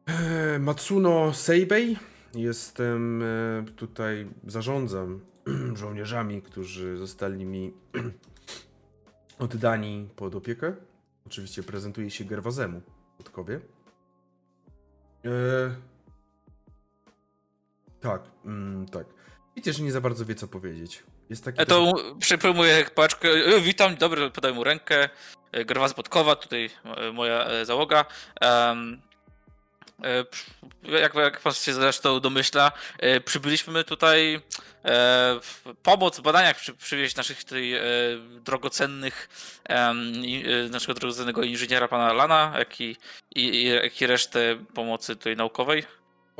E, 0.07 0.59
Matsuno 0.59 1.35
Seibei. 1.35 1.97
Jestem 2.35 3.23
e, 3.23 3.65
tutaj, 3.77 4.29
zarządzam 4.47 5.20
żołnierzami, 5.81 6.43
którzy 6.43 6.97
zostali 6.97 7.45
mi 7.45 7.73
oddani 9.39 10.09
pod 10.16 10.35
opiekę. 10.35 10.75
Oczywiście 11.27 11.62
prezentuje 11.62 12.11
się 12.11 12.25
Gerwazemu, 12.25 12.83
Podkowie. 13.19 13.61
E... 15.25 15.31
Tak, 18.01 18.23
mm, 18.45 18.87
tak. 18.87 19.07
Że 19.66 19.83
nie 19.83 19.93
za 19.93 20.01
bardzo 20.01 20.25
wie, 20.25 20.35
co 20.35 20.49
powiedzieć. 20.49 21.05
Jest 21.31 21.45
taki 21.45 21.67
to 21.67 21.95
przypróbuję 22.21 22.85
paczkę. 22.95 23.29
E, 23.29 23.61
witam, 23.61 23.97
dobry, 23.97 24.31
podaję 24.31 24.55
mu 24.55 24.65
rękę. 24.65 25.09
E, 25.53 25.65
Grwa 25.65 25.89
Podkowa, 25.89 26.37
tutaj 26.37 26.71
e, 26.85 27.13
moja 27.13 27.65
załoga. 27.65 28.05
Um, 28.41 29.03
jak, 30.83 31.15
jak 31.15 31.41
pan 31.41 31.53
się 31.53 31.73
zresztą 31.73 32.21
domyśla, 32.21 32.73
przybyliśmy 33.25 33.85
tutaj 33.85 34.41
e, 34.85 35.41
pomoc 35.83 36.19
w 36.19 36.23
badaniach 36.23 36.57
przy, 36.57 36.75
przywieźć 36.75 37.17
naszych 37.17 37.45
tutaj 37.45 37.75
e, 37.75 37.83
drogocennych, 38.45 39.29
e, 39.65 39.95
naszego 40.71 40.95
drogocennego 40.95 41.43
inżyniera 41.43 41.89
pana 41.89 42.13
Lana, 42.13 42.55
jak 42.59 42.81
i, 42.81 42.97
i, 43.35 43.65
jak 43.65 44.01
i 44.01 44.07
resztę 44.07 44.65
pomocy 44.75 45.17
tutaj 45.17 45.37
naukowej. 45.37 45.85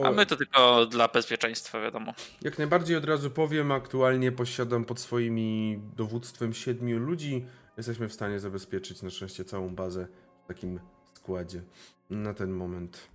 A 0.05 0.11
my 0.11 0.27
to 0.27 0.37
tylko 0.37 0.87
dla 0.87 1.09
bezpieczeństwa, 1.09 1.81
wiadomo. 1.81 2.15
Jak 2.43 2.59
najbardziej 2.59 2.97
od 2.97 3.05
razu 3.05 3.31
powiem, 3.31 3.73
aktualnie 3.73 4.33
posiadam 4.33 4.85
pod 4.85 5.01
swoimi 5.01 5.81
dowództwem 5.97 6.55
siedmiu 6.55 6.99
ludzi. 6.99 7.47
Jesteśmy 7.77 8.09
w 8.09 8.13
stanie 8.13 8.41
zabezpieczyć 8.41 9.03
na 9.03 9.11
szczęście 9.11 9.45
całą 9.45 9.75
bazę 9.75 10.09
w 10.45 10.49
takim 10.49 10.81
składzie 11.15 11.63
na 12.11 12.35
ten 12.35 12.51
moment. 12.51 13.09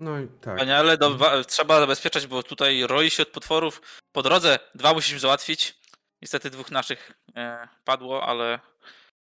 No 0.00 0.20
i 0.20 0.28
tak. 0.40 0.58
Panie, 0.58 0.76
ale 0.76 0.98
do, 0.98 1.18
trzeba 1.46 1.80
zabezpieczać, 1.80 2.26
bo 2.26 2.42
tutaj 2.42 2.86
roi 2.86 3.10
się 3.10 3.22
od 3.22 3.28
potworów. 3.28 4.02
Po 4.12 4.22
drodze 4.22 4.58
dwa 4.74 4.94
musimy 4.94 5.20
załatwić. 5.20 5.74
Niestety 6.22 6.50
dwóch 6.50 6.70
naszych 6.70 7.12
e, 7.36 7.68
padło, 7.84 8.26
ale. 8.26 8.60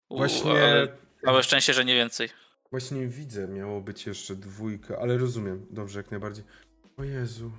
Właśnie. 0.09 0.51
Ale 0.51 0.97
całe 1.25 1.43
szczęście, 1.43 1.73
że 1.73 1.85
nie 1.85 1.95
więcej. 1.95 2.29
Właśnie 2.71 3.07
widzę, 3.07 3.47
miało 3.47 3.81
być 3.81 4.05
jeszcze 4.05 4.35
dwójka, 4.35 4.97
ale 5.01 5.17
rozumiem. 5.17 5.67
Dobrze, 5.69 5.99
jak 5.99 6.11
najbardziej. 6.11 6.43
O 6.97 7.03
Jezu, 7.03 7.51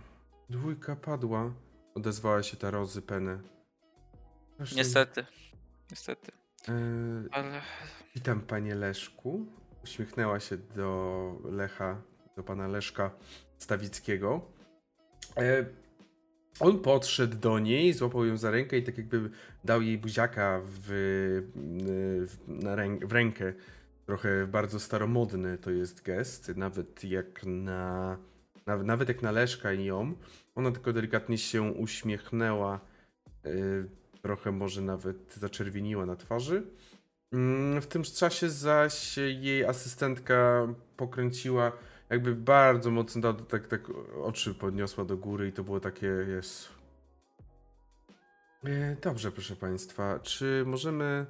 dwójka 0.51 0.97
padła. 0.97 1.52
Odezwała 1.94 2.43
się 2.43 2.56
ta 2.56 2.70
Rozy 2.70 3.02
Penny. 3.02 3.39
Niestety. 4.77 5.27
Niestety. 5.90 6.32
E, 6.69 6.73
ale... 7.31 7.61
Witam, 8.15 8.40
panie 8.40 8.74
Leszku. 8.74 9.47
Uśmiechnęła 9.85 10.40
się 10.40 10.56
do 10.56 11.39
Lecha 11.44 12.02
do 12.36 12.43
pana 12.43 12.69
Leszka 12.69 13.11
Stawickiego. 13.59 14.40
E, 15.36 15.65
on 16.61 16.78
podszedł 16.78 17.36
do 17.36 17.59
niej, 17.59 17.93
złapał 17.93 18.24
ją 18.24 18.36
za 18.36 18.51
rękę 18.51 18.78
i 18.78 18.82
tak 18.82 18.98
jakby 18.98 19.31
dał 19.65 19.82
jej 19.82 19.98
buziaka 19.98 20.61
w, 20.65 20.82
w, 22.27 22.65
ręk, 22.65 23.06
w 23.06 23.12
rękę. 23.12 23.52
Trochę 24.06 24.47
bardzo 24.47 24.81
staromodny 24.81 25.59
to 25.59 25.70
jest 25.70 26.02
gest, 26.02 26.56
nawet 26.56 27.05
jak 27.05 27.44
na, 27.47 28.19
nawet 28.66 29.08
jak 29.08 29.22
na 29.22 29.32
Leszka 29.32 29.72
i 29.72 29.84
ją. 29.84 30.14
Ona 30.54 30.70
tylko 30.70 30.92
delikatnie 30.92 31.38
się 31.38 31.62
uśmiechnęła, 31.62 32.80
e, 33.44 33.50
trochę 34.22 34.52
może 34.52 34.82
nawet 34.82 35.34
zaczerwieniła 35.34 36.06
na 36.06 36.16
twarzy. 36.16 36.62
Mm, 37.32 37.82
w 37.82 37.86
tym 37.86 38.02
czasie 38.02 38.50
zaś 38.50 39.16
jej 39.16 39.64
asystentka 39.64 40.66
pokręciła 40.96 41.72
jakby 42.10 42.34
bardzo 42.34 42.90
mocno 42.90 43.32
tak, 43.34 43.68
tak 43.68 43.90
oczy 44.22 44.54
podniosła 44.54 45.04
do 45.04 45.16
góry 45.16 45.48
i 45.48 45.52
to 45.52 45.64
było 45.64 45.80
takie 45.80 46.06
jest. 46.06 46.68
E, 48.64 48.96
dobrze, 49.02 49.32
proszę 49.32 49.56
Państwa. 49.56 50.18
Czy 50.18 50.64
możemy 50.66 51.26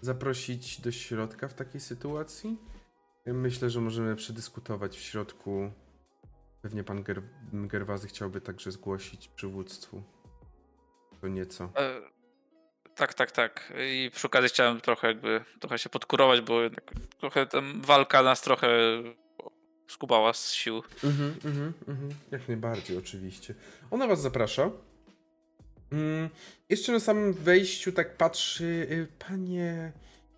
zaprosić 0.00 0.80
do 0.80 0.92
środka 0.92 1.48
w 1.48 1.54
takiej 1.54 1.80
sytuacji? 1.80 2.58
Myślę, 3.26 3.70
że 3.70 3.80
możemy 3.80 4.16
przedyskutować 4.16 4.96
w 4.96 5.00
środku. 5.00 5.70
Pewnie 6.62 6.84
pan 6.84 7.02
Ger 7.02 7.22
Gerwazy 7.52 8.08
chciałby 8.08 8.40
także 8.40 8.72
zgłosić 8.72 9.28
przywództwu. 9.28 10.02
To 11.20 11.28
nieco. 11.28 11.72
E, 11.76 12.00
tak, 12.94 13.14
tak, 13.14 13.30
tak. 13.30 13.72
I 13.90 14.10
przy 14.14 14.26
okazji 14.26 14.48
chciałem 14.48 14.80
trochę 14.80 15.08
jakby 15.08 15.44
trochę 15.60 15.78
się 15.78 15.88
podkurować, 15.88 16.40
bo 16.40 16.58
trochę 17.18 17.46
tam 17.46 17.82
walka 17.82 18.22
nas 18.22 18.40
trochę 18.40 18.68
skubała 19.88 20.32
z 20.32 20.52
sił. 20.52 20.82
Mhm, 21.04 21.34
mhm, 21.44 21.72
mhm. 21.88 22.10
Jak 22.30 22.48
najbardziej, 22.48 22.98
oczywiście. 22.98 23.54
Ona 23.90 24.06
was 24.06 24.20
zaprasza. 24.20 24.70
Mm, 25.92 26.28
jeszcze 26.68 26.92
na 26.92 27.00
samym 27.00 27.32
wejściu 27.32 27.92
tak 27.92 28.16
patrzy, 28.16 28.64
y, 28.64 29.06
panie, 29.18 29.92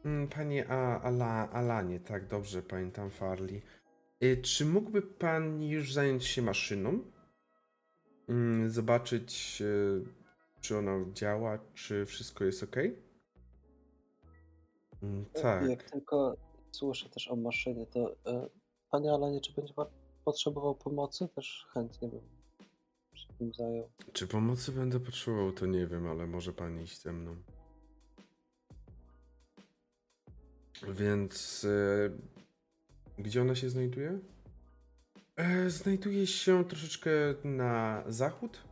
mm, 0.05 0.29
panie 0.29 0.69
A, 0.69 1.01
Ala, 1.01 1.51
Alanie, 1.53 2.01
tak 2.01 2.27
dobrze 2.27 2.63
pamiętam 2.63 3.11
Farley. 3.11 3.63
Y, 4.25 4.43
czy 4.43 4.67
mógłby 4.67 5.03
pan 5.03 5.63
już 5.63 5.93
zająć 5.93 6.25
się 6.25 6.43
maszyną? 6.43 7.01
Mm, 8.29 8.71
zobaczyć, 8.71 9.63
y, 9.63 10.05
czy 10.61 10.79
ona 10.79 11.05
działa, 11.13 11.59
czy 11.75 12.07
wszystko 12.07 12.45
jest 12.45 12.63
ok? 12.63 12.77
Tak. 15.43 15.69
Jak 15.71 15.91
tylko 15.91 16.37
słyszę 16.73 17.09
też 17.09 17.29
o 17.29 17.37
maszynie, 17.37 17.87
to 17.87 18.17
Panie 18.91 19.13
Alanie, 19.13 19.41
czy 19.41 19.53
będzie 19.53 19.75
pan 19.75 19.87
potrzebował 20.25 20.75
pomocy? 20.75 21.29
Też 21.29 21.67
chętnie 21.75 22.09
bym 22.09 22.21
się 23.15 23.29
tym 23.39 23.55
zajął. 23.55 23.89
Czy 24.13 24.27
pomocy 24.27 24.73
będę 24.73 25.01
potrzebował, 25.01 25.53
to 25.53 25.67
nie 25.67 25.87
wiem, 25.87 26.07
ale 26.07 26.27
może 26.27 26.53
pan 26.53 26.81
iść 26.81 27.03
ze 27.03 27.13
mną. 27.13 27.37
Więc 30.89 31.65
e, 31.65 32.11
gdzie 33.19 33.43
ona 33.43 33.55
się 33.55 33.71
znajduje? 33.71 34.19
E, 35.37 35.71
znajduje 35.71 36.27
się 36.27 36.65
troszeczkę 36.65 37.11
na 37.45 38.05
zachód. 38.07 38.65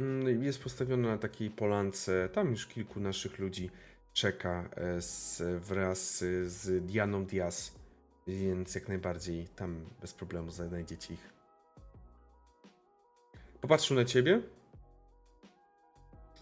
Mm, 0.00 0.42
jest 0.42 0.62
postawiona 0.62 1.08
na 1.08 1.18
takiej 1.18 1.50
polance. 1.50 2.28
Tam 2.32 2.50
już 2.50 2.66
kilku 2.66 3.00
naszych 3.00 3.38
ludzi 3.38 3.70
czeka 4.12 4.70
e, 4.76 5.02
z, 5.02 5.42
wraz 5.64 6.18
z 6.46 6.86
Dianą 6.86 7.24
Diaz 7.24 7.78
więc 8.28 8.74
jak 8.74 8.88
najbardziej 8.88 9.48
tam 9.48 9.86
bez 10.00 10.14
problemu 10.14 10.50
znajdziecie 10.50 11.14
ich. 11.14 11.32
Popatrzył 13.60 13.96
na 13.96 14.04
ciebie. 14.04 14.42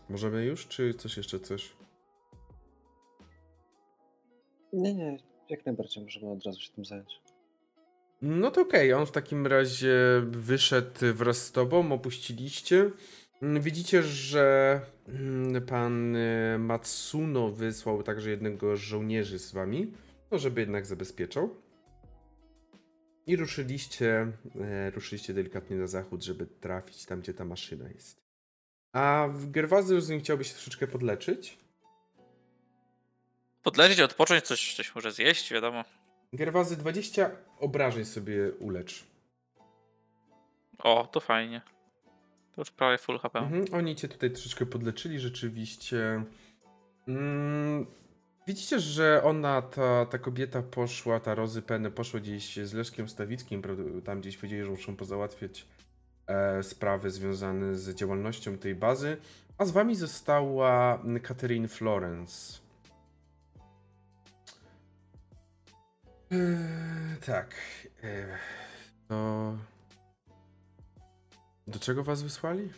Możemy 0.08 0.44
już, 0.44 0.68
czy 0.68 0.94
coś 0.94 1.16
jeszcze 1.16 1.40
coś? 1.40 1.72
Nie, 4.72 4.94
nie, 4.94 5.16
jak 5.48 5.66
najbardziej 5.66 6.04
możemy 6.04 6.30
od 6.30 6.44
razu 6.46 6.60
się 6.60 6.72
tym 6.72 6.84
zająć. 6.84 7.20
No 8.22 8.50
to 8.50 8.60
okej, 8.60 8.92
okay. 8.92 9.00
on 9.00 9.06
w 9.06 9.12
takim 9.12 9.46
razie 9.46 9.96
wyszedł 10.26 11.14
wraz 11.14 11.46
z 11.46 11.52
tobą, 11.52 11.92
opuściliście. 11.92 12.90
Widzicie, 13.42 14.02
że 14.02 14.80
mm, 15.08 15.66
pan 15.66 16.16
e, 16.16 16.58
Matsuno 16.58 17.50
wysłał 17.50 18.02
także 18.02 18.30
jednego 18.30 18.76
z 18.76 18.80
żołnierzy 18.80 19.38
z 19.38 19.52
wami, 19.52 19.92
no 20.30 20.38
żeby 20.38 20.60
jednak 20.60 20.86
zabezpieczał. 20.86 21.54
I 23.26 23.36
ruszyliście, 23.36 24.32
e, 24.60 24.90
ruszyliście 24.90 25.34
delikatnie 25.34 25.76
na 25.76 25.86
zachód, 25.86 26.24
żeby 26.24 26.46
trafić 26.46 27.06
tam, 27.06 27.20
gdzie 27.20 27.34
ta 27.34 27.44
maszyna 27.44 27.88
jest. 27.88 28.26
A 28.92 29.28
Gerwazy 29.40 29.94
rozumiem, 29.94 30.20
chciałbyś 30.20 30.48
się 30.48 30.54
troszeczkę 30.54 30.86
podleczyć? 30.86 31.58
Podleczyć, 33.62 34.00
odpocząć, 34.00 34.44
coś, 34.44 34.74
coś 34.74 34.94
może 34.94 35.12
zjeść, 35.12 35.52
wiadomo. 35.52 35.84
Gerwazy 36.32 36.76
20 36.76 37.30
obrażeń 37.58 38.04
sobie 38.04 38.52
ulecz. 38.60 39.04
O, 40.78 41.08
to 41.12 41.20
fajnie. 41.20 41.62
To 42.54 42.60
już 42.60 42.70
prawie 42.70 42.98
full 42.98 43.18
HP. 43.18 43.38
Mhm, 43.38 43.64
oni 43.72 43.96
cię 43.96 44.08
tutaj 44.08 44.30
troszeczkę 44.30 44.66
podleczyli, 44.66 45.20
rzeczywiście. 45.20 46.24
Mm, 47.08 47.86
Widzicie, 48.46 48.80
że 48.80 49.22
ona, 49.24 49.62
ta, 49.62 50.06
ta 50.06 50.18
kobieta 50.18 50.62
poszła, 50.62 51.20
ta 51.20 51.34
Rozy 51.34 51.62
Penny 51.62 51.90
poszła 51.90 52.20
gdzieś 52.20 52.56
z 52.56 52.74
Leszkiem 52.74 53.08
Stawickim, 53.08 53.62
tam 54.04 54.20
gdzieś 54.20 54.36
powiedzieli, 54.36 54.64
że 54.64 54.70
muszą 54.70 54.96
pozałatwiać 54.96 55.66
e, 56.26 56.62
sprawy 56.62 57.10
związane 57.10 57.74
z 57.74 57.94
działalnością 57.94 58.58
tej 58.58 58.74
bazy, 58.74 59.16
a 59.58 59.64
z 59.64 59.70
wami 59.70 59.96
została 59.96 61.02
Catherine 61.22 61.68
Florence. 61.68 62.58
E, 66.32 66.36
tak. 67.26 67.54
E, 68.02 68.38
to... 69.08 69.52
Do 71.66 71.78
czego 71.78 72.04
was 72.04 72.22
wysłali? 72.22 72.72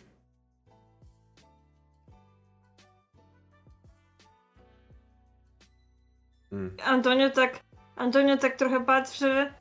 Mm. 6.51 6.77
Antonio 6.85 7.29
tak, 7.29 7.59
Antonio 7.95 8.37
tak 8.37 8.55
trochę 8.55 8.85
patrzy. 8.85 9.53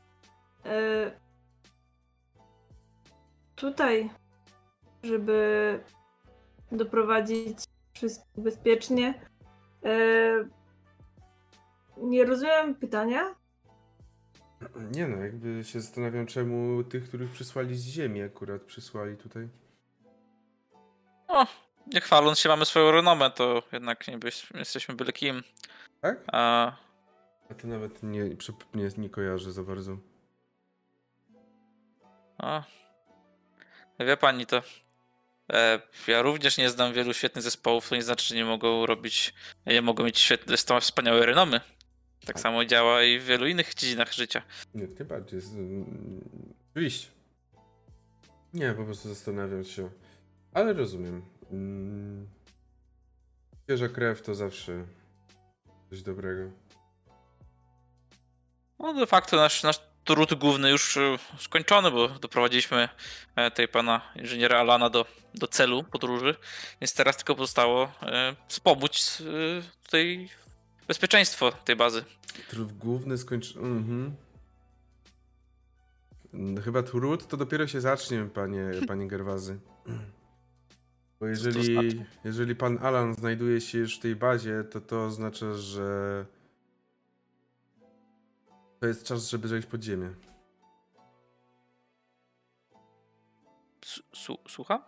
Yy, 0.65 1.13
tutaj, 3.57 4.11
żeby 5.03 5.81
doprowadzić 6.73 7.59
wszystko 7.95 8.27
bezpiecznie. 8.37 9.15
Nie 11.97 12.25
rozumiem 12.25 12.75
pytania. 12.75 13.35
Nie 14.97 15.09
no, 15.09 15.17
jakby 15.17 15.65
się 15.65 15.81
zastanawiam, 15.81 16.27
czemu 16.27 16.85
tych, 16.85 17.09
których 17.09 17.31
przysłali 17.31 17.77
z 17.77 17.85
Ziemi 17.85 18.23
akurat 18.23 18.63
przysłali 18.63 19.17
tutaj. 19.17 19.49
O, 21.29 21.47
nie 21.87 22.01
chwaląc 22.01 22.39
się 22.39 22.49
mamy 22.49 22.65
swoją 22.65 22.91
renomę, 22.91 23.31
to 23.31 23.63
jednak 23.73 24.09
nie 24.09 24.19
byś, 24.19 24.47
jesteśmy 24.55 24.95
byle 24.95 25.13
kim. 25.13 25.43
Tak? 26.01 26.25
A... 26.33 26.73
A 27.51 27.55
to 27.55 27.69
nawet 27.69 28.03
nie, 28.03 28.25
nie, 28.75 28.89
nie 28.99 29.11
kojarzę 29.11 29.53
za 29.53 29.63
bardzo. 29.63 29.97
A. 32.39 32.63
Wie 34.01 34.17
pani 34.17 34.47
to. 34.47 34.63
E, 35.53 35.81
ja 36.07 36.23
również 36.23 36.59
nie 36.59 36.71
znam 36.71 36.93
wielu 36.93 37.15
świetnych 37.15 37.43
zespołów, 37.45 37.89
to 37.89 37.95
nie 37.95 38.03
znaczy, 38.03 38.27
że 38.29 38.35
nie 38.35 38.45
mogą 38.45 38.87
robić, 38.87 39.35
nie 39.67 39.83
mogą 39.83 40.05
mieć 40.05 40.19
świetne, 40.19 40.57
wspaniałe 40.81 41.27
renomy. 41.27 41.61
Tak 42.29 42.41
samo 42.41 42.65
działa 42.65 43.03
i 43.03 43.19
w 43.19 43.25
wielu 43.25 43.47
innych 43.47 43.75
dziedzinach 43.75 44.13
życia. 44.13 44.43
Nie, 44.75 44.89
tym 44.89 45.07
bardziej. 45.07 45.41
Oczywiście. 46.71 47.09
Nie, 48.55 48.73
po 48.73 48.85
prostu 48.85 49.09
zastanawiam 49.09 49.65
się. 49.65 49.91
Ale 50.53 50.73
rozumiem. 50.73 51.23
Mm. 51.53 52.29
Świeża 53.65 53.89
krew 53.89 54.23
to 54.23 54.35
zawsze 54.35 54.85
coś 55.91 56.03
dobrego. 56.03 56.51
No 58.79 58.95
de 58.95 59.07
facto 59.07 59.37
nasz, 59.37 59.63
nasz 59.63 59.81
trud 60.05 60.35
główny 60.35 60.71
już 60.71 60.97
e, 60.97 61.19
skończony, 61.39 61.91
bo 61.91 62.09
doprowadziliśmy 62.09 62.89
e, 63.37 63.51
tej 63.51 63.69
pana 63.69 64.01
inżyniera 64.17 64.59
Alana 64.59 64.91
do, 64.91 65.07
do 65.35 65.47
celu 65.47 65.83
podróży, 65.85 66.35
więc 66.81 66.95
teraz 66.95 67.17
tylko 67.17 67.35
pozostało 67.35 67.93
e, 68.03 68.35
wspomóc 68.49 69.23
tutaj 69.85 70.29
bezpieczeństwo 70.89 71.53
tej 71.53 71.77
bazy. 71.77 72.05
Trud 72.51 72.73
główny 72.73 73.19
skończony. 73.19 73.67
Mhm. 73.69 74.17
Chyba 76.65 76.83
trud 76.83 77.27
to 77.29 77.37
dopiero 77.37 77.67
się 77.67 77.81
zacznie, 77.81 78.25
panie, 78.35 78.71
panie 78.87 79.09
Gerwazy. 79.09 79.59
Bo 81.21 81.27
jeżeli, 81.27 81.65
znaczy? 81.65 82.05
jeżeli 82.25 82.57
pan 82.57 82.79
Alan 82.83 83.15
znajduje 83.15 83.61
się 83.61 83.79
już 83.79 83.97
w 83.97 84.01
tej 84.01 84.17
bazie, 84.17 84.65
to 84.65 84.81
to 84.81 85.05
oznacza, 85.05 85.55
że 85.55 86.27
to 88.81 88.87
jest 88.87 89.05
czas, 89.05 89.29
żeby 89.29 89.49
zejść 89.49 89.69
pod 89.69 89.83
ziemię. 89.83 90.11
Słucham? 94.49 94.83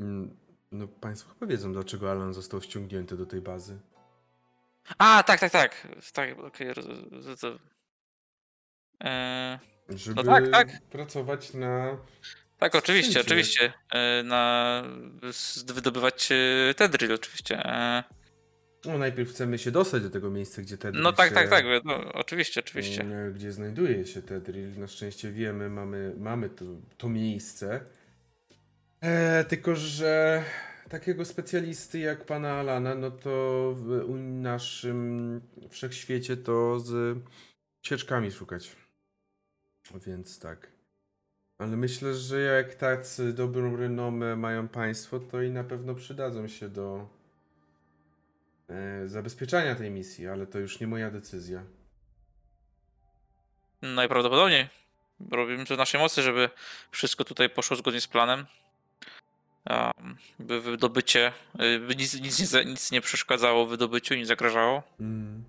Mm, 0.00 0.36
no, 0.78 0.88
państwo 0.88 1.34
chyba 1.34 1.46
wiedzą, 1.46 1.72
dlaczego 1.72 2.10
Alan 2.10 2.34
został 2.34 2.62
ściągnięty 2.62 3.16
do 3.16 3.26
tej 3.26 3.40
bazy. 3.40 3.78
A, 4.98 5.22
tak, 5.22 5.40
tak, 5.40 5.52
tak. 5.52 5.88
Tak, 6.12 6.38
okej. 6.38 6.70
Okay. 6.70 6.84
Eee, 9.00 9.58
żeby 9.88 10.24
no 10.24 10.32
tak, 10.32 10.50
tak. 10.50 10.68
pracować 10.90 11.54
na. 11.54 11.98
Tak, 12.58 12.74
oczywiście, 12.74 13.20
oczywiście. 13.20 13.72
E, 13.92 14.22
na 14.22 14.82
wydobywać 15.66 16.28
e, 16.32 16.74
Tedril, 16.74 17.12
oczywiście. 17.12 17.58
E, 17.64 18.04
no, 18.84 18.98
najpierw 18.98 19.30
chcemy 19.30 19.58
się 19.58 19.70
dostać 19.70 20.02
do 20.02 20.10
tego 20.10 20.30
miejsca, 20.30 20.62
gdzie 20.62 20.78
Tedril 20.78 21.02
No 21.02 21.12
tak, 21.12 21.28
się, 21.28 21.34
tak, 21.34 21.50
tak, 21.50 21.64
no, 21.84 22.12
oczywiście, 22.12 22.60
oczywiście. 22.60 23.00
Mm, 23.00 23.32
gdzie 23.32 23.52
znajduje 23.52 24.06
się 24.06 24.22
Tedril. 24.22 24.78
Na 24.78 24.86
szczęście 24.86 25.32
wiemy, 25.32 25.70
mamy, 25.70 26.14
mamy 26.18 26.48
to, 26.48 26.64
to 26.98 27.08
miejsce. 27.08 27.80
E, 29.00 29.44
tylko, 29.44 29.76
że 29.76 30.44
takiego 30.88 31.24
specjalisty 31.24 31.98
jak 31.98 32.24
pana 32.24 32.52
Alana, 32.52 32.94
no 32.94 33.10
to 33.10 33.72
w 33.76 34.18
naszym 34.18 35.40
wszechświecie 35.70 36.36
to 36.36 36.80
z 36.80 37.18
cieczkami 37.82 38.32
szukać. 38.32 38.76
Więc 40.06 40.38
tak. 40.38 40.76
Ale 41.58 41.76
myślę, 41.76 42.14
że 42.14 42.40
jak 42.40 42.74
tacy 42.74 43.32
dobrą 43.32 43.76
renomę 43.76 44.36
mają 44.36 44.68
państwo, 44.68 45.20
to 45.20 45.42
i 45.42 45.50
na 45.50 45.64
pewno 45.64 45.94
przydadzą 45.94 46.48
się 46.48 46.68
do 46.68 47.08
e, 48.68 49.08
zabezpieczania 49.08 49.74
tej 49.74 49.90
misji, 49.90 50.28
ale 50.28 50.46
to 50.46 50.58
już 50.58 50.80
nie 50.80 50.86
moja 50.86 51.10
decyzja. 51.10 51.64
Najprawdopodobniej. 53.82 54.68
Robimy 55.30 55.66
to 55.66 55.74
w 55.74 55.78
naszej 55.78 56.00
mocy, 56.00 56.22
żeby 56.22 56.50
wszystko 56.90 57.24
tutaj 57.24 57.50
poszło 57.50 57.76
zgodnie 57.76 58.00
z 58.00 58.06
planem. 58.06 58.46
By 60.38 60.60
wydobycie, 60.60 61.32
y, 61.60 61.78
by 61.78 61.96
nic, 61.96 62.20
nic, 62.20 62.54
nie, 62.54 62.64
nic 62.64 62.90
nie 62.90 63.00
przeszkadzało 63.00 63.66
wydobyciu, 63.66 64.14
nie 64.14 64.26
zagrażało. 64.26 64.82
Mm, 65.00 65.44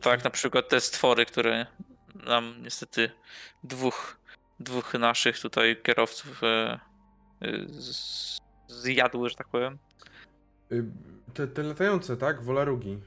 tak, 0.00 0.24
na 0.24 0.30
przykład 0.30 0.68
te 0.68 0.80
stwory, 0.80 1.26
które 1.26 1.66
nam 2.14 2.54
niestety 2.62 3.10
dwóch, 3.64 4.16
dwóch 4.60 4.94
naszych 4.94 5.40
tutaj 5.40 5.76
kierowców 5.82 6.44
e, 6.44 6.80
e, 7.42 7.66
zjadły, 8.68 9.28
że 9.28 9.34
tak 9.34 9.48
powiem. 9.48 9.78
Y, 10.72 10.84
te, 11.34 11.46
te 11.46 11.62
latające, 11.62 12.16
tak? 12.16 12.42
Wolarugi. 12.42 12.98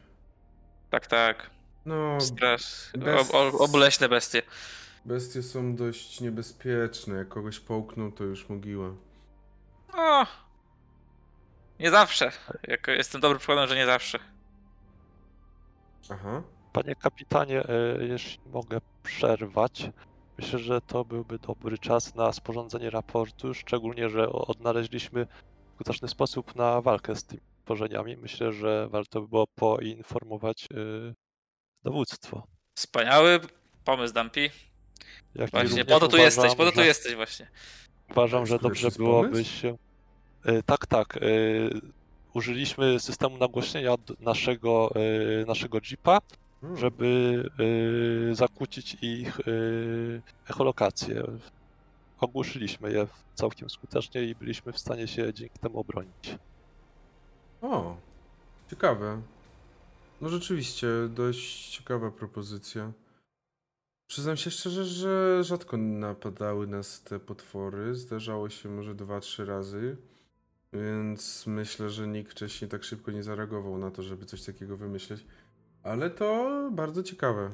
Tak, 0.90 1.08
tak. 1.08 1.50
No. 1.86 2.22
Stres. 2.22 2.94
Obleśne 3.60 4.10
bestie. 4.10 4.42
Bestie 5.06 5.44
są 5.44 5.76
dość 5.76 6.22
niebezpieczne. 6.22 7.16
Jak 7.16 7.28
kogoś 7.28 7.60
połkną, 7.60 8.12
to 8.12 8.24
już 8.24 8.50
mogiła. 8.50 8.94
O! 9.94 10.26
Nie 11.80 11.92
zawsze. 11.92 12.32
Jak 12.68 12.88
jestem 12.88 13.22
dobrym 13.22 13.40
przykładem, 13.40 13.68
że 13.68 13.76
nie 13.76 13.86
zawsze. 13.86 14.20
Aha. 16.10 16.44
Panie 16.74 16.96
kapitanie, 16.96 17.60
e, 17.60 18.06
jeśli 18.06 18.40
mogę 18.46 18.78
przerwać, 19.04 19.90
myślę, 20.38 20.60
że 20.60 20.82
to 20.82 21.06
byłby 21.06 21.40
dobry 21.40 21.78
czas 21.78 22.16
na 22.16 22.34
sporządzenie 22.34 22.90
raportu, 22.90 23.54
szczególnie, 23.54 24.10
że 24.10 24.30
odnaleźliśmy 24.30 25.28
skuteczny 25.76 26.08
sposób 26.08 26.56
na 26.56 26.82
walkę 26.82 27.16
z 27.16 27.24
tymi 27.26 27.42
tworzeniami. 27.66 28.18
Myślę, 28.18 28.54
że 28.54 28.88
warto 28.90 29.22
by 29.22 29.28
było 29.28 29.48
poinformować 29.48 30.68
e, 30.72 31.14
dowództwo. 31.84 32.48
Wspaniały 32.78 33.40
pomysł, 33.86 34.14
Dampi. 34.14 34.50
właśnie, 35.52 35.86
po 35.86 36.00
to 36.00 36.00
tu 36.00 36.06
uważam, 36.06 36.26
jesteś, 36.26 36.56
po 36.56 36.66
to 36.66 36.72
tu 36.72 36.80
że... 36.80 36.86
jesteś 36.86 37.16
właśnie. 37.16 37.48
Uważam, 38.14 38.46
że 38.46 38.60
dobrze 38.60 38.90
byłoby 38.98 39.46
się... 39.46 39.78
E, 40.46 40.64
tak, 40.64 40.86
tak. 40.86 41.20
Użyliśmy 42.34 43.00
systemu 43.00 43.38
nagłośnienia 43.38 43.96
naszego, 44.20 44.94
naszego 45.48 45.80
Jeepa 45.92 46.20
Hmm. 46.64 46.80
żeby 46.80 47.44
zakłócić 48.32 48.98
ich 49.02 49.40
echolokację. 50.50 51.24
Ogłuszyliśmy 52.20 52.92
je 52.94 53.08
całkiem 53.36 53.70
skutecznie 53.70 54.24
i 54.24 54.36
byliśmy 54.36 54.74
w 54.74 54.80
stanie 54.80 55.08
się 55.08 55.34
dzięki 55.34 55.60
temu 55.60 55.80
obronić. 55.80 56.38
O, 57.62 57.98
ciekawe. 58.70 59.22
No 60.22 60.30
rzeczywiście, 60.30 60.88
dość 61.10 61.70
ciekawa 61.70 62.12
propozycja. 62.12 62.92
Przyznam 64.08 64.38
się 64.38 64.52
szczerze, 64.52 64.86
że 64.86 65.44
rzadko 65.44 65.78
napadały 65.78 66.68
nas 66.68 67.04
te 67.04 67.20
potwory. 67.20 67.96
Zdarzało 67.96 68.50
się 68.50 68.70
może 68.70 68.96
dwa, 68.96 69.20
trzy 69.20 69.46
razy. 69.46 69.98
Więc 70.74 71.48
myślę, 71.48 71.90
że 71.90 72.08
nikt 72.08 72.32
wcześniej 72.32 72.70
tak 72.70 72.84
szybko 72.84 73.12
nie 73.12 73.24
zareagował 73.24 73.78
na 73.78 73.92
to, 73.92 74.04
żeby 74.04 74.26
coś 74.26 74.44
takiego 74.44 74.78
wymyśleć. 74.78 75.26
Ale 75.84 76.10
to 76.10 76.70
bardzo 76.72 77.04
ciekawe. 77.04 77.52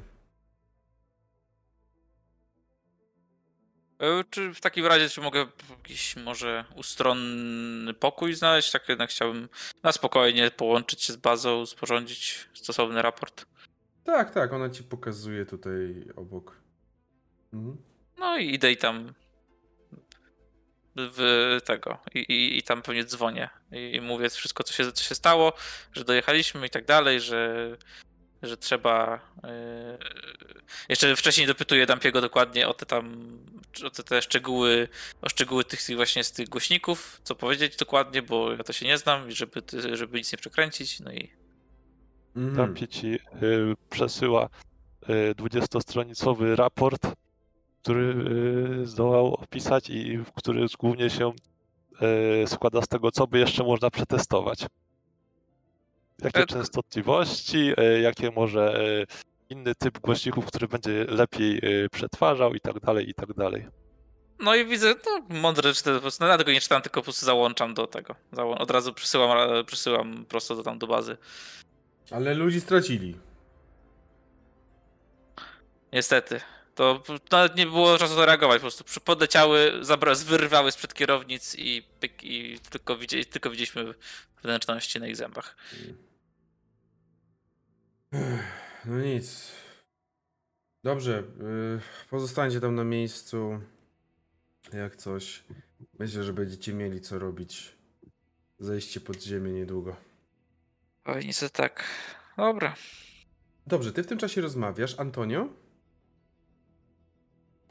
E, 4.00 4.24
czy 4.30 4.54
w 4.54 4.62
takim 4.62 4.86
razie, 4.86 5.10
czy 5.10 5.22
mogę 5.22 5.48
jakiś 5.70 6.16
może 6.16 6.66
ustronny 6.76 7.94
pokój 7.94 8.34
znaleźć? 8.34 8.72
Tak 8.72 8.90
jednak 8.90 9.10
chciałbym 9.10 9.50
na 9.84 9.92
spokojnie 9.92 10.52
połączyć 10.52 11.04
się 11.04 11.14
z 11.14 11.16
bazą, 11.16 11.66
sporządzić 11.66 12.50
stosowny 12.54 13.02
raport. 13.02 13.46
Tak, 14.10 14.32
tak, 14.32 14.54
ona 14.54 14.70
ci 14.70 14.84
pokazuje 14.84 15.46
tutaj 15.46 16.06
obok. 16.16 16.62
Mhm. 17.54 17.78
No 18.18 18.38
i 18.38 18.54
idę 18.54 18.72
i 18.72 18.78
tam 18.78 19.14
w 20.96 21.58
tego 21.66 21.98
i, 22.14 22.20
i, 22.20 22.58
i 22.58 22.64
tam 22.64 22.82
pewnie 22.82 23.04
dzwonię 23.04 23.50
i, 23.72 24.02
mówię 24.02 24.30
wszystko, 24.30 24.64
co 24.64 24.74
się, 24.74 24.92
co 24.92 25.04
się 25.04 25.16
stało, 25.16 25.54
że 25.94 26.04
dojechaliśmy 26.04 26.68
i 26.68 26.70
tak 26.70 26.86
dalej, 26.86 27.22
że 27.22 27.78
że 28.44 28.58
trzeba. 28.58 29.20
Yy... 29.44 29.50
Jeszcze 30.90 31.16
wcześniej 31.16 31.48
dopytuję 31.48 31.86
Dampiego 31.86 32.22
dokładnie 32.22 32.68
o 32.68 32.74
te 32.74 32.86
tam, 32.86 33.38
o 33.86 33.90
te, 33.90 34.04
te 34.04 34.22
szczegóły, 34.22 34.88
o 35.22 35.30
szczegóły 35.30 35.64
tych 35.66 35.80
właśnie 35.96 36.24
z 36.24 36.32
tych 36.32 36.50
głośników, 36.50 37.22
co 37.24 37.36
powiedzieć 37.36 37.76
dokładnie, 37.76 38.22
bo 38.22 38.52
ja 38.52 38.64
to 38.64 38.74
się 38.74 38.86
nie 38.86 38.98
znam, 38.98 39.32
żeby, 39.32 39.62
żeby 39.94 40.18
nic 40.18 40.32
nie 40.32 40.38
przekręcić, 40.38 41.00
no 41.00 41.12
i. 41.12 41.39
Mm. 42.40 42.56
Dampi 42.56 42.88
ci 42.88 43.08
y, 43.08 43.20
przesyła 43.90 44.50
y, 45.10 45.36
20-stronicowy 45.36 46.56
raport, 46.56 47.08
który 47.82 48.26
y, 48.82 48.86
zdołał 48.86 49.34
opisać 49.34 49.90
i 49.90 50.20
który 50.36 50.66
głównie 50.80 51.10
się 51.10 51.34
y, 52.44 52.48
składa 52.48 52.82
z 52.82 52.88
tego, 52.88 53.12
co 53.12 53.28
by 53.28 53.40
jeszcze 53.40 53.64
można 53.64 53.90
przetestować 53.90 54.66
jakie 56.24 56.46
częstotliwości, 56.46 57.74
e, 57.78 58.02
jakie 58.02 58.32
może 58.32 58.80
e, 58.80 59.06
inny 59.50 59.76
typ 59.76 60.00
głośników, 60.00 60.46
który 60.46 60.68
będzie 60.68 61.06
lepiej 61.10 61.58
e, 61.58 61.90
przetwarzał 61.90 62.54
i 62.54 62.60
tak 62.60 62.80
dalej, 62.80 63.10
i 63.10 63.14
tak 63.14 63.34
dalej. 63.34 63.68
No 64.40 64.56
i 64.56 64.66
widzę, 64.66 64.96
no 65.06 65.38
mądre 65.40 65.74
czytę 65.74 65.96
po 65.96 66.02
prostu, 66.02 66.24
no, 66.24 66.30
ja 66.30 66.38
tego 66.38 66.52
nie 66.52 66.62
czytam, 66.62 66.82
tylko 66.82 67.02
po 67.02 67.04
prostu 67.04 67.26
załączam 67.26 67.74
do 67.74 67.88
tego. 67.88 68.16
Od 68.38 68.72
razu 68.72 68.94
przysyłam, 68.94 69.66
przysyłam 69.66 70.26
prosto 70.26 70.56
do 70.56 70.64
tam 70.64 70.80
do 70.80 70.88
bazy. 70.88 71.18
Ale 72.12 72.34
ludzi 72.34 72.62
stracili. 72.62 73.16
Niestety. 75.94 76.42
To 76.76 77.04
nawet 77.32 77.56
nie 77.56 77.66
było 77.66 77.98
czasu 77.98 78.16
zareagować, 78.16 78.58
po 78.58 78.62
prostu 78.62 79.02
podleciały, 79.02 79.72
wyrwały 80.26 80.72
sprzed 80.72 80.94
kierownic 80.94 81.56
i, 81.56 81.84
i 82.24 82.60
tylko, 82.70 82.98
widzieli, 82.98 83.26
tylko 83.26 83.50
widzieliśmy 83.50 83.94
wnętrzności 84.44 85.00
na 85.00 85.08
ich 85.08 85.16
zębach. 85.16 85.56
No 88.86 89.02
nic. 89.02 89.52
Dobrze, 90.84 91.24
yy, 91.40 91.80
pozostańcie 92.10 92.60
tam 92.60 92.76
na 92.76 92.84
miejscu. 92.84 93.62
Jak 94.74 94.96
coś. 94.96 95.44
Myślę, 96.00 96.24
że 96.24 96.34
będziecie 96.34 96.74
mieli 96.74 97.02
co 97.02 97.20
robić. 97.20 97.76
Zejście 98.60 99.02
pod 99.02 99.24
ziemię 99.24 99.52
niedługo. 99.52 100.09
Oj, 101.06 101.26
niestety 101.26 101.54
tak. 101.54 101.84
Dobra. 102.38 102.76
Dobrze, 103.68 103.94
ty 103.94 104.04
w 104.04 104.08
tym 104.08 104.18
czasie 104.18 104.42
rozmawiasz. 104.42 105.00
Antonio? 105.00 105.48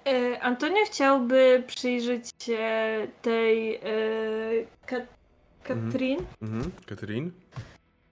E, 0.07 0.41
Antonio 0.41 0.85
chciałby 0.87 1.63
przyjrzeć 1.67 2.31
się 2.43 2.59
tej 3.23 3.75
e, 3.75 3.81
Ka 4.87 4.97
Katrin. 5.63 6.19
Mhm. 6.43 6.73
Katrin. 6.87 7.33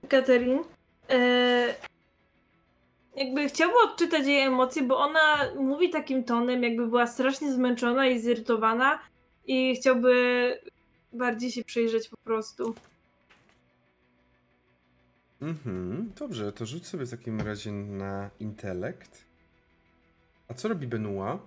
Katrin. 0.09 0.59
E, 1.09 1.75
jakby 3.15 3.47
chciałby 3.49 3.75
odczytać 3.85 4.27
jej 4.27 4.41
emocje, 4.41 4.83
bo 4.83 4.97
ona 4.97 5.51
mówi 5.55 5.89
takim 5.89 6.23
tonem, 6.23 6.63
jakby 6.63 6.87
była 6.87 7.07
strasznie 7.07 7.53
zmęczona 7.53 8.07
i 8.07 8.19
zirytowana 8.19 8.99
i 9.45 9.75
chciałby 9.75 10.13
bardziej 11.13 11.51
się 11.51 11.63
przyjrzeć 11.63 12.09
po 12.09 12.17
prostu. 12.17 12.75
Mhm, 15.41 16.11
dobrze, 16.19 16.51
to 16.51 16.65
rzuć 16.65 16.87
sobie 16.87 17.05
w 17.05 17.11
takim 17.11 17.41
razie 17.41 17.71
na 17.71 18.29
intelekt. 18.39 19.25
A 20.47 20.53
co 20.53 20.67
robi 20.67 20.87
Benua? 20.87 21.39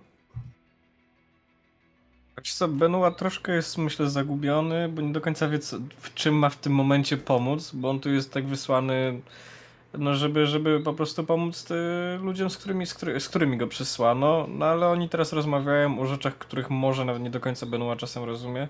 Wiesz 2.37 2.53
co, 2.53 2.67
Benua 2.67 3.11
troszkę 3.11 3.55
jest 3.55 3.77
myślę 3.77 4.09
zagubiony, 4.09 4.89
bo 4.89 5.01
nie 5.01 5.13
do 5.13 5.21
końca 5.21 5.47
wie 5.47 5.59
co, 5.59 5.77
w 5.97 6.13
czym 6.13 6.35
ma 6.35 6.49
w 6.49 6.57
tym 6.57 6.73
momencie 6.73 7.17
pomóc, 7.17 7.71
bo 7.73 7.89
on 7.89 7.99
tu 7.99 8.09
jest 8.09 8.33
tak 8.33 8.45
wysłany 8.45 9.21
no 9.97 10.15
żeby, 10.15 10.47
żeby 10.47 10.79
po 10.79 10.93
prostu 10.93 11.23
pomóc 11.23 11.67
ludziom, 12.21 12.49
z 12.49 12.57
którymi, 12.57 12.85
z, 12.85 12.97
z, 13.19 13.29
którymi 13.29 13.57
go 13.57 13.67
przysłano, 13.67 14.47
no 14.49 14.65
ale 14.65 14.87
oni 14.87 15.09
teraz 15.09 15.33
rozmawiają 15.33 15.99
o 15.99 16.05
rzeczach, 16.05 16.37
których 16.37 16.69
może 16.69 17.05
nawet 17.05 17.21
nie 17.21 17.29
do 17.29 17.39
końca 17.39 17.65
Benua 17.65 17.95
czasem 17.95 18.23
rozumie. 18.23 18.67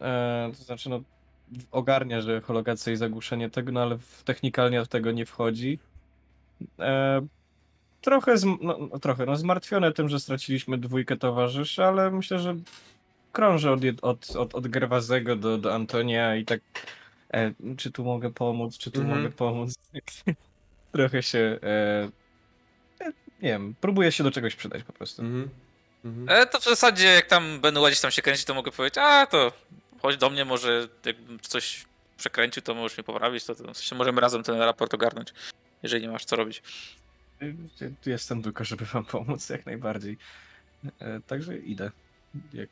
E, 0.00 0.50
to 0.58 0.64
znaczy, 0.64 0.90
no 0.90 1.00
ogarnia, 1.70 2.20
że 2.20 2.40
hologacja 2.40 2.92
i 2.92 2.96
zagłuszenie 2.96 3.50
tego, 3.50 3.72
no 3.72 3.82
ale 3.82 3.98
technikalnie 4.24 4.84
w 4.84 4.88
tego 4.88 5.12
nie 5.12 5.26
wchodzi. 5.26 5.78
E, 6.78 7.26
trochę, 8.00 8.38
z, 8.38 8.44
no, 8.44 8.56
no, 8.60 8.98
trochę 8.98 9.26
no, 9.26 9.36
zmartwione 9.36 9.92
tym, 9.92 10.08
że 10.08 10.20
straciliśmy 10.20 10.78
dwójkę 10.78 11.16
towarzyszy, 11.16 11.84
ale 11.84 12.10
myślę, 12.10 12.38
że 12.38 12.56
krążę 13.32 13.72
od, 13.72 13.80
od, 14.02 14.36
od, 14.36 14.54
od 14.54 14.68
Gerwazego 14.68 15.36
do, 15.36 15.58
do 15.58 15.74
Antonia 15.74 16.36
i 16.36 16.44
tak 16.44 16.60
e, 17.34 17.52
czy 17.76 17.90
tu 17.90 18.04
mogę 18.04 18.32
pomóc, 18.32 18.78
czy 18.78 18.90
tu 18.90 19.00
mhm. 19.00 19.18
mogę 19.18 19.34
pomóc. 19.34 19.74
trochę 20.92 21.22
się 21.22 21.58
e, 21.62 22.08
e, 23.00 23.12
nie 23.42 23.48
wiem, 23.48 23.74
próbuję 23.80 24.12
się 24.12 24.24
do 24.24 24.30
czegoś 24.30 24.56
przydać 24.56 24.82
po 24.82 24.92
prostu. 24.92 25.22
Mhm. 25.22 25.48
Mhm. 26.04 26.28
E, 26.28 26.46
to 26.46 26.60
w 26.60 26.64
zasadzie 26.64 27.06
jak 27.06 27.26
tam 27.26 27.60
będę 27.60 27.80
ładzić 27.80 28.00
tam 28.00 28.10
się 28.10 28.22
kręci, 28.22 28.44
to 28.44 28.54
mogę 28.54 28.72
powiedzieć, 28.72 28.98
a 28.98 29.26
to 29.26 29.52
chodź 30.04 30.16
do 30.16 30.30
mnie, 30.30 30.44
może 30.44 30.88
jakbym 31.04 31.40
coś 31.40 31.84
przekręcił, 32.16 32.62
to 32.62 32.74
możesz 32.74 32.98
mnie 32.98 33.04
poprawić, 33.04 33.44
to, 33.44 33.54
to 33.54 33.72
w 33.72 33.76
sensie 33.76 33.94
możemy 33.94 34.20
razem 34.20 34.42
ten 34.42 34.58
raport 34.58 34.94
ogarnąć, 34.94 35.34
jeżeli 35.82 36.02
nie 36.02 36.10
masz 36.10 36.24
co 36.24 36.36
robić. 36.36 36.62
Jestem 38.06 38.42
tylko, 38.42 38.64
żeby 38.64 38.84
wam 38.84 39.04
pomóc, 39.04 39.48
jak 39.48 39.66
najbardziej. 39.66 40.18
E, 40.98 41.20
także 41.20 41.58
idę. 41.58 41.90
Jak, 42.52 42.68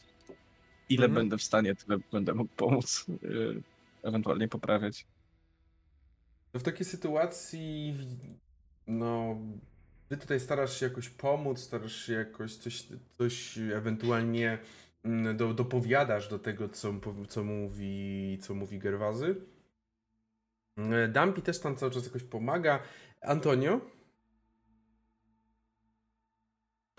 ile 0.88 1.06
mhm. 1.06 1.14
będę 1.14 1.38
w 1.38 1.42
stanie, 1.42 1.74
tyle 1.74 1.98
będę 2.12 2.34
mógł 2.34 2.54
pomóc, 2.56 3.06
e, 3.08 4.08
ewentualnie 4.08 4.48
poprawiać. 4.48 5.06
W 6.54 6.62
takiej 6.62 6.86
sytuacji, 6.86 7.94
no, 8.86 9.36
ty 10.08 10.16
tutaj 10.16 10.40
starasz 10.40 10.80
się 10.80 10.86
jakoś 10.86 11.08
pomóc, 11.08 11.60
starasz 11.60 12.06
się 12.06 12.12
jakoś 12.12 12.54
coś, 12.56 12.86
coś 13.18 13.58
ewentualnie 13.58 14.58
do, 15.34 15.54
dopowiadasz 15.54 16.28
do 16.28 16.38
tego, 16.38 16.68
co, 16.68 16.94
co, 17.28 17.44
mówi, 17.44 18.38
co 18.42 18.54
mówi 18.54 18.78
Gerwazy. 18.78 19.36
E, 20.76 21.08
Dampi 21.08 21.42
też 21.42 21.60
tam 21.60 21.76
cały 21.76 21.92
czas 21.92 22.04
jakoś 22.04 22.22
pomaga. 22.22 22.82
Antonio? 23.20 23.80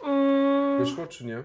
Mm. 0.03 0.79
Wyszło 0.79 1.07
czy 1.07 1.25
nie? 1.25 1.43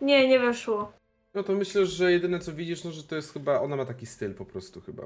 Nie, 0.00 0.28
nie 0.28 0.40
weszło. 0.40 0.92
No 1.34 1.42
to 1.42 1.52
myślę, 1.52 1.86
że 1.86 2.12
jedyne 2.12 2.38
co 2.40 2.52
widzisz, 2.52 2.84
no 2.84 2.90
że 2.90 3.04
to 3.04 3.16
jest 3.16 3.32
chyba, 3.32 3.60
ona 3.60 3.76
ma 3.76 3.84
taki 3.84 4.06
styl 4.06 4.34
po 4.34 4.44
prostu 4.44 4.80
chyba. 4.80 5.02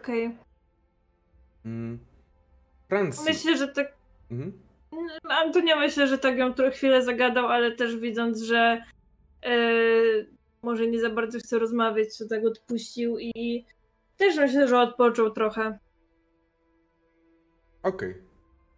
Okej. 0.00 0.26
Okay. 0.26 0.38
Mm. 1.64 1.98
Francji. 2.88 3.24
Myślę, 3.24 3.56
że 3.56 3.68
tak... 3.68 3.92
Mhm. 4.30 4.71
Antonia 5.28 5.76
myślę, 5.76 6.06
że 6.06 6.18
tak 6.18 6.38
ją 6.38 6.54
trochę 6.54 6.70
chwilę 6.70 7.02
zagadał, 7.02 7.46
ale 7.46 7.72
też 7.72 7.96
widząc, 7.96 8.42
że 8.42 8.82
yy, 9.44 10.26
może 10.62 10.86
nie 10.86 11.00
za 11.00 11.10
bardzo 11.10 11.38
chce 11.38 11.58
rozmawiać, 11.58 12.18
to 12.18 12.28
tak 12.28 12.44
odpuścił 12.44 13.18
i 13.18 13.64
też 14.16 14.36
myślę, 14.36 14.68
że 14.68 14.80
odpoczął 14.80 15.30
trochę. 15.30 15.78
Okej. 17.82 18.10
Okay. 18.10 18.32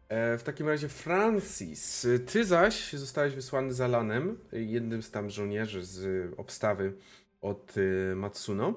E, 0.09 0.39
w 0.39 0.43
takim 0.43 0.69
razie 0.69 0.89
Francis, 0.89 2.07
ty 2.27 2.45
zaś 2.45 2.93
zostałeś 2.93 3.35
wysłany 3.35 3.73
za 3.73 3.89
Lanem, 3.89 4.39
jednym 4.53 5.03
z 5.03 5.11
tam 5.11 5.31
żołnierzy 5.31 5.85
z 5.85 6.31
obstawy 6.37 6.93
od 7.41 7.77
y, 7.77 8.13
Matsuno. 8.17 8.75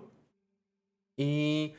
I 1.18 1.74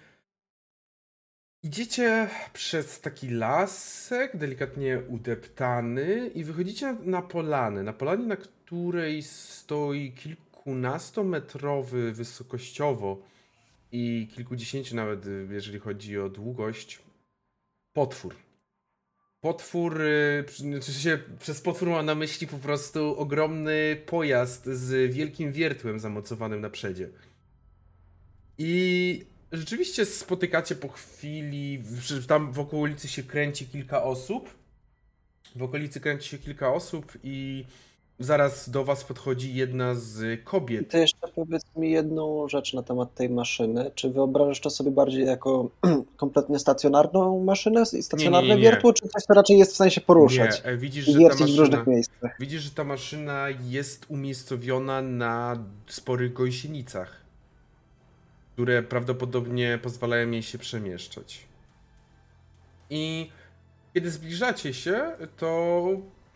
idziecie 1.63 2.29
przez 2.53 3.01
taki 3.01 3.31
lasek, 3.31 4.37
delikatnie 4.37 5.03
udeptany 5.09 6.31
i 6.35 6.45
wychodzicie 6.45 6.97
na 7.05 7.23
polanę. 7.23 7.83
Na 7.83 7.93
polanie, 7.93 8.27
na 8.27 8.37
której 8.37 9.23
stoi 9.23 10.13
kilkunastometrowy 10.13 12.13
wysokościowo 12.13 13.23
i 13.93 14.29
kilkudziesięciu 14.35 14.97
nawet, 14.97 15.25
jeżeli 15.51 15.79
chodzi 15.79 16.19
o 16.19 16.29
długość, 16.29 16.99
potwór 17.93 18.49
potwór, 19.41 20.01
y, 20.01 20.45
w 20.49 20.85
sensie 20.85 21.19
przez 21.39 21.61
potwór 21.61 21.89
mam 21.89 22.07
na 22.07 22.15
myśli 22.15 22.47
po 22.47 22.59
prostu 22.59 23.19
ogromny 23.19 24.03
pojazd 24.07 24.67
z 24.67 25.15
wielkim 25.15 25.53
wiertłem 25.53 26.01
zamocowanym 26.01 26.61
na 26.61 26.71
przedzie. 26.71 27.09
I 28.59 29.25
rzeczywiście 29.53 30.05
spotykacie 30.05 30.75
po 30.75 30.89
chwili, 30.89 31.83
tam 32.29 32.53
w 32.53 32.59
okolicy 32.59 33.09
się 33.09 33.23
kręci 33.23 33.66
kilka 33.66 34.03
osób. 34.03 34.51
W 35.57 35.62
okolicy 35.62 36.01
kręci 36.01 36.29
się 36.29 36.39
kilka 36.39 36.73
osób 36.73 37.12
i 37.25 37.65
zaraz 38.19 38.70
do 38.70 38.85
was 38.85 39.05
podchodzi 39.05 39.55
jedna 39.55 39.95
z 39.95 40.45
kobiet. 40.45 40.91
To 40.91 40.99
jeszcze 40.99 41.29
powiedz 41.35 41.65
mi 41.77 41.91
jedną 41.91 42.49
rzecz 42.49 42.75
na 42.75 42.83
temat 42.83 43.15
tej 43.15 43.31
maszyny. 43.31 43.91
Czy 43.95 44.11
wyobrażasz 44.11 44.61
to 44.61 44.70
sobie 44.70 44.91
bardziej 44.91 45.27
jako 45.27 45.70
kompletnie 46.16 46.59
stacjonarną 46.59 47.45
maszynę 47.45 47.83
i 47.93 48.03
stacjonarne 48.03 48.49
nie, 48.49 48.55
nie, 48.55 48.62
nie, 48.62 48.70
wiertło, 48.70 48.93
czy 48.93 49.09
coś, 49.09 49.23
co 49.23 49.35
raczej 49.35 49.59
jest 49.59 49.73
w 49.73 49.75
stanie 49.75 49.91
się 49.91 50.01
poruszać? 50.01 50.62
Nie, 50.65 50.77
widzisz, 50.77 51.05
że 51.05 51.12
ta 51.12 51.29
maszyna, 51.29 51.47
w 51.47 51.59
różnych 51.59 51.87
miejscach. 51.87 52.37
Widzisz, 52.41 52.62
że 52.62 52.70
ta 52.70 52.85
maszyna 52.85 53.47
jest 53.69 54.07
umiejscowiona 54.09 55.03
na 55.03 55.65
sporych 55.87 56.33
gąsienicach, 56.33 57.28
które 58.59 58.83
prawdopodobnie 58.83 59.79
pozwalają 59.83 60.31
jej 60.31 60.43
się 60.43 60.59
przemieszczać. 60.59 61.47
I 62.91 63.31
kiedy 63.95 64.11
zbliżacie 64.11 64.75
się, 64.75 65.17
to 65.37 65.85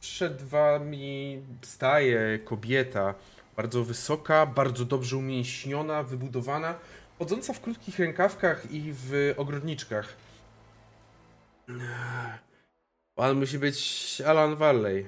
przed 0.01 0.43
wami 0.43 1.43
staje 1.62 2.39
kobieta, 2.39 3.15
bardzo 3.57 3.85
wysoka, 3.85 4.47
bardzo 4.47 4.85
dobrze 4.85 5.16
umięśniona, 5.16 6.03
wybudowana, 6.03 6.78
chodząca 7.19 7.53
w 7.53 7.61
krótkich 7.61 7.99
rękawkach 7.99 8.70
i 8.70 8.93
w 8.93 9.35
ogrodniczkach. 9.36 10.16
Pan 13.15 13.36
musi 13.36 13.59
być 13.59 14.23
Alan 14.27 14.57
Valley. 14.57 15.07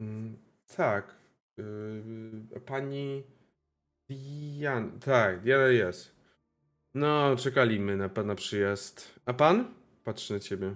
Mm, 0.00 0.38
tak. 0.76 1.14
Yy, 1.58 2.60
pani 2.66 3.22
Diana. 4.10 4.92
Tak, 5.00 5.42
Diana 5.42 5.66
jest. 5.66 6.10
No, 6.94 7.36
czekaliśmy 7.36 7.96
na 7.96 8.08
pana 8.08 8.34
przyjazd. 8.34 9.20
A 9.26 9.34
pan? 9.34 9.74
Patrzę 10.04 10.34
na 10.34 10.40
ciebie. 10.40 10.74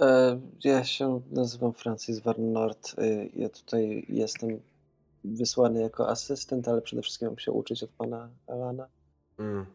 E, 0.00 0.40
ja 0.64 0.84
się 0.84 1.22
nazywam 1.30 1.72
Francis 1.72 2.18
Warnort. 2.18 2.94
E, 2.98 3.26
ja 3.26 3.48
tutaj 3.48 4.06
jestem 4.08 4.60
wysłany 5.24 5.80
jako 5.80 6.08
asystent, 6.08 6.68
ale 6.68 6.82
przede 6.82 7.02
wszystkim 7.02 7.28
mam 7.28 7.38
się 7.38 7.52
uczyć 7.52 7.82
od 7.82 7.90
pana 7.90 8.30
Alana. 8.46 8.88
Mm. 9.38 9.66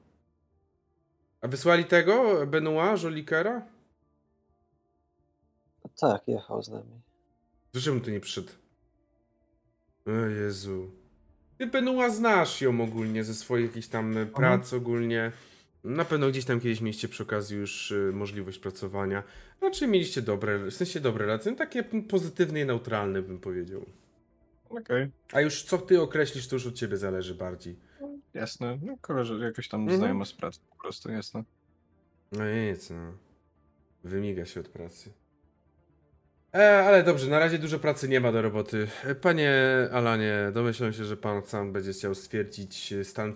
A 1.41 1.47
wysłali 1.47 1.85
tego? 1.85 2.47
Benoit 2.47 3.03
Jolikera? 3.03 3.67
Tak, 5.97 6.27
jechał 6.27 6.63
z 6.63 6.69
nami. 6.69 7.01
Dlaczego 7.73 7.99
tu 7.99 8.11
nie 8.11 8.19
przyszedł? 8.19 8.51
O 10.05 10.11
Jezu. 10.11 11.02
Ty 11.57 11.67
Benoit 11.67 12.13
znasz 12.13 12.61
ją 12.61 12.81
ogólnie 12.81 13.23
ze 13.23 13.33
swoich 13.33 13.65
jakichś 13.65 13.87
tam 13.87 14.07
mhm. 14.07 14.27
prac 14.27 14.73
ogólnie. 14.73 15.31
Na 15.83 16.05
pewno 16.05 16.29
gdzieś 16.29 16.45
tam 16.45 16.59
kiedyś 16.59 16.81
mieliście 16.81 17.07
przy 17.07 17.23
okazji 17.23 17.57
już 17.57 17.91
y, 17.91 18.11
możliwość 18.13 18.59
pracowania. 18.59 19.23
Raczej 19.61 19.87
mieliście 19.87 20.21
dobre, 20.21 20.59
w 20.59 20.73
sensie 20.73 20.99
dobre 20.99 21.25
relacje, 21.25 21.51
no 21.51 21.57
takie 21.57 21.83
pozytywne 21.83 22.61
i 22.61 22.65
neutralne 22.65 23.21
bym 23.21 23.39
powiedział. 23.39 23.85
Okej. 24.69 25.11
A 25.31 25.41
już 25.41 25.63
co 25.63 25.77
ty 25.77 26.01
określisz, 26.01 26.47
to 26.47 26.55
już 26.55 26.67
od 26.67 26.75
ciebie 26.75 26.97
zależy 26.97 27.35
bardziej. 27.35 27.75
Jasne, 28.33 28.79
no 28.81 28.97
koleżę, 29.01 29.39
jakoś 29.39 29.67
tam 29.67 29.81
mhm. 29.81 29.99
znajomość 29.99 30.31
z 30.31 30.33
pracy 30.33 30.59
po 30.69 30.75
prostu, 30.75 31.11
jasne. 31.11 31.43
No 32.31 32.43
nic, 32.53 32.89
no. 32.89 33.13
Wymiga 34.03 34.45
się 34.45 34.59
od 34.59 34.67
pracy. 34.69 35.13
E, 36.53 36.83
ale 36.85 37.03
dobrze, 37.03 37.27
na 37.29 37.39
razie 37.39 37.59
dużo 37.59 37.79
pracy 37.79 38.09
nie 38.09 38.19
ma 38.19 38.31
do 38.31 38.41
roboty. 38.41 38.87
E, 39.03 39.15
panie 39.15 39.53
Alanie, 39.91 40.51
domyślam 40.53 40.93
się, 40.93 41.05
że 41.05 41.17
pan 41.17 41.45
sam 41.45 41.71
będzie 41.71 41.93
chciał 41.93 42.15
stwierdzić 42.15 42.93
stan 43.03 43.33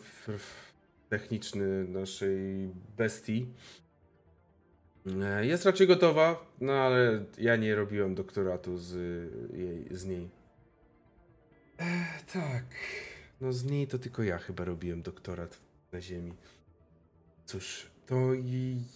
techniczny 1.09 1.83
naszej 1.87 2.69
bestii. 2.97 3.47
E, 5.21 5.45
jest 5.45 5.65
raczej 5.65 5.87
gotowa, 5.87 6.45
no 6.61 6.73
ale 6.73 7.25
ja 7.37 7.55
nie 7.55 7.75
robiłem 7.75 8.15
doktoratu 8.15 8.77
z, 8.77 8.93
jej, 9.53 9.87
z 9.91 10.05
niej. 10.05 10.29
E, 11.79 11.85
tak, 12.33 12.65
no 13.41 13.53
z 13.53 13.63
niej 13.63 13.87
to 13.87 13.99
tylko 13.99 14.23
ja 14.23 14.37
chyba 14.37 14.65
robiłem 14.65 15.01
doktorat 15.01 15.59
na 15.91 16.01
Ziemi. 16.01 16.33
Cóż, 17.45 17.87
to 18.07 18.15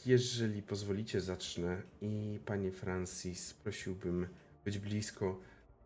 jeżeli 0.05 0.61
pozwolicie, 0.61 1.21
zacznę. 1.21 1.81
I 2.01 2.39
panie 2.45 2.71
Francis, 2.71 3.53
prosiłbym 3.53 4.27
być 4.65 4.79
blisko. 4.79 5.39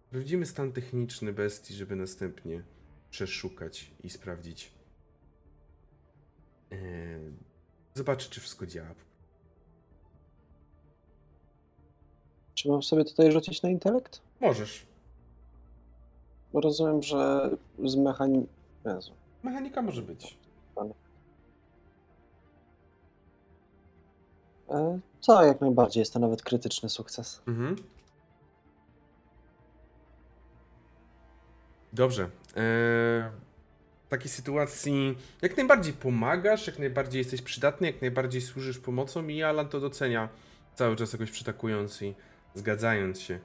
Sprawdzimy 0.08 0.46
stan 0.46 0.72
techniczny 0.72 1.34
bestii, 1.34 1.74
żeby 1.74 1.96
następnie 1.96 2.64
przeszukać 3.10 3.92
i 4.04 4.10
sprawdzić. 4.10 4.72
Yy, 6.72 6.78
zobaczyć, 7.94 8.30
czy 8.30 8.42
wszystko 8.42 8.66
działa. 8.66 8.96
Czy 12.54 12.70
mam 12.70 12.84
sobie 12.84 13.06
tutaj 13.06 13.32
rzucić 13.32 13.62
na 13.62 13.70
intelekt? 13.70 14.22
Możesz. 14.42 14.86
Bo 16.54 16.62
rozumiem, 16.62 17.04
że 17.04 17.50
z 17.86 17.96
mechaniki. 17.96 18.48
Mechanika 19.44 19.82
może 19.82 20.02
być. 20.02 20.38
Co 25.20 25.44
jak 25.44 25.62
najbardziej, 25.62 26.02
jest 26.02 26.14
to 26.14 26.20
nawet 26.20 26.42
krytyczny 26.42 26.90
sukces. 26.90 27.42
Mhm. 27.48 27.76
Dobrze. 31.94 32.24
Eee, 32.56 33.24
w 34.06 34.08
takiej 34.10 34.30
sytuacji 34.30 35.18
jak 35.42 35.58
najbardziej 35.58 35.94
pomagasz, 35.94 36.68
jak 36.68 36.80
najbardziej 36.80 37.20
jesteś 37.20 37.42
przydatny, 37.42 37.88
jak 37.88 38.02
najbardziej 38.02 38.42
służysz 38.42 38.80
pomocą 38.80 39.28
i 39.28 39.44
Alan 39.44 39.70
to 39.70 39.80
docenia 39.80 40.30
cały 40.76 40.96
czas 40.96 41.14
jakoś 41.14 41.32
przytakując 41.32 42.02
i 42.02 42.16
zgadzając 42.54 43.22
się. 43.22 43.40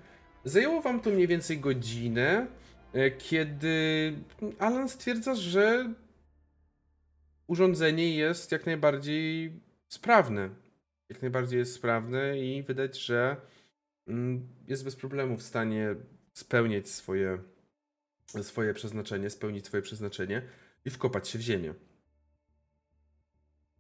Zajęło 0.45 0.83
wam 0.83 1.01
to 1.01 1.11
mniej 1.11 1.27
więcej 1.27 1.61
godzinę, 1.61 2.47
e, 2.93 3.11
kiedy 3.11 4.15
Alan 4.59 4.89
stwierdza, 4.89 5.35
że 5.35 5.95
urządzenie 7.47 8.15
jest 8.17 8.53
jak 8.53 8.67
najbardziej 8.67 9.53
sprawne 9.89 10.51
jak 11.11 11.23
najbardziej 11.23 11.59
jest 11.59 11.75
sprawny 11.75 12.41
i 12.41 12.65
widać, 12.65 12.99
że 12.99 13.37
mm, 14.07 14.49
jest 14.69 14.85
bez 14.85 14.97
problemu 14.97 15.37
w 15.37 15.43
stanie 15.43 15.95
spełniać 16.33 16.89
swoje, 16.89 17.39
swoje 18.43 18.75
przeznaczenie, 18.75 19.31
spełnić 19.31 19.67
swoje 19.67 19.83
przeznaczenie 19.83 20.43
i 20.85 20.91
wkopać 20.91 21.29
się 21.29 21.39
w 21.39 21.43
ziemię. 21.43 21.75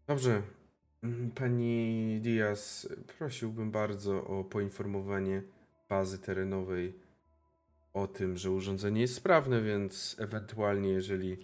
Dobrze. 0.06 0.42
Mm, 1.02 1.30
pani 1.30 2.20
Diaz, 2.20 2.88
prosiłbym 3.18 3.70
bardzo 3.70 4.24
o 4.24 4.44
poinformowanie 4.44 5.42
bazy 5.88 6.18
terenowej 6.18 6.94
o 7.92 8.06
tym, 8.06 8.36
że 8.36 8.50
urządzenie 8.50 9.00
jest 9.00 9.14
sprawne, 9.14 9.62
więc 9.62 10.16
ewentualnie, 10.18 10.88
jeżeli 10.88 11.36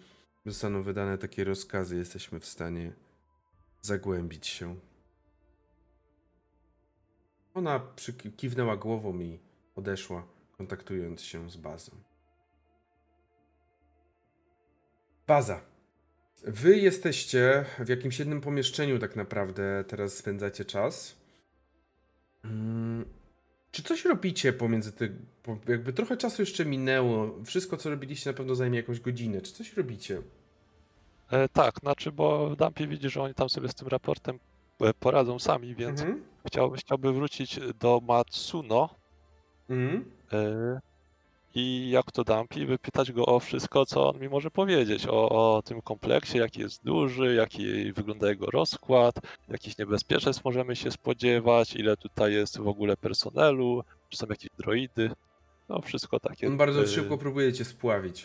zostaną 0.47 0.83
wydane 0.83 1.19
takie 1.19 1.45
rozkazy, 1.45 1.97
jesteśmy 1.97 2.41
w 2.41 2.47
stanie 2.47 2.93
zagłębić 3.83 4.47
się 4.47 4.77
ona 7.57 7.81
kiwnęła 8.37 8.77
głową 8.77 9.21
i 9.21 9.39
odeszła, 9.77 10.27
kontaktując 10.57 11.23
się 11.23 11.51
z 11.51 11.57
bazą. 11.57 11.93
Baza. 15.27 15.61
Wy 16.43 16.77
jesteście 16.77 17.65
w 17.79 17.89
jakimś 17.89 18.19
jednym 18.19 18.41
pomieszczeniu, 18.41 18.99
tak 18.99 19.17
naprawdę 19.17 19.85
teraz 19.89 20.15
spędzacie 20.15 20.65
czas. 20.65 21.17
Hmm. 22.43 23.05
Czy 23.71 23.83
coś 23.83 24.05
robicie 24.05 24.53
pomiędzy 24.53 24.93
tym? 24.93 25.27
Jakby 25.69 25.93
trochę 25.93 26.17
czasu 26.17 26.43
jeszcze 26.43 26.65
minęło. 26.65 27.45
Wszystko, 27.45 27.77
co 27.77 27.91
robiliście, 27.91 28.31
na 28.31 28.37
pewno 28.37 28.55
zajmie 28.55 28.77
jakąś 28.77 29.01
godzinę. 29.01 29.41
Czy 29.41 29.53
coś 29.53 29.77
robicie? 29.77 30.23
E, 31.31 31.49
tak, 31.49 31.81
znaczy, 31.81 32.13
bo 32.13 32.57
Dumpy 32.57 32.87
widzi, 32.87 33.11
że 33.11 33.23
oni 33.23 33.35
tam 33.35 33.49
sobie 33.49 33.69
z 33.69 33.75
tym 33.75 33.89
raportem 33.89 34.39
poradzą 35.01 35.39
sami, 35.39 35.75
więc 35.75 36.01
mhm. 36.01 36.23
Chciałby, 36.47 36.77
chciałby 36.77 37.13
wrócić 37.13 37.61
do 37.81 38.01
Matsuno 38.09 38.89
mm. 39.71 40.05
y, 40.33 40.81
i 41.55 41.91
jak 41.91 42.13
to 42.13 42.25
Dampi, 42.25 42.67
wypytać 42.67 43.13
go 43.13 43.27
o 43.27 43.41
wszystko, 43.41 43.87
co 43.87 44.09
on 44.11 44.21
mi 44.21 44.29
może 44.29 44.51
powiedzieć, 44.51 45.07
o, 45.07 45.29
o 45.57 45.63
tym 45.63 45.83
kompleksie, 45.83 46.39
jaki 46.39 46.61
jest 46.61 46.85
duży, 46.85 47.35
jaki 47.35 47.93
wygląda 47.93 48.29
jego 48.29 48.47
rozkład, 48.47 49.15
jakich 49.49 49.79
niebezpieczeństw 49.79 50.45
możemy 50.45 50.77
się 50.77 50.91
spodziewać, 50.91 51.77
ile 51.77 51.97
tutaj 51.97 52.33
jest 52.33 52.59
w 52.59 52.69
ogóle 52.69 52.97
personelu, 52.97 53.83
czy 54.09 54.17
są 54.19 54.27
jakieś 54.31 54.51
droidy, 54.59 55.11
no 55.69 55.83
wszystko 55.83 56.21
takie. 56.21 56.47
On 56.47 56.57
bardzo 56.57 56.87
szybko 56.87 57.19
próbuje 57.19 57.53
cię 57.53 57.65
spławić. 57.65 58.25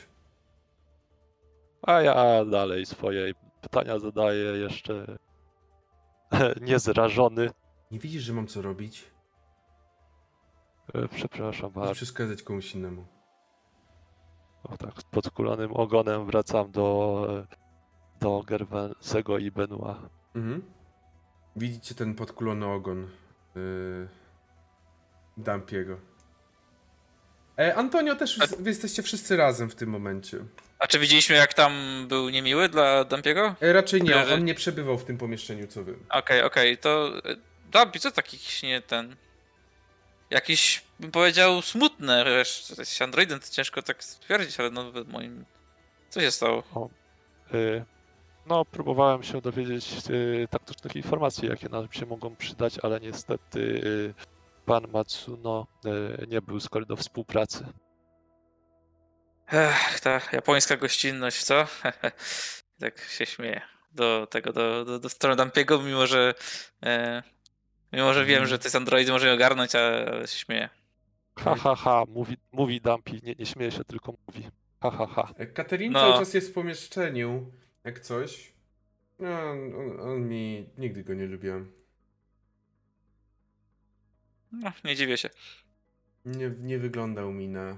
A 1.82 2.02
ja 2.02 2.46
dalej 2.46 2.86
swoje 2.86 3.34
pytania 3.62 4.00
zadaję 4.00 4.44
jeszcze 4.44 5.18
niezrażony. 6.62 7.50
Nie 7.92 8.00
widzisz, 8.00 8.24
że 8.24 8.34
mam 8.34 8.48
co 8.48 8.62
robić? 8.62 9.12
E, 10.94 11.08
przepraszam 11.08 11.72
bardzo. 11.72 11.94
przeszkadzać 11.94 12.44
komuś 12.44 12.76
innemu. 12.76 13.06
O 14.64 14.78
tak, 14.78 15.02
z 15.02 15.04
podkulonym 15.04 15.72
ogonem 15.74 16.26
wracam 16.26 16.72
do, 16.72 17.28
do 18.20 18.44
Gerwensego 18.48 19.38
i 19.38 19.52
Benua. 19.52 20.10
Mhm. 20.36 20.62
Widzicie 21.56 21.96
ten 21.96 22.16
podkulony 22.16 22.66
ogon 22.66 23.08
yy, 23.56 24.10
Dampiego. 25.38 25.98
E, 27.62 27.76
Antonio 27.76 28.16
też, 28.16 28.40
wy 28.60 28.70
jesteście 28.70 29.04
wszyscy 29.04 29.38
razem 29.38 29.70
w 29.70 29.76
tym 29.76 29.90
momencie. 29.90 30.38
A 30.80 30.88
czy 30.88 31.00
widzieliśmy, 31.00 31.36
jak 31.36 31.54
tam 31.54 32.06
był 32.08 32.30
niemiły 32.30 32.70
dla 32.70 33.04
Dampiego? 33.04 33.56
E, 33.62 33.74
raczej 33.74 34.04
nie, 34.04 34.34
on 34.34 34.46
nie 34.46 34.56
przebywał 34.56 34.98
w 34.98 35.06
tym 35.06 35.18
pomieszczeniu, 35.18 35.68
co 35.68 35.84
wy. 35.84 35.92
Okej, 35.92 36.20
okay, 36.20 36.44
okej, 36.44 36.74
okay. 36.74 36.78
to 36.78 37.12
Dampi, 37.72 38.00
co 38.00 38.12
taki 38.12 38.38
nie 38.64 38.82
ten... 38.82 39.16
Jakiś, 40.30 40.84
bym 41.00 41.12
powiedział, 41.12 41.62
smutny, 41.62 42.26
wiesz, 42.26 42.64
z 42.84 43.02
Androidem 43.02 43.40
to 43.40 43.48
ciężko 43.52 43.82
tak 43.82 44.04
stwierdzić, 44.04 44.60
ale 44.60 44.70
no 44.70 44.92
moim... 45.08 45.46
Co 46.10 46.22
się 46.22 46.32
stało? 46.32 46.64
O, 46.74 46.90
y 47.54 47.86
no, 48.46 48.66
próbowałem 48.66 49.24
się 49.24 49.42
dowiedzieć 49.42 49.94
y, 50.10 50.48
taktycznych 50.50 50.96
informacji, 50.96 51.50
jakie 51.50 51.70
nam 51.70 51.88
się 51.92 52.06
mogą 52.06 52.36
przydać, 52.36 52.80
ale 52.84 53.00
niestety 53.00 53.60
y, 53.60 54.14
pan 54.66 54.88
Matsuno 54.92 55.68
y, 55.86 56.28
nie 56.28 56.42
był 56.42 56.60
skory 56.60 56.86
do 56.86 56.96
współpracy. 56.96 57.66
Ech, 59.52 60.00
ta 60.00 60.22
japońska 60.32 60.78
gościnność, 60.78 61.44
co? 61.44 61.68
tak 62.80 63.00
się 63.00 63.26
śmieje 63.26 63.62
do 63.92 64.28
tego, 64.28 64.54
do, 64.54 64.86
do, 64.86 65.00
do 65.00 65.10
strony 65.10 65.36
Dampiego, 65.36 65.82
mimo 65.82 66.08
że 66.08 66.34
e, 66.86 67.24
Mimo, 67.94 68.14
że 68.14 68.26
wiem, 68.26 68.46
że 68.46 68.60
to 68.60 68.66
jest 68.66 68.76
Android, 68.76 69.10
może 69.10 69.34
ogarnąć, 69.34 69.76
ale 69.76 70.28
się 70.28 70.40
śmieję. 70.40 70.70
Ha, 71.36 71.56
ha, 71.56 71.76
ha, 71.76 72.04
mówi, 72.08 72.38
mówi 72.52 72.82
Dumpy, 72.82 73.12
nie, 73.24 73.36
nie 73.40 73.46
śmieje 73.46 73.72
się, 73.72 73.84
tylko 73.84 74.14
mówi. 74.28 74.48
Ha, 74.82 74.92
ha, 74.92 75.08
ha. 75.08 75.34
Katerin 75.54 75.92
no. 75.92 76.00
cały 76.00 76.14
czas 76.14 76.34
jest 76.34 76.50
w 76.50 76.54
pomieszczeniu, 76.54 77.52
jak 77.84 78.00
coś. 78.00 78.54
No, 79.20 79.52
on, 79.52 80.00
on 80.00 80.28
mi, 80.28 80.70
nigdy 80.78 81.04
go 81.04 81.14
nie 81.14 81.26
lubiłem. 81.26 81.72
No, 84.52 84.72
nie 84.84 84.96
dziwię 84.96 85.18
się. 85.18 85.30
Nie, 86.26 86.52
nie 86.60 86.78
wyglądał 86.80 87.32
mi 87.32 87.48
na. 87.48 87.78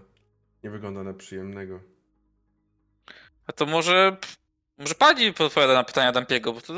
Nie 0.63 0.69
wygląda 0.69 1.03
na 1.03 1.13
przyjemnego. 1.13 1.79
A 3.47 3.53
to 3.53 3.65
może. 3.65 4.17
Może 4.77 4.95
pani 4.95 5.33
podpowiada 5.33 5.73
na 5.73 5.83
pytania 5.83 6.11
Dampiego, 6.11 6.53
bo 6.53 6.61
to, 6.61 6.73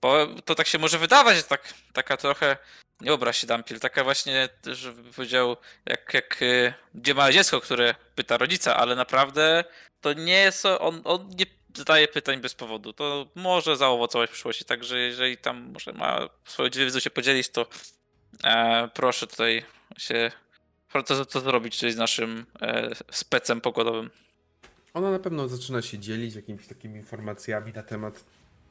bo 0.00 0.26
to 0.44 0.54
tak 0.54 0.66
się 0.66 0.78
może 0.78 0.98
wydawać, 0.98 1.36
że 1.36 1.42
tak, 1.42 1.74
taka 1.92 2.16
trochę. 2.16 2.56
Nie 3.00 3.12
obraź 3.12 3.38
się 3.38 3.46
Dampil, 3.46 3.80
taka 3.80 4.04
właśnie, 4.04 4.48
że 4.66 4.92
powiedział, 4.92 5.56
jak, 5.86 6.14
jak 6.14 6.42
y, 6.42 6.74
gdzie 6.94 7.14
małe 7.14 7.32
dziecko, 7.32 7.60
które 7.60 7.94
pyta 8.14 8.36
rodzica, 8.36 8.76
ale 8.76 8.96
naprawdę 8.96 9.64
to 10.00 10.12
nie 10.12 10.32
jest. 10.32 10.66
On, 10.66 11.00
on 11.04 11.28
nie 11.38 11.46
zadaje 11.76 12.08
pytań 12.08 12.40
bez 12.40 12.54
powodu. 12.54 12.92
To 12.92 13.26
może 13.34 13.76
zaowocować 13.76 14.30
w 14.30 14.32
przyszłości. 14.32 14.64
Także 14.64 14.98
jeżeli 14.98 15.36
tam 15.36 15.72
może 15.72 15.92
ma 15.92 16.28
swoją 16.44 16.70
wiedzą 16.70 17.00
się 17.00 17.10
podzielić, 17.10 17.48
to 17.48 17.66
e, 18.44 18.88
proszę 18.94 19.26
tutaj 19.26 19.62
się 19.96 20.30
to, 21.06 21.24
to 21.24 21.40
zrobić 21.40 21.74
tutaj 21.76 21.92
z 21.92 21.96
naszym 21.96 22.46
e, 22.60 22.90
specem 23.10 23.60
pokładowym. 23.60 24.10
Ona 24.94 25.10
na 25.10 25.18
pewno 25.18 25.48
zaczyna 25.48 25.82
się 25.82 25.98
dzielić 25.98 26.34
jakimiś 26.34 26.66
takimi 26.66 26.98
informacjami 26.98 27.72
na 27.72 27.82
temat 27.82 28.24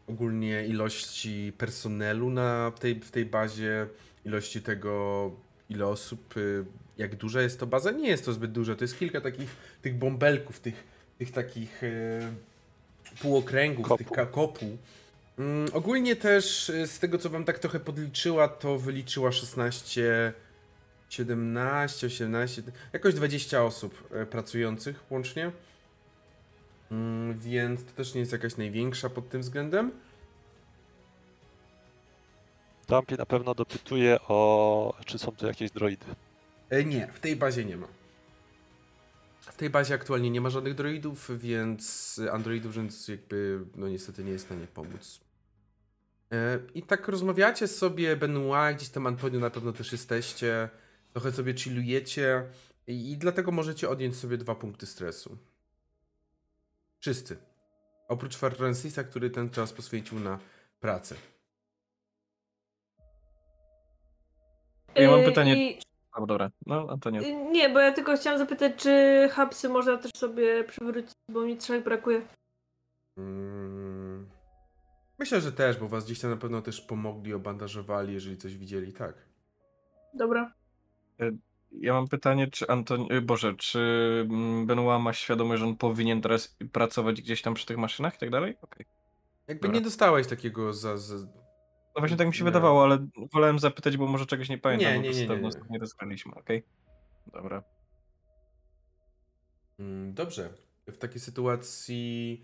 ogólnie 0.07 0.65
ilości 0.65 1.53
personelu 1.57 2.29
na 2.29 2.71
tej, 2.79 2.99
w 2.99 3.11
tej 3.11 3.25
bazie, 3.25 3.87
ilości 4.25 4.61
tego, 4.61 5.31
ile 5.69 5.87
osób, 5.87 6.37
y, 6.37 6.65
jak 6.97 7.15
duża 7.15 7.41
jest 7.41 7.59
to 7.59 7.67
baza. 7.67 7.91
Nie 7.91 8.07
jest 8.07 8.25
to 8.25 8.33
zbyt 8.33 8.51
dużo, 8.51 8.75
to 8.75 8.83
jest 8.83 8.99
kilka 8.99 9.21
takich 9.21 9.55
tych 9.81 9.95
bąbelków, 9.97 10.59
tych, 10.59 10.83
tych 11.17 11.31
takich 11.31 11.83
y, 11.83 12.21
półokręgów, 13.21 13.87
kopu. 13.87 14.03
tych 14.03 14.31
kopu. 14.31 14.77
Mm, 15.39 15.67
ogólnie 15.73 16.15
też 16.15 16.69
y, 16.69 16.87
z 16.87 16.99
tego, 16.99 17.17
co 17.17 17.29
wam 17.29 17.43
tak 17.45 17.59
trochę 17.59 17.79
podliczyła, 17.79 18.47
to 18.47 18.77
wyliczyła 18.79 19.31
16, 19.31 20.33
17, 21.09 22.07
18, 22.07 22.63
jakoś 22.93 23.13
20 23.13 23.63
osób 23.63 24.07
e, 24.11 24.25
pracujących 24.25 25.03
łącznie. 25.09 25.51
Mm, 26.91 27.39
więc 27.39 27.85
to 27.85 27.91
też 27.91 28.13
nie 28.13 28.19
jest 28.19 28.31
jakaś 28.31 28.57
największa 28.57 29.09
pod 29.09 29.29
tym 29.29 29.41
względem. 29.41 29.91
Dumpy 32.87 33.17
na 33.17 33.25
pewno 33.25 33.55
dopytuje 33.55 34.19
o, 34.21 34.93
czy 35.05 35.17
są 35.17 35.31
tu 35.31 35.47
jakieś 35.47 35.71
droidy. 35.71 36.05
E, 36.69 36.83
nie, 36.83 37.07
w 37.07 37.19
tej 37.19 37.35
bazie 37.35 37.65
nie 37.65 37.77
ma. 37.77 37.87
W 39.41 39.55
tej 39.55 39.69
bazie 39.69 39.93
aktualnie 39.93 40.29
nie 40.29 40.41
ma 40.41 40.49
żadnych 40.49 40.75
droidów, 40.75 41.31
więc 41.37 42.21
androidów, 42.31 42.75
więc 42.75 43.07
jakby 43.07 43.59
no 43.75 43.87
niestety 43.87 44.23
nie 44.23 44.31
jest 44.31 44.45
w 44.45 44.47
stanie 44.47 44.67
pomóc. 44.67 45.24
E, 46.35 46.59
I 46.73 46.83
tak 46.83 47.07
rozmawiacie 47.07 47.67
sobie, 47.67 48.15
Benoit, 48.15 48.77
gdzieś 48.77 48.89
tam 48.89 49.07
Antonio 49.07 49.39
na 49.39 49.49
pewno 49.49 49.73
też 49.73 49.91
jesteście, 49.91 50.69
trochę 51.13 51.31
sobie 51.31 51.53
chillujecie 51.53 52.43
i, 52.87 53.11
i 53.11 53.17
dlatego 53.17 53.51
możecie 53.51 53.89
odjąć 53.89 54.15
sobie 54.15 54.37
dwa 54.37 54.55
punkty 54.55 54.85
stresu. 54.85 55.37
Wszyscy. 56.99 57.37
Oprócz 58.07 58.35
Francisa, 58.35 59.03
który 59.03 59.29
ten 59.29 59.49
czas 59.49 59.73
poświęcił 59.73 60.19
na 60.19 60.39
pracę. 60.79 61.15
Ja 64.95 65.11
mam 65.11 65.23
pytanie. 65.23 65.71
I... 65.71 65.79
O, 66.13 66.25
dobra. 66.25 66.51
No, 66.65 66.87
Antonio. 66.89 67.21
Nie, 67.51 67.69
bo 67.69 67.79
ja 67.79 67.91
tylko 67.91 68.17
chciałam 68.17 68.39
zapytać, 68.39 68.73
czy 68.77 69.29
hapsy 69.31 69.69
można 69.69 69.97
też 69.97 70.11
sobie 70.15 70.63
przywrócić, 70.63 71.11
bo 71.29 71.41
mi 71.41 71.57
trzech 71.57 71.83
brakuje. 71.83 72.21
Hmm. 73.15 74.29
Myślę, 75.19 75.41
że 75.41 75.51
też, 75.51 75.77
bo 75.77 75.87
was 75.87 76.05
gdzieś 76.05 76.19
tam 76.19 76.31
na 76.31 76.37
pewno 76.37 76.61
też 76.61 76.81
pomogli, 76.81 77.33
obandażowali, 77.33 78.13
jeżeli 78.13 78.37
coś 78.37 78.57
widzieli, 78.57 78.93
tak. 78.93 79.15
Dobra. 80.13 80.53
E, 81.19 81.31
ja 81.71 81.93
mam 81.93 82.07
pytanie, 82.07 82.47
czy 82.47 82.67
Anton... 82.67 83.07
E, 83.09 83.21
Boże, 83.21 83.55
czy 83.55 83.79
mm, 84.29 84.65
Benoit 84.65 85.03
ma 85.03 85.13
świadomość, 85.13 85.59
że 85.59 85.67
on 85.67 85.75
powinien 85.75 86.21
teraz 86.21 86.57
pracować 86.71 87.21
gdzieś 87.21 87.41
tam 87.41 87.53
przy 87.53 87.65
tych 87.65 87.77
maszynach 87.77 88.15
i 88.15 88.17
tak 88.17 88.29
dalej? 88.29 88.57
Okej. 88.61 88.85
Okay. 88.85 88.85
Jakby 89.47 89.67
Dobra. 89.67 89.79
nie 89.79 89.83
dostałeś 89.83 90.27
takiego 90.27 90.73
za, 90.73 90.97
za... 90.97 91.15
No 91.15 92.01
właśnie 92.01 92.17
tak 92.17 92.27
mi 92.27 92.33
się 92.33 92.43
nie. 92.43 92.49
wydawało, 92.49 92.83
ale 92.83 93.07
wolałem 93.33 93.59
zapytać, 93.59 93.97
bo 93.97 94.07
może 94.07 94.25
czegoś 94.25 94.49
nie 94.49 94.57
pamiętam, 94.57 94.93
nie, 94.93 94.99
nie, 94.99 95.09
nie, 95.09 95.27
nie, 95.27 95.37
nie. 95.37 95.49
nie 95.69 95.79
rozgraliśmy, 95.79 96.35
okej? 96.35 96.57
Okay? 96.57 97.41
Dobra. 97.41 97.63
Mm, 99.79 100.13
dobrze. 100.13 100.49
W 100.87 100.97
takiej 100.97 101.19
sytuacji 101.19 102.43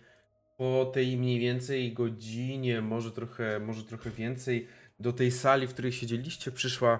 po 0.61 0.85
tej 0.85 1.17
mniej 1.17 1.39
więcej 1.39 1.93
godzinie, 1.93 2.81
może 2.81 3.11
trochę, 3.11 3.59
może 3.59 3.83
trochę 3.83 4.09
więcej, 4.09 4.67
do 4.99 5.13
tej 5.13 5.31
sali, 5.31 5.67
w 5.67 5.73
której 5.73 5.91
siedzieliście, 5.91 6.51
przyszła 6.51 6.99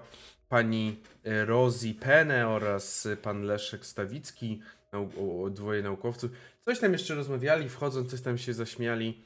pani 0.50 1.00
e, 1.24 1.46
Rosie 1.46 1.94
Penne 1.94 2.48
oraz 2.48 3.08
pan 3.22 3.44
Leszek 3.44 3.86
Stawicki, 3.86 4.62
dwoje 5.52 5.84
naukowców. 5.84 6.32
Coś 6.66 6.80
tam 6.80 6.94
jeszcze 6.94 7.16
rozmawiali, 7.16 7.70
wchodząc, 7.70 8.12
coś 8.12 8.22
tam 8.22 8.38
się 8.38 8.54
zaśmiali. 8.54 9.24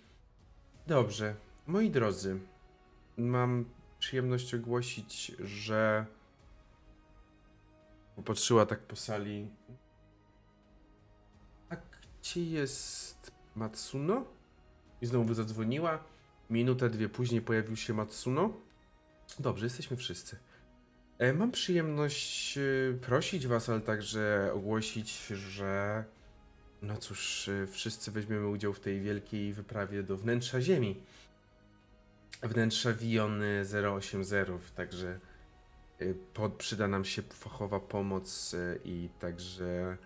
Dobrze, 0.87 1.35
moi 1.67 1.89
drodzy, 1.89 2.39
mam 3.17 3.65
przyjemność 3.99 4.53
ogłosić, 4.53 5.31
że 5.39 6.05
popatrzyła 8.15 8.65
tak 8.65 8.79
po 8.79 8.95
sali. 8.95 9.47
A 11.69 11.75
gdzie 11.75 12.43
jest 12.43 13.34
Matsuno? 13.55 14.25
I 15.01 15.05
znowu 15.05 15.33
zadzwoniła. 15.33 16.03
Minutę, 16.49 16.89
dwie 16.89 17.09
później 17.09 17.41
pojawił 17.41 17.75
się 17.75 17.93
Matsuno. 17.93 18.53
Dobrze, 19.39 19.65
jesteśmy 19.65 19.97
wszyscy. 19.97 20.37
E, 21.17 21.33
mam 21.33 21.51
przyjemność 21.51 22.57
e, 22.57 22.61
prosić 23.01 23.47
Was, 23.47 23.69
ale 23.69 23.81
także 23.81 24.51
ogłosić, 24.53 25.27
że 25.27 26.03
no 26.81 26.97
cóż, 26.97 27.49
e, 27.49 27.67
wszyscy 27.67 28.11
weźmiemy 28.11 28.47
udział 28.47 28.73
w 28.73 28.79
tej 28.79 29.01
wielkiej 29.01 29.53
wyprawie 29.53 30.03
do 30.03 30.17
wnętrza 30.17 30.61
Ziemi. 30.61 31.01
Wnętrza 32.43 32.93
Vion 32.93 33.41
080, 33.95 34.75
także 34.75 35.19
pod, 36.33 36.53
przyda 36.53 36.87
nam 36.87 37.05
się 37.05 37.21
fachowa 37.21 37.79
pomoc 37.79 38.55
i 38.85 39.09
także 39.19 39.97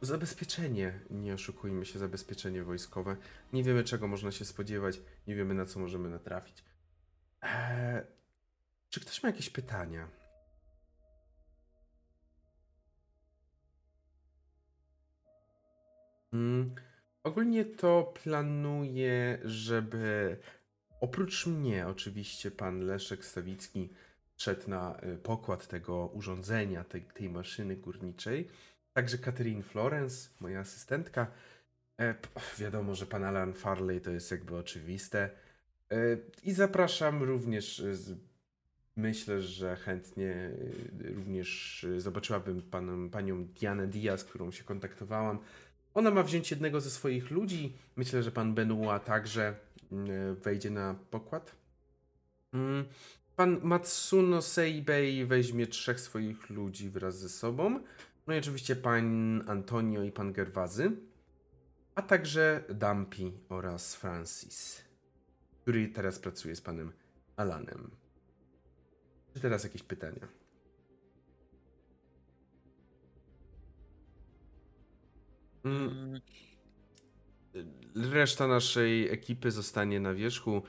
zabezpieczenie, 0.00 1.00
nie 1.10 1.34
oszukujmy 1.34 1.86
się, 1.86 1.98
zabezpieczenie 1.98 2.62
wojskowe. 2.62 3.16
Nie 3.52 3.64
wiemy 3.64 3.84
czego 3.84 4.08
można 4.08 4.32
się 4.32 4.44
spodziewać, 4.44 5.00
nie 5.26 5.34
wiemy 5.34 5.54
na 5.54 5.66
co 5.66 5.80
możemy 5.80 6.08
natrafić. 6.08 6.64
Eee, 7.42 8.02
czy 8.90 9.00
ktoś 9.00 9.22
ma 9.22 9.28
jakieś 9.28 9.50
pytania? 9.50 10.08
Hmm. 16.30 16.74
Ogólnie 17.22 17.64
to 17.64 18.12
planuję, 18.22 19.38
żeby 19.44 20.36
oprócz 21.00 21.46
mnie, 21.46 21.86
oczywiście, 21.86 22.50
pan 22.50 22.80
Leszek 22.80 23.24
Stawicki 23.24 23.90
szedł 24.36 24.70
na 24.70 25.00
y, 25.02 25.18
pokład 25.18 25.66
tego 25.66 26.06
urządzenia, 26.06 26.84
tej, 26.84 27.02
tej 27.02 27.30
maszyny 27.30 27.76
górniczej. 27.76 28.48
Także 28.98 29.18
Catherine 29.18 29.62
Florence, 29.62 30.28
moja 30.40 30.60
asystentka. 30.60 31.26
E, 32.00 32.14
wiadomo, 32.58 32.94
że 32.94 33.06
pan 33.06 33.24
Alan 33.24 33.52
Farley 33.52 34.00
to 34.00 34.10
jest 34.10 34.30
jakby 34.30 34.56
oczywiste. 34.56 35.30
E, 35.90 35.96
I 36.42 36.52
zapraszam 36.52 37.22
również 37.22 37.82
Myślę, 38.96 39.42
że 39.42 39.76
chętnie 39.76 40.50
y, 41.00 41.14
również 41.14 41.84
y, 41.84 42.00
zobaczyłabym 42.00 42.62
paną, 42.62 43.10
panią 43.10 43.44
Dianę 43.44 43.86
Diaz, 43.86 44.24
którą 44.24 44.50
się 44.50 44.64
kontaktowałam. 44.64 45.38
Ona 45.94 46.10
ma 46.10 46.22
wziąć 46.22 46.50
jednego 46.50 46.80
ze 46.80 46.90
swoich 46.90 47.30
ludzi. 47.30 47.72
Myślę, 47.96 48.22
że 48.22 48.30
pan 48.30 48.54
Benua 48.54 48.98
także 48.98 49.54
y, 49.92 49.96
wejdzie 50.34 50.70
na 50.70 50.94
pokład. 51.10 51.56
Mm, 52.52 52.84
pan 53.36 53.60
Matsuno 53.62 54.42
Seibei 54.42 55.24
weźmie 55.24 55.66
trzech 55.66 56.00
swoich 56.00 56.50
ludzi 56.50 56.90
wraz 56.90 57.18
ze 57.18 57.28
sobą. 57.28 57.80
No 58.28 58.34
i 58.34 58.38
oczywiście 58.38 58.76
pan 58.76 59.44
Antonio 59.46 60.02
i 60.02 60.12
pan 60.12 60.32
Gerwazy. 60.32 60.92
A 61.94 62.02
także 62.02 62.64
Dampi 62.74 63.32
oraz 63.48 63.96
Francis, 63.96 64.82
który 65.62 65.88
teraz 65.88 66.18
pracuje 66.18 66.56
z 66.56 66.60
panem 66.60 66.92
Alanem. 67.36 67.90
Czy 69.34 69.40
teraz 69.40 69.64
jakieś 69.64 69.82
pytania? 69.82 70.28
Mm. 75.64 76.20
Reszta 77.94 78.46
naszej 78.46 79.08
ekipy 79.08 79.50
zostanie 79.50 80.00
na 80.00 80.14
wierzchu, 80.14 80.62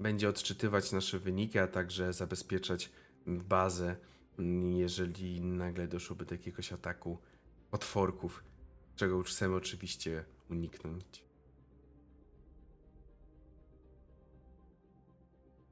będzie 0.00 0.28
odczytywać 0.28 0.92
nasze 0.92 1.18
wyniki, 1.18 1.58
a 1.58 1.66
także 1.66 2.12
zabezpieczać 2.12 2.90
bazę, 3.26 3.96
jeżeli 4.76 5.40
nagle 5.40 5.88
doszłoby 5.88 6.24
do 6.24 6.34
jakiegoś 6.34 6.72
ataku 6.72 7.18
potworków, 7.70 8.44
czego 8.96 9.16
już 9.16 9.30
chcemy 9.30 9.54
oczywiście 9.54 10.24
uniknąć. 10.50 11.24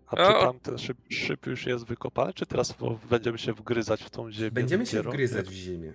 A 0.07 0.17
czy 0.17 0.33
tam 0.41 0.61
ten 0.61 0.79
szyb, 0.79 0.99
szyb, 1.11 1.47
już 1.47 1.67
jest 1.67 1.85
wykopany, 1.85 2.33
czy 2.33 2.47
teraz 2.47 2.75
będziemy 3.11 3.39
się 3.39 3.53
wgryzać 3.53 4.03
w 4.03 4.11
tą 4.11 4.31
ziemię? 4.31 4.51
Będziemy 4.51 4.87
się 4.87 5.03
wgryzać 5.03 5.49
w 5.49 5.53
ziemię. 5.53 5.95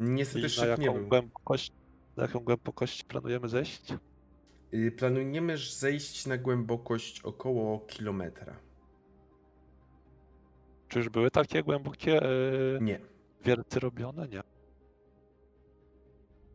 Niestety 0.00 0.48
szyb 0.48 0.62
na 0.62 0.66
jaką 0.66 0.82
nie 0.82 0.90
był. 0.90 1.08
Głębokość, 1.08 1.72
na 2.16 2.22
jaką 2.22 2.40
głębokość 2.40 3.04
planujemy 3.04 3.48
zejść? 3.48 3.94
Y, 4.74 4.92
planujemy 4.92 5.58
zejść 5.58 6.26
na 6.26 6.38
głębokość 6.38 7.20
około 7.20 7.80
kilometra. 7.80 8.69
Czy 10.90 10.98
już 10.98 11.08
były 11.08 11.30
takie 11.30 11.62
głębokie 11.62 12.10
yy, 12.10 12.78
nie. 12.80 13.00
wierty 13.44 13.80
robione? 13.80 14.28
Nie. 14.28 14.42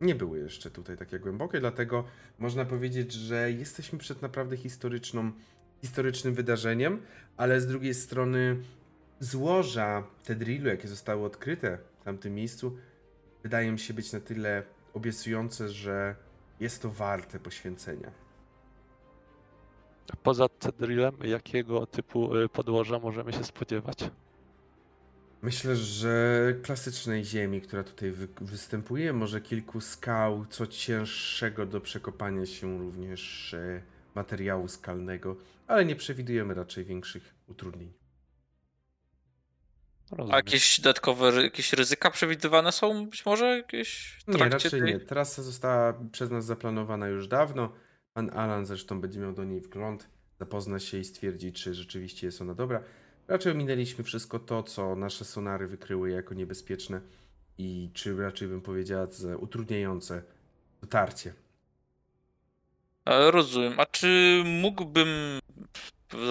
Nie 0.00 0.14
były 0.14 0.38
jeszcze 0.38 0.70
tutaj 0.70 0.96
takie 0.96 1.18
głębokie, 1.18 1.60
dlatego 1.60 2.04
można 2.38 2.64
powiedzieć, 2.64 3.12
że 3.12 3.52
jesteśmy 3.52 3.98
przed 3.98 4.22
naprawdę 4.22 4.56
historyczną, 4.56 5.32
historycznym 5.80 6.34
wydarzeniem, 6.34 7.02
ale 7.36 7.60
z 7.60 7.66
drugiej 7.66 7.94
strony 7.94 8.56
złoża 9.20 10.02
Tedrilu, 10.24 10.68
jakie 10.68 10.88
zostały 10.88 11.24
odkryte 11.24 11.78
w 12.00 12.04
tamtym 12.04 12.34
miejscu, 12.34 12.76
wydają 13.42 13.72
mi 13.72 13.78
się 13.78 13.94
być 13.94 14.12
na 14.12 14.20
tyle 14.20 14.62
obiecujące, 14.94 15.68
że 15.68 16.14
jest 16.60 16.82
to 16.82 16.90
warte 16.90 17.38
poświęcenia. 17.40 18.10
Poza 20.22 20.48
Tedrilem, 20.48 21.16
jakiego 21.24 21.86
typu 21.86 22.36
y, 22.36 22.48
podłoża 22.48 22.98
możemy 22.98 23.32
się 23.32 23.44
spodziewać? 23.44 24.10
Myślę, 25.42 25.76
że 25.76 26.54
klasycznej 26.62 27.24
ziemi, 27.24 27.60
która 27.60 27.84
tutaj 27.84 28.12
wy 28.12 28.28
występuje, 28.40 29.12
może 29.12 29.40
kilku 29.40 29.80
skał, 29.80 30.46
co 30.50 30.66
cięższego 30.66 31.66
do 31.66 31.80
przekopania 31.80 32.46
się 32.46 32.78
również 32.78 33.54
e, 33.54 33.82
materiału 34.14 34.68
skalnego, 34.68 35.36
ale 35.66 35.84
nie 35.84 35.96
przewidujemy 35.96 36.54
raczej 36.54 36.84
większych 36.84 37.34
utrudnień. 37.46 37.92
Rozumiem. 40.10 40.34
A 40.34 40.36
jakieś 40.36 40.80
dodatkowe 40.80 41.42
jakieś 41.42 41.72
ryzyka 41.72 42.10
przewidywane 42.10 42.72
są 42.72 43.06
być 43.08 43.26
może 43.26 43.56
jakieś 43.56 44.18
Nie, 44.28 44.48
raczej 44.48 44.70
tej... 44.70 44.82
nie. 44.82 45.00
Trasa 45.00 45.42
została 45.42 45.94
przez 46.12 46.30
nas 46.30 46.44
zaplanowana 46.44 47.08
już 47.08 47.28
dawno. 47.28 47.72
Pan 48.12 48.30
Alan 48.30 48.66
zresztą 48.66 49.00
będzie 49.00 49.20
miał 49.20 49.32
do 49.32 49.44
niej 49.44 49.60
wgląd, 49.60 50.08
zapozna 50.38 50.78
się 50.78 50.98
i 50.98 51.04
stwierdzi, 51.04 51.52
czy 51.52 51.74
rzeczywiście 51.74 52.26
jest 52.26 52.42
ona 52.42 52.54
dobra. 52.54 52.82
Raczej 53.28 53.52
ominęliśmy 53.52 54.04
wszystko 54.04 54.38
to, 54.38 54.62
co 54.62 54.96
nasze 54.96 55.24
sonary 55.24 55.66
wykryły 55.66 56.10
jako 56.10 56.34
niebezpieczne 56.34 57.00
i 57.58 57.90
czy 57.94 58.16
raczej 58.16 58.48
bym 58.48 58.60
powiedziała 58.60 59.06
utrudniające 59.38 60.22
dotarcie. 60.80 61.34
Rozumiem. 63.06 63.80
A 63.80 63.86
czy 63.86 64.42
mógłbym 64.44 65.38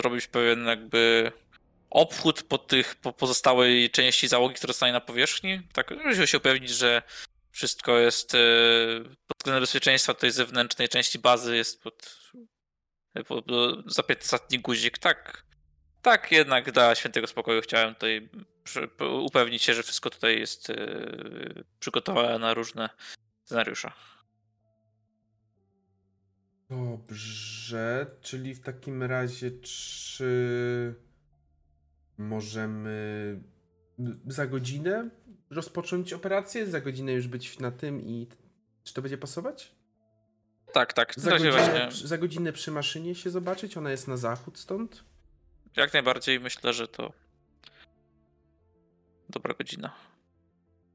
zrobić 0.01 0.27
pewien 0.27 0.65
jakby 0.65 1.31
obchód 1.89 2.43
po 2.43 2.57
tych 2.57 2.95
po 2.95 3.13
pozostałej 3.13 3.89
części 3.89 4.27
załogi, 4.27 4.55
która 4.55 4.73
zostanie 4.73 4.93
na 4.93 5.01
powierzchni? 5.01 5.61
Tak, 5.73 5.93
żeby 6.11 6.27
się 6.27 6.37
upewnić, 6.37 6.69
że 6.69 7.01
wszystko 7.51 7.97
jest 7.97 8.35
e, 8.35 8.37
pod 9.27 9.37
względem 9.37 9.63
bezpieczeństwa 9.63 10.13
tej 10.13 10.31
zewnętrznej 10.31 10.89
części 10.89 11.19
bazy 11.19 11.55
jest 11.55 11.83
pod, 11.83 12.19
pod 13.27 13.45
zapięty 13.85 14.23
ostatni 14.23 14.59
guzik, 14.59 14.97
tak? 14.97 15.45
Tak, 16.05 16.31
jednak 16.31 16.71
dla 16.71 16.95
świętego 16.95 17.27
spokoju 17.27 17.61
chciałem 17.61 17.93
tutaj 17.93 18.29
upewnić 19.25 19.63
się, 19.63 19.73
że 19.73 19.83
wszystko 19.83 20.09
tutaj 20.09 20.39
jest 20.39 20.69
e, 20.69 20.75
przygotowane 21.79 22.39
na 22.39 22.53
różne 22.53 22.89
scenariusze. 23.43 23.91
Dobrze, 26.69 28.05
czyli 28.21 28.55
w 28.55 28.61
takim 28.61 29.03
razie 29.03 29.51
czy 29.51 30.95
możemy 32.17 33.39
za 34.27 34.47
godzinę 34.47 35.09
rozpocząć 35.49 36.13
operację? 36.13 36.67
Za 36.67 36.81
godzinę 36.81 37.13
już 37.13 37.27
być 37.27 37.59
na 37.59 37.71
tym 37.71 38.01
i 38.01 38.27
czy 38.83 38.93
to 38.93 39.01
będzie 39.01 39.17
pasować? 39.17 39.75
Tak, 40.73 40.93
tak. 40.93 41.13
Za 41.17 41.31
godzinę, 41.31 41.51
właśnie... 41.51 42.07
za 42.07 42.17
godzinę 42.17 42.53
przy 42.53 42.71
maszynie 42.71 43.15
się 43.15 43.29
zobaczyć? 43.29 43.77
Ona 43.77 43.91
jest 43.91 44.07
na 44.07 44.17
zachód 44.17 44.59
stąd? 44.59 45.14
Jak 45.75 45.93
najbardziej 45.93 46.39
myślę, 46.39 46.73
że 46.73 46.87
to 46.87 47.13
dobra 49.29 49.53
godzina. 49.53 49.91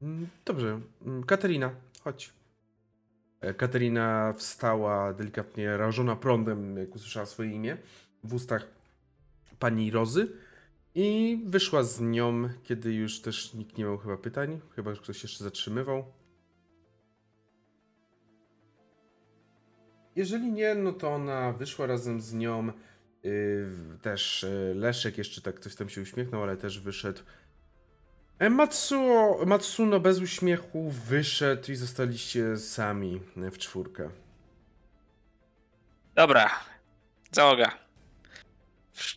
Mm, 0.01 0.27
dobrze. 0.45 0.81
Mm, 1.05 1.23
Katerina, 1.23 1.71
chodź. 2.03 2.33
E, 3.41 3.53
Katerina 3.53 4.33
wstała 4.37 5.13
delikatnie 5.13 5.77
rażona 5.77 6.15
prądem, 6.15 6.77
jak 6.77 6.95
usłyszała 6.95 7.25
swoje 7.25 7.51
imię 7.51 7.77
w 8.23 8.33
ustach 8.33 8.67
pani 9.59 9.91
Rozy 9.91 10.37
i 10.95 11.39
wyszła 11.45 11.83
z 11.83 12.01
nią, 12.01 12.49
kiedy 12.63 12.93
już 12.93 13.21
też 13.21 13.53
nikt 13.53 13.77
nie 13.77 13.83
miał 13.83 13.97
chyba 13.97 14.17
pytań, 14.17 14.59
chyba 14.75 14.95
że 14.95 15.01
ktoś 15.01 15.23
jeszcze 15.23 15.43
zatrzymywał. 15.43 16.05
Jeżeli 20.15 20.51
nie, 20.51 20.75
no 20.75 20.93
to 20.93 21.09
ona 21.09 21.51
wyszła 21.53 21.85
razem 21.85 22.21
z 22.21 22.33
nią 22.33 22.71
też 24.01 24.43
y, 24.43 24.73
Leszek 24.75 25.17
jeszcze 25.17 25.41
tak 25.41 25.59
coś 25.59 25.75
tam 25.75 25.89
się 25.89 26.01
uśmiechnął, 26.01 26.43
ale 26.43 26.57
też 26.57 26.79
wyszedł. 26.79 27.21
E, 28.39 28.49
Matsuo, 28.49 29.45
Matsuno 29.45 29.99
bez 29.99 30.19
uśmiechu 30.19 30.89
wyszedł 30.89 31.71
i 31.71 31.75
zostaliście 31.75 32.57
sami 32.57 33.21
w 33.35 33.57
czwórkę. 33.57 34.09
Dobra, 36.15 36.49
załoga. 37.31 37.71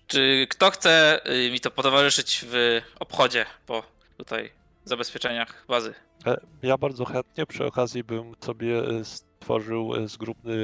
Czy 0.06 0.46
kto 0.50 0.70
chce 0.70 1.20
y, 1.30 1.50
mi 1.50 1.60
to 1.60 1.70
potowarzyszyć 1.70 2.44
w 2.48 2.80
obchodzie 3.00 3.46
po 3.66 3.82
tutaj 4.16 4.50
zabezpieczeniach 4.84 5.64
bazy? 5.68 5.94
E, 6.26 6.40
ja 6.62 6.78
bardzo 6.78 7.04
chętnie. 7.04 7.46
Przy 7.46 7.64
okazji 7.64 8.04
bym 8.04 8.34
sobie 8.40 8.82
stworzył 9.04 10.08
zgrupny 10.08 10.56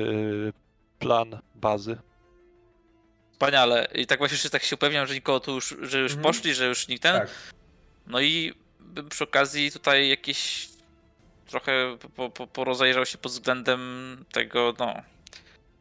plan 0.98 1.38
bazy 1.54 1.98
Wspaniale. 3.40 3.88
I 3.94 4.06
tak 4.06 4.18
właśnie 4.18 4.50
tak 4.50 4.62
się 4.62 4.76
upewniam, 4.76 5.06
że 5.06 5.14
nikogo 5.14 5.40
tu 5.40 5.54
już, 5.54 5.76
że 5.82 5.98
już 5.98 6.12
mhm. 6.12 6.22
poszli, 6.22 6.54
że 6.54 6.66
już 6.66 6.88
nikt 6.88 7.02
ten. 7.02 7.14
Tak. 7.14 7.28
No 8.06 8.20
i 8.20 8.54
bym 8.80 9.08
przy 9.08 9.24
okazji 9.24 9.72
tutaj 9.72 10.08
jakiś 10.08 10.68
trochę 11.46 11.98
po, 12.16 12.30
po, 12.30 12.46
porozejrzał 12.46 13.06
się 13.06 13.18
pod 13.18 13.32
względem 13.32 13.80
tego, 14.32 14.74
no, 14.78 14.94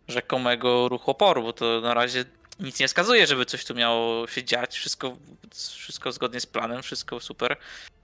rzekomego 0.08 0.90
ruchu 0.90 1.12
oporu, 1.12 1.44
bo 1.44 1.54
to 1.54 1.82
na 1.82 1.94
razie 1.94 2.26
nic 2.60 2.80
nie 2.80 2.88
wskazuje, 2.88 3.28
żeby 3.28 3.46
coś 3.46 3.66
tu 3.66 3.76
miało 3.76 4.28
się 4.28 4.44
dziać. 4.44 4.76
Wszystko, 4.76 5.18
wszystko 5.52 6.12
zgodnie 6.12 6.40
z 6.40 6.46
planem, 6.46 6.84
wszystko 6.84 7.20
super. 7.20 7.58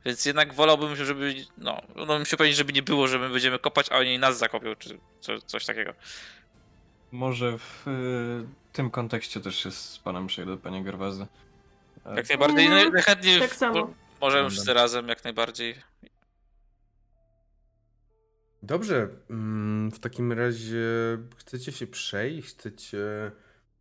Więc 0.05 0.25
jednak 0.25 0.53
wolałbym, 0.53 0.95
żeby, 0.95 1.35
no, 1.57 1.81
no 1.95 2.05
bym 2.05 2.25
się 2.25 2.35
upewnić, 2.35 2.55
żeby 2.55 2.73
nie 2.73 2.83
było, 2.83 3.07
że 3.07 3.19
my 3.19 3.29
będziemy 3.29 3.59
kopać, 3.59 3.87
a 3.91 3.97
oni 3.97 4.19
nas 4.19 4.37
zakopią, 4.37 4.75
czy 4.75 4.99
coś 5.45 5.65
takiego. 5.65 5.93
Może 7.11 7.57
w 7.57 7.87
y, 7.87 8.47
tym 8.73 8.91
kontekście 8.91 9.41
też 9.41 9.55
się 9.55 9.71
z 9.71 9.99
panem 10.03 10.27
przejdę, 10.27 10.57
panie 10.57 10.83
Gerwazy. 10.83 11.27
Jak 12.15 12.29
najbardziej, 12.29 12.69
no, 12.69 12.89
najchętniej 12.89 13.39
tak 13.39 13.55
samo. 13.55 13.93
możemy 14.21 14.49
wszyscy 14.49 14.73
razem, 14.73 15.07
jak 15.07 15.23
najbardziej. 15.23 15.75
Dobrze, 18.63 19.09
mm, 19.29 19.91
w 19.91 19.99
takim 19.99 20.33
razie 20.33 20.83
chcecie 21.37 21.71
się 21.71 21.87
przejść, 21.87 22.49
chcecie 22.49 23.31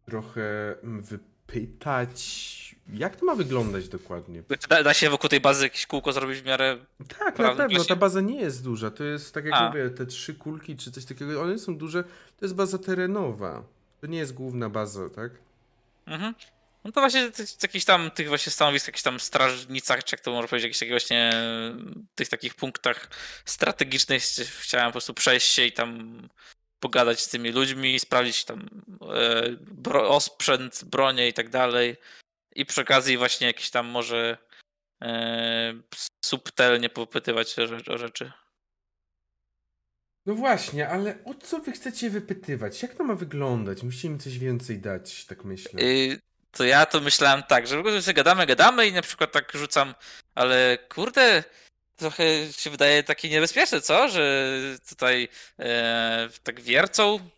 trochę 0.07 0.77
wypytać, 0.83 2.74
jak 2.93 3.17
to 3.17 3.27
ma 3.27 3.35
wyglądać 3.35 3.89
dokładnie? 3.89 4.43
Da, 4.69 4.83
da 4.83 4.95
się 4.95 5.11
wokół 5.11 5.31
tej 5.31 5.41
bazy 5.41 5.65
jakieś 5.65 5.87
kółko 5.87 6.13
zrobić 6.13 6.41
w 6.41 6.45
miarę. 6.45 6.79
Tak, 7.19 7.39
na 7.39 7.55
pewno. 7.55 7.85
Ta 7.85 7.97
baza 7.97 8.21
nie 8.21 8.41
jest 8.41 8.65
duża. 8.65 8.91
To 8.91 9.05
jest 9.05 9.35
tak 9.35 9.45
jak 9.45 9.55
A. 9.55 9.69
mówię, 9.69 9.91
te 9.91 10.07
trzy 10.07 10.35
kulki 10.35 10.77
czy 10.77 10.91
coś 10.93 11.05
takiego, 11.05 11.43
one 11.43 11.59
są 11.59 11.77
duże. 11.77 12.05
To 12.37 12.45
jest 12.45 12.55
baza 12.55 12.79
terenowa. 12.79 13.65
To 14.01 14.07
nie 14.07 14.19
jest 14.19 14.35
główna 14.35 14.69
baza, 14.71 15.11
tak? 15.11 15.33
Mhm. 16.07 16.35
No 16.85 16.93
to 16.93 17.01
właśnie 17.01 17.33
w 17.33 17.63
jakichś 17.63 17.85
tam 17.85 18.11
tych 18.11 18.29
właśnie 18.29 18.53
stanowisk, 18.53 18.87
jakichś 18.87 19.03
tam 19.03 19.21
strażnicach, 19.21 20.05
czy 20.05 20.17
jak 20.17 20.21
to 20.21 20.31
można 20.31 20.49
powiedzieć, 20.49 20.65
jakichś 20.65 20.79
takich 20.79 20.93
właśnie 20.93 21.33
tych 22.15 22.29
takich 22.29 22.55
punktach 22.55 23.11
strategicznych 23.45 24.23
chciałem 24.61 24.87
po 24.87 24.93
prostu 24.93 25.15
przejść 25.15 25.49
się 25.49 25.65
i 25.65 25.73
tam 25.73 26.21
pogadać 26.81 27.21
z 27.21 27.29
tymi 27.29 27.53
ludźmi, 27.53 28.01
sprawdzić 28.01 28.45
tam 28.45 28.69
e, 29.15 29.43
bro, 29.61 30.09
osprzęt, 30.09 30.85
bronię 30.85 31.29
i 31.29 31.33
tak 31.33 31.49
dalej. 31.51 31.97
I 32.55 32.67
przy 32.67 32.81
okazji 32.81 33.17
właśnie 33.17 33.47
jakieś 33.47 33.71
tam 33.71 33.87
może 33.87 34.39
e, 35.03 35.75
subtelnie 36.25 36.89
popytywać 36.89 37.57
o, 37.59 37.93
o 37.93 37.99
rzeczy. 37.99 38.33
No 40.27 40.35
właśnie, 40.35 40.89
ale 40.89 41.25
o 41.25 41.35
co 41.35 41.59
wy 41.59 41.73
chcecie 41.73 42.11
wypytywać? 42.11 42.83
Jak 42.83 42.95
to 42.95 43.05
ma 43.05 43.15
wyglądać? 43.15 43.83
Musicie 43.83 44.11
mi 44.11 44.19
coś 44.19 44.39
więcej 44.39 44.79
dać, 44.79 45.25
tak 45.25 45.45
myślę. 45.45 45.83
Yy, 45.83 46.19
to 46.51 46.65
ja 46.65 46.87
to 46.87 47.01
myślałem 47.01 47.43
tak, 47.43 47.67
że 47.67 47.77
w 47.77 47.81
ogóle 47.81 48.03
sobie 48.03 48.15
gadamy, 48.15 48.47
gadamy 48.47 48.87
i 48.87 48.93
na 48.93 49.03
przykład 49.03 49.33
tak 49.33 49.53
rzucam, 49.55 49.95
ale 50.35 50.79
kurde, 50.89 51.45
trochę 51.97 52.25
się 52.53 52.71
wydaje 52.71 53.03
takie 53.03 53.29
niebezpieczne, 53.29 53.81
co? 53.81 54.09
Że 54.09 54.51
tutaj 54.89 55.29
e, 55.59 56.29
tak 56.43 56.61
wiercą 56.61 57.31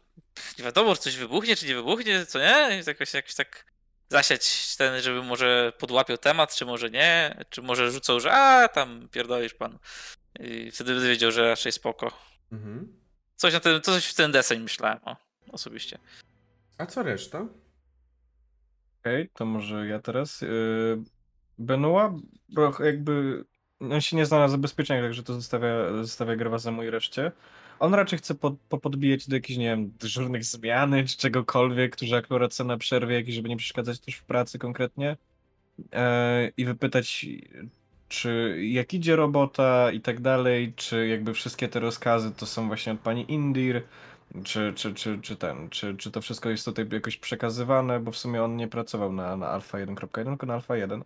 nie 0.58 0.64
wiadomo, 0.64 0.96
czy 0.96 1.02
coś 1.02 1.16
wybuchnie, 1.16 1.56
czy 1.56 1.66
nie 1.66 1.74
wybuchnie, 1.74 2.26
co 2.26 2.38
nie? 2.38 2.82
Jakoś, 2.86 3.14
jakoś 3.14 3.34
tak 3.34 3.64
zasiać 4.08 4.76
ten, 4.76 5.02
żeby 5.02 5.22
może 5.22 5.72
podłapiał 5.78 6.18
temat, 6.18 6.54
czy 6.54 6.66
może 6.66 6.90
nie, 6.90 7.44
czy 7.50 7.62
może 7.62 7.90
rzucał, 7.90 8.20
że 8.20 8.32
a, 8.32 8.68
tam 8.68 9.08
pierdolisz 9.08 9.54
pan. 9.54 9.78
I 10.40 10.70
wtedy 10.70 10.94
by 10.94 11.08
wiedział, 11.08 11.30
że 11.30 11.48
raczej 11.48 11.72
spoko. 11.72 12.12
Mhm. 12.52 12.96
Coś, 13.36 13.52
na 13.52 13.60
ten, 13.60 13.82
coś 13.82 14.06
w 14.06 14.14
ten 14.14 14.32
deseń 14.32 14.60
myślałem, 14.60 14.98
o, 15.04 15.16
osobiście. 15.52 15.98
A 16.78 16.86
co 16.86 17.02
reszta? 17.02 17.38
Okej, 19.00 19.22
okay, 19.22 19.28
to 19.34 19.44
może 19.44 19.86
ja 19.86 20.00
teraz. 20.00 20.40
Yy, 20.40 21.02
Benoit, 21.58 22.12
jakby 22.80 23.44
on 23.80 24.00
się 24.00 24.16
nie 24.16 24.26
zna 24.26 24.38
na 24.38 24.48
zabezpieczeniach, 24.48 25.04
także 25.04 25.22
to 25.22 25.34
zostawia, 25.34 25.92
zostawia 26.02 26.36
Grewa 26.36 26.58
za 26.58 26.70
mój 26.70 26.90
reszcie. 26.90 27.32
On 27.78 27.94
raczej 27.94 28.18
chce 28.18 28.34
pod, 28.34 28.54
podbijać 28.82 29.28
do 29.28 29.36
jakichś, 29.36 29.58
nie 29.58 29.66
wiem, 29.66 29.92
dyżurnych 30.00 30.44
zmiany 30.44 31.04
czy 31.04 31.16
czegokolwiek, 31.16 31.96
którzy 31.96 32.16
akurat 32.16 32.54
są 32.54 32.64
na 32.64 32.76
przerwie, 32.76 33.14
jakieś, 33.14 33.34
żeby 33.34 33.48
nie 33.48 33.56
przeszkadzać 33.56 34.00
też 34.00 34.14
w 34.14 34.24
pracy 34.24 34.58
konkretnie. 34.58 35.16
E, 35.92 36.50
I 36.56 36.64
wypytać, 36.64 37.26
czy 38.08 38.58
jak 38.62 38.94
idzie 38.94 39.16
robota 39.16 39.92
i 39.92 40.00
tak 40.00 40.20
dalej, 40.20 40.72
czy 40.76 41.06
jakby 41.06 41.34
wszystkie 41.34 41.68
te 41.68 41.80
rozkazy 41.80 42.32
to 42.32 42.46
są 42.46 42.66
właśnie 42.66 42.92
od 42.92 43.00
pani 43.00 43.32
Indir, 43.32 43.82
czy, 44.44 44.72
czy, 44.76 44.94
czy, 44.94 45.18
czy 45.22 45.36
ten, 45.36 45.68
czy, 45.70 45.96
czy 45.96 46.10
to 46.10 46.20
wszystko 46.20 46.50
jest 46.50 46.64
tutaj 46.64 46.88
jakoś 46.92 47.16
przekazywane, 47.16 48.00
bo 48.00 48.10
w 48.10 48.16
sumie 48.16 48.42
on 48.42 48.56
nie 48.56 48.68
pracował 48.68 49.12
na, 49.12 49.36
na 49.36 49.48
Alpha 49.48 49.78
1.1, 49.78 50.24
tylko 50.26 50.46
na 50.46 50.54
Alpha 50.54 50.76
1 50.76 51.04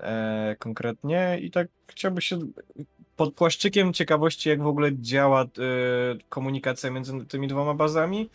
e, 0.00 0.56
konkretnie 0.58 1.38
i 1.42 1.50
tak 1.50 1.68
chciałby 1.86 2.22
się 2.22 2.38
pod 3.18 3.34
płaszczykiem 3.34 3.92
ciekawości, 3.92 4.48
jak 4.48 4.62
w 4.62 4.66
ogóle 4.66 4.90
działa 4.92 5.42
e, 5.42 5.46
komunikacja 6.28 6.90
między 6.90 7.26
tymi 7.26 7.48
dwoma 7.48 7.74
bazami. 7.74 8.30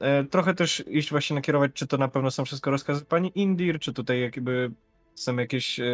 E, 0.00 0.24
trochę 0.24 0.54
też 0.54 0.84
iść 0.86 1.10
właśnie 1.10 1.34
nakierować, 1.34 1.72
czy 1.74 1.86
to 1.86 1.96
na 1.98 2.08
pewno 2.08 2.30
są 2.30 2.44
wszystko 2.44 2.70
rozkazy 2.70 3.04
pani 3.04 3.32
Indir, 3.34 3.78
czy 3.78 3.92
tutaj 3.92 4.20
jakby 4.20 4.70
są 5.14 5.36
jakieś 5.36 5.80
e, 5.80 5.84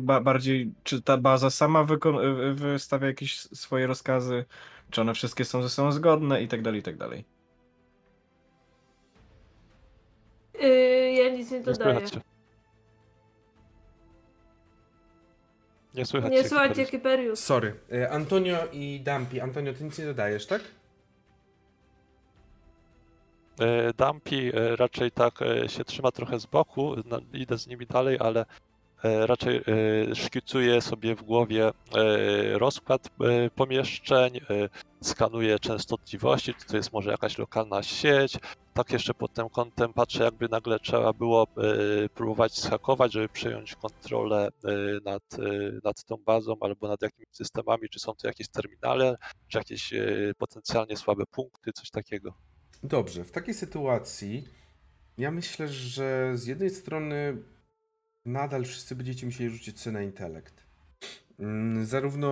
ba, 0.00 0.20
bardziej, 0.20 0.72
czy 0.82 1.02
ta 1.02 1.16
baza 1.16 1.50
sama 1.50 1.86
wystawia 2.54 3.06
jakieś 3.06 3.40
swoje 3.40 3.86
rozkazy, 3.86 4.44
czy 4.90 5.00
one 5.00 5.14
wszystkie 5.14 5.44
są 5.44 5.62
ze 5.62 5.68
sobą 5.68 5.92
zgodne 5.92 6.42
i 6.42 6.48
tak 6.48 6.62
dalej, 6.62 6.80
i 6.80 6.82
tak 6.82 6.96
dalej. 6.96 7.24
Yy, 10.60 11.12
ja 11.12 11.30
nic 11.30 11.50
nie 11.50 11.60
dodaję. 11.60 12.00
Nie 15.96 16.06
słychać 16.06 16.32
Nie 16.32 16.38
słychać. 16.48 16.76
Sorry. 17.36 17.74
E, 17.92 18.10
Antonio 18.10 18.58
i 18.72 19.00
Dampi. 19.04 19.40
Antonio, 19.40 19.72
ty 19.74 19.84
nic 19.84 19.98
nie 19.98 20.04
dodajesz, 20.04 20.46
tak? 20.46 20.62
E, 23.60 23.92
Dampi 23.92 24.48
e, 24.54 24.76
raczej 24.76 25.10
tak 25.10 25.38
się 25.66 25.84
trzyma 25.84 26.10
trochę 26.10 26.38
z 26.38 26.46
boku, 26.46 26.94
idę 27.32 27.58
z 27.58 27.66
nimi 27.66 27.86
dalej, 27.86 28.16
ale 28.20 28.46
raczej 29.02 29.62
szkicuję 30.14 30.80
sobie 30.80 31.14
w 31.14 31.22
głowie 31.22 31.70
rozkład 32.52 33.08
pomieszczeń, 33.54 34.40
skanuję 35.02 35.58
częstotliwości, 35.58 36.54
czy 36.54 36.66
to 36.66 36.76
jest 36.76 36.92
może 36.92 37.10
jakaś 37.10 37.38
lokalna 37.38 37.82
sieć, 37.82 38.38
tak 38.74 38.92
jeszcze 38.92 39.14
pod 39.14 39.32
tym 39.32 39.48
kątem 39.48 39.92
patrzę, 39.92 40.24
jakby 40.24 40.48
nagle 40.48 40.78
trzeba 40.80 41.12
było 41.12 41.46
próbować 42.14 42.58
schakować, 42.58 43.12
żeby 43.12 43.28
przejąć 43.28 43.74
kontrolę 43.74 44.48
nad, 45.04 45.22
nad 45.84 46.04
tą 46.04 46.16
bazą 46.16 46.56
albo 46.60 46.88
nad 46.88 47.02
jakimiś 47.02 47.28
systemami, 47.32 47.88
czy 47.88 47.98
są 47.98 48.14
to 48.14 48.26
jakieś 48.26 48.48
terminale, 48.48 49.16
czy 49.48 49.58
jakieś 49.58 49.94
potencjalnie 50.38 50.96
słabe 50.96 51.24
punkty, 51.30 51.72
coś 51.72 51.90
takiego. 51.90 52.34
Dobrze, 52.82 53.24
w 53.24 53.30
takiej 53.30 53.54
sytuacji 53.54 54.48
ja 55.18 55.30
myślę, 55.30 55.68
że 55.68 56.30
z 56.34 56.46
jednej 56.46 56.70
strony 56.70 57.42
nadal 58.26 58.64
wszyscy 58.64 58.96
będziecie 58.96 59.26
musieli 59.26 59.50
rzucić 59.50 59.86
na 59.86 60.02
intelekt. 60.02 60.66
Mm, 61.40 61.84
zarówno 61.84 62.30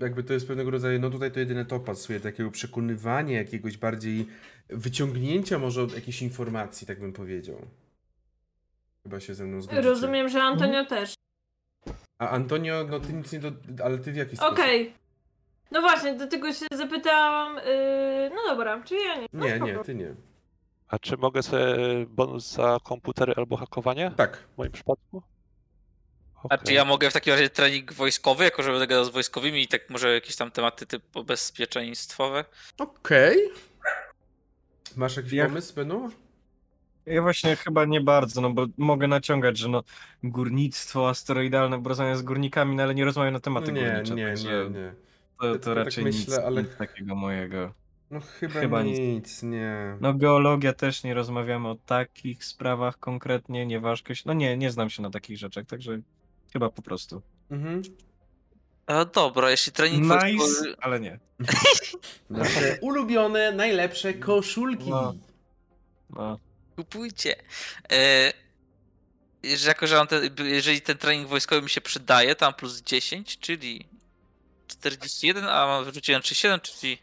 jakby 0.00 0.22
to 0.22 0.32
jest 0.32 0.48
pewnego 0.48 0.70
rodzaju, 0.70 1.00
no 1.00 1.10
tutaj 1.10 1.32
to 1.32 1.40
jedyne 1.40 1.64
to 1.64 1.80
pasuje, 1.80 2.20
takiego 2.20 2.50
przekonywania, 2.50 3.38
jakiegoś 3.38 3.76
bardziej 3.76 4.26
wyciągnięcia 4.68 5.58
może 5.58 5.82
od 5.82 5.94
jakiejś 5.94 6.22
informacji, 6.22 6.86
tak 6.86 7.00
bym 7.00 7.12
powiedział. 7.12 7.56
Chyba 9.02 9.20
się 9.20 9.34
ze 9.34 9.44
mną 9.44 9.60
zgodzicie. 9.60 9.88
Rozumiem, 9.88 10.28
że 10.28 10.42
Antonio 10.42 10.72
hmm? 10.72 10.86
też. 10.86 11.14
A 12.18 12.28
Antonio, 12.28 12.86
no 12.90 13.00
ty 13.00 13.12
nic 13.12 13.32
nie 13.32 13.38
do... 13.38 13.52
ale 13.84 13.98
ty 13.98 14.12
w 14.12 14.16
jaki 14.16 14.36
sposób? 14.36 14.54
Okej. 14.54 14.94
No 15.70 15.80
właśnie, 15.80 16.14
do 16.14 16.26
tego 16.26 16.52
się 16.52 16.66
zapytałam. 16.72 17.56
Yy... 17.56 18.30
No 18.30 18.36
dobra, 18.48 18.82
czy 18.84 18.94
ja 18.94 19.16
nie? 19.16 19.26
No 19.32 19.44
nie, 19.44 19.56
spoko. 19.56 19.72
nie, 19.72 19.78
ty 19.78 19.94
nie. 19.94 20.14
A 20.88 20.98
czy 20.98 21.16
mogę 21.16 21.42
sobie 21.42 21.66
bonus 22.08 22.52
za 22.52 22.78
komputery 22.84 23.34
albo 23.36 23.56
hakowanie? 23.56 24.12
Tak. 24.16 24.36
W 24.36 24.58
moim 24.58 24.72
przypadku? 24.72 25.22
Okay. 26.42 26.58
A 26.58 26.62
czy 26.62 26.72
ja 26.72 26.84
mogę 26.84 27.10
w 27.10 27.12
takim 27.12 27.32
razie 27.32 27.50
trening 27.50 27.92
wojskowy, 27.92 28.44
jako 28.44 28.62
że 28.62 28.70
będę 28.70 28.86
gadał 28.86 29.04
z 29.04 29.08
wojskowymi 29.08 29.62
i 29.62 29.68
tak 29.68 29.90
może 29.90 30.14
jakieś 30.14 30.36
tam 30.36 30.50
tematy 30.50 30.86
typu 30.86 31.24
bezpieczeństwowe? 31.24 32.44
Okej. 32.78 33.46
Okay. 33.46 33.56
Masz 34.96 35.16
jakiś 35.16 35.32
ja... 35.32 35.46
pomysł, 35.46 35.74
Benu? 35.74 36.10
Ja 37.06 37.22
właśnie 37.22 37.56
chyba 37.56 37.84
nie 37.84 38.00
bardzo, 38.00 38.40
no 38.40 38.50
bo 38.50 38.66
mogę 38.78 39.08
naciągać, 39.08 39.58
że 39.58 39.68
no 39.68 39.82
górnictwo 40.22 41.08
asteroidalne, 41.08 41.78
bo 41.78 41.88
rozmawiam 41.88 42.16
z 42.16 42.22
górnikami, 42.22 42.76
no 42.76 42.82
ale 42.82 42.94
nie 42.94 43.04
rozmawiam 43.04 43.32
na 43.32 43.40
tematy 43.40 43.72
nie, 43.72 43.82
górnicze. 43.82 44.14
Nie, 44.14 44.24
nie, 44.24 44.80
nie. 44.80 44.94
To, 45.40 45.52
to, 45.52 45.58
to 45.58 45.74
tak 45.74 45.84
raczej 45.84 46.04
tak 46.04 46.12
myślę, 46.12 46.36
nic, 46.36 46.44
ale... 46.46 46.62
nic 46.62 46.76
takiego 46.76 47.14
mojego. 47.14 47.72
No 48.10 48.20
chyba, 48.20 48.60
chyba 48.60 48.82
nic, 48.82 48.98
nic, 48.98 49.42
nie. 49.42 49.96
No 50.00 50.14
geologia 50.14 50.72
też 50.72 51.04
nie 51.04 51.14
rozmawiamy 51.14 51.68
o 51.68 51.74
takich 51.74 52.44
sprawach 52.44 52.98
konkretnie, 52.98 53.66
nieważkość. 53.66 54.24
No 54.24 54.32
nie, 54.32 54.56
nie 54.56 54.70
znam 54.70 54.90
się 54.90 55.02
na 55.02 55.10
takich 55.10 55.38
rzeczach, 55.38 55.66
także 55.66 56.00
Chyba 56.52 56.70
po 56.70 56.82
prostu. 56.82 57.22
Mhm. 57.50 57.82
A 58.86 59.04
dobra, 59.04 59.50
jeśli 59.50 59.72
trening 59.72 60.02
Nice, 60.02 60.74
ale 60.80 61.00
nie. 61.00 61.18
Nasze 62.30 62.78
ulubione, 62.80 63.52
najlepsze 63.52 64.14
koszulki. 64.14 64.90
No. 64.90 65.14
No. 66.10 66.38
Kupujcie. 66.76 67.36
E, 67.92 68.32
jako, 69.66 69.86
że 69.86 70.06
ten, 70.06 70.30
jeżeli 70.44 70.80
ten 70.80 70.98
trening 70.98 71.28
wojskowy 71.28 71.62
mi 71.62 71.70
się 71.70 71.80
przydaje, 71.80 72.34
tam 72.34 72.54
plus 72.54 72.82
10, 72.82 73.38
czyli 73.38 73.88
41, 74.66 75.44
a 75.44 75.82
wyrzuciłem 75.82 76.22
37, 76.22 76.60
czyli 76.60 76.98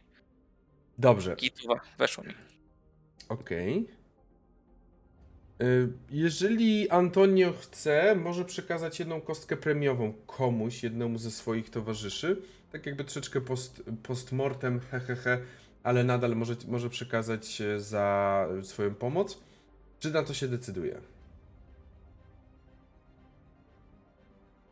Dobrze. 0.97 1.35
Gituwa, 1.35 1.79
weszło 1.97 2.23
mi. 2.23 2.33
Okej. 3.29 3.79
Okay. 3.79 4.03
Y, 5.67 5.89
jeżeli 6.09 6.89
Antonio 6.89 7.53
chce, 7.53 8.15
może 8.15 8.45
przekazać 8.45 8.99
jedną 8.99 9.21
kostkę 9.21 9.57
premiową 9.57 10.13
komuś, 10.27 10.83
jednemu 10.83 11.17
ze 11.17 11.31
swoich 11.31 11.69
towarzyszy. 11.69 12.41
Tak 12.71 12.85
jakby 12.85 13.03
troszeczkę 13.03 13.41
post, 13.41 13.83
postmortem, 14.03 14.79
hehehe, 14.79 15.39
ale 15.83 16.03
nadal 16.03 16.35
może, 16.35 16.55
może 16.67 16.89
przekazać 16.89 17.61
za 17.77 18.47
swoją 18.63 18.95
pomoc. 18.95 19.39
Czy 19.99 20.11
na 20.11 20.23
to 20.23 20.33
się 20.33 20.47
decyduje? 20.47 21.01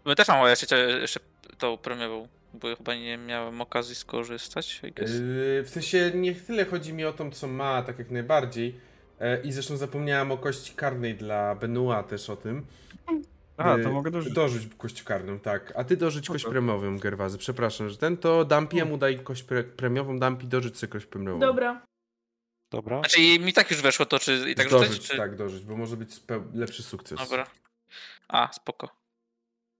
My 0.06 0.16
też 0.16 0.28
mam 0.28 0.48
jeszcze, 0.48 0.80
jeszcze 1.02 1.20
tą 1.58 1.78
premiową, 1.78 2.28
bo 2.54 2.76
chyba 2.76 2.96
nie 2.96 3.18
miałem 3.18 3.62
okazji 3.62 3.96
skorzystać. 3.96 4.82
Yy, 4.84 4.92
w 5.64 5.70
sensie 5.70 6.12
nie 6.16 6.36
tyle 6.36 6.66
chodzi 6.66 6.94
mi 6.94 7.06
o 7.06 7.14
to, 7.14 7.32
co 7.32 7.48
ma, 7.48 7.82
tak 7.82 8.00
jak 8.00 8.12
najbardziej 8.12 8.76
E, 9.22 9.42
I 9.42 9.52
zresztą 9.52 9.78
zapomniałem 9.78 10.32
o 10.32 10.38
kości 10.38 10.74
karnej 10.74 11.16
dla 11.16 11.56
Benua 11.56 12.04
też 12.04 12.30
o 12.30 12.36
tym. 12.36 12.66
A, 13.58 13.78
to 13.84 13.92
mogę 13.92 14.12
dorzucić. 14.12 14.36
Dorzuć 14.36 14.64
kość 14.78 15.04
karną, 15.04 15.40
tak. 15.40 15.74
A 15.76 15.84
ty 15.84 15.98
dorzuć 15.98 16.28
kość 16.28 16.46
premiową, 16.46 17.00
Gerwazy. 17.00 17.38
Przepraszam, 17.38 17.90
że 17.90 17.98
ten 17.98 18.18
to 18.18 18.46
Dampiemu 18.46 18.98
daj 18.98 19.20
kość 19.20 19.44
pre 19.44 19.64
premiową, 19.64 20.20
Dampi 20.20 20.48
dorzuć 20.48 20.78
sobie 20.78 20.92
kość 20.92 21.06
premiową. 21.06 21.40
Dobra. 21.40 21.86
Dobra. 22.72 23.00
Znaczy 23.00 23.40
mi 23.40 23.54
tak 23.54 23.72
już 23.72 23.82
weszło 23.82 24.06
to, 24.06 24.20
czy 24.20 24.46
i 24.50 24.56
tak 24.56 24.70
dorzuć? 24.70 24.90
Rzucać, 24.90 25.08
czy... 25.08 25.18
Tak, 25.18 25.36
dorzuć, 25.36 25.64
bo 25.64 25.78
może 25.78 25.98
być 25.98 26.10
lepszy 26.54 26.84
sukces. 26.84 27.20
Dobra. 27.20 27.48
A, 28.28 28.54
spoko. 28.54 28.90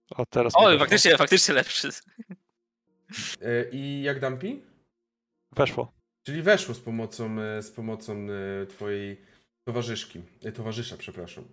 O, 0.10 0.26
teraz 0.26 0.54
Oj, 0.56 0.80
faktycznie, 0.80 1.18
faktycznie 1.18 1.54
lepszy. 1.54 1.90
E, 3.42 3.70
I 3.72 4.02
jak 4.02 4.20
Dampi? 4.20 4.62
Weszło. 5.56 5.92
Czyli 6.24 6.42
weszło 6.42 6.76
z 6.76 6.80
pomocą, 6.80 7.40
e, 7.42 7.62
z 7.62 7.72
pomocą 7.72 8.28
twojej 8.70 9.18
Towarzyszki. 9.64 10.22
E, 10.44 10.52
towarzysza, 10.52 10.98
przepraszam. 10.98 11.44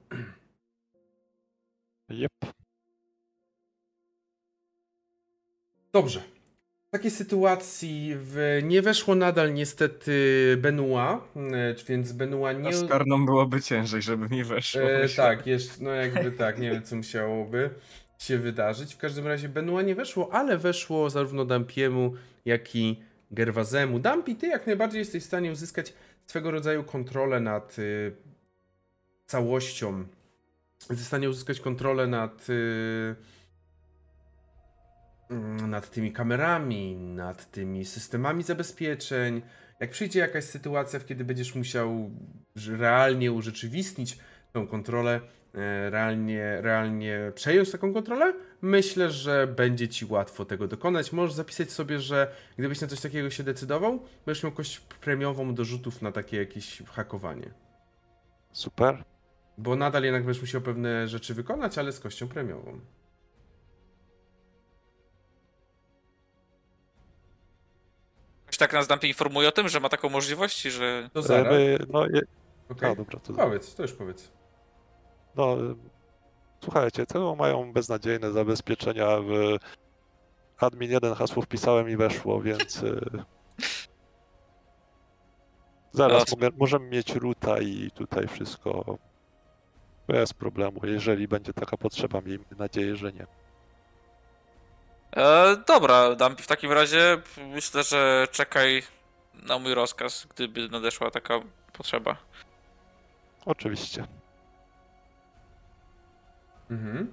Yep. 2.10 2.32
Dobrze. 5.92 6.22
W 6.88 6.90
takiej 6.90 7.10
sytuacji 7.10 8.14
w... 8.16 8.60
nie 8.62 8.82
weszło 8.82 9.14
nadal 9.14 9.54
niestety 9.54 10.56
Benua, 10.60 11.28
e, 11.36 11.74
więc 11.88 12.12
Benua 12.12 12.52
nie... 12.52 12.74
z 12.74 12.88
karną 12.88 13.26
byłoby 13.26 13.62
ciężej, 13.62 14.02
żeby 14.02 14.28
mi 14.28 14.44
weszło. 14.44 14.82
E, 14.82 15.08
tak, 15.08 15.46
jeszcze, 15.46 15.72
no 15.80 15.90
jakby 15.90 16.32
tak, 16.32 16.58
nie 16.58 16.70
wiem 16.70 16.82
co 16.82 16.96
musiałoby 16.96 17.70
się 18.18 18.38
wydarzyć. 18.38 18.94
W 18.94 18.98
każdym 18.98 19.26
razie 19.26 19.48
Benua 19.48 19.82
nie 19.82 19.94
weszło, 19.94 20.32
ale 20.32 20.58
weszło 20.58 21.10
zarówno 21.10 21.44
Dampiemu, 21.44 22.14
jak 22.44 22.76
i 22.76 23.02
Gerwazemu. 23.30 23.98
Dampi, 23.98 24.36
ty 24.36 24.46
jak 24.46 24.66
najbardziej 24.66 24.98
jesteś 24.98 25.22
w 25.22 25.26
stanie 25.26 25.52
uzyskać 25.52 25.94
swego 26.26 26.50
rodzaju 26.50 26.84
kontrolę 26.84 27.40
nad 27.40 27.78
y, 27.78 28.16
całością. 29.26 30.04
Jesteś 30.80 30.98
w 30.98 31.06
stanie 31.06 31.30
uzyskać 31.30 31.60
kontrolę 31.60 32.06
nad, 32.06 32.50
y, 32.50 33.14
mm, 35.30 35.70
nad 35.70 35.90
tymi 35.90 36.12
kamerami, 36.12 36.96
nad 36.96 37.50
tymi 37.50 37.84
systemami 37.84 38.42
zabezpieczeń. 38.42 39.42
Jak 39.80 39.90
przyjdzie 39.90 40.20
jakaś 40.20 40.44
sytuacja, 40.44 40.98
w 40.98 41.06
kiedy 41.06 41.24
będziesz 41.24 41.54
musiał 41.54 42.10
realnie 42.66 43.32
urzeczywistnić 43.32 44.18
tą 44.52 44.66
kontrolę, 44.66 45.20
realnie, 45.90 46.60
realnie 46.60 47.32
przejąć 47.34 47.70
taką 47.70 47.92
kontrolę, 47.92 48.34
myślę, 48.62 49.10
że 49.10 49.46
będzie 49.46 49.88
ci 49.88 50.04
łatwo 50.04 50.44
tego 50.44 50.68
dokonać. 50.68 51.12
Możesz 51.12 51.34
zapisać 51.34 51.72
sobie, 51.72 52.00
że 52.00 52.32
gdybyś 52.58 52.80
na 52.80 52.88
coś 52.88 53.00
takiego 53.00 53.30
się 53.30 53.42
decydował, 53.42 54.02
będziesz 54.26 54.44
miał 54.44 54.52
kość 54.52 54.80
premiową 54.80 55.54
do 55.54 55.64
rzutów 55.64 56.02
na 56.02 56.12
takie 56.12 56.36
jakieś 56.36 56.82
hakowanie. 56.82 57.50
Super. 58.52 59.04
Bo 59.58 59.76
nadal 59.76 60.02
jednak 60.02 60.24
będziesz 60.24 60.42
musiał 60.42 60.60
pewne 60.60 61.08
rzeczy 61.08 61.34
wykonać, 61.34 61.78
ale 61.78 61.92
z 61.92 62.00
kością 62.00 62.28
premiową. 62.28 62.80
Ktoś 68.46 68.58
tak 68.58 68.72
nas 68.72 68.88
Dumpy 68.88 69.08
informuje 69.08 69.48
o 69.48 69.52
tym, 69.52 69.68
że 69.68 69.80
ma 69.80 69.88
taką 69.88 70.08
możliwość, 70.08 70.62
że... 70.62 71.10
To 71.12 71.22
zaraz. 71.22 71.54
no, 71.88 72.06
je... 72.06 72.22
okay. 72.68 72.90
A, 72.90 72.94
dobra, 72.94 73.20
to... 73.20 73.32
Powiedz, 73.32 73.74
to 73.74 73.82
już 73.82 73.92
powiedz. 73.92 74.32
No, 75.38 75.56
słuchajcie, 76.64 77.06
to 77.06 77.36
mają 77.36 77.72
beznadziejne 77.72 78.32
zabezpieczenia 78.32 79.06
w 79.20 79.56
admin 80.58 80.90
1 80.90 81.14
hasło 81.14 81.42
wpisałem 81.42 81.90
i 81.90 81.96
weszło, 81.96 82.40
więc 82.40 82.82
y, 82.82 83.00
zaraz 85.92 86.30
mogę, 86.30 86.48
możemy 86.56 86.86
mieć 86.86 87.14
ruta 87.14 87.60
i 87.60 87.90
tutaj 87.90 88.28
wszystko 88.28 88.98
bez 90.08 90.32
problemu, 90.32 90.80
jeżeli 90.82 91.28
będzie 91.28 91.52
taka 91.52 91.76
potrzeba, 91.76 92.20
miejmy 92.20 92.44
nadzieję, 92.58 92.96
że 92.96 93.12
nie. 93.12 93.26
E, 95.16 95.56
dobra, 95.66 96.14
Dumpy, 96.14 96.42
w 96.42 96.46
takim 96.46 96.72
razie 96.72 97.18
myślę, 97.36 97.82
że 97.82 98.28
czekaj 98.32 98.82
na 99.34 99.58
mój 99.58 99.74
rozkaz, 99.74 100.26
gdyby 100.34 100.68
nadeszła 100.68 101.10
taka 101.10 101.40
potrzeba. 101.72 102.16
Oczywiście. 103.46 104.17
Mhm. 106.70 107.12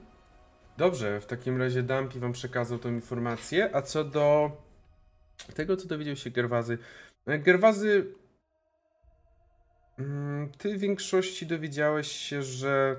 Dobrze, 0.77 1.21
w 1.21 1.25
takim 1.25 1.61
razie 1.61 1.83
Dumpy 1.83 2.19
wam 2.19 2.31
przekazał 2.31 2.79
tą 2.79 2.89
informację, 2.89 3.75
a 3.75 3.81
co 3.81 4.03
do 4.03 4.51
tego, 5.53 5.77
co 5.77 5.87
dowiedział 5.87 6.15
się 6.15 6.29
Gerwazy. 6.29 6.77
E, 7.25 7.39
Gerwazy, 7.39 8.13
mm, 9.99 10.51
ty 10.57 10.77
w 10.77 10.79
większości 10.79 11.45
dowiedziałeś 11.45 12.07
się, 12.11 12.43
że 12.43 12.95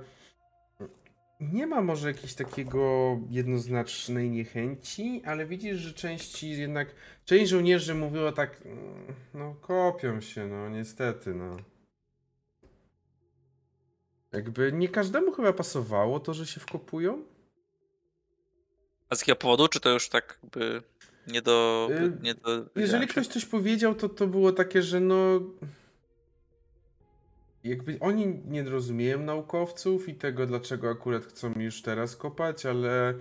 nie 1.41 1.67
ma 1.67 1.81
może 1.81 2.09
jakiegoś 2.09 2.35
takiego 2.35 3.17
jednoznacznej 3.31 4.31
niechęci, 4.31 5.23
ale 5.25 5.47
widzisz, 5.47 5.79
że 5.79 5.93
części 5.95 6.51
jednak, 6.51 6.95
część 7.25 7.51
żołnierzy 7.51 7.95
mówiło 7.95 8.33
tak, 8.33 8.63
mm, 8.65 9.15
no 9.35 9.55
kopią 9.61 10.21
się, 10.21 10.47
no 10.47 10.69
niestety, 10.69 11.35
no. 11.35 11.57
Jakby 14.37 14.73
nie 14.73 14.89
każdemu 14.89 15.33
chyba 15.33 15.53
pasowało 15.53 16.21
to, 16.21 16.35
że 16.35 16.47
się 16.47 16.61
wkopują. 16.61 17.23
A 19.11 19.17
z 19.17 19.21
jakiego 19.21 19.37
powodu? 19.37 19.69
Czy 19.69 19.81
to 19.81 19.91
już 19.91 20.09
tak 20.09 20.39
jakby 20.43 20.83
nie 21.27 21.43
do... 21.43 21.89
Y, 21.91 22.13
nie 22.23 22.35
do 22.35 22.65
Jeżeli 22.77 23.07
ktoś 23.07 23.27
coś 23.27 23.45
powiedział, 23.45 23.95
to 23.95 24.09
to 24.09 24.27
było 24.27 24.53
takie, 24.53 24.83
że 24.83 25.01
no... 25.01 25.41
Jakby 27.65 27.99
oni 28.01 28.27
nie 28.49 28.63
rozumieją 28.63 29.23
naukowców 29.23 30.09
i 30.09 30.15
tego, 30.15 30.47
dlaczego 30.47 30.91
akurat 30.91 31.25
chcą 31.25 31.53
już 31.53 31.83
teraz 31.83 32.17
kopać, 32.17 32.67
ale 32.67 33.15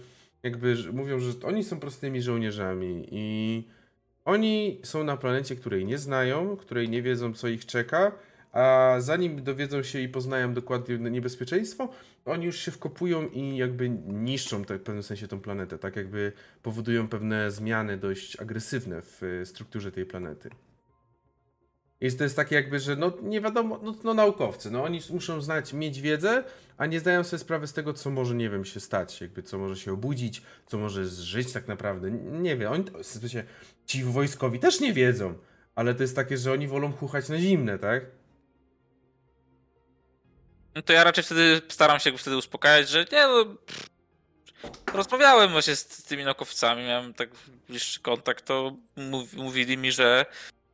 jakby 0.43 0.75
mówią, 0.93 1.19
że 1.19 1.31
oni 1.43 1.63
są 1.63 1.79
prostymi 1.79 2.21
żołnierzami 2.21 3.07
i 3.11 3.63
oni 4.25 4.79
są 4.83 5.03
na 5.03 5.17
planecie, 5.17 5.55
której 5.55 5.85
nie 5.85 5.97
znają, 5.97 6.57
której 6.57 6.89
nie 6.89 7.01
wiedzą, 7.01 7.33
co 7.33 7.47
ich 7.47 7.65
czeka 7.65 8.11
a 8.55 8.95
zanim 8.99 9.43
dowiedzą 9.43 9.83
się 9.83 9.99
i 9.99 10.09
poznają 10.09 10.53
dokładnie 10.53 10.97
niebezpieczeństwo, 10.97 11.89
oni 12.25 12.45
już 12.45 12.59
się 12.59 12.71
wkopują 12.71 13.29
i 13.29 13.57
jakby 13.57 13.89
niszczą 14.07 14.65
te, 14.65 14.77
w 14.77 14.83
pewnym 14.83 15.03
sensie 15.03 15.27
tą 15.27 15.39
planetę, 15.39 15.77
tak 15.77 15.95
jakby 15.95 16.31
powodują 16.63 17.07
pewne 17.07 17.51
zmiany 17.51 17.97
dość 17.97 18.39
agresywne 18.39 19.01
w 19.01 19.41
strukturze 19.45 19.91
tej 19.91 20.05
planety. 20.05 20.49
I 22.01 22.11
to 22.11 22.23
jest 22.23 22.35
takie 22.35 22.55
jakby, 22.55 22.79
że 22.79 22.95
no 22.95 23.13
nie 23.23 23.41
wiadomo, 23.41 23.79
no, 23.83 23.95
no 24.03 24.13
naukowcy, 24.13 24.71
no 24.71 24.83
oni 24.83 24.99
muszą 25.09 25.41
znać, 25.41 25.73
mieć 25.73 26.01
wiedzę, 26.01 26.43
a 26.77 26.85
nie 26.85 26.99
zdają 26.99 27.23
sobie 27.23 27.39
sprawy 27.39 27.67
z 27.67 27.73
tego, 27.73 27.93
co 27.93 28.09
może, 28.09 28.35
nie 28.35 28.49
wiem, 28.49 28.65
się 28.65 28.79
stać, 28.79 29.21
jakby 29.21 29.43
co 29.43 29.57
może 29.57 29.75
się 29.75 29.93
obudzić, 29.93 30.41
co 30.65 30.77
może 30.77 31.05
żyć 31.05 31.53
tak 31.53 31.67
naprawdę, 31.67 32.11
nie 32.11 32.57
wiem, 32.57 32.71
oni, 32.71 32.83
w 33.03 33.05
sensie, 33.05 33.43
ci 33.85 34.03
wojskowi 34.03 34.59
też 34.59 34.79
nie 34.79 34.93
wiedzą, 34.93 35.33
ale 35.75 35.95
to 35.95 36.03
jest 36.03 36.15
takie, 36.15 36.37
że 36.37 36.51
oni 36.51 36.67
wolą 36.67 36.91
chuchać 36.91 37.29
na 37.29 37.39
zimne, 37.39 37.79
tak? 37.79 38.05
No 40.75 40.81
to 40.81 40.93
ja 40.93 41.03
raczej 41.03 41.23
wtedy 41.23 41.61
staram 41.69 41.99
się 41.99 42.17
wtedy 42.17 42.37
uspokajać, 42.37 42.89
że 42.89 43.05
nie 43.11 43.27
no. 43.27 43.45
Rozmawiałem 44.93 45.51
właśnie 45.51 45.75
z 45.75 46.03
tymi 46.03 46.23
naukowcami, 46.23 46.83
miałem 46.83 47.13
tak 47.13 47.29
bliższy 47.69 47.99
kontakt, 47.99 48.45
to 48.45 48.75
mówili 49.33 49.77
mi, 49.77 49.91
że 49.91 50.25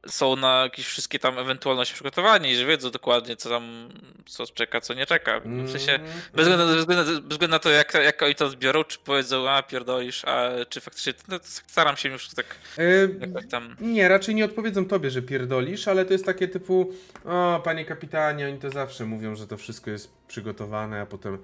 są 0.07 0.35
na 0.35 0.61
jakieś 0.63 0.85
wszystkie 0.85 1.19
tam 1.19 1.39
ewentualności 1.39 1.93
przygotowani 1.93 2.49
i 2.49 2.55
że 2.55 2.65
wiedzą 2.65 2.91
dokładnie, 2.91 3.35
co 3.35 3.49
tam, 3.49 3.89
co 4.25 4.47
czeka, 4.47 4.81
co 4.81 4.93
nie 4.93 5.05
czeka. 5.05 5.39
W 5.39 5.71
sensie, 5.71 5.91
mm. 5.91 6.11
bez 6.33 6.47
względu, 6.47 6.65
bez 6.65 6.77
względu, 6.77 7.11
bez 7.11 7.21
względu 7.21 7.47
na 7.47 7.59
to, 7.59 7.69
jak, 7.69 7.93
jak 7.93 8.21
oni 8.21 8.35
to 8.35 8.45
odbiorą, 8.45 8.83
czy 8.83 8.99
powiedzą, 8.99 9.49
a 9.49 9.63
pierdolisz, 9.63 10.25
a 10.25 10.49
czy 10.69 10.81
faktycznie, 10.81 11.13
no, 11.27 11.39
staram 11.43 11.97
się 11.97 12.09
już 12.09 12.29
tak 12.29 12.45
yy, 12.77 13.43
tam... 13.49 13.75
Nie, 13.79 14.07
raczej 14.07 14.35
nie 14.35 14.45
odpowiedzą 14.45 14.85
tobie, 14.85 15.11
że 15.11 15.21
pierdolisz, 15.21 15.87
ale 15.87 16.05
to 16.05 16.13
jest 16.13 16.25
takie 16.25 16.47
typu, 16.47 16.93
o, 17.25 17.61
panie 17.63 17.85
kapitanie, 17.85 18.47
oni 18.47 18.59
to 18.59 18.69
zawsze 18.69 19.05
mówią, 19.05 19.35
że 19.35 19.47
to 19.47 19.57
wszystko 19.57 19.91
jest 19.91 20.11
przygotowane, 20.27 21.01
a 21.01 21.05
potem 21.05 21.37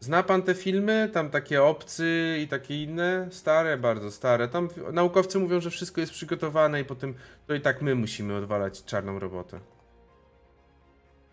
Zna 0.00 0.22
pan 0.22 0.42
te 0.42 0.54
filmy? 0.54 1.10
Tam 1.12 1.30
takie 1.30 1.62
obcy 1.62 2.36
i 2.40 2.48
takie 2.48 2.82
inne? 2.82 3.28
Stare, 3.30 3.78
bardzo 3.78 4.10
stare. 4.10 4.48
Tam 4.48 4.68
naukowcy 4.92 5.38
mówią, 5.38 5.60
że 5.60 5.70
wszystko 5.70 6.00
jest 6.00 6.12
przygotowane 6.12 6.80
i 6.80 6.84
potem 6.84 7.14
to 7.46 7.54
i 7.54 7.60
tak 7.60 7.82
my 7.82 7.94
musimy 7.94 8.36
odwalać 8.36 8.84
czarną 8.84 9.18
robotę. 9.18 9.60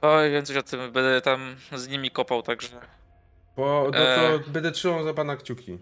Oj, 0.02 0.32
wiem 0.32 0.46
coś 0.46 0.58
o 0.58 0.64
tym. 0.64 0.92
Będę 0.92 1.22
tam 1.22 1.56
z 1.76 1.88
nimi 1.88 2.12
kopał, 2.12 2.44
także... 2.44 2.80
Bo 3.56 3.84
no 3.86 3.92
to 3.92 3.98
e... 4.00 4.40
będę 4.48 4.72
trzymał 4.72 5.04
za 5.04 5.14
pana 5.14 5.36
kciuki. 5.36 5.78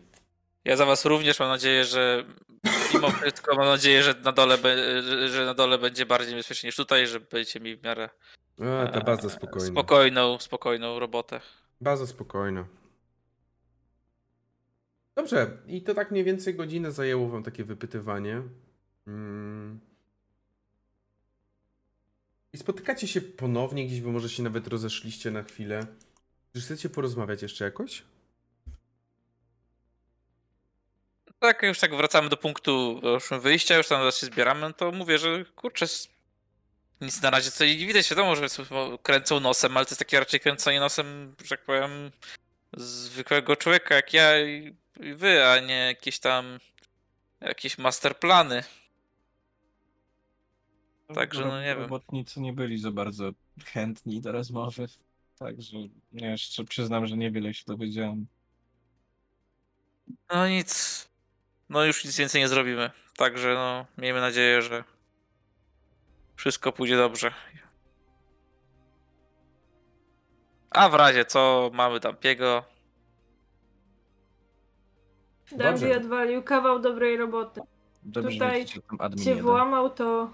Ja 0.66 0.76
za 0.76 0.86
was 0.86 1.06
również 1.06 1.40
mam 1.40 1.50
nadzieję, 1.50 1.86
że 1.86 2.24
mimo 2.94 3.10
wszystko 3.10 3.56
mam 3.56 3.66
nadzieję, 3.66 4.04
że 4.04 4.14
na 4.24 4.32
dole, 4.32 4.58
że 5.28 5.46
na 5.46 5.54
dole 5.54 5.78
będzie 5.78 6.06
bardziej 6.06 6.36
bezpiecznie 6.36 6.68
niż 6.68 6.76
tutaj, 6.76 7.08
że 7.08 7.20
będziecie 7.20 7.60
mi 7.60 7.76
w 7.76 7.84
miarę... 7.84 8.10
A, 8.84 8.88
ta 8.88 9.02
baza 9.02 9.30
spokojna. 9.30 9.68
Spokojną, 9.68 10.40
spokojną 10.40 11.00
robotę. 11.00 11.42
Bardzo 11.82 12.08
spokojna. 12.08 12.68
Dobrze, 15.16 15.58
i 15.68 15.82
to 15.82 15.94
tak 15.94 16.12
mniej 16.12 16.24
więcej 16.24 16.56
godzinę 16.56 16.92
zajęło 16.92 17.30
wam 17.30 17.44
takie 17.44 17.64
wypytywanie. 17.64 18.42
Hmm. 19.06 19.80
I 22.54 22.58
spotykacie 22.58 23.08
się 23.08 23.22
ponownie 23.22 23.86
gdzieś, 23.88 24.02
bo 24.02 24.12
może 24.12 24.30
się 24.30 24.44
nawet 24.44 24.68
rozeszliście 24.68 25.32
na 25.32 25.44
chwilę. 25.44 25.88
Czy 26.54 26.62
chcecie 26.62 26.90
porozmawiać 26.90 27.42
jeszcze 27.42 27.66
jakoś? 27.66 28.04
Tak, 31.40 31.64
już 31.64 31.80
tak 31.80 31.96
wracamy 31.96 32.30
do 32.30 32.38
punktu 32.38 33.02
wyjścia, 33.42 33.78
już 33.78 33.88
tam 33.88 34.12
się 34.12 34.26
zbieramy, 34.26 34.62
no 34.62 34.74
to 34.74 34.92
mówię, 34.92 35.18
że 35.18 35.46
kurczę, 35.46 35.86
nic 37.02 37.22
na 37.22 37.30
razie 37.30 37.52
tutaj 37.52 37.78
nie 37.78 37.88
widać. 37.88 38.10
Wiadomo, 38.10 38.36
że 38.36 38.48
kręcą 39.04 39.40
nosem, 39.40 39.78
ale 39.78 39.86
to 39.86 39.92
jest 39.92 40.00
takie 40.00 40.20
raczej 40.20 40.40
kręcenie 40.40 40.80
nosem, 40.80 41.36
że 41.44 41.50
tak 41.50 41.66
powiem, 41.66 42.12
zwykłego 42.78 43.56
człowieka 43.56 43.96
jak 43.96 44.14
ja 44.14 44.40
i 44.40 44.76
wy, 45.16 45.46
a 45.46 45.60
nie 45.60 45.78
jakieś 45.78 46.20
tam 46.20 46.60
jakieś 47.42 47.78
masterplany. 47.78 48.64
Także 51.14 51.46
no 51.46 51.62
nie 51.62 51.68
wiem. 51.68 51.82
Robotnicy 51.82 52.42
nie 52.42 52.54
byli 52.54 52.78
za 52.78 52.92
bardzo 52.92 53.32
chętni 53.66 54.22
do 54.22 54.32
rozmowy. 54.32 54.88
Także 55.40 55.78
jeszcze 56.12 56.64
przyznam, 56.64 57.08
że 57.08 57.18
niewiele 57.18 57.54
się 57.54 57.64
dowiedziałem. 57.68 58.28
No 60.34 60.48
nic. 60.48 61.06
No 61.70 61.86
już 61.86 62.06
nic 62.06 62.18
więcej 62.18 62.42
nie 62.42 62.48
zrobimy. 62.48 62.92
Także 63.18 63.54
no 63.54 63.86
miejmy 63.98 64.22
nadzieję, 64.22 64.62
że 64.62 64.84
wszystko 66.36 66.72
pójdzie 66.72 66.98
dobrze. 66.98 67.32
A 70.70 70.90
w 70.90 70.94
razie 70.94 71.26
co 71.26 71.72
mamy 71.74 72.00
Dampiego. 72.00 72.64
Dampi 75.52 75.94
odwalił 75.94 76.44
kawał 76.44 76.80
dobrej 76.80 77.18
roboty. 77.18 77.62
Dobrze 78.04 78.30
tutaj 78.32 78.66
admin 79.00 79.24
cię 79.24 79.30
jeden. 79.30 79.46
włamał, 79.46 79.90
to 79.90 80.30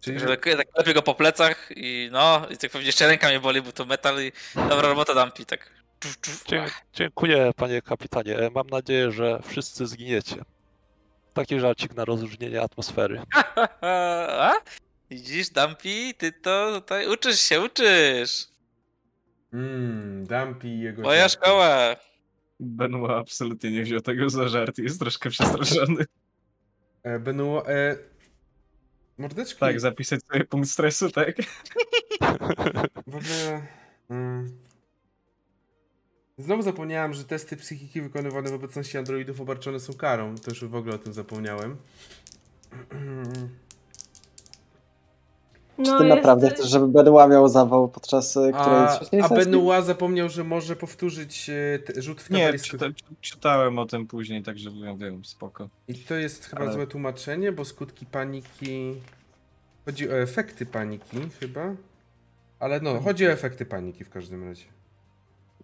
Czyli, 0.00 0.20
Że 0.20 0.26
tak 0.26 0.40
klepię 0.72 0.94
go 0.94 1.02
po 1.02 1.14
plecach 1.14 1.68
i 1.76 2.08
no, 2.12 2.42
i 2.50 2.56
tak 2.56 2.70
pewnie 2.70 2.86
jeszcze 2.86 3.06
ręka 3.06 3.28
mnie 3.28 3.40
boli, 3.40 3.62
bo 3.62 3.72
to 3.72 3.84
metal 3.84 4.22
i 4.22 4.32
dobra 4.68 4.88
robota 4.88 5.14
Dampi, 5.14 5.46
tak. 5.46 5.70
Dzie- 6.46 6.66
Dziękuję, 6.92 7.50
panie 7.56 7.82
kapitanie. 7.82 8.38
E, 8.38 8.50
Mam 8.50 8.66
nadzieję, 8.66 9.10
że 9.12 9.40
wszyscy 9.42 9.86
zginiecie. 9.86 10.36
Taki 11.34 11.60
żarcik 11.60 11.94
na 11.94 12.04
rozróżnienie 12.04 12.62
atmosfery. 12.62 13.22
A? 14.40 14.52
Widzisz, 15.12 15.50
Dampi, 15.50 16.14
ty 16.14 16.32
to 16.32 16.80
tutaj 16.80 17.08
uczysz 17.08 17.40
się, 17.40 17.60
uczysz. 17.60 18.48
Mmm, 19.52 20.26
Dumpy 20.26 20.68
i 20.68 20.80
jego... 20.80 21.02
Moja 21.02 21.28
szkoła. 21.28 21.96
Benoit 22.60 23.10
absolutnie 23.10 23.70
nie 23.70 23.82
wziął 23.82 24.00
tego 24.00 24.30
za 24.30 24.48
żart 24.48 24.78
jest 24.78 25.00
troszkę 25.00 25.30
przestraszony. 25.30 26.04
E, 27.02 27.18
Benoit, 27.18 27.68
e... 27.68 27.96
Mordeczki, 29.18 29.60
Tak, 29.60 29.80
zapisać 29.80 30.20
sobie 30.24 30.44
punkt 30.44 30.68
stresu, 30.68 31.10
tak? 31.10 31.36
w 33.06 33.16
ogóle... 33.16 33.66
Mm, 34.10 34.58
znowu 36.38 36.62
zapomniałem, 36.62 37.14
że 37.14 37.24
testy 37.24 37.56
psychiki 37.56 38.02
wykonywane 38.02 38.50
w 38.50 38.54
obecności 38.54 38.98
androidów 38.98 39.40
obarczone 39.40 39.80
są 39.80 39.94
karą. 39.94 40.34
To 40.38 40.50
już 40.50 40.64
w 40.64 40.74
ogóle 40.74 40.94
o 40.94 40.98
tym 40.98 41.12
zapomniałem. 41.12 41.76
Czy 45.76 45.82
no 45.90 45.98
ty 45.98 46.04
jest... 46.06 46.16
naprawdę 46.16 46.50
chcesz, 46.50 46.70
żeby 46.70 46.88
Benoit 46.88 47.30
miał 47.30 47.48
zawał 47.48 47.88
podczas 47.88 48.36
e, 48.36 48.40
której 48.40 49.22
A, 49.22 49.24
a? 49.24 49.28
Benoit 49.28 49.84
zapomniał, 49.86 50.28
że 50.28 50.44
może 50.44 50.76
powtórzyć 50.76 51.50
e, 51.50 51.78
te- 51.78 52.02
rzut 52.02 52.20
w 52.22 52.30
Nie, 52.30 52.58
czyta, 52.58 52.86
czytałem 53.20 53.78
o 53.78 53.86
tym 53.86 54.06
później, 54.06 54.42
także 54.42 54.70
wiem, 54.70 54.98
wiem 54.98 55.24
spoko. 55.24 55.68
I 55.88 55.94
to 55.94 56.14
jest 56.14 56.46
chyba 56.46 56.62
Ale- 56.62 56.72
złe 56.72 56.86
tłumaczenie, 56.86 57.52
bo 57.52 57.64
skutki 57.64 58.06
paniki. 58.06 58.94
Chodzi 59.84 60.08
o 60.10 60.12
efekty 60.12 60.66
paniki, 60.66 61.16
chyba. 61.40 61.74
Ale 62.60 62.80
no, 62.80 63.00
chodzi 63.00 63.26
o 63.26 63.30
efekty 63.30 63.66
paniki 63.66 64.04
w 64.04 64.10
każdym 64.10 64.48
razie. 64.48 64.64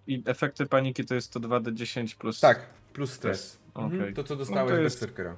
I 0.07 0.23
efekty 0.27 0.67
paniki 0.67 1.05
to 1.05 1.15
jest 1.15 1.33
to 1.33 1.41
2d10 1.41 2.17
plus 2.17 2.41
Tak, 2.41 2.67
plus 2.93 3.13
stres. 3.13 3.59
Okej. 3.75 3.99
Mhm, 3.99 4.15
to, 4.15 4.25
co 4.25 4.35
No 4.35 4.39
dostałeś 4.39 4.71
to 4.71 4.77
bez 4.77 4.85
jest- 4.85 5.01
Berserkera. 5.01 5.37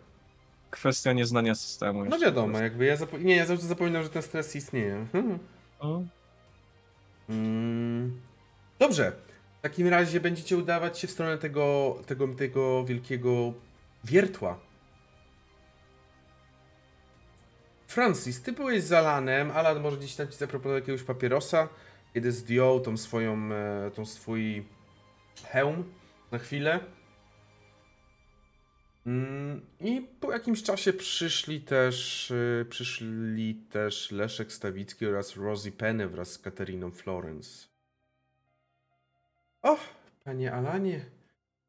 Kwestia 0.70 1.12
nieznania 1.12 1.55
systemu. 1.55 2.05
No 2.05 2.18
wiadomo, 2.18 2.59
jakby 2.59 2.84
ja 2.84 2.97
zapo- 2.97 3.20
Nie, 3.22 3.36
ja 3.36 3.47
zawsze 3.47 3.66
zapominam, 3.66 4.02
że 4.02 4.09
ten 4.09 4.22
stres 4.22 4.56
istnieje. 4.56 4.94
Mhm. 5.14 5.38
O, 5.80 6.02
Mm. 7.28 8.20
Dobrze. 8.78 9.12
W 9.59 9.62
takim 9.62 9.88
razie 9.88 10.20
będziecie 10.20 10.56
udawać 10.56 10.98
się 10.98 11.09
w 11.09 11.10
stronę 11.10 11.38
tego, 11.38 11.97
tego, 12.06 12.28
tego 12.28 12.84
wielkiego 12.84 13.52
wiertła. 14.05 14.59
Francis, 17.86 18.42
ty 18.42 18.52
byłeś 18.52 18.82
z 18.82 18.92
Alanem. 18.92 19.51
Alan 19.51 19.80
może 19.80 19.97
gdzieś 19.97 20.14
tam 20.16 20.28
ci 20.28 20.36
zaproponował 20.36 20.80
jakiegoś 20.80 21.02
papierosa, 21.02 21.68
kiedy 22.14 22.32
zdjął 22.32 22.80
tą 22.80 22.97
swoją, 22.97 23.52
e, 23.52 23.90
tą 23.90 24.06
swój 24.06 24.64
hełm 25.44 25.84
na 26.32 26.38
chwilę. 26.38 26.80
Mm, 29.06 29.66
I 29.81 30.01
po 30.20 30.32
jakimś 30.32 30.62
czasie 30.62 30.93
przyszli 30.93 31.60
też, 31.60 32.31
y, 32.31 32.66
przyszli 32.70 33.55
też 33.55 34.10
Leszek 34.10 34.52
Stawicki 34.52 35.06
oraz 35.06 35.36
Rosie 35.36 35.72
Penny 35.72 36.09
wraz 36.09 36.32
z 36.32 36.39
Kateriną 36.39 36.90
Florence. 36.90 37.66
O, 39.62 39.77
panie 40.24 40.52
Alanie, 40.52 41.05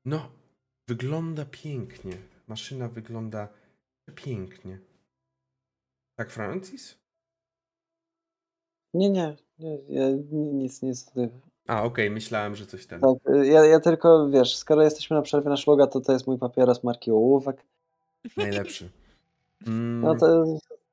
no, 0.05 0.31
wygląda 0.87 1.45
pięknie. 1.45 2.17
Maszyna 2.47 2.87
wygląda 2.87 3.47
pięknie. 4.15 4.79
Tak, 6.15 6.31
Francis? 6.31 6.97
Nie, 8.93 9.09
nie, 9.09 9.35
nie, 9.59 9.77
ja, 9.89 10.09
nic, 10.31 10.81
nic. 10.81 11.05
tutaj. 11.05 11.29
A, 11.71 11.83
okej, 11.83 12.09
myślałem, 12.09 12.55
że 12.55 12.65
coś 12.65 12.85
ten. 12.85 13.01
Tak, 13.01 13.35
y, 13.35 13.47
ja, 13.47 13.65
ja 13.65 13.79
tylko, 13.79 14.29
wiesz, 14.29 14.55
skoro 14.55 14.83
jesteśmy 14.83 15.15
na 15.15 15.21
przerwie 15.21 15.49
na 15.49 15.57
szluga, 15.57 15.87
to 15.87 16.01
to 16.01 16.13
jest 16.13 16.27
mój 16.27 16.37
papieros 16.37 16.83
marki 16.83 17.11
Ołówek. 17.11 17.63
Najlepszy. 18.37 18.89
Mm, 19.67 20.01
No 20.01 20.15
to 20.15 20.45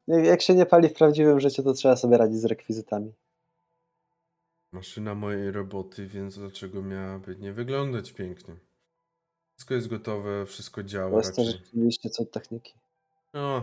jak, 0.07 0.43
się 0.43 0.55
nie 0.55 0.67
pali 0.67 0.89
w 0.89 0.93
prawdziwym 0.93 1.41
życiu, 1.41 1.63
to 1.63 1.73
trzeba 1.73 1.97
sobie 1.97 2.17
radzić 2.17 2.39
z 2.41 2.45
rekwizytami. 2.45 3.13
Maszyna 4.73 5.15
mojej 5.15 5.51
roboty, 5.51 6.07
więc 6.07 6.39
dlaczego 6.39 6.83
miałaby 6.83 7.37
nie 7.37 7.53
wyglądać 7.53 8.13
pięknie? 8.13 8.55
Wszystko 9.57 9.75
jest 9.75 9.89
gotowe, 9.89 10.47
wszystko 10.47 10.83
To 10.83 10.89
działa 10.89 11.19
jest 11.19 11.37
to 11.37 11.45
rzeczywiście 11.45 12.11
cud 12.11 12.31
techniki. 12.31 12.75
No, 13.35 13.63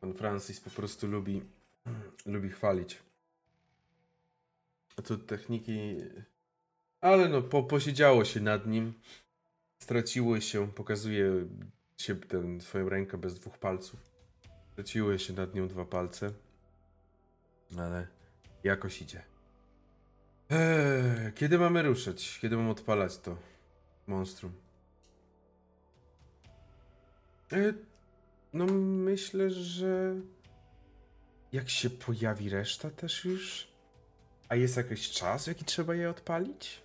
pan 0.00 0.14
Francis 0.14 0.60
po 0.60 0.70
prostu 0.70 1.06
lubi, 1.06 1.42
lubi 2.26 2.48
chwalić. 2.50 2.98
Tu 5.04 5.18
techniki... 5.18 5.96
Ale 7.00 7.28
no, 7.28 7.42
po, 7.42 7.62
posiedziało 7.62 8.24
się 8.24 8.40
nad 8.40 8.66
nim. 8.66 8.94
Straciły 9.82 10.42
się, 10.42 10.72
pokazuje 10.72 11.46
się 11.96 12.16
tę 12.16 12.60
swoją 12.60 12.88
rękę 12.88 13.18
bez 13.18 13.34
dwóch 13.34 13.58
palców. 13.58 14.00
Straciły 14.72 15.18
się 15.18 15.32
nad 15.32 15.54
nią 15.54 15.68
dwa 15.68 15.84
palce. 15.84 16.32
Ale 17.78 18.06
jakoś 18.64 19.02
idzie. 19.02 19.22
Eee, 20.50 21.32
kiedy 21.34 21.58
mamy 21.58 21.82
ruszać? 21.82 22.38
Kiedy 22.40 22.56
mam 22.56 22.70
odpalać 22.70 23.18
to 23.18 23.36
monstrum? 24.06 24.52
E, 27.52 27.72
no 28.52 28.66
myślę, 28.66 29.50
że 29.50 30.14
jak 31.52 31.70
się 31.70 31.90
pojawi 31.90 32.50
reszta 32.50 32.90
też 32.90 33.24
już? 33.24 33.71
A 34.52 34.56
jest 34.56 34.76
jakiś 34.76 35.10
czas, 35.10 35.46
jaki 35.46 35.64
trzeba 35.64 35.94
je 35.94 36.10
odpalić? 36.10 36.82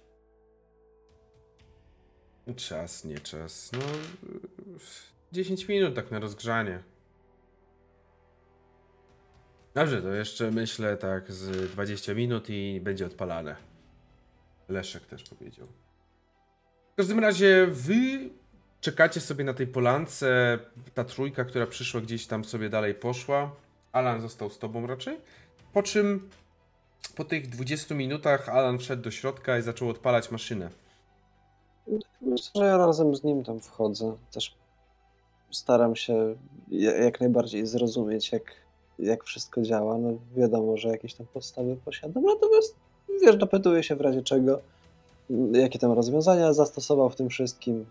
Czas, 2.55 3.05
nie 3.05 3.19
czas. 3.19 3.71
No 3.71 3.79
10 5.31 5.67
minut 5.67 5.95
tak 5.95 6.11
na 6.11 6.19
rozgrzanie. 6.19 6.83
Dobrze, 9.73 10.01
to 10.01 10.13
jeszcze 10.13 10.51
myślę 10.51 10.97
tak 10.97 11.31
z 11.31 11.71
20 11.71 12.13
minut 12.13 12.49
i 12.49 12.81
będzie 12.83 13.05
odpalane. 13.05 13.55
Leszek 14.69 15.05
też 15.05 15.23
powiedział. 15.23 15.67
W 16.93 16.95
każdym 16.95 17.19
razie 17.19 17.67
wy 17.69 18.29
czekacie 18.81 19.21
sobie 19.21 19.43
na 19.43 19.53
tej 19.53 19.67
polance. 19.67 20.59
Ta 20.93 21.03
trójka, 21.03 21.45
która 21.45 21.67
przyszła 21.67 22.01
gdzieś 22.01 22.27
tam 22.27 22.45
sobie 22.45 22.69
dalej 22.69 22.93
poszła. 22.93 23.55
Alan 23.91 24.21
został 24.21 24.49
z 24.49 24.59
tobą 24.59 24.87
raczej. 24.87 25.17
Po 25.73 25.83
czym 25.83 26.29
po 27.15 27.23
tych 27.25 27.49
20 27.49 27.95
minutach 27.95 28.49
Alan 28.49 28.79
wszedł 28.79 29.01
do 29.03 29.11
środka 29.11 29.57
i 29.57 29.61
zaczął 29.61 29.89
odpalać 29.89 30.31
maszynę. 30.31 30.69
Myślę, 32.21 32.51
że 32.55 32.65
ja 32.65 32.77
razem 32.77 33.15
z 33.15 33.23
nim 33.23 33.43
tam 33.43 33.59
wchodzę. 33.59 34.15
Też 34.31 34.55
staram 35.51 35.95
się 35.95 36.35
ja- 36.71 36.97
jak 36.97 37.19
najbardziej 37.19 37.67
zrozumieć, 37.67 38.31
jak, 38.31 38.43
jak 38.99 39.23
wszystko 39.23 39.61
działa. 39.61 39.97
No 39.97 40.09
wiadomo, 40.35 40.77
że 40.77 40.89
jakieś 40.89 41.13
tam 41.13 41.27
podstawy 41.33 41.77
posiadam, 41.85 42.23
natomiast 42.23 42.75
wiesz, 43.21 43.37
dopytuję 43.37 43.83
się 43.83 43.95
w 43.95 44.01
razie 44.01 44.21
czego, 44.21 44.59
jakie 45.51 45.79
tam 45.79 45.91
rozwiązania 45.91 46.53
zastosował 46.53 47.09
w 47.09 47.15
tym 47.15 47.29
wszystkim. 47.29 47.85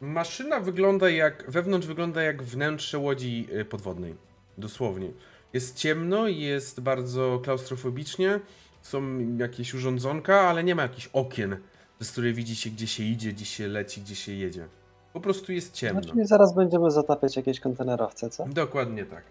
Maszyna 0.00 0.60
wygląda 0.60 1.10
jak, 1.10 1.50
wewnątrz 1.50 1.86
wygląda 1.86 2.22
jak 2.22 2.42
wnętrze 2.42 2.98
łodzi 2.98 3.48
y, 3.52 3.64
podwodnej. 3.64 4.14
Dosłownie. 4.58 5.10
Jest 5.52 5.76
ciemno, 5.76 6.28
jest 6.28 6.80
bardzo 6.80 7.40
klaustrofobicznie, 7.44 8.40
są 8.82 9.02
jakieś 9.36 9.74
urządzonka, 9.74 10.40
ale 10.40 10.64
nie 10.64 10.74
ma 10.74 10.82
jakichś 10.82 11.10
okien, 11.12 11.56
z 12.00 12.10
których 12.12 12.34
widzi 12.34 12.56
się, 12.56 12.70
gdzie 12.70 12.86
się 12.86 13.02
idzie, 13.02 13.32
gdzie 13.32 13.44
się 13.44 13.68
leci, 13.68 14.00
gdzie 14.00 14.16
się 14.16 14.32
jedzie. 14.32 14.68
Po 15.12 15.20
prostu 15.20 15.52
jest 15.52 15.74
ciemno. 15.74 16.00
No, 16.00 16.08
czyli 16.08 16.26
zaraz 16.26 16.54
będziemy 16.54 16.90
zatapiać 16.90 17.36
jakieś 17.36 17.60
kontenerowce, 17.60 18.30
co? 18.30 18.48
Dokładnie 18.48 19.04
tak. 19.04 19.24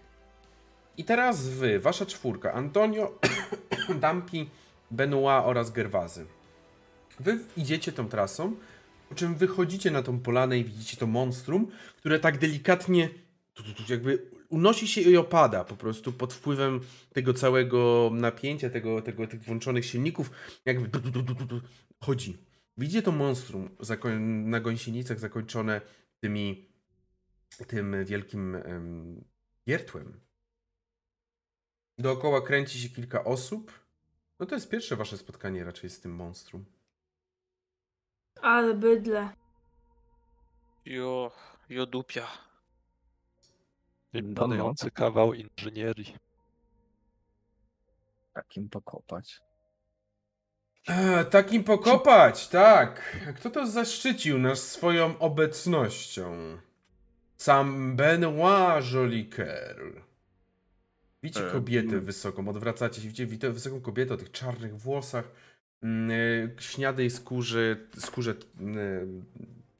I 0.96 1.04
teraz 1.04 1.48
wy, 1.48 1.80
wasza 1.80 2.06
czwórka, 2.06 2.52
Antonio, 2.52 3.18
Dampi, 4.00 4.50
Benoit 4.90 5.44
oraz 5.44 5.70
Gerwazy. 5.70 6.26
Wy 7.20 7.38
idziecie 7.56 7.92
tą 7.92 8.08
trasą, 8.08 8.54
po 9.08 9.14
czym 9.14 9.34
wychodzicie 9.34 9.90
na 9.90 10.02
tą 10.02 10.20
polanę 10.20 10.58
i 10.58 10.64
widzicie 10.64 10.96
to 10.96 11.06
monstrum, 11.06 11.66
które 11.96 12.18
tak 12.18 12.38
delikatnie 12.38 13.08
tu, 13.54 13.62
tu, 13.62 13.74
tu, 13.74 13.92
jakby 13.92 14.22
unosi 14.52 14.88
się 14.88 15.00
i 15.00 15.16
opada 15.16 15.64
po 15.64 15.76
prostu 15.76 16.12
pod 16.12 16.34
wpływem 16.34 16.80
tego 17.12 17.34
całego 17.34 18.10
napięcia, 18.14 18.70
tego, 18.70 19.02
tego, 19.02 19.26
tych 19.26 19.42
włączonych 19.42 19.84
silników, 19.84 20.30
jakby 20.64 20.88
du, 20.88 21.00
du, 21.00 21.22
du, 21.22 21.34
du, 21.34 21.44
du, 21.44 21.60
chodzi. 22.00 22.38
Widzicie 22.76 23.02
to 23.02 23.12
monstrum 23.12 23.68
na 24.44 24.60
gąsienicach 24.60 25.18
zakończone 25.18 25.80
tymi 26.20 26.68
tym 27.66 28.04
wielkim 28.04 28.54
em, 28.54 29.24
wiertłem. 29.66 30.20
Dookoła 31.98 32.40
kręci 32.40 32.78
się 32.78 32.88
kilka 32.88 33.24
osób. 33.24 33.72
No 34.40 34.46
to 34.46 34.54
jest 34.54 34.70
pierwsze 34.70 34.96
wasze 34.96 35.18
spotkanie 35.18 35.64
raczej 35.64 35.90
z 35.90 36.00
tym 36.00 36.14
monstrum. 36.14 36.64
Ale 38.42 38.74
bydle. 38.74 39.28
Jo, 40.84 41.32
jo 41.68 41.86
dupia. 41.86 42.51
Imponujący 44.12 44.90
kawał 44.90 45.34
inżynierii. 45.34 46.16
Takim 48.32 48.68
pokopać. 48.68 49.40
E, 50.88 51.24
takim 51.24 51.64
pokopać, 51.64 52.48
tak. 52.48 53.16
Kto 53.36 53.50
to 53.50 53.66
zaszczycił 53.66 54.38
nas 54.38 54.70
swoją 54.70 55.18
obecnością? 55.18 56.58
Sam 57.36 57.96
Benoit 57.96 58.92
Jolicoeur. 58.92 60.02
Widzicie 61.22 61.48
E, 61.48 61.52
kobietę 61.52 61.88
mm. 61.88 62.04
wysoką, 62.04 62.48
odwracacie 62.48 63.02
się, 63.02 63.08
widzicie 63.08 63.50
wysoką 63.50 63.80
kobietę 63.80 64.14
o 64.14 64.16
tych 64.16 64.30
czarnych 64.30 64.78
włosach, 64.78 65.32
mm, 65.82 66.10
e, 66.10 66.62
śniadej 66.62 67.10
skórze, 67.10 67.76
skórze 67.98 68.34
mm, 68.60 69.24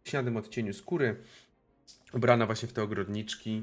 śniadym 0.04 0.36
odcieniu 0.36 0.72
skóry, 0.72 1.16
ubrana 2.12 2.46
właśnie 2.46 2.68
w 2.68 2.72
te 2.72 2.82
ogrodniczki. 2.82 3.62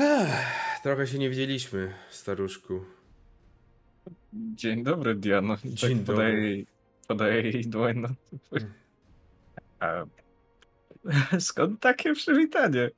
Ech, 0.00 0.80
trochę 0.82 1.06
się 1.06 1.18
nie 1.18 1.30
widzieliśmy, 1.30 1.94
staruszku. 2.10 2.84
Dzień 4.32 4.84
dobry, 4.84 5.14
Diano. 5.14 5.56
Dzień 5.64 5.98
tak 5.98 6.06
podaję 6.06 6.38
jej, 6.38 6.66
podaję 7.08 7.42
jej 7.42 7.66
dłoń. 7.66 7.96
No. 7.96 8.08
Mm. 8.52 8.72
A, 9.80 10.04
skąd 11.40 11.80
takie 11.80 12.12
przywitanie? 12.12 12.90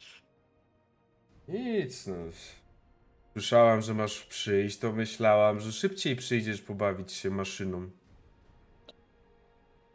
Nic 1.48 2.06
no. 2.06 2.14
Słyszałam, 3.32 3.82
że 3.82 3.94
masz 3.94 4.20
przyjść, 4.24 4.78
to 4.78 4.92
myślałam, 4.92 5.60
że 5.60 5.72
szybciej 5.72 6.16
przyjdziesz 6.16 6.62
pobawić 6.62 7.12
się 7.12 7.30
maszyną. 7.30 7.90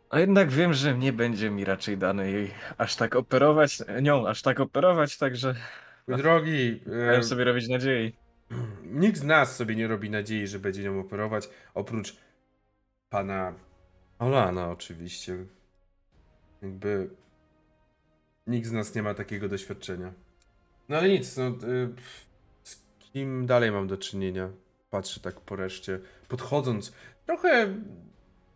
A 0.10 0.20
jednak 0.20 0.52
wiem, 0.52 0.74
że 0.74 0.98
nie 0.98 1.14
będzie 1.14 1.50
mi 1.50 1.66
raczej 1.66 1.98
dane 1.98 2.32
jej 2.32 2.52
aż 2.78 2.96
tak 2.96 3.16
operować, 3.16 3.78
nią 4.02 4.28
aż 4.28 4.42
tak 4.42 4.60
operować, 4.60 5.18
także 5.18 5.56
Mój 6.08 6.18
drogi, 6.18 6.82
e, 6.86 6.90
miałem 6.90 7.24
sobie 7.24 7.44
robić 7.44 7.68
nadziei. 7.70 8.14
nikt 8.84 9.18
z 9.18 9.24
nas 9.24 9.56
sobie 9.56 9.76
nie 9.76 9.88
robi 9.88 10.10
nadziei, 10.10 10.48
że 10.48 10.60
będzie 10.60 10.84
nią 10.84 11.00
operować, 11.00 11.50
oprócz 11.74 12.18
pana 13.10 13.54
Olana 14.20 14.72
oczywiście. 14.72 15.46
Jakby 16.62 17.10
nikt 18.48 18.68
z 18.68 18.72
nas 18.72 18.96
nie 18.96 19.04
ma 19.04 19.14
takiego 19.14 19.50
doświadczenia. 19.50 20.14
No 20.90 20.98
ale 20.98 21.10
nic, 21.10 21.38
no 21.38 21.48
y, 21.48 21.90
z 22.64 22.82
kim 23.00 23.46
dalej 23.46 23.72
mam 23.72 23.88
do 23.88 23.98
czynienia? 23.98 24.50
Patrzę 24.90 25.20
tak 25.20 25.42
po 25.42 25.56
reszcie, 25.56 26.00
podchodząc, 26.28 26.94
trochę 27.26 27.76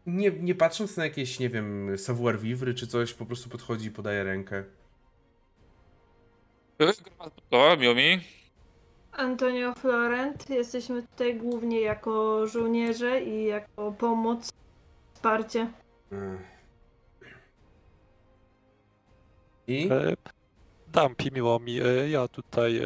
nie, 0.06 0.32
nie 0.32 0.56
patrząc 0.56 0.98
na 0.98 1.04
jakieś, 1.04 1.40
nie 1.40 1.50
wiem, 1.50 1.98
savoir 1.98 2.40
vivre 2.40 2.74
czy 2.74 2.88
coś, 2.88 3.14
po 3.14 3.26
prostu 3.26 3.50
podchodzi 3.50 3.88
i 3.88 3.92
podaje 3.92 4.24
rękę. 4.24 4.64
O, 7.52 7.78
miło 7.78 7.96
mi. 7.96 8.20
Antonio 9.12 9.74
Florent, 9.74 10.50
jesteśmy 10.50 11.04
tutaj 11.04 11.36
głównie 11.36 11.82
jako 11.82 12.48
żołnierze 12.48 13.22
i 13.22 13.46
jako 13.46 13.92
pomoc, 13.92 14.52
wsparcie. 15.14 15.68
I? 19.68 19.90
E, 19.92 20.14
Dampi, 20.88 21.32
miło 21.32 21.60
mi. 21.60 21.80
E, 21.82 22.10
Ja 22.10 22.28
tutaj 22.28 22.78
e, 22.78 22.84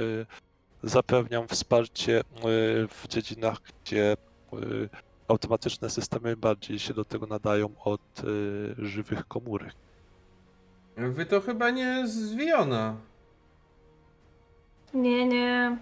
zapewniam 0.84 1.48
wsparcie 1.48 2.20
e, 2.20 2.24
w 2.88 3.08
dziedzinach, 3.08 3.58
gdzie 3.84 4.12
e, 4.12 4.18
automatyczne 5.28 5.90
systemy 5.90 6.38
bardziej 6.38 6.80
się 6.80 6.94
do 6.94 7.06
tego 7.06 7.26
nadają 7.28 7.70
od 7.84 8.02
e, 8.20 8.24
żywych 8.86 9.28
komórek. 9.28 9.74
Wy 10.98 11.26
to 11.26 11.42
chyba 11.42 11.70
nie 11.70 12.08
z 12.08 12.36
Wiona. 12.36 12.96
Nie, 14.96 15.28
nie. 15.28 15.78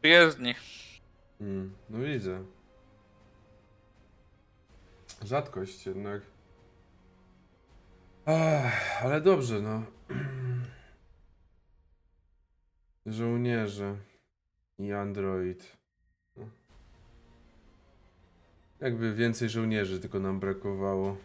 Przyjezdni. 0.00 0.54
Mm, 1.40 1.74
no 1.90 1.98
widzę. 1.98 2.44
Rzadkość 5.24 5.86
jednak. 5.86 6.22
Ach, 8.26 9.04
ale 9.04 9.20
dobrze, 9.20 9.60
no. 9.60 9.82
Żołnierze 13.06 13.96
i 14.78 14.92
android. 14.92 15.76
No. 16.36 16.46
Jakby 18.80 19.14
więcej 19.14 19.48
żołnierzy 19.48 20.00
tylko 20.00 20.20
nam 20.20 20.40
brakowało. 20.40 21.16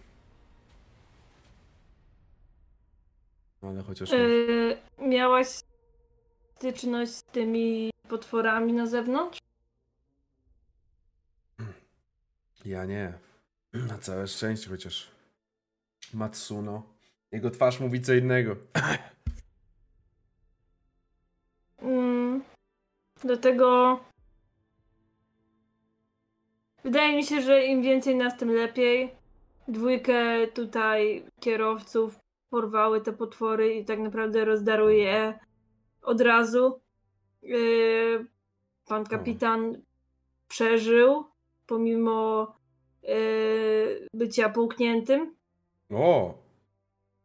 Ale 3.61 3.83
chociaż... 3.83 4.11
Yy, 4.11 4.77
miałaś 4.99 5.68
styczność 6.59 7.11
z 7.11 7.23
tymi 7.23 7.91
potworami 8.09 8.73
na 8.73 8.87
zewnątrz? 8.87 9.39
Ja 12.65 12.85
nie. 12.85 13.13
Na 13.73 13.97
całe 13.97 14.27
szczęście, 14.27 14.69
chociaż 14.69 15.11
Matsuno. 16.13 16.83
Jego 17.31 17.51
twarz 17.51 17.79
mówi 17.79 18.01
co 18.01 18.13
innego. 18.13 18.55
Mm, 21.81 22.43
dlatego 23.21 23.99
wydaje 26.83 27.17
mi 27.17 27.23
się, 27.23 27.41
że 27.41 27.65
im 27.65 27.81
więcej 27.81 28.15
nas, 28.15 28.37
tym 28.37 28.51
lepiej. 28.51 29.11
Dwójkę 29.67 30.47
tutaj 30.47 31.25
kierowców 31.39 32.19
porwały 32.49 33.01
te 33.01 33.13
potwory 33.13 33.73
i 33.75 33.85
tak 33.85 33.99
naprawdę 33.99 34.45
rozdarły 34.45 34.95
je 34.95 35.39
od 36.01 36.21
razu. 36.21 36.79
Yy, 37.41 38.25
pan 38.87 39.05
kapitan 39.05 39.81
przeżył 40.47 41.25
pomimo 41.67 42.47
yy, 43.03 44.07
bycia 44.13 44.49
połkniętym. 44.49 45.35
O! 45.89 46.37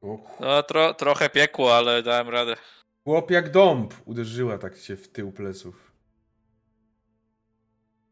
o 0.02 0.18
No, 0.40 0.62
tro, 0.62 0.94
trochę 0.94 1.30
piekło, 1.30 1.76
ale 1.76 2.02
dałem 2.02 2.28
radę. 2.28 2.56
chłop 3.04 3.30
jak 3.30 3.50
dąb! 3.50 3.94
Uderzyła 4.04 4.58
tak 4.58 4.76
się 4.76 4.96
w 4.96 5.08
tył 5.08 5.32
pleców. 5.32 5.92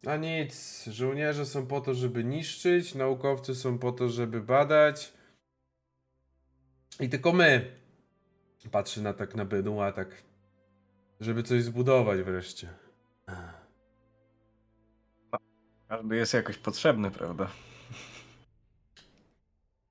A 0.06 0.16
nic, 0.16 0.84
żołnierze 0.86 1.46
są 1.46 1.66
po 1.66 1.80
to, 1.80 1.94
żeby 1.94 2.24
niszczyć, 2.24 2.94
naukowcy 2.94 3.54
są 3.54 3.78
po 3.78 3.92
to, 3.92 4.08
żeby 4.08 4.40
badać. 4.40 5.12
I 7.00 7.08
tylko 7.08 7.32
my. 7.32 7.76
Patrzy 8.70 9.02
na 9.02 9.12
tak 9.14 9.34
na 9.34 9.44
Benua, 9.44 9.92
tak. 9.92 10.22
Żeby 11.22 11.42
coś 11.42 11.62
zbudować 11.62 12.22
wreszcie. 12.22 12.68
Każdy 15.88 16.16
jest 16.16 16.34
jakoś 16.34 16.58
potrzebny, 16.58 17.10
prawda? 17.10 17.50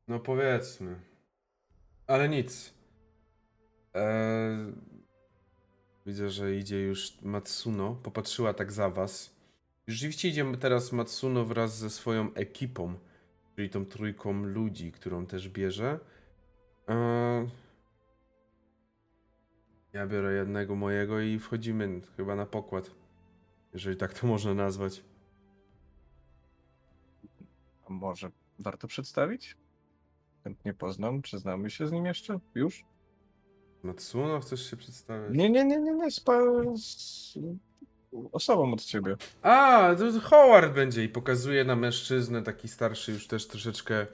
No 0.07 0.19
powiedzmy. 0.19 0.99
Ale 2.07 2.29
nic. 2.29 2.73
Eee, 3.93 4.73
widzę, 6.05 6.29
że 6.29 6.55
idzie 6.55 6.81
już 6.81 7.21
Matsuno. 7.21 7.95
Popatrzyła 7.95 8.53
tak 8.53 8.71
za 8.71 8.89
was. 8.89 9.35
Rzeczywiście 9.87 10.29
idzie 10.29 10.57
teraz 10.57 10.91
Matsuno 10.91 11.45
wraz 11.45 11.77
ze 11.77 11.89
swoją 11.89 12.33
ekipą, 12.33 12.93
czyli 13.55 13.69
tą 13.69 13.85
trójką 13.85 14.43
ludzi, 14.43 14.91
którą 14.91 15.25
też 15.25 15.49
bierze. 15.49 15.99
Eee, 16.87 17.49
ja 19.93 20.07
biorę 20.07 20.33
jednego 20.33 20.75
mojego 20.75 21.19
i 21.19 21.39
wchodzimy 21.39 22.01
chyba 22.17 22.35
na 22.35 22.45
pokład. 22.45 22.91
Jeżeli 23.73 23.97
tak 23.97 24.13
to 24.13 24.27
można 24.27 24.53
nazwać. 24.53 25.03
A 27.89 27.93
może 27.93 28.31
warto 28.59 28.87
przedstawić? 28.87 29.57
Chętnie 30.43 30.73
poznam, 30.73 31.21
czy 31.21 31.39
znamy 31.39 31.69
się 31.69 31.87
z 31.87 31.91
nim 31.91 32.05
jeszcze? 32.05 32.39
Już? 32.55 32.85
Matsuno, 33.83 34.39
chcesz 34.39 34.69
się 34.69 34.77
przedstawić? 34.77 35.37
Nie, 35.37 35.49
nie, 35.49 35.65
nie, 35.65 35.79
nie, 35.79 35.93
nie, 35.93 36.11
z, 36.11 36.19
pa- 36.19 36.75
z 36.75 37.37
osobą 38.31 38.73
od 38.73 38.83
ciebie. 38.83 39.15
A, 39.41 39.89
to 39.97 40.19
Howard 40.19 40.73
będzie 40.73 41.03
i 41.03 41.09
pokazuje 41.09 41.63
na 41.63 41.75
mężczyznę, 41.75 42.41
taki 42.41 42.67
starszy 42.67 43.11
już 43.11 43.27
też 43.27 43.47
troszeczkę 43.47 44.07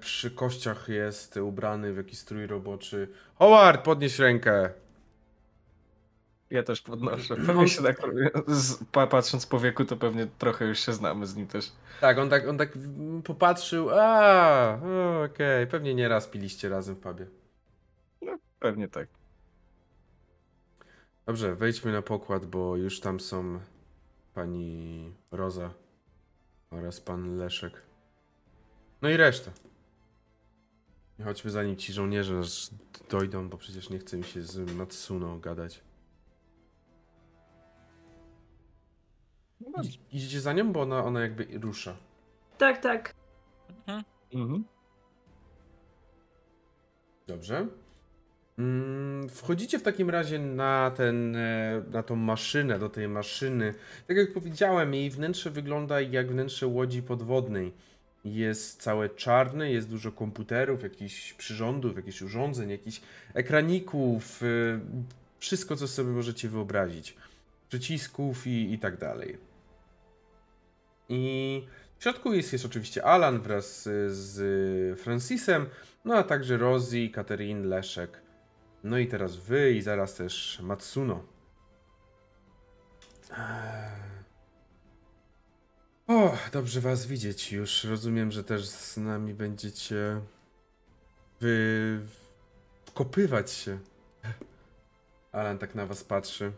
przy 0.00 0.30
kościach 0.30 0.88
jest 0.88 1.36
ubrany 1.36 1.92
w 1.92 1.96
jakiś 1.96 2.18
strój 2.18 2.46
roboczy. 2.46 3.08
Howard, 3.38 3.84
podnieś 3.84 4.18
rękę. 4.18 4.70
Ja 6.50 6.62
też 6.62 6.80
podnoszę. 6.80 7.36
Pewnie 7.46 7.68
się 7.68 7.82
tak, 7.82 7.96
z, 8.46 8.84
patrząc 9.10 9.46
po 9.46 9.60
wieku, 9.60 9.84
to 9.84 9.96
pewnie 9.96 10.26
trochę 10.38 10.64
już 10.64 10.78
się 10.78 10.92
znamy 10.92 11.26
z 11.26 11.36
nim 11.36 11.46
też. 11.46 11.72
Tak, 12.00 12.18
on 12.18 12.30
tak, 12.30 12.48
on 12.48 12.58
tak 12.58 12.72
popatrzył, 13.24 13.90
a, 13.90 14.78
okej, 15.24 15.66
pewnie 15.66 15.94
nie 15.94 16.08
raz 16.08 16.26
piliście 16.26 16.68
razem 16.68 16.94
w 16.94 16.98
pubie. 16.98 17.26
Pewnie 18.60 18.88
tak. 18.88 19.08
Dobrze, 21.26 21.54
wejdźmy 21.54 21.92
na 21.92 22.02
pokład, 22.02 22.46
bo 22.46 22.76
już 22.76 23.00
tam 23.00 23.20
są 23.20 23.60
pani 24.34 25.12
Roza 25.30 25.70
oraz 26.70 27.00
pan 27.00 27.36
Leszek. 27.36 27.87
No 29.02 29.08
i 29.08 29.16
reszta. 29.16 29.50
Chodźmy 31.24 31.50
zanim 31.50 31.76
ci 31.76 31.92
żołnierze 31.92 32.40
dojdą, 33.10 33.48
bo 33.48 33.58
przecież 33.58 33.90
nie 33.90 33.98
chce 33.98 34.16
mi 34.16 34.24
się 34.24 34.42
z 34.42 34.72
Matsuną 34.74 35.40
gadać. 35.40 35.82
No 39.60 39.82
idziecie 40.12 40.40
za 40.40 40.52
nią, 40.52 40.72
bo 40.72 40.80
ona, 40.80 41.04
ona 41.04 41.20
jakby 41.20 41.58
rusza. 41.58 41.96
Tak, 42.58 42.82
tak. 42.82 43.14
Mhm. 43.68 44.04
mhm. 44.34 44.64
Dobrze. 47.26 47.66
Mm, 48.58 49.28
wchodzicie 49.28 49.78
w 49.78 49.82
takim 49.82 50.10
razie 50.10 50.38
na, 50.38 50.90
ten, 50.96 51.36
e, 51.36 51.82
na 51.90 52.02
tą 52.02 52.16
maszynę, 52.16 52.78
do 52.78 52.88
tej 52.88 53.08
maszyny. 53.08 53.74
Tak 54.06 54.16
jak 54.16 54.32
powiedziałem, 54.32 54.94
jej 54.94 55.10
wnętrze 55.10 55.50
wygląda 55.50 56.00
jak 56.00 56.30
wnętrze 56.30 56.66
łodzi 56.66 57.02
podwodnej. 57.02 57.72
Jest 58.24 58.82
całe 58.82 59.08
czarne, 59.08 59.72
jest 59.72 59.88
dużo 59.88 60.12
komputerów, 60.12 60.82
jakichś 60.82 61.32
przyrządów, 61.32 61.96
jakichś 61.96 62.22
urządzeń, 62.22 62.70
jakichś 62.70 63.00
ekraników, 63.34 64.42
e, 64.42 64.46
wszystko 65.38 65.76
co 65.76 65.88
sobie 65.88 66.10
możecie 66.10 66.48
wyobrazić. 66.48 67.16
Przycisków 67.68 68.46
i, 68.46 68.72
i 68.72 68.78
tak 68.78 68.96
dalej. 68.96 69.38
I 71.08 71.62
w 71.98 72.02
środku 72.02 72.32
jest, 72.32 72.52
jest 72.52 72.64
oczywiście 72.64 73.04
Alan 73.04 73.40
wraz 73.40 73.82
z, 73.82 74.12
z 74.16 75.00
Francisem, 75.00 75.66
no 76.04 76.14
a 76.14 76.22
także 76.22 76.56
Rosie, 76.56 77.08
Katerin, 77.12 77.68
Leszek. 77.68 78.20
No 78.84 78.98
i 78.98 79.06
teraz 79.06 79.36
wy 79.36 79.72
i 79.72 79.82
zaraz 79.82 80.14
też 80.14 80.60
Matsuno. 80.62 81.24
O, 86.08 86.36
dobrze 86.52 86.80
was 86.80 87.06
widzieć 87.06 87.52
już. 87.52 87.84
Rozumiem, 87.84 88.32
że 88.32 88.44
też 88.44 88.68
z 88.68 88.96
nami 88.96 89.34
będziecie 89.34 90.20
wy... 91.40 92.00
wkopywać 92.86 93.50
się. 93.50 93.78
Alan 95.32 95.58
tak 95.58 95.74
na 95.74 95.86
was 95.86 96.04
patrzy. 96.04 96.52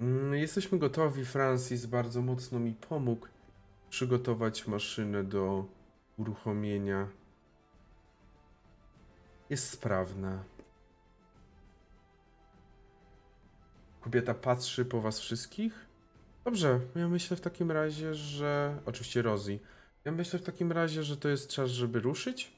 Mm, 0.00 0.34
jesteśmy 0.34 0.78
gotowi. 0.78 1.24
Francis 1.24 1.86
bardzo 1.86 2.22
mocno 2.22 2.58
mi 2.58 2.72
pomógł 2.72 3.26
przygotować 3.90 4.66
maszynę 4.66 5.24
do 5.24 5.64
uruchomienia 6.16 7.08
jest 9.50 9.70
sprawna. 9.70 10.44
Kobieta 14.00 14.34
patrzy 14.34 14.84
po 14.84 15.00
was 15.00 15.20
wszystkich. 15.20 15.85
Dobrze, 16.46 16.80
ja 16.96 17.08
myślę 17.08 17.36
w 17.36 17.40
takim 17.40 17.70
razie, 17.70 18.14
że. 18.14 18.78
Oczywiście 18.84 19.22
Rosie. 19.22 19.58
Ja 20.04 20.12
myślę 20.12 20.38
w 20.38 20.42
takim 20.42 20.72
razie, 20.72 21.02
że 21.02 21.16
to 21.16 21.28
jest 21.28 21.50
czas, 21.50 21.70
żeby 21.70 22.00
ruszyć. 22.00 22.52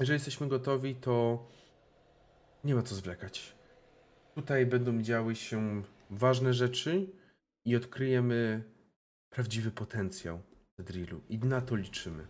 Jeżeli 0.00 0.16
jesteśmy 0.16 0.48
gotowi, 0.48 0.94
to 0.94 1.46
nie 2.64 2.74
ma 2.74 2.82
co 2.82 2.94
zwlekać. 2.94 3.54
Tutaj 4.34 4.66
będą 4.66 5.02
działy 5.02 5.36
się 5.36 5.82
ważne 6.10 6.54
rzeczy 6.54 7.06
i 7.64 7.76
odkryjemy 7.76 8.62
prawdziwy 9.30 9.70
potencjał 9.70 10.42
Drillu. 10.78 11.20
I 11.28 11.38
na 11.38 11.60
to 11.60 11.76
liczymy. 11.76 12.26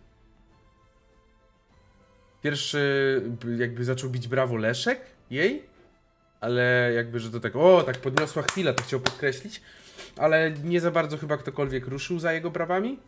Pierwszy 2.41 3.21
jakby 3.57 3.85
zaczął 3.85 4.09
bić 4.09 4.27
brawo 4.27 4.55
Leszek 4.55 5.01
jej, 5.29 5.65
ale 6.39 6.91
jakby, 6.95 7.19
że 7.19 7.31
to 7.31 7.39
tak, 7.39 7.55
o, 7.55 7.83
tak 7.83 7.97
podniosła 7.97 8.43
chwila, 8.43 8.73
to 8.73 8.83
chciał 8.83 8.99
podkreślić, 8.99 9.61
ale 10.17 10.51
nie 10.51 10.81
za 10.81 10.91
bardzo 10.91 11.17
chyba 11.17 11.37
ktokolwiek 11.37 11.87
ruszył 11.87 12.19
za 12.19 12.33
jego 12.33 12.51
brawami. 12.51 12.99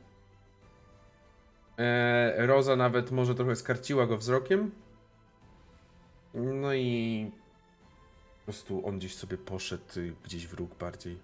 E, 1.77 2.47
Roza 2.47 2.75
nawet 2.75 3.11
może 3.11 3.35
trochę 3.35 3.55
skarciła 3.55 4.07
go 4.07 4.17
wzrokiem. 4.17 4.71
No 6.33 6.73
i 6.73 7.31
po 8.39 8.43
prostu 8.43 8.87
on 8.87 8.97
gdzieś 8.97 9.15
sobie 9.15 9.37
poszedł, 9.37 9.83
gdzieś 10.23 10.47
w 10.47 10.53
róg 10.53 10.75
bardziej. 10.75 11.19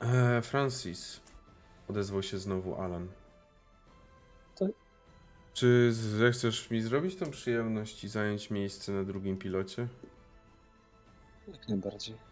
E, 0.00 0.42
Francis. 0.42 1.20
Odezwał 1.88 2.22
się 2.22 2.38
znowu 2.38 2.74
Alan. 2.74 3.08
Czy 5.58 5.92
zechcesz 5.92 6.70
mi 6.70 6.82
zrobić 6.82 7.16
tą 7.16 7.30
przyjemność 7.30 8.04
i 8.04 8.08
zająć 8.08 8.50
miejsce 8.50 8.92
na 8.92 9.04
drugim 9.04 9.38
pilocie? 9.38 9.88
Jak 11.48 11.68
najbardziej. 11.68 12.27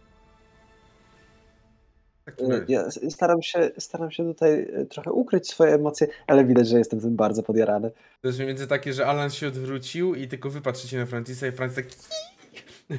E, 2.26 2.64
ja 2.68 2.90
staram 3.10 3.42
się, 3.42 3.70
staram 3.78 4.10
się 4.10 4.24
tutaj 4.24 4.68
e, 4.72 4.86
trochę 4.86 5.12
ukryć 5.12 5.48
swoje 5.48 5.74
emocje, 5.74 6.06
ale 6.26 6.44
widać, 6.44 6.68
że 6.68 6.78
jestem 6.78 7.00
tym 7.00 7.16
bardzo 7.16 7.42
podjarany. 7.42 7.90
To 8.20 8.28
jest 8.28 8.38
mniej 8.38 8.48
więcej 8.48 8.66
takie, 8.66 8.92
że 8.92 9.06
Alan 9.06 9.30
się 9.30 9.48
odwrócił 9.48 10.14
i 10.14 10.28
tylko 10.28 10.50
wy 10.50 10.60
patrzycie 10.60 10.98
na 10.98 11.06
Francisa 11.06 11.46
i 11.46 11.52
Francis 11.52 11.76
tak... 11.76 11.86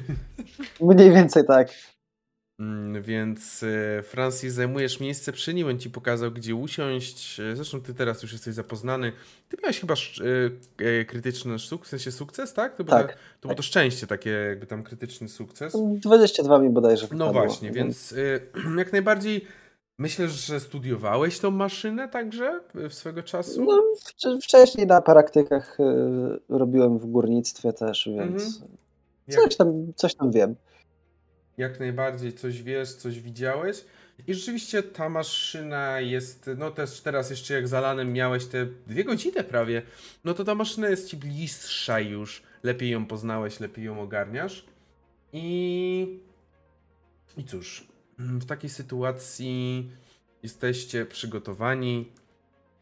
Mniej 0.80 1.10
więcej 1.10 1.42
tak. 1.46 1.68
Mm, 2.58 3.02
więc 3.02 3.62
e, 3.62 4.02
Francis, 4.02 4.54
zajmujesz 4.54 5.00
miejsce 5.00 5.32
przy 5.32 5.54
nim, 5.54 5.68
on 5.68 5.78
ci 5.78 5.90
pokazał, 5.90 6.30
gdzie 6.30 6.54
usiąść. 6.54 7.40
E, 7.40 7.56
zresztą 7.56 7.80
ty 7.80 7.94
teraz 7.94 8.22
już 8.22 8.32
jesteś 8.32 8.54
zapoznany. 8.54 9.12
Ty 9.48 9.56
miałeś 9.62 9.80
chyba 9.80 9.94
e, 10.78 11.04
krytyczny 11.04 11.58
sukces, 11.58 11.88
w 11.88 11.90
sensie 11.90 12.12
sukces, 12.12 12.54
tak? 12.54 12.76
To, 12.76 12.84
tak, 12.84 13.06
było, 13.06 13.08
to 13.08 13.12
tak. 13.12 13.42
było 13.42 13.54
to 13.54 13.62
szczęście, 13.62 14.06
takie 14.06 14.30
jakby 14.30 14.66
tam 14.66 14.82
krytyczny 14.82 15.28
sukces. 15.28 15.76
22 16.00 16.58
mi 16.58 16.70
bodajże 16.70 17.06
No 17.12 17.32
właśnie, 17.32 17.70
więc 17.70 18.14
jak 18.78 18.92
najbardziej 18.92 19.44
myślę, 19.98 20.28
że 20.28 20.60
studiowałeś 20.60 21.38
tą 21.38 21.50
maszynę 21.50 22.08
także 22.08 22.60
w 22.74 22.94
swego 22.94 23.22
czasu? 23.22 23.64
No, 23.64 23.82
wcześniej 24.42 24.86
na 24.86 25.00
praktykach 25.00 25.78
robiłem 26.48 26.98
w 26.98 27.06
górnictwie 27.06 27.72
też, 27.72 28.08
więc 28.18 28.62
mhm. 28.62 28.68
coś, 29.28 29.56
tam, 29.56 29.92
coś 29.96 30.14
tam 30.14 30.30
wiem 30.30 30.54
jak 31.58 31.80
najbardziej 31.80 32.32
coś 32.32 32.62
wiesz, 32.62 32.92
coś 32.92 33.20
widziałeś. 33.20 33.84
I 34.26 34.34
rzeczywiście 34.34 34.82
ta 34.82 35.08
maszyna 35.08 36.00
jest, 36.00 36.50
no 36.56 36.70
też 36.70 37.00
teraz 37.00 37.30
jeszcze 37.30 37.54
jak 37.54 37.68
zalanem 37.68 38.12
miałeś 38.12 38.46
te 38.46 38.66
dwie 38.66 39.04
godziny 39.04 39.44
prawie, 39.44 39.82
no 40.24 40.34
to 40.34 40.44
ta 40.44 40.54
maszyna 40.54 40.88
jest 40.88 41.08
ci 41.08 41.16
bliższa 41.16 42.00
już. 42.00 42.42
Lepiej 42.62 42.90
ją 42.90 43.06
poznałeś, 43.06 43.60
lepiej 43.60 43.84
ją 43.84 44.00
ogarniasz. 44.00 44.64
I... 45.32 46.18
I 47.36 47.44
cóż, 47.44 47.86
w 48.18 48.44
takiej 48.46 48.70
sytuacji 48.70 49.90
jesteście 50.42 51.06
przygotowani. 51.06 52.12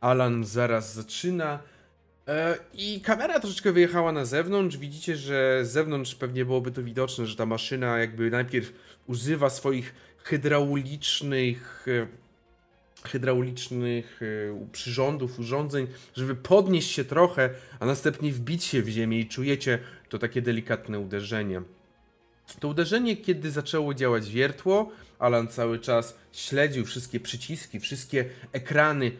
Alan 0.00 0.44
zaraz 0.44 0.94
zaczyna. 0.94 1.58
E, 2.28 2.58
I 2.74 3.00
kamera 3.00 3.40
troszeczkę 3.40 3.72
wyjechała 3.72 4.12
na 4.12 4.24
zewnątrz. 4.24 4.76
Widzicie, 4.76 5.16
że 5.16 5.60
z 5.64 5.70
zewnątrz 5.70 6.14
pewnie 6.14 6.44
byłoby 6.44 6.70
to 6.70 6.82
widoczne, 6.82 7.26
że 7.26 7.36
ta 7.36 7.46
maszyna 7.46 7.98
jakby 7.98 8.30
najpierw 8.30 8.72
używa 9.06 9.50
swoich 9.50 9.94
hydraulicznych 10.18 11.86
e, 11.88 12.06
hydraulicznych 13.08 14.20
e, 14.22 14.68
przyrządów, 14.72 15.38
urządzeń, 15.38 15.86
żeby 16.16 16.34
podnieść 16.34 16.90
się 16.90 17.04
trochę, 17.04 17.50
a 17.80 17.86
następnie 17.86 18.32
wbić 18.32 18.64
się 18.64 18.82
w 18.82 18.88
ziemię 18.88 19.20
i 19.20 19.26
czujecie 19.26 19.78
to 20.08 20.18
takie 20.18 20.42
delikatne 20.42 20.98
uderzenie. 20.98 21.62
To 22.60 22.68
uderzenie, 22.68 23.16
kiedy 23.16 23.50
zaczęło 23.50 23.94
działać 23.94 24.30
wiertło, 24.30 24.90
Alan 25.18 25.48
cały 25.48 25.78
czas 25.78 26.18
śledził 26.32 26.84
wszystkie 26.84 27.20
przyciski, 27.20 27.80
wszystkie 27.80 28.24
ekrany 28.52 29.12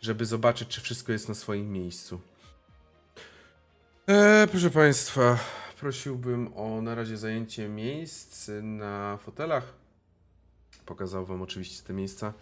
żeby 0.00 0.26
zobaczyć, 0.26 0.68
czy 0.68 0.80
wszystko 0.80 1.12
jest 1.12 1.28
na 1.28 1.34
swoim 1.34 1.72
miejscu. 1.72 2.20
Eee, 4.08 4.48
proszę 4.48 4.70
Państwa, 4.70 5.38
prosiłbym 5.80 6.50
o 6.56 6.82
na 6.82 6.94
razie 6.94 7.16
zajęcie 7.16 7.68
miejsc 7.68 8.50
na 8.62 9.18
fotelach. 9.22 9.74
Pokazał 10.86 11.26
Wam 11.26 11.42
oczywiście 11.42 11.82
te 11.86 11.92
miejsca, 11.92 12.32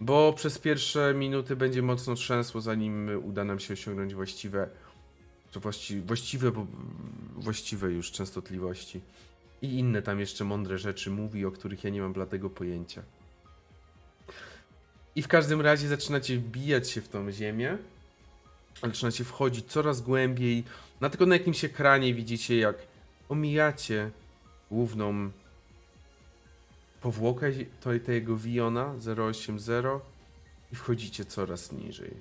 bo 0.00 0.32
przez 0.32 0.58
pierwsze 0.58 1.14
minuty 1.14 1.56
będzie 1.56 1.82
mocno 1.82 2.14
trzęsło, 2.14 2.60
zanim 2.60 3.10
uda 3.24 3.44
nam 3.44 3.58
się 3.58 3.74
osiągnąć 3.74 4.14
właściwe, 4.14 4.68
właści, 5.56 6.00
właściwe, 6.00 6.52
właściwe 7.36 7.92
już 7.92 8.12
częstotliwości. 8.12 9.00
I 9.62 9.78
inne 9.78 10.02
tam 10.02 10.20
jeszcze 10.20 10.44
mądre 10.44 10.78
rzeczy 10.78 11.10
mówi, 11.10 11.44
o 11.44 11.50
których 11.50 11.84
ja 11.84 11.90
nie 11.90 12.00
mam 12.00 12.12
bladego 12.12 12.50
pojęcia. 12.50 13.02
I 15.16 15.22
w 15.22 15.28
każdym 15.28 15.60
razie 15.60 15.88
zaczynacie 15.88 16.38
wbijać 16.38 16.90
się 16.90 17.00
w 17.00 17.08
tą 17.08 17.32
ziemię. 17.32 17.78
Zaczynacie 18.82 19.24
wchodzić 19.24 19.66
coraz 19.66 20.00
głębiej. 20.00 20.64
Na 21.00 21.10
tylko 21.10 21.26
na 21.26 21.34
jakimś 21.34 21.64
ekranie 21.64 22.14
widzicie, 22.14 22.56
jak 22.56 22.76
omijacie 23.28 24.10
główną 24.70 25.30
powłokę 27.00 27.52
tego 28.04 28.36
Viona 28.36 28.94
080 29.28 30.02
i 30.72 30.76
wchodzicie 30.76 31.24
coraz 31.24 31.72
niżej. 31.72 32.14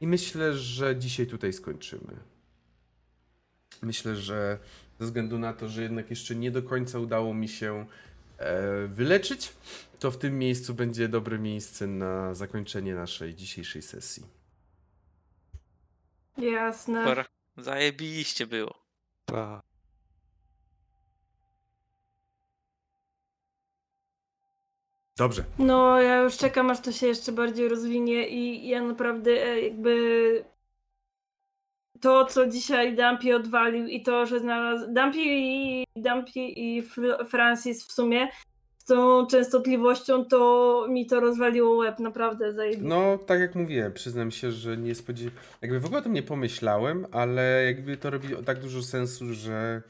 I 0.00 0.06
myślę, 0.06 0.54
że 0.54 0.96
dzisiaj 0.96 1.26
tutaj 1.26 1.52
skończymy. 1.52 2.16
Myślę, 3.82 4.16
że 4.16 4.58
ze 4.98 5.06
względu 5.06 5.38
na 5.38 5.52
to, 5.52 5.68
że 5.68 5.82
jednak 5.82 6.10
jeszcze 6.10 6.34
nie 6.34 6.50
do 6.50 6.62
końca 6.62 6.98
udało 6.98 7.34
mi 7.34 7.48
się 7.48 7.86
E, 8.40 8.86
wyleczyć, 8.86 9.52
to 9.98 10.10
w 10.10 10.18
tym 10.18 10.38
miejscu 10.38 10.74
będzie 10.74 11.08
dobre 11.08 11.38
miejsce 11.38 11.86
na 11.86 12.34
zakończenie 12.34 12.94
naszej 12.94 13.34
dzisiejszej 13.34 13.82
sesji. 13.82 14.22
Jasne. 16.38 17.00
Super. 17.00 17.26
Zajebiście 17.56 18.46
było. 18.46 18.74
A. 19.32 19.60
Dobrze. 25.16 25.44
No, 25.58 26.00
ja 26.00 26.16
już 26.22 26.36
czekam, 26.36 26.70
aż 26.70 26.80
to 26.80 26.92
się 26.92 27.06
jeszcze 27.06 27.32
bardziej 27.32 27.68
rozwinie 27.68 28.28
i 28.28 28.68
ja 28.68 28.82
naprawdę 28.82 29.30
e, 29.30 29.60
jakby 29.60 30.44
to, 32.00 32.24
co 32.24 32.46
dzisiaj 32.46 32.96
Dumpy 32.96 33.36
odwalił 33.36 33.86
i 33.86 34.02
to, 34.02 34.26
że 34.26 34.40
znalazł 34.40 34.86
Dumpy 34.86 35.18
i, 35.18 35.84
Dumpy 35.96 36.40
i 36.40 36.82
Francis 37.28 37.86
w 37.86 37.92
sumie 37.92 38.28
z 38.78 38.84
tą 38.84 39.26
częstotliwością, 39.26 40.24
to 40.24 40.86
mi 40.88 41.06
to 41.06 41.20
rozwaliło 41.20 41.76
łeb, 41.76 41.98
naprawdę 41.98 42.52
zajebiście. 42.52 42.88
No, 42.88 43.18
tak 43.18 43.40
jak 43.40 43.54
mówiłem, 43.54 43.92
przyznam 43.92 44.30
się, 44.30 44.52
że 44.52 44.76
nie 44.76 44.94
spodziewałem, 44.94 45.40
jakby 45.62 45.80
w 45.80 45.84
ogóle 45.84 46.00
o 46.00 46.02
tym 46.02 46.12
nie 46.12 46.22
pomyślałem, 46.22 47.06
ale 47.12 47.64
jakby 47.64 47.96
to 47.96 48.10
robi 48.10 48.28
tak 48.44 48.60
dużo 48.60 48.82
sensu, 48.82 49.34
że 49.34 49.82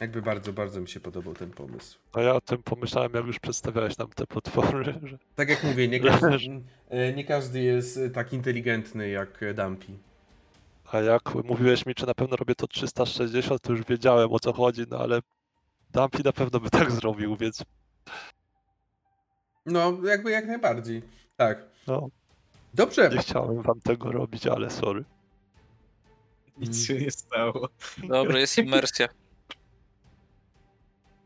jakby 0.00 0.22
bardzo, 0.22 0.52
bardzo 0.52 0.80
mi 0.80 0.88
się 0.88 1.00
podobał 1.00 1.34
ten 1.34 1.50
pomysł. 1.50 1.98
A 2.12 2.20
ja 2.20 2.34
o 2.34 2.40
tym 2.40 2.62
pomyślałem, 2.62 3.12
jak 3.14 3.26
już 3.26 3.38
przedstawiałeś 3.38 3.98
nam 3.98 4.08
te 4.08 4.26
potwory. 4.26 4.94
Że... 5.02 5.18
Tak 5.34 5.48
jak 5.48 5.64
mówię, 5.64 5.88
nie 5.88 6.00
każdy, 6.00 6.38
nie 7.16 7.24
każdy 7.24 7.60
jest 7.60 8.00
tak 8.14 8.32
inteligentny 8.32 9.08
jak 9.08 9.54
Dumpy. 9.54 9.92
A 10.94 11.00
jak 11.00 11.34
mówiłeś 11.34 11.86
mi, 11.86 11.94
czy 11.94 12.06
na 12.06 12.14
pewno 12.14 12.36
robię 12.36 12.54
to 12.54 12.66
360, 12.66 13.62
to 13.62 13.72
już 13.72 13.84
wiedziałem 13.84 14.32
o 14.32 14.38
co 14.38 14.52
chodzi, 14.52 14.84
no 14.90 14.98
ale 14.98 15.20
Dumpy 15.92 16.22
na 16.24 16.32
pewno 16.32 16.60
by 16.60 16.70
tak 16.70 16.92
zrobił, 16.92 17.36
więc... 17.36 17.64
No, 19.66 19.98
jakby 20.04 20.30
jak 20.30 20.46
najbardziej. 20.46 21.02
Tak. 21.36 21.62
No. 21.86 22.08
Dobrze. 22.74 23.08
Nie 23.08 23.18
chciałem 23.18 23.62
wam 23.62 23.80
tego 23.80 24.12
robić, 24.12 24.46
ale 24.46 24.70
sorry. 24.70 25.04
Nic 26.58 26.86
się 26.86 26.94
nie 26.94 27.10
stało. 27.10 27.68
Dobra, 28.08 28.38
jest 28.38 28.58
imersja. 28.68 29.08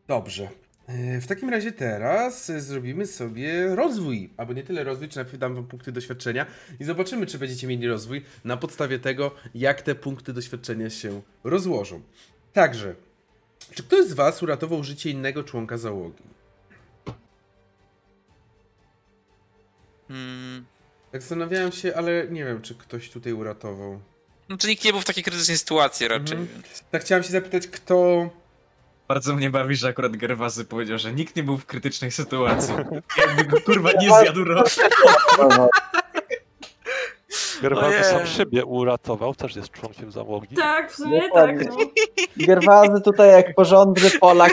Dobrze. 0.07 0.49
E, 0.89 1.21
w 1.21 1.27
takim 1.27 1.51
razie 1.51 1.73
teraz 1.73 2.47
zrobimy 2.47 3.07
sobie 3.07 3.77
rozwój, 3.77 4.31
albo 4.37 4.53
nie 4.53 4.63
tyle 4.63 4.85
rozwój, 4.85 5.09
czy 5.09 5.17
najpierw 5.17 5.39
dam 5.39 5.55
wam 5.55 5.67
punkty 5.67 5.93
doświadczenia 5.93 6.47
i 6.81 6.85
zobaczymy, 6.85 7.27
czy 7.27 7.39
będziecie 7.39 7.67
mieli 7.67 7.89
rozwój 7.89 8.25
na 8.45 8.57
podstawie 8.57 8.99
tego, 8.99 9.35
jak 9.55 9.83
te 9.83 9.95
punkty 9.95 10.33
doświadczenia 10.33 10.91
się 10.91 11.23
rozłożą. 11.45 12.03
Także, 12.53 12.95
czy 13.75 13.83
ktoś 13.83 14.07
z 14.07 14.13
was 14.13 14.43
uratował 14.43 14.85
życie 14.85 15.11
innego 15.11 15.45
członka 15.45 15.79
załogi? 15.79 16.23
Hmm. 20.09 20.67
Tak 21.13 21.21
zastanawiałem 21.21 21.73
się, 21.73 21.97
ale 21.97 22.29
nie 22.31 22.45
wiem, 22.45 22.63
czy 22.63 22.75
ktoś 22.75 23.11
tutaj 23.11 23.33
uratował. 23.33 24.01
No 24.49 24.57
to 24.57 24.69
nikt 24.69 24.85
nie 24.85 24.93
był 24.93 25.01
w 25.01 25.05
takiej 25.05 25.25
krytycznej 25.25 25.59
sytuacji 25.59 26.09
raczej. 26.09 26.39
Mhm. 26.39 26.63
Tak 26.91 27.03
chciałem 27.03 27.25
się 27.25 27.31
zapytać, 27.31 27.67
kto 27.67 28.31
bardzo 29.09 29.35
mnie 29.35 29.51
bawi, 29.51 29.77
że 29.77 29.89
akurat 29.89 30.17
Gerwazy 30.17 30.65
powiedział, 30.65 30.99
że 30.99 31.13
nikt 31.13 31.37
nie 31.37 31.43
był 31.43 31.59
w 31.59 31.67
krytycznej 31.67 32.11
sytuacji. 32.11 32.75
Jakby 33.19 33.45
go 33.45 33.61
kurwa 33.61 33.91
nie 34.01 34.09
zjadł 34.09 34.45
roz. 34.45 34.81
Gerwazy 37.63 38.05
sam 38.05 38.27
siebie 38.27 38.65
uratował, 38.65 39.35
też 39.35 39.57
jest 39.57 39.71
członkiem 39.71 40.13
załogi. 40.13 40.57
Tak, 40.57 40.93
w 40.93 40.97
sumie 40.97 41.23
tak. 41.35 41.69
No. 41.69 41.77
Gerwazy 42.37 43.01
tutaj 43.05 43.31
jak 43.31 43.55
porządny 43.55 44.11
Polak 44.21 44.53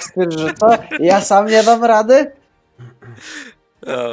co? 0.60 0.68
Ja 1.00 1.22
sam 1.22 1.48
nie 1.48 1.64
dam 1.64 1.84
rady? 1.84 2.32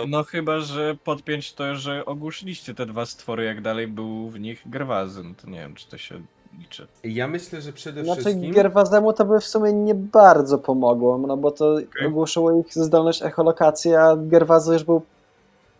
No 0.08 0.24
chyba, 0.24 0.60
że 0.60 0.96
podpiąć 1.04 1.52
to, 1.52 1.74
że 1.74 2.04
ogłuszyliście 2.04 2.74
te 2.74 2.86
dwa 2.86 3.06
stwory, 3.06 3.44
jak 3.44 3.60
dalej 3.60 3.88
był 3.88 4.30
w 4.30 4.40
nich 4.40 4.62
Gerwazy. 4.66 5.22
No 5.24 5.34
to 5.42 5.50
nie 5.50 5.58
wiem, 5.58 5.74
czy 5.74 5.88
to 5.88 5.98
się 5.98 6.20
liczy. 6.58 6.86
Ja 7.04 7.28
myślę, 7.28 7.60
że 7.60 7.72
przede 7.72 8.04
znaczy, 8.04 8.20
wszystkim... 8.20 8.52
Gerwazemu 8.52 9.12
to 9.12 9.24
by 9.24 9.40
w 9.40 9.44
sumie 9.44 9.72
nie 9.72 9.94
bardzo 9.94 10.58
pomogło, 10.58 11.18
no 11.18 11.36
bo 11.36 11.50
to 11.50 11.72
okay. 11.74 12.08
ogłuszyło 12.08 12.60
ich 12.60 12.74
zdolność 12.74 13.22
echolokacji, 13.22 13.94
a 13.94 14.16
Gerwazy 14.16 14.72
już 14.72 14.84
był 14.84 15.02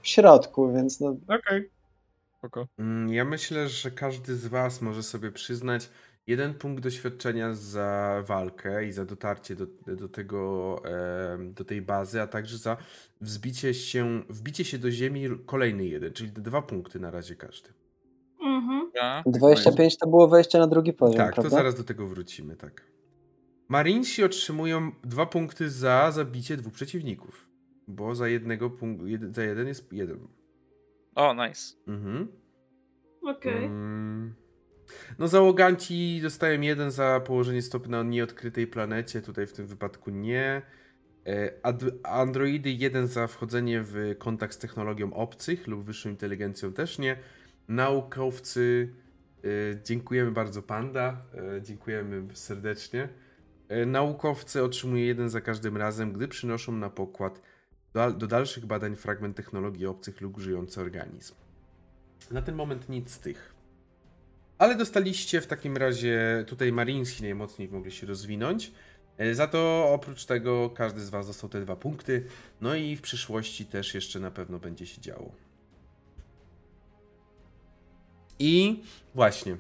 w 0.03 0.09
środku, 0.09 0.73
więc 0.73 1.01
no... 1.01 1.17
Okej. 1.29 1.71
Okay. 2.43 2.67
Mm, 2.79 3.13
ja 3.13 3.25
myślę, 3.25 3.69
że 3.69 3.91
każdy 3.91 4.37
z 4.37 4.47
was 4.47 4.83
może 4.83 5.03
sobie 5.03 5.33
przyznać 5.33 5.89
jeden 6.27 6.55
punkt 6.55 6.83
doświadczenia 6.83 7.55
za 7.55 8.23
walkę 8.27 8.87
i 8.87 8.93
za 8.93 9.05
dotarcie 9.05 9.57
do, 9.57 9.67
do 9.97 10.09
tego, 10.09 10.83
do 11.41 11.65
tej 11.65 11.83
bazy, 11.83 12.23
a 12.23 12.27
także 12.27 12.59
za 12.59 12.77
wzbicie 13.21 13.75
się, 13.75 14.23
wbicie 14.29 14.65
się 14.65 14.79
do 14.79 14.91
ziemi 14.91 15.29
kolejny 15.47 15.87
jeden, 15.87 16.13
czyli 16.13 16.31
dwa 16.33 16.63
punkty 16.63 17.01
na 17.01 17.11
razie 17.11 17.37
każdy. 17.37 17.69
Mhm. 18.63 19.23
25 19.27 19.99
to 19.99 20.07
było 20.07 20.29
wejście 20.29 20.59
na 20.59 20.67
drugi 20.67 20.93
poziom, 20.93 21.17
Tak, 21.17 21.35
prawda? 21.35 21.51
to 21.51 21.57
zaraz 21.57 21.75
do 21.75 21.85
tego 21.85 22.07
wrócimy, 22.07 22.57
tak. 22.57 22.93
Marinesi 23.69 24.25
otrzymują 24.25 24.93
dwa 25.05 25.27
punkty 25.27 25.71
za 25.71 26.11
zabicie 26.11 26.57
dwóch 26.57 26.73
przeciwników. 26.73 27.49
Bo 27.89 28.15
za 28.15 28.29
jednego 28.29 28.71
punktu, 28.71 29.07
jed, 29.07 29.35
za 29.35 29.43
jeden 29.43 29.69
jest 29.69 29.93
jeden. 29.93 30.29
O, 31.15 31.35
nice. 31.35 31.77
Mhm. 31.89 32.29
Okej. 33.23 33.55
Okay. 33.55 33.65
Mm. 33.65 34.35
No 35.19 35.29
załoganci 35.29 36.21
dostają 36.23 36.61
jeden 36.61 36.91
za 36.91 37.21
położenie 37.21 37.63
stopy 37.63 37.89
na 37.89 38.03
nieodkrytej 38.03 38.67
planecie, 38.67 39.23
tutaj 39.23 39.47
w 39.47 39.53
tym 39.53 39.67
wypadku 39.67 40.11
nie. 40.11 40.63
E, 41.27 41.53
androidy 42.03 42.71
jeden 42.71 43.07
za 43.07 43.27
wchodzenie 43.27 43.83
w 43.83 44.15
kontakt 44.19 44.55
z 44.55 44.59
technologią 44.59 45.13
obcych 45.13 45.67
lub 45.67 45.85
wyższą 45.85 46.11
inteligencją 46.11 46.73
też 46.73 46.99
nie. 46.99 47.17
Naukowcy, 47.69 48.95
y, 49.45 49.81
dziękujemy 49.85 50.31
bardzo 50.31 50.63
Panda, 50.63 51.23
y, 51.59 51.63
dziękujemy 51.63 52.37
serdecznie. 52.37 53.09
Y, 53.83 53.87
naukowcy 53.87 54.63
otrzymują 54.63 55.05
jeden 55.05 55.31
za 55.31 55.41
każdym 55.41 55.77
razem, 55.77 56.13
gdy 56.13 56.29
przynoszą 56.29 56.73
na 56.73 56.91
pokład 56.91 57.43
do, 57.95 58.11
do 58.11 58.27
dalszych 58.27 58.67
badań 58.67 58.97
fragment 58.97 59.37
technologii 59.37 59.87
obcych 59.87 60.21
lub 60.21 60.39
żyjący 60.39 60.81
organizm. 60.81 61.35
Na 62.31 62.43
ten 62.43 62.55
moment 62.55 62.89
nic 62.89 63.11
z 63.11 63.19
tych. 63.19 63.55
Ale 64.59 64.75
dostaliście 64.77 65.41
w 65.41 65.47
takim 65.47 65.77
razie 65.77 66.45
tutaj 66.47 66.73
Marinsi 66.73 67.23
najmocniej 67.23 67.69
mogli 67.69 67.93
się 67.93 68.07
rozwinąć. 68.07 68.73
Za 69.33 69.47
to 69.47 69.89
oprócz 69.93 70.25
tego 70.25 70.71
każdy 70.71 71.01
z 71.01 71.11
Was 71.11 71.27
dostał 71.27 71.51
te 71.51 71.61
dwa 71.61 71.77
punkty. 71.77 72.25
No 72.61 72.75
i 72.75 72.97
w 72.97 73.01
przyszłości 73.01 73.67
też 73.67 73.95
jeszcze 73.95 74.21
na 74.21 74.31
pewno 74.31 74.59
będzie 74.59 74.87
się 74.87 75.01
działo. 75.01 75.33
I 78.39 78.83
właśnie, 79.15 79.57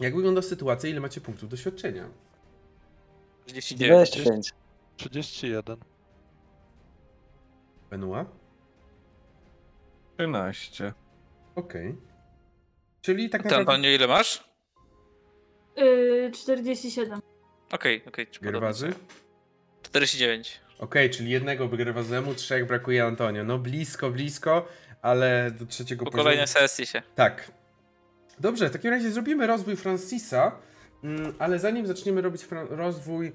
jak 0.00 0.14
wygląda 0.14 0.42
sytuacja, 0.42 0.90
ile 0.90 1.00
macie 1.00 1.20
punktów 1.20 1.48
doświadczenia? 1.48 2.08
39. 3.46 4.10
25. 4.10 4.52
31. 4.96 5.76
Benua? 7.90 8.26
13. 10.16 10.92
Okej. 11.54 11.88
Okay. 11.88 12.14
Czyli 13.02 13.30
tak 13.30 13.44
naprawdę... 13.44 13.66
panie 13.66 13.94
ile 13.94 14.06
masz? 14.06 14.44
Yy, 15.76 16.30
47. 16.34 17.20
Okej, 17.72 18.02
okej. 18.06 18.26
Okay, 18.28 18.52
Gerwazy? 18.52 18.92
49. 19.82 20.60
Okej, 20.78 21.06
okay, 21.06 21.10
czyli 21.10 21.30
jednego 21.30 21.68
Gerwazemu, 21.68 22.34
trzech 22.34 22.66
brakuje 22.66 23.04
Antonio. 23.04 23.44
No 23.44 23.58
blisko, 23.58 24.10
blisko, 24.10 24.68
ale 25.02 25.50
do 25.50 25.66
trzeciego 25.66 26.04
po 26.04 26.10
poziomu... 26.10 26.24
kolejnej 26.24 26.48
sesji 26.48 26.86
się. 26.86 27.02
Tak, 27.14 27.50
Dobrze, 28.40 28.68
w 28.68 28.72
takim 28.72 28.90
razie 28.90 29.10
zrobimy 29.10 29.46
rozwój 29.46 29.76
Francisa, 29.76 30.52
mm, 31.04 31.34
ale 31.38 31.58
zanim 31.58 31.86
zaczniemy 31.86 32.22
robić 32.22 32.46
rozwój 32.70 33.32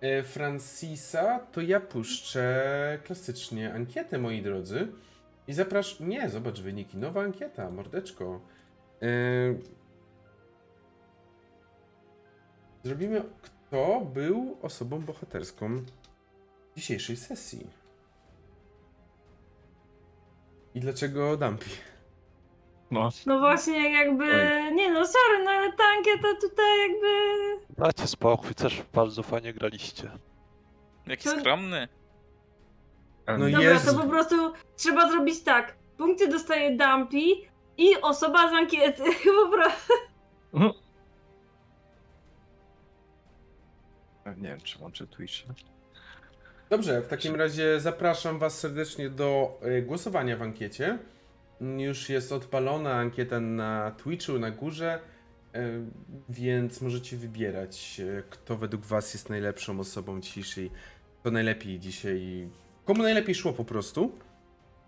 e, 0.00 0.22
Francisa, 0.22 1.38
to 1.38 1.60
ja 1.60 1.80
puszczę 1.80 2.98
klasycznie 3.04 3.74
ankietę, 3.74 4.18
moi 4.18 4.42
drodzy. 4.42 4.88
I 5.48 5.52
zapraszam. 5.52 6.08
Nie, 6.08 6.28
zobacz 6.28 6.60
wyniki. 6.60 6.98
Nowa 6.98 7.22
ankieta, 7.22 7.70
mordeczko. 7.70 8.40
E, 9.02 9.08
zrobimy, 12.84 13.22
kto 13.42 14.00
był 14.14 14.56
osobą 14.62 15.00
bohaterską 15.00 15.82
dzisiejszej 16.76 17.16
sesji. 17.16 17.66
I 20.74 20.80
dlaczego 20.80 21.36
Dumpy? 21.36 21.89
No. 22.90 23.08
no 23.26 23.38
właśnie, 23.38 23.92
jakby. 23.92 24.24
Oj. 24.24 24.74
Nie 24.74 24.90
no, 24.90 25.06
sorry, 25.06 25.44
no 25.44 25.50
ale 25.50 25.72
ta 25.72 25.84
ankieta 25.96 26.28
tutaj 26.40 26.80
jakby. 26.88 27.08
Dajcie 27.78 28.06
spokój, 28.06 28.54
też 28.54 28.82
bardzo 28.92 29.22
fajnie 29.22 29.52
graliście. 29.52 30.10
Jaki 31.06 31.24
to... 31.24 31.40
skromny. 31.40 31.88
No 33.26 33.38
Dobra, 33.38 33.60
jest... 33.60 33.86
to 33.86 33.94
po 33.94 34.08
prostu 34.08 34.52
trzeba 34.76 35.10
zrobić 35.10 35.42
tak. 35.42 35.76
Punkty 35.96 36.28
dostaje 36.28 36.76
Dumpy 36.76 37.16
i 37.78 38.00
osoba 38.02 38.50
z 38.50 38.52
ankiety. 38.52 39.02
po 39.44 39.48
prostu. 39.56 39.94
Nie 44.36 44.48
wiem, 44.48 44.60
czy 44.60 44.82
łączę 44.82 45.06
Twitch. 45.06 45.34
Dobrze, 46.70 47.00
w 47.00 47.08
takim 47.08 47.36
razie 47.36 47.80
zapraszam 47.80 48.38
Was 48.38 48.58
serdecznie 48.58 49.10
do 49.10 49.58
e, 49.62 49.82
głosowania 49.82 50.36
w 50.36 50.42
ankiecie. 50.42 50.98
Już 51.60 52.08
jest 52.08 52.32
odpalona 52.32 52.94
ankieta 52.94 53.40
na 53.40 53.90
Twitchu, 53.90 54.38
na 54.38 54.50
górze, 54.50 55.00
e, 55.54 55.70
więc 56.28 56.80
możecie 56.80 57.16
wybierać, 57.16 58.00
e, 58.00 58.22
kto 58.30 58.56
według 58.56 58.84
Was 58.84 59.14
jest 59.14 59.28
najlepszą 59.28 59.80
osobą 59.80 60.20
dzisiejszej, 60.20 60.70
kto 61.20 61.30
najlepiej 61.30 61.78
dzisiaj, 61.78 62.48
komu 62.84 63.02
najlepiej 63.02 63.34
szło 63.34 63.52
po 63.52 63.64
prostu. 63.64 64.12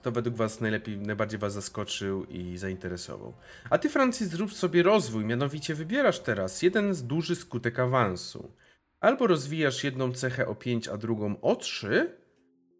to 0.02 0.12
według 0.12 0.36
Was 0.36 0.60
najlepiej, 0.60 0.98
najbardziej 0.98 1.38
Was 1.38 1.52
zaskoczył 1.52 2.24
i 2.24 2.56
zainteresował. 2.58 3.34
A 3.70 3.78
Ty, 3.78 3.88
Francis, 3.88 4.28
zrób 4.28 4.52
sobie 4.52 4.82
rozwój, 4.82 5.24
mianowicie 5.24 5.74
wybierasz 5.74 6.20
teraz 6.20 6.62
jeden 6.62 6.94
z 6.94 7.06
duży 7.06 7.36
skutek 7.36 7.78
awansu. 7.78 8.52
Albo 9.00 9.26
rozwijasz 9.26 9.84
jedną 9.84 10.12
cechę 10.12 10.46
o 10.46 10.54
5, 10.54 10.88
a 10.88 10.96
drugą 10.96 11.40
o 11.40 11.56
3, 11.56 12.16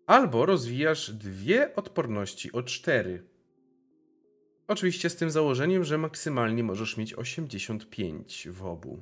albo 0.07 0.47
rozwijasz 0.47 1.11
dwie 1.11 1.77
odporności 1.77 2.53
o 2.53 2.63
4. 2.63 3.32
Oczywiście 4.73 5.11
z 5.11 5.17
tym 5.17 5.31
założeniem, 5.31 5.85
że 5.85 5.99
maksymalnie 5.99 6.65
możesz 6.65 6.97
mieć 6.97 7.15
85 7.15 8.49
w 8.51 8.65
obu. 8.67 8.99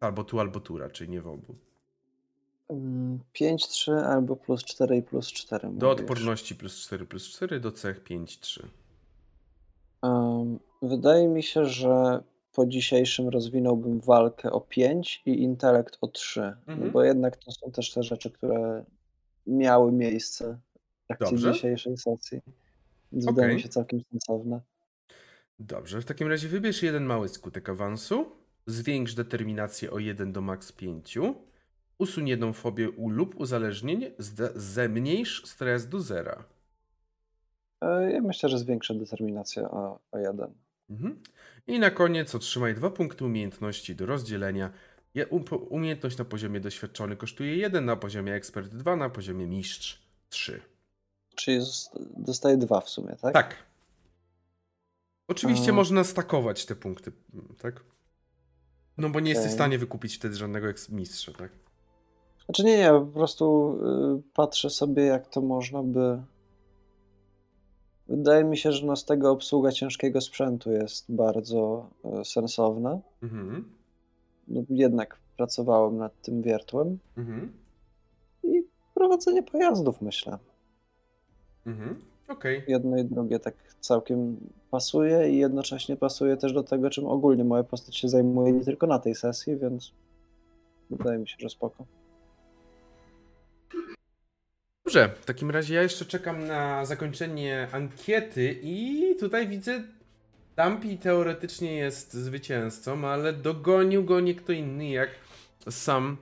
Albo 0.00 0.24
tu, 0.24 0.40
albo 0.40 0.60
tu 0.60 0.78
raczej, 0.78 1.08
nie 1.08 1.20
w 1.20 1.28
obu. 1.28 1.54
5, 3.32 3.68
3 3.68 3.92
albo 3.92 4.36
plus 4.36 4.64
4 4.64 4.96
i 4.96 5.02
plus 5.02 5.32
4. 5.32 5.70
Do 5.72 5.90
odporności 5.90 6.54
plus 6.54 6.80
4 6.80 7.06
plus 7.06 7.28
4, 7.28 7.60
do 7.60 7.72
cech 7.72 8.00
5, 8.00 8.40
3. 8.40 8.68
Um, 10.02 10.58
wydaje 10.82 11.28
mi 11.28 11.42
się, 11.42 11.64
że 11.64 12.22
po 12.52 12.66
dzisiejszym 12.66 13.28
rozwinąłbym 13.28 14.00
walkę 14.00 14.52
o 14.52 14.60
5 14.60 15.22
i 15.26 15.42
intelekt 15.42 15.98
o 16.00 16.08
3, 16.08 16.40
mhm. 16.66 16.90
bo 16.90 17.02
jednak 17.02 17.36
to 17.36 17.52
są 17.52 17.70
też 17.70 17.92
te 17.92 18.02
rzeczy, 18.02 18.30
które 18.30 18.84
miały 19.46 19.92
miejsce 19.92 20.58
w 21.02 21.06
trakcie 21.06 21.26
Dobrze. 21.26 21.52
dzisiejszej 21.52 21.96
sesji. 21.96 22.40
Więc 23.12 23.24
okay. 23.24 23.34
wydaje 23.34 23.54
mi 23.54 23.60
się 23.60 23.68
całkiem 23.68 24.00
sensowne. 24.10 24.60
Dobrze, 25.58 26.00
w 26.00 26.04
takim 26.04 26.28
razie 26.28 26.48
wybierz 26.48 26.82
jeden 26.82 27.04
mały 27.04 27.28
skutek 27.28 27.68
awansu, 27.68 28.32
zwiększ 28.66 29.14
determinację 29.14 29.90
o 29.90 29.98
1 29.98 30.32
do 30.32 30.40
max 30.40 30.72
5, 30.72 31.18
usuń 31.98 32.28
jedną 32.28 32.52
fobię 32.52 32.90
u 32.90 33.10
lub 33.10 33.40
uzależnienie, 33.40 34.10
zmniejsz 34.54 35.46
stres 35.46 35.88
do 35.88 36.00
zera. 36.00 36.44
E, 37.80 38.12
ja 38.12 38.20
myślę, 38.20 38.48
że 38.48 38.58
zwiększę 38.58 38.94
determinację 38.94 39.62
o, 39.62 40.00
o 40.12 40.18
1. 40.18 40.54
Mhm. 40.90 41.22
I 41.66 41.78
na 41.78 41.90
koniec 41.90 42.34
otrzymaj 42.34 42.74
dwa 42.74 42.90
punkty 42.90 43.24
umiejętności 43.24 43.94
do 43.94 44.06
rozdzielenia. 44.06 44.70
Umiejętność 45.70 46.18
na 46.18 46.24
poziomie 46.24 46.60
doświadczony 46.60 47.16
kosztuje 47.16 47.56
1, 47.56 47.84
na 47.84 47.96
poziomie 47.96 48.34
ekspert 48.34 48.74
2, 48.74 48.96
na 48.96 49.10
poziomie 49.10 49.46
mistrz 49.46 50.02
3. 50.28 50.60
Czyli 51.34 51.60
dostaję 52.16 52.56
dwa 52.56 52.80
w 52.80 52.88
sumie, 52.88 53.16
tak? 53.22 53.34
Tak. 53.34 53.56
Oczywiście 55.28 55.70
A... 55.70 55.74
można 55.74 56.04
stakować 56.04 56.66
te 56.66 56.76
punkty, 56.76 57.12
tak? 57.62 57.84
No 58.98 59.10
bo 59.10 59.20
nie 59.20 59.24
okay. 59.24 59.28
jesteś 59.28 59.50
w 59.50 59.54
stanie 59.54 59.78
wykupić 59.78 60.16
wtedy 60.16 60.36
żadnego 60.36 60.66
mistrza, 60.88 61.32
tak? 61.32 61.50
Znaczy 62.44 62.64
nie, 62.64 62.78
nie, 62.78 62.88
po 62.90 63.06
prostu 63.06 63.78
y, 64.18 64.32
patrzę 64.34 64.70
sobie, 64.70 65.02
jak 65.02 65.28
to 65.28 65.40
można 65.40 65.82
by 65.82 66.22
Wydaje 68.08 68.44
mi 68.44 68.56
się, 68.56 68.72
że 68.72 68.86
no 68.86 68.96
z 68.96 69.04
tego 69.04 69.30
obsługa 69.30 69.72
ciężkiego 69.72 70.20
sprzętu 70.20 70.72
jest 70.72 71.04
bardzo 71.08 71.90
e, 72.04 72.24
sensowna. 72.24 72.98
Mhm. 73.22 73.72
No, 74.48 74.62
jednak 74.70 75.18
pracowałem 75.36 75.96
nad 75.96 76.22
tym 76.22 76.42
wiertłem. 76.42 76.98
Mhm. 77.16 77.52
I 78.44 78.62
prowadzenie 78.94 79.42
pojazdów, 79.42 80.02
myślę. 80.02 80.38
Mhm. 81.66 82.00
Okay. 82.28 82.62
Jedno 82.68 82.98
i 82.98 83.04
drugie 83.04 83.38
tak 83.38 83.54
całkiem 83.80 84.36
pasuje 84.70 85.30
i 85.30 85.38
jednocześnie 85.38 85.96
pasuje 85.96 86.36
też 86.36 86.52
do 86.52 86.62
tego, 86.62 86.90
czym 86.90 87.06
ogólnie 87.06 87.44
moja 87.44 87.64
postać 87.64 87.96
się 87.96 88.08
zajmuje 88.08 88.52
nie 88.52 88.64
tylko 88.64 88.86
na 88.86 88.98
tej 88.98 89.14
sesji, 89.14 89.56
więc 89.56 89.92
wydaje 90.90 91.18
mi 91.18 91.28
się, 91.28 91.36
że 91.38 91.48
spoko. 91.48 91.86
Dobrze, 94.84 95.10
w 95.20 95.24
takim 95.24 95.50
razie 95.50 95.74
ja 95.74 95.82
jeszcze 95.82 96.04
czekam 96.04 96.46
na 96.46 96.84
zakończenie 96.84 97.68
ankiety 97.72 98.60
i 98.62 99.16
tutaj 99.20 99.48
widzę 99.48 99.82
Dampi 100.56 100.98
teoretycznie 100.98 101.76
jest 101.76 102.12
zwycięzcą, 102.12 103.06
ale 103.06 103.32
dogonił 103.32 104.04
go 104.04 104.20
nie 104.20 104.34
kto 104.34 104.52
inny 104.52 104.88
jak 104.88 105.10
sam 105.70 106.16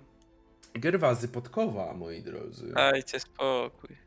Gerwazy 0.75 1.29
Podkowa, 1.29 1.95
moi 1.95 2.23
drodzy. 2.23 2.73
Dajcie 2.73 3.21
spokój. 3.21 4.06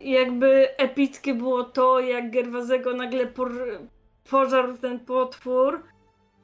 Jakby 0.00 0.76
epickie 0.76 1.34
było 1.34 1.64
to, 1.64 2.00
jak 2.00 2.30
Gerwazego 2.30 2.94
nagle 2.94 3.26
por 3.26 3.52
pożarł 4.30 4.76
ten 4.78 5.00
potwór 5.00 5.82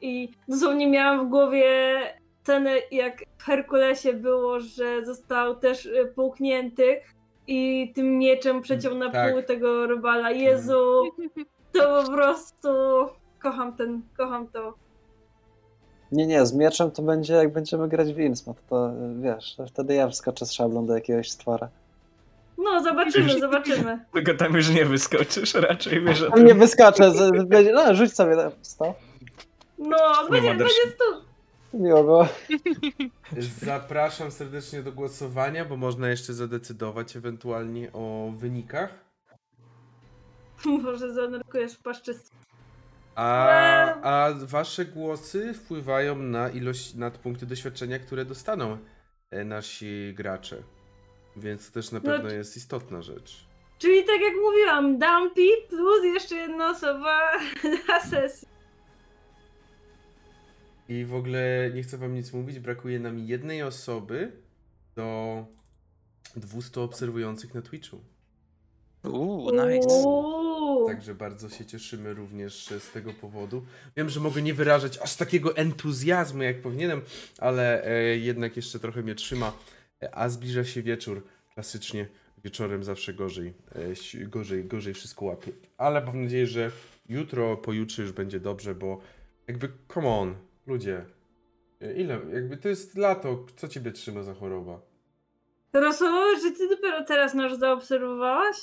i 0.00 0.28
dosłownie 0.48 0.86
miałam 0.86 1.26
w 1.26 1.30
głowie 1.30 1.98
scenę, 2.42 2.70
jak 2.90 3.24
w 3.38 3.42
Herkulesie 3.42 4.12
było, 4.12 4.60
że 4.60 5.04
został 5.04 5.56
też 5.56 5.86
y, 5.86 6.12
połknięty 6.14 7.00
i 7.46 7.92
tym 7.94 8.18
mieczem 8.18 8.62
przeciął 8.62 8.94
na 8.94 9.10
tak. 9.10 9.32
pół 9.32 9.42
tego 9.42 9.86
robala. 9.86 10.30
Jezu, 10.30 11.02
to 11.72 12.02
po 12.02 12.12
prostu 12.12 12.68
kocham 13.42 13.76
ten, 13.76 14.02
kocham 14.16 14.48
to. 14.48 14.74
Nie, 16.12 16.26
nie, 16.26 16.46
z 16.46 16.54
mieczem 16.54 16.90
to 16.90 17.02
będzie 17.02 17.34
jak 17.34 17.52
będziemy 17.52 17.88
grać 17.88 18.12
w 18.14 18.18
Innsmouth, 18.18 18.62
to 18.68 18.92
wiesz, 19.20 19.56
to 19.56 19.66
wtedy 19.66 19.94
ja 19.94 20.08
wskoczę 20.08 20.46
z 20.46 20.52
szablą 20.52 20.86
do 20.86 20.94
jakiegoś 20.94 21.30
stwora. 21.30 21.68
No, 22.58 22.82
zobaczymy, 22.82 23.40
zobaczymy. 23.40 24.04
Tylko 24.12 24.34
tam 24.34 24.54
już 24.54 24.68
nie 24.68 24.84
wyskoczysz, 24.84 25.54
raczej 25.54 26.04
wiesz 26.04 26.22
o 26.22 26.30
tym. 26.30 26.46
Nie 26.46 26.54
wyskoczę, 26.54 27.12
no 27.74 27.94
rzuć 27.94 28.12
sobie 28.14 28.36
na 28.36 28.50
100. 28.62 28.94
No, 29.78 29.98
będzie, 30.30 30.48
będzie 30.48 30.74
100. 30.94 31.04
Miło 31.74 32.28
Zapraszam 33.62 34.30
serdecznie 34.30 34.82
do 34.82 34.92
głosowania, 34.92 35.64
bo 35.64 35.76
można 35.76 36.08
jeszcze 36.08 36.32
zadecydować 36.34 37.16
ewentualnie 37.16 37.92
o 37.92 38.32
wynikach. 38.36 38.90
Może 40.82 41.12
zanurkujesz 41.12 41.76
płaszczyzną. 41.76 42.30
A, 43.14 43.44
a 44.02 44.30
wasze 44.34 44.84
głosy 44.84 45.54
wpływają 45.54 46.16
na 46.16 46.48
ilość, 46.48 46.94
na 46.94 47.10
punkty 47.10 47.46
doświadczenia, 47.46 47.98
które 47.98 48.24
dostaną 48.24 48.78
e, 49.30 49.44
nasi 49.44 50.14
gracze. 50.16 50.56
Więc 51.36 51.66
to 51.66 51.72
też 51.72 51.90
na 51.90 51.98
no 51.98 52.04
pewno 52.04 52.28
no, 52.28 52.34
jest 52.34 52.56
istotna 52.56 53.02
rzecz. 53.02 53.46
Czyli 53.78 54.04
tak 54.04 54.20
jak 54.20 54.34
mówiłam, 54.42 54.98
Dumpy 54.98 55.48
plus 55.68 56.04
jeszcze 56.04 56.34
jedna 56.34 56.70
osoba 56.70 57.30
na 57.88 58.00
sesji. 58.00 58.48
I 60.88 61.04
w 61.04 61.14
ogóle 61.14 61.70
nie 61.74 61.82
chcę 61.82 61.98
wam 61.98 62.14
nic 62.14 62.32
mówić, 62.32 62.58
brakuje 62.58 63.00
nam 63.00 63.18
jednej 63.18 63.62
osoby 63.62 64.32
do 64.96 65.44
200 66.36 66.80
obserwujących 66.80 67.54
na 67.54 67.62
Twitchu. 67.62 68.00
Uuu, 69.04 69.50
nice. 69.50 70.04
Także 70.86 71.14
bardzo 71.14 71.48
się 71.48 71.66
cieszymy 71.66 72.14
również 72.14 72.66
z 72.66 72.90
tego 72.90 73.12
powodu. 73.12 73.64
Wiem, 73.96 74.08
że 74.08 74.20
mogę 74.20 74.42
nie 74.42 74.54
wyrażać 74.54 74.98
aż 74.98 75.16
takiego 75.16 75.56
entuzjazmu, 75.56 76.42
jak 76.42 76.62
powinienem, 76.62 77.02
ale 77.38 77.86
e, 77.86 78.16
jednak 78.16 78.56
jeszcze 78.56 78.78
trochę 78.78 79.02
mnie 79.02 79.14
trzyma. 79.14 79.52
E, 80.02 80.14
a 80.14 80.28
zbliża 80.28 80.64
się 80.64 80.82
wieczór. 80.82 81.22
Klasycznie 81.54 82.08
wieczorem 82.44 82.84
zawsze 82.84 83.14
gorzej, 83.14 83.54
e, 83.74 84.26
gorzej, 84.26 84.64
gorzej 84.64 84.94
wszystko 84.94 85.24
łapie. 85.24 85.52
Ale 85.78 86.04
mam 86.04 86.22
nadzieję, 86.22 86.46
że 86.46 86.70
jutro, 87.08 87.56
pojutrze 87.56 88.02
już 88.02 88.12
będzie 88.12 88.40
dobrze, 88.40 88.74
bo 88.74 89.00
jakby 89.46 89.68
come 89.94 90.08
on, 90.08 90.34
Ludzie, 90.66 91.04
ile, 91.96 92.20
jakby 92.32 92.56
to 92.56 92.68
jest 92.68 92.96
lato, 92.96 93.46
co 93.56 93.68
ciebie 93.68 93.92
trzyma 93.92 94.22
za 94.22 94.34
choroba? 94.34 94.80
Rosołowe, 95.72 96.40
że 96.40 96.50
ty 96.50 96.68
dopiero 96.68 97.04
teraz 97.04 97.34
nas 97.34 97.58
zaobserwowałaś? 97.58 98.56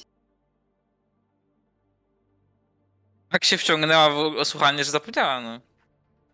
Tak 3.29 3.45
się 3.45 3.57
wciągnęła 3.57 4.09
w 4.09 4.45
słuchanie, 4.45 4.83
że 4.83 4.91
zapomniała, 4.91 5.41
no. 5.41 5.59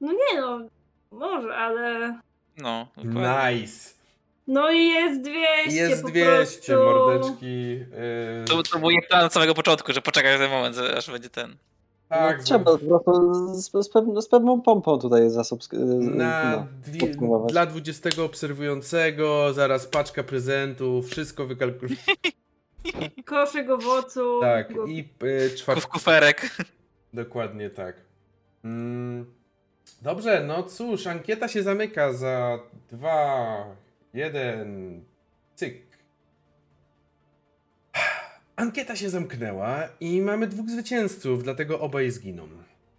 No 0.01 0.11
nie 0.11 0.41
no, 0.41 0.59
może, 1.11 1.55
ale... 1.55 2.19
No, 2.57 2.87
dokładnie. 2.97 3.61
Nice. 3.61 3.94
No 4.47 4.71
i 4.71 4.87
jest 4.87 5.21
200 5.21 5.71
Jest 5.75 6.05
200, 6.05 6.73
prostu. 6.73 6.99
mordeczki. 6.99 7.69
Yy... 7.71 7.85
To, 8.45 8.63
to 8.63 8.79
był 8.79 8.89
plan 9.09 9.25
od 9.25 9.33
samego 9.33 9.53
początku, 9.53 9.93
że 9.93 10.01
poczekaj 10.01 10.37
ten 10.37 10.51
moment, 10.51 10.77
aż 10.97 11.11
będzie 11.11 11.29
ten. 11.29 11.55
Tak, 12.09 12.37
no, 12.37 12.43
trzeba 12.43 12.59
po 12.65 12.77
prostu 12.77 13.33
z, 13.55 13.71
z, 13.71 13.89
pew, 13.89 14.05
z, 14.23 14.27
pewną 14.27 14.61
pompą 14.61 14.99
tutaj 14.99 15.29
zasubskrybować. 15.29 16.15
Na 16.15 16.67
no, 17.21 17.45
dla 17.49 17.65
20 17.65 18.09
obserwującego, 18.23 19.53
zaraz 19.53 19.87
paczka 19.87 20.23
prezentów, 20.23 21.09
wszystko 21.09 21.45
wykalkulowane. 21.45 22.01
Koszyk 23.25 23.69
owoców. 23.69 24.41
Tak, 24.41 24.73
i 24.87 25.09
y, 25.23 25.55
czwarty. 25.55 25.87
Kuferek. 25.87 26.57
Dokładnie 27.13 27.69
tak. 27.69 27.95
Mm, 28.63 29.25
dobrze, 30.01 30.43
no 30.47 30.63
cóż, 30.63 31.07
ankieta 31.07 31.47
się 31.47 31.63
zamyka 31.63 32.13
za 32.13 32.59
dwa, 32.91 33.65
jeden, 34.15 35.03
cyk. 35.55 35.83
Ankieta 38.55 38.95
się 38.95 39.09
zamknęła 39.09 39.89
i 39.99 40.21
mamy 40.21 40.47
dwóch 40.47 40.69
zwycięzców, 40.69 41.43
dlatego 41.43 41.79
obaj 41.79 42.11
zginą. 42.11 42.47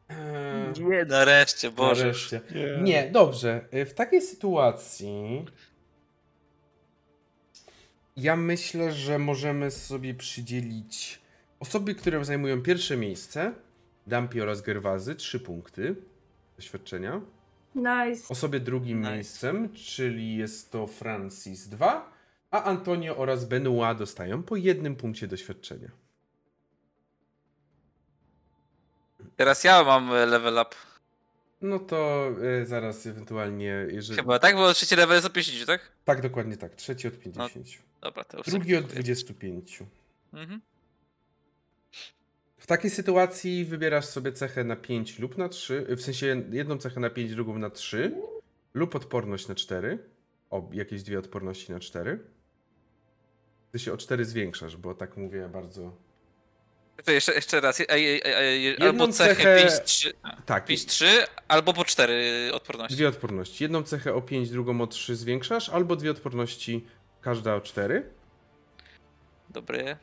Eee, 0.08 0.82
nie, 0.82 1.04
nareszcie, 1.04 1.70
Boże. 1.70 2.04
Nareszcie. 2.04 2.40
Nie. 2.54 2.82
nie, 2.82 3.10
dobrze. 3.10 3.68
W 3.72 3.92
takiej 3.94 4.22
sytuacji 4.22 5.44
Ja 8.16 8.36
myślę, 8.36 8.92
że 8.92 9.18
możemy 9.18 9.70
sobie 9.70 10.14
przydzielić 10.14 11.20
osoby, 11.60 11.94
które 11.94 12.24
zajmują 12.24 12.62
pierwsze 12.62 12.96
miejsce, 12.96 13.52
Dampi 14.06 14.40
oraz 14.40 14.62
Gerwazy, 14.62 15.14
3 15.14 15.40
punkty 15.40 15.96
doświadczenia. 16.56 17.20
Nice. 17.76 18.28
Osobie 18.28 18.60
drugim 18.60 19.00
nice. 19.00 19.12
miejscem, 19.12 19.72
czyli 19.72 20.36
jest 20.36 20.72
to 20.72 20.86
Francis 20.86 21.68
2, 21.68 22.12
a 22.50 22.62
Antonio 22.62 23.16
oraz 23.16 23.44
Benoit 23.44 23.98
dostają 23.98 24.42
po 24.42 24.56
jednym 24.56 24.96
punkcie 24.96 25.26
doświadczenia. 25.26 25.90
Teraz 29.36 29.64
ja 29.64 29.84
mam 29.84 30.12
e, 30.12 30.26
level 30.26 30.54
up. 30.54 30.70
No 31.60 31.78
to 31.78 32.30
y, 32.62 32.66
zaraz 32.66 33.06
ewentualnie, 33.06 33.86
jeżeli... 33.90 34.16
Chyba 34.16 34.38
tak, 34.38 34.56
bo 34.56 34.72
trzeci 34.72 34.96
level 34.96 35.14
jest 35.14 35.26
od 35.26 35.32
50, 35.32 35.66
tak? 35.66 35.92
Tak, 36.04 36.20
dokładnie 36.20 36.56
tak. 36.56 36.74
Trzeci 36.74 37.08
od 37.08 37.18
50. 37.18 37.54
No, 37.54 37.62
dobra, 38.00 38.24
to 38.24 38.38
już 38.38 38.46
Drugi 38.46 38.76
od 38.76 38.84
25. 38.84 39.82
Mhm. 40.32 40.60
W 42.58 42.66
takiej 42.66 42.90
sytuacji 42.90 43.64
wybierasz 43.64 44.06
sobie 44.06 44.32
cechę 44.32 44.64
na 44.64 44.76
5 44.76 45.18
lub 45.18 45.38
na 45.38 45.48
3, 45.48 45.86
w 45.88 46.00
sensie 46.02 46.42
jedną 46.50 46.78
cechę 46.78 47.00
na 47.00 47.10
5, 47.10 47.34
drugą 47.34 47.58
na 47.58 47.70
3, 47.70 48.12
lub 48.74 48.94
odporność 48.94 49.48
na 49.48 49.54
4. 49.54 49.98
O, 50.50 50.70
jakieś 50.72 51.02
dwie 51.02 51.18
odporności 51.18 51.72
na 51.72 51.80
4. 51.80 52.20
Ty 53.72 53.78
się 53.78 53.92
o 53.92 53.96
4 53.96 54.24
zwiększasz, 54.24 54.76
bo 54.76 54.94
tak 54.94 55.16
mówię 55.16 55.48
bardzo 55.48 56.06
to 57.04 57.12
jeszcze, 57.12 57.34
jeszcze 57.34 57.60
raz. 57.60 57.82
albo 58.80 59.08
cechę, 59.08 59.34
cechę 59.34 59.66
5-3, 59.66 60.12
tak. 60.46 60.68
5-3, 60.68 61.06
albo 61.48 61.72
po 61.72 61.84
4 61.84 62.50
odporności. 62.52 62.96
Dwie 62.96 63.08
odporności. 63.08 63.64
Jedną 63.64 63.82
cechę 63.82 64.14
o 64.14 64.22
5, 64.22 64.50
drugą 64.50 64.80
o 64.80 64.86
3 64.86 65.16
zwiększasz, 65.16 65.68
albo 65.68 65.96
dwie 65.96 66.10
odporności, 66.10 66.86
każda 67.20 67.54
o 67.54 67.60
4. 67.60 68.10
Dobry. 69.50 69.96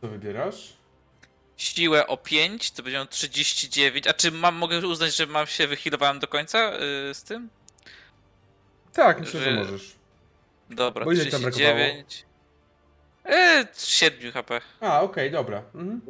Co 0.00 0.08
wybierasz? 0.08 0.72
Siłę 1.56 2.06
o 2.06 2.16
5, 2.16 2.70
to 2.70 2.82
będzie 2.82 3.06
39. 3.06 4.06
A 4.06 4.12
czy 4.12 4.30
mam, 4.30 4.54
mogę 4.54 4.86
uznać, 4.86 5.16
że 5.16 5.26
mam 5.26 5.46
się 5.46 5.66
wychilowałem 5.66 6.18
do 6.18 6.28
końca 6.28 6.70
yy, 6.70 7.14
z 7.14 7.22
tym? 7.22 7.48
Tak, 8.92 9.20
myślę, 9.20 9.40
że, 9.40 9.50
że 9.50 9.56
możesz. 9.56 9.96
Dobra, 10.70 11.04
Bo 11.04 11.12
39. 11.12 12.26
Eee, 13.24 13.66
7 13.76 14.32
HP. 14.32 14.60
A, 14.80 15.00
okej, 15.00 15.28
okay, 15.28 15.30
dobra. 15.30 15.62
Mhm. 15.74 16.00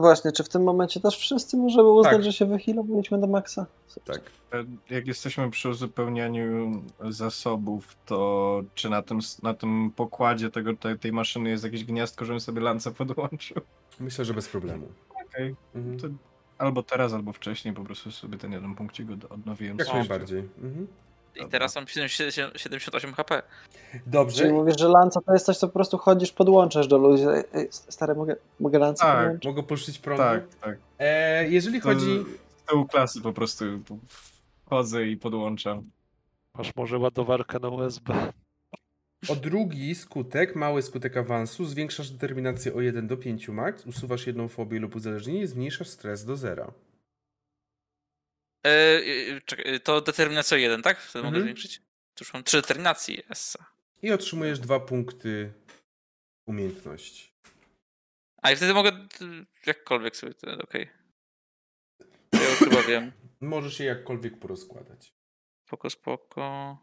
Właśnie, 0.00 0.32
czy 0.32 0.44
w 0.44 0.48
tym 0.48 0.62
momencie 0.62 1.00
też 1.00 1.18
wszyscy 1.18 1.56
możemy 1.56 1.90
uznać, 1.90 2.12
tak. 2.12 2.24
że 2.24 2.32
się 2.32 2.46
wychilowaliśmy 2.46 3.20
do 3.20 3.26
maksa? 3.26 3.66
Tak. 4.04 4.20
E, 4.52 4.64
jak 4.94 5.06
jesteśmy 5.06 5.50
przy 5.50 5.68
uzupełnianiu 5.68 6.82
zasobów, 7.10 7.96
to 8.06 8.62
czy 8.74 8.90
na 8.90 9.02
tym, 9.02 9.18
na 9.42 9.54
tym 9.54 9.90
pokładzie 9.96 10.50
tego, 10.50 10.76
tej, 10.76 10.98
tej 10.98 11.12
maszyny 11.12 11.50
jest 11.50 11.64
jakieś 11.64 11.84
gniazdko, 11.84 12.24
żebym 12.24 12.40
sobie 12.40 12.60
lance 12.60 12.90
podłączył? 12.90 13.62
Myślę, 14.00 14.24
że 14.24 14.34
bez 14.34 14.48
problemu. 14.48 14.86
Okej. 15.10 15.54
Okay. 15.72 15.82
Mhm. 15.82 16.18
Albo 16.58 16.82
teraz, 16.82 17.12
albo 17.12 17.32
wcześniej 17.32 17.74
po 17.74 17.84
prostu 17.84 18.10
sobie 18.10 18.38
ten 18.38 18.52
jeden 18.52 18.74
punkcik 18.74 19.08
odnowiłem. 19.30 19.78
Jak 19.78 19.88
najbardziej. 19.88 20.38
Mhm. 20.38 20.86
I 21.44 21.48
teraz 21.48 21.74
mam 21.76 21.86
78 21.88 23.12
HP. 23.12 23.42
Dobrze. 24.06 24.36
Czyli 24.42 24.52
mówisz, 24.52 24.78
że 24.78 24.88
lanca 24.88 25.20
to 25.20 25.32
jest 25.32 25.46
coś, 25.46 25.56
co 25.56 25.66
po 25.68 25.72
prostu 25.72 25.98
chodzisz, 25.98 26.32
podłączasz 26.32 26.88
do 26.88 26.98
ludzi. 26.98 27.24
Stary, 27.70 28.14
mogę, 28.14 28.36
mogę 28.60 28.78
lancę 28.78 29.04
tak, 29.04 29.16
podłączyć? 29.16 29.44
Mogę 29.44 29.62
puszczyć 29.62 29.98
prądu? 29.98 30.22
Tak, 30.22 30.42
tak. 30.60 30.78
E, 30.98 31.48
jeżeli 31.48 31.80
to 31.80 31.88
chodzi... 31.88 32.24
Z 32.56 32.68
tyłu 32.68 32.86
klasy 32.86 33.20
po 33.20 33.32
prostu 33.32 33.64
wchodzę 34.64 35.06
i 35.06 35.16
podłączam. 35.16 35.90
Masz 36.58 36.76
może 36.76 36.98
ładowarkę 36.98 37.58
na 37.58 37.68
USB. 37.68 38.32
O 39.28 39.36
drugi 39.36 39.94
skutek, 39.94 40.56
mały 40.56 40.82
skutek 40.82 41.16
awansu, 41.16 41.64
zwiększasz 41.64 42.10
determinację 42.10 42.74
o 42.74 42.80
1 42.80 43.06
do 43.06 43.16
5 43.16 43.48
max, 43.48 43.86
usuwasz 43.86 44.26
jedną 44.26 44.48
fobię 44.48 44.78
lub 44.78 44.96
uzależnienie 44.96 45.40
i 45.40 45.46
zmniejszasz 45.46 45.88
stres 45.88 46.24
do 46.24 46.36
zera. 46.36 46.72
E, 48.66 49.40
czekaj, 49.40 49.80
to 49.80 50.00
determinacja 50.00 50.56
1, 50.58 50.82
tak? 50.82 51.00
Wtedy 51.00 51.18
mhm. 51.18 51.34
mogę 51.34 51.42
zwiększyć? 51.44 51.78
To 52.14 52.24
już 52.24 52.32
mam 52.32 52.44
3 52.44 52.56
determinacji. 52.56 53.22
Yes. 53.30 53.58
I 54.02 54.12
otrzymujesz 54.12 54.58
dwa 54.58 54.80
punkty 54.80 55.52
umiejętności. 56.46 57.32
A 58.42 58.50
i 58.50 58.56
wtedy 58.56 58.74
mogę 58.74 58.92
jakkolwiek 59.66 60.16
sobie, 60.16 60.34
okej. 60.42 60.58
Okay. 60.62 60.88
Ja 62.32 62.50
już 62.50 62.58
chyba 62.58 62.82
wiem. 62.82 63.12
Możesz 63.40 63.80
je 63.80 63.86
jakkolwiek 63.86 64.38
porozkładać. 64.38 65.12
Spoko, 65.66 65.90
spoko. 65.90 66.78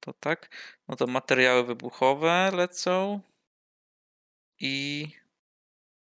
To 0.00 0.12
tak. 0.12 0.50
No 0.88 0.96
to 0.96 1.06
materiały 1.06 1.64
wybuchowe 1.64 2.50
lecą. 2.54 3.20
I 4.60 5.06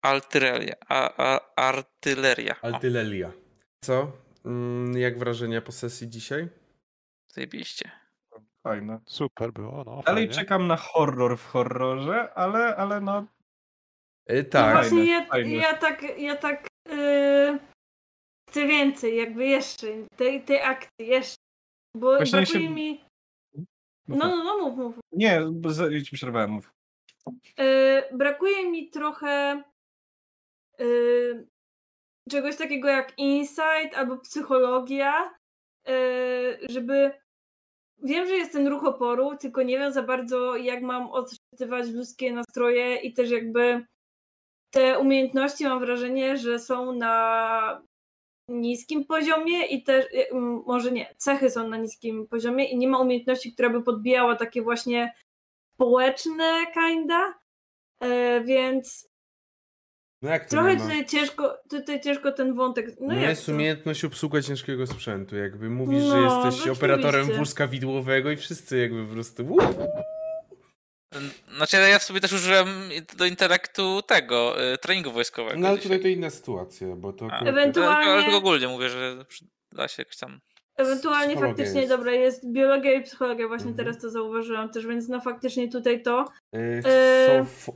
artyleria. 0.02 0.76
A, 0.88 1.14
a, 1.18 1.56
artyleria. 1.56 2.56
Artyleria. 2.62 3.32
Co? 3.82 4.23
Mm, 4.46 4.98
jak 4.98 5.20
wrażenia 5.20 5.62
po 5.62 5.72
sesji 5.72 6.10
dzisiaj? 6.10 6.50
Zajebiście. 7.28 7.92
Fajne. 8.64 9.00
Super 9.06 9.52
było, 9.52 9.84
no. 9.84 10.02
Dalej 10.06 10.28
fajnie. 10.28 10.34
czekam 10.34 10.68
na 10.68 10.78
horror 10.78 11.38
w 11.38 11.46
horrorze, 11.46 12.34
ale, 12.34 12.76
ale 12.76 13.02
no... 13.02 13.26
Yy, 14.30 14.44
tak. 14.44 14.76
No 14.76 14.82
właśnie 14.82 15.06
ja, 15.06 15.28
ja 15.38 15.78
tak, 15.78 16.20
ja 16.20 16.36
tak 16.36 16.68
yy, 16.90 17.60
chcę 18.50 18.68
więcej, 18.68 19.18
jakby 19.18 19.46
jeszcze, 19.46 19.88
tej, 20.16 20.44
tej 20.44 20.62
akcji, 20.62 21.08
jeszcze. 21.08 21.38
Bo 21.98 22.18
brakuje 22.18 22.46
się... 22.46 22.70
mi... 22.70 23.02
No, 24.08 24.18
no, 24.18 24.44
no, 24.44 24.58
mów, 24.58 24.78
mów. 24.78 24.96
Nie, 25.12 25.42
bo 25.52 25.70
ci 26.06 26.16
przerwałem, 26.16 26.52
mów. 26.52 26.74
Yy, 27.58 28.18
brakuje 28.18 28.72
mi 28.72 28.90
trochę 28.90 29.64
yy, 30.80 31.48
czegoś 32.30 32.58
takiego 32.58 32.88
jak 32.88 33.14
insight 33.18 33.96
albo 33.96 34.18
psychologia, 34.18 35.34
e, 35.88 35.94
żeby. 36.70 37.12
Wiem, 38.06 38.28
że 38.28 38.34
jest 38.34 38.52
ten 38.52 38.68
ruch 38.68 38.84
oporu, 38.84 39.38
tylko 39.38 39.64
nie 39.64 39.80
wiem 39.80 39.94
za 39.94 40.04
bardzo, 40.04 40.56
jak 40.56 40.82
mam 40.82 41.10
odczytywać 41.10 41.90
ludzkie 41.90 42.34
nastroje 42.34 42.96
i 42.96 43.14
też 43.14 43.32
jakby 43.32 43.86
te 44.74 45.00
umiejętności 45.00 45.64
mam 45.64 45.80
wrażenie, 45.80 46.38
że 46.38 46.60
są 46.60 46.92
na 46.94 47.82
niskim 48.50 49.06
poziomie 49.06 49.66
i 49.66 49.84
też, 49.84 50.06
e, 50.06 50.36
może 50.66 50.92
nie, 50.92 51.16
cechy 51.18 51.50
są 51.50 51.68
na 51.68 51.78
niskim 51.78 52.28
poziomie 52.28 52.66
i 52.66 52.78
nie 52.78 52.88
ma 52.88 53.00
umiejętności, 53.00 53.54
która 53.54 53.70
by 53.70 53.84
podbijała 53.84 54.36
takie 54.36 54.62
właśnie 54.62 55.14
społeczne 55.76 56.66
kinda, 56.74 57.34
e, 58.00 58.42
więc 58.42 59.13
no 60.24 60.30
jak 60.30 60.46
to 60.46 60.50
Trochę 60.50 60.78
tutaj 60.78 61.06
ciężko, 61.06 61.58
tutaj 61.70 62.02
ciężko 62.02 62.32
ten 62.32 62.56
wątek. 62.56 62.88
No, 63.00 63.08
no 63.08 63.14
jest 63.14 63.46
to? 63.46 63.52
umiejętność 63.52 64.06
obsługa 64.06 64.42
ciężkiego 64.42 64.88
sprzętu. 64.88 65.36
Jakby 65.36 65.70
mówisz, 65.70 66.04
no, 66.04 66.10
że 66.10 66.48
jesteś 66.48 66.68
operatorem 66.68 67.26
wózka 67.38 67.68
widłowego 67.68 68.32
i 68.32 68.38
wszyscy 68.38 68.80
jakby 68.80 69.06
po 69.06 69.14
prostu. 69.14 69.58
Znaczy 71.56 71.78
ja 71.78 72.00
w 72.00 72.04
sobie 72.04 72.20
też 72.20 72.34
użyłem 72.34 72.68
do 73.18 73.26
intelektu 73.26 74.02
tego, 74.02 74.64
y, 74.74 74.78
treningu 74.78 75.12
wojskowego. 75.12 75.60
No 75.60 75.68
ale 75.68 75.78
tutaj 75.78 76.00
to 76.00 76.08
inna 76.08 76.30
sytuacja, 76.30 76.88
bo 76.96 77.14
to. 77.14 77.28
A, 77.32 77.40
ewentualnie. 77.40 78.12
Ale 78.12 78.36
ogólnie 78.36 78.68
mówię, 78.68 78.90
że 78.90 79.26
da 79.72 79.88
się 79.88 80.02
jakoś 80.02 80.18
tam. 80.18 80.40
Ewentualnie 80.78 81.38
faktycznie 81.38 81.82
jest. 81.82 81.94
dobra, 81.94 82.12
jest 82.12 82.52
biologia 82.52 82.94
i 82.94 83.04
psychologia, 83.04 83.48
właśnie 83.48 83.70
mhm. 83.70 83.86
teraz 83.86 84.02
to 84.02 84.10
zauważyłam 84.10 84.70
też, 84.70 84.88
więc 84.88 85.08
no 85.08 85.22
faktycznie 85.22 85.70
tutaj 85.70 86.02
to. 86.02 86.26
Yy, 86.54 86.82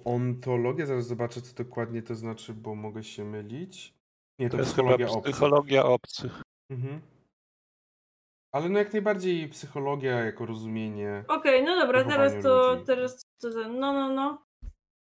ontologia, 0.06 0.86
zaraz 0.86 1.08
zobaczę 1.08 1.42
co 1.42 1.64
dokładnie 1.64 2.02
to 2.02 2.16
znaczy, 2.16 2.54
bo 2.54 2.76
mogę 2.76 3.04
się 3.04 3.24
mylić. 3.24 3.94
Nie, 4.40 4.50
to, 4.50 4.58
to 4.58 4.64
psychologia 4.64 5.08
obcych. 5.08 5.24
Psychologia 5.24 5.86
obcych. 5.86 6.42
Mhm. 6.72 7.02
Ale 8.52 8.70
no 8.70 8.80
jak 8.80 8.94
najbardziej 8.94 9.50
psychologia 9.50 10.20
jako 10.20 10.46
rozumienie. 10.46 11.24
Okej, 11.28 11.62
okay, 11.62 11.76
no 11.76 11.82
dobra, 11.82 12.04
teraz 12.04 12.44
to, 12.44 12.74
ludzi. 12.74 12.86
teraz 12.86 13.22
to, 13.42 13.50
no, 13.70 13.94
no, 13.94 14.10
no. 14.10 14.42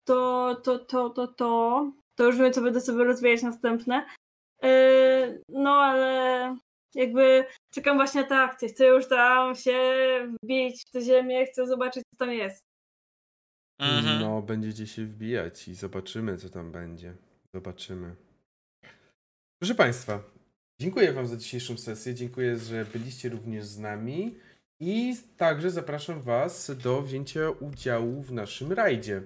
To, 0.08 0.56
to, 0.64 0.80
to, 0.80 1.10
to, 1.10 1.28
to. 1.28 1.92
To 2.16 2.26
już 2.26 2.38
wiem, 2.38 2.54
co 2.54 2.62
będę 2.62 2.82
sobie 2.82 3.04
rozwijać 3.04 3.44
następne. 3.44 4.06
Yy, 4.64 5.44
no 5.50 5.72
ale 5.72 6.58
jakby 6.98 7.46
czekam 7.72 7.98
właśnie 7.98 8.22
na 8.22 8.28
tę 8.28 8.38
akcję. 8.38 8.70
Chcę 8.70 8.86
już 8.86 9.08
tam 9.08 9.56
się 9.56 9.80
wbić 10.44 10.86
w 10.88 10.92
tę 10.92 11.02
ziemię, 11.02 11.46
chcę 11.46 11.68
zobaczyć, 11.68 12.04
co 12.12 12.18
tam 12.18 12.32
jest. 12.32 12.68
Mhm. 13.80 14.22
No, 14.22 14.42
będziecie 14.42 14.88
się 14.88 15.06
wbijać 15.06 15.68
i 15.68 15.76
zobaczymy, 15.76 16.38
co 16.38 16.50
tam 16.50 16.72
będzie. 16.72 17.16
Zobaczymy. 17.56 18.16
Proszę 19.62 19.76
Państwa, 19.76 20.24
dziękuję 20.82 21.14
Wam 21.14 21.28
za 21.28 21.38
dzisiejszą 21.38 21.78
sesję. 21.78 22.14
Dziękuję, 22.14 22.58
że 22.58 22.86
byliście 22.86 23.30
również 23.30 23.66
z 23.66 23.80
nami. 23.80 24.36
I 24.80 25.16
także 25.38 25.72
zapraszam 25.72 26.22
Was 26.22 26.72
do 26.84 27.02
wzięcia 27.02 27.50
udziału 27.50 28.22
w 28.22 28.32
naszym 28.32 28.72
rajdzie. 28.72 29.22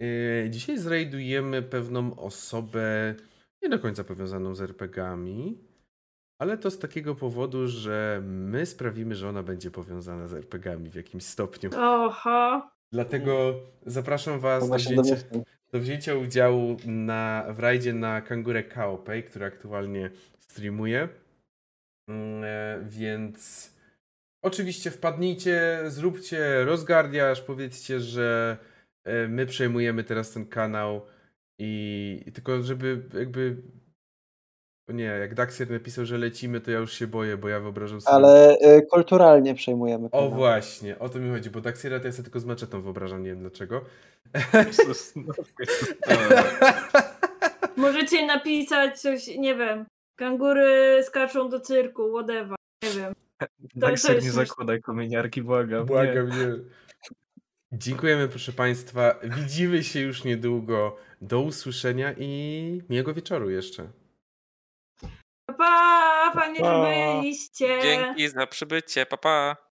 Yy, 0.00 0.50
dzisiaj 0.50 0.78
zrajdujemy 0.78 1.62
pewną 1.62 2.16
osobę 2.18 3.14
nie 3.62 3.68
do 3.68 3.78
końca 3.78 4.04
powiązaną 4.04 4.54
z 4.54 4.60
RPGami. 4.60 5.58
Ale 6.38 6.58
to 6.58 6.70
z 6.70 6.78
takiego 6.78 7.14
powodu, 7.14 7.68
że 7.68 8.20
my 8.24 8.66
sprawimy, 8.66 9.14
że 9.14 9.28
ona 9.28 9.42
będzie 9.42 9.70
powiązana 9.70 10.28
z 10.28 10.34
RPGami 10.34 10.90
w 10.90 10.94
jakimś 10.94 11.24
stopniu. 11.24 11.70
Oho. 11.78 12.70
Dlatego 12.92 13.60
zapraszam 13.86 14.40
Was 14.40 14.68
do 14.68 14.76
wzięcia, 14.76 15.16
do 15.72 15.80
wzięcia 15.80 16.14
udziału 16.14 16.76
na, 16.86 17.44
w 17.50 17.58
rajdzie 17.58 17.92
na 17.92 18.20
Kangurę 18.20 18.62
Kaopej, 18.62 19.24
który 19.24 19.44
aktualnie 19.44 20.10
streamuje. 20.38 21.08
Mm, 22.08 22.44
e, 22.44 22.84
więc 22.88 23.70
oczywiście 24.42 24.90
wpadnijcie, 24.90 25.80
zróbcie 25.86 26.64
rozgardiaż, 26.64 27.40
powiedzcie, 27.40 28.00
że 28.00 28.56
e, 29.04 29.28
my 29.28 29.46
przejmujemy 29.46 30.04
teraz 30.04 30.30
ten 30.30 30.46
kanał 30.46 31.06
i 31.58 32.24
tylko 32.34 32.62
żeby 32.62 33.02
jakby 33.14 33.56
nie, 34.88 35.04
jak 35.04 35.34
Daxier 35.34 35.70
napisał, 35.70 36.04
że 36.04 36.18
lecimy, 36.18 36.60
to 36.60 36.70
ja 36.70 36.78
już 36.78 36.92
się 36.92 37.06
boję, 37.06 37.36
bo 37.36 37.48
ja 37.48 37.60
wyobrażam 37.60 38.00
sobie... 38.00 38.14
Ale 38.14 38.56
y, 38.56 38.86
kulturalnie 38.90 39.54
przejmujemy 39.54 40.10
kanał. 40.10 40.26
O 40.26 40.30
właśnie, 40.30 40.98
o 40.98 41.08
to 41.08 41.18
mi 41.18 41.30
chodzi, 41.30 41.50
bo 41.50 41.60
Daxiera 41.60 42.00
to 42.00 42.06
ja 42.06 42.12
sobie 42.12 42.24
tylko 42.24 42.40
z 42.40 42.44
maczetą 42.44 42.82
wyobrażam, 42.82 43.22
nie 43.22 43.30
wiem 43.30 43.40
dlaczego. 43.40 43.84
Możecie 47.76 48.26
napisać 48.26 49.00
coś, 49.00 49.26
nie 49.26 49.54
wiem, 49.54 49.86
kangury 50.16 51.00
skaczą 51.02 51.48
do 51.48 51.60
cyrku, 51.60 52.10
whatever, 52.10 52.56
nie 52.82 52.90
wiem. 52.90 53.14
Daxier 53.74 54.22
nie 54.22 54.30
zakładaj 54.30 54.80
kominiarki, 54.80 55.42
błagam. 55.42 55.86
Błagam, 55.86 56.28
nie. 56.28 56.36
nie. 56.36 56.52
Dziękujemy 57.72 58.28
proszę 58.28 58.52
Państwa, 58.52 59.14
widzimy 59.22 59.82
się 59.82 60.00
już 60.00 60.24
niedługo. 60.24 60.96
Do 61.20 61.40
usłyszenia 61.40 62.14
i 62.18 62.82
miłego 62.90 63.14
wieczoru 63.14 63.50
jeszcze. 63.50 63.88
Pa, 65.58 66.30
fajnie, 66.34 66.60
że 66.64 67.16
byliście. 67.20 67.78
Dzięki 67.82 68.28
za 68.28 68.46
przybycie, 68.46 69.06
papa. 69.06 69.56
Pa. 69.56 69.73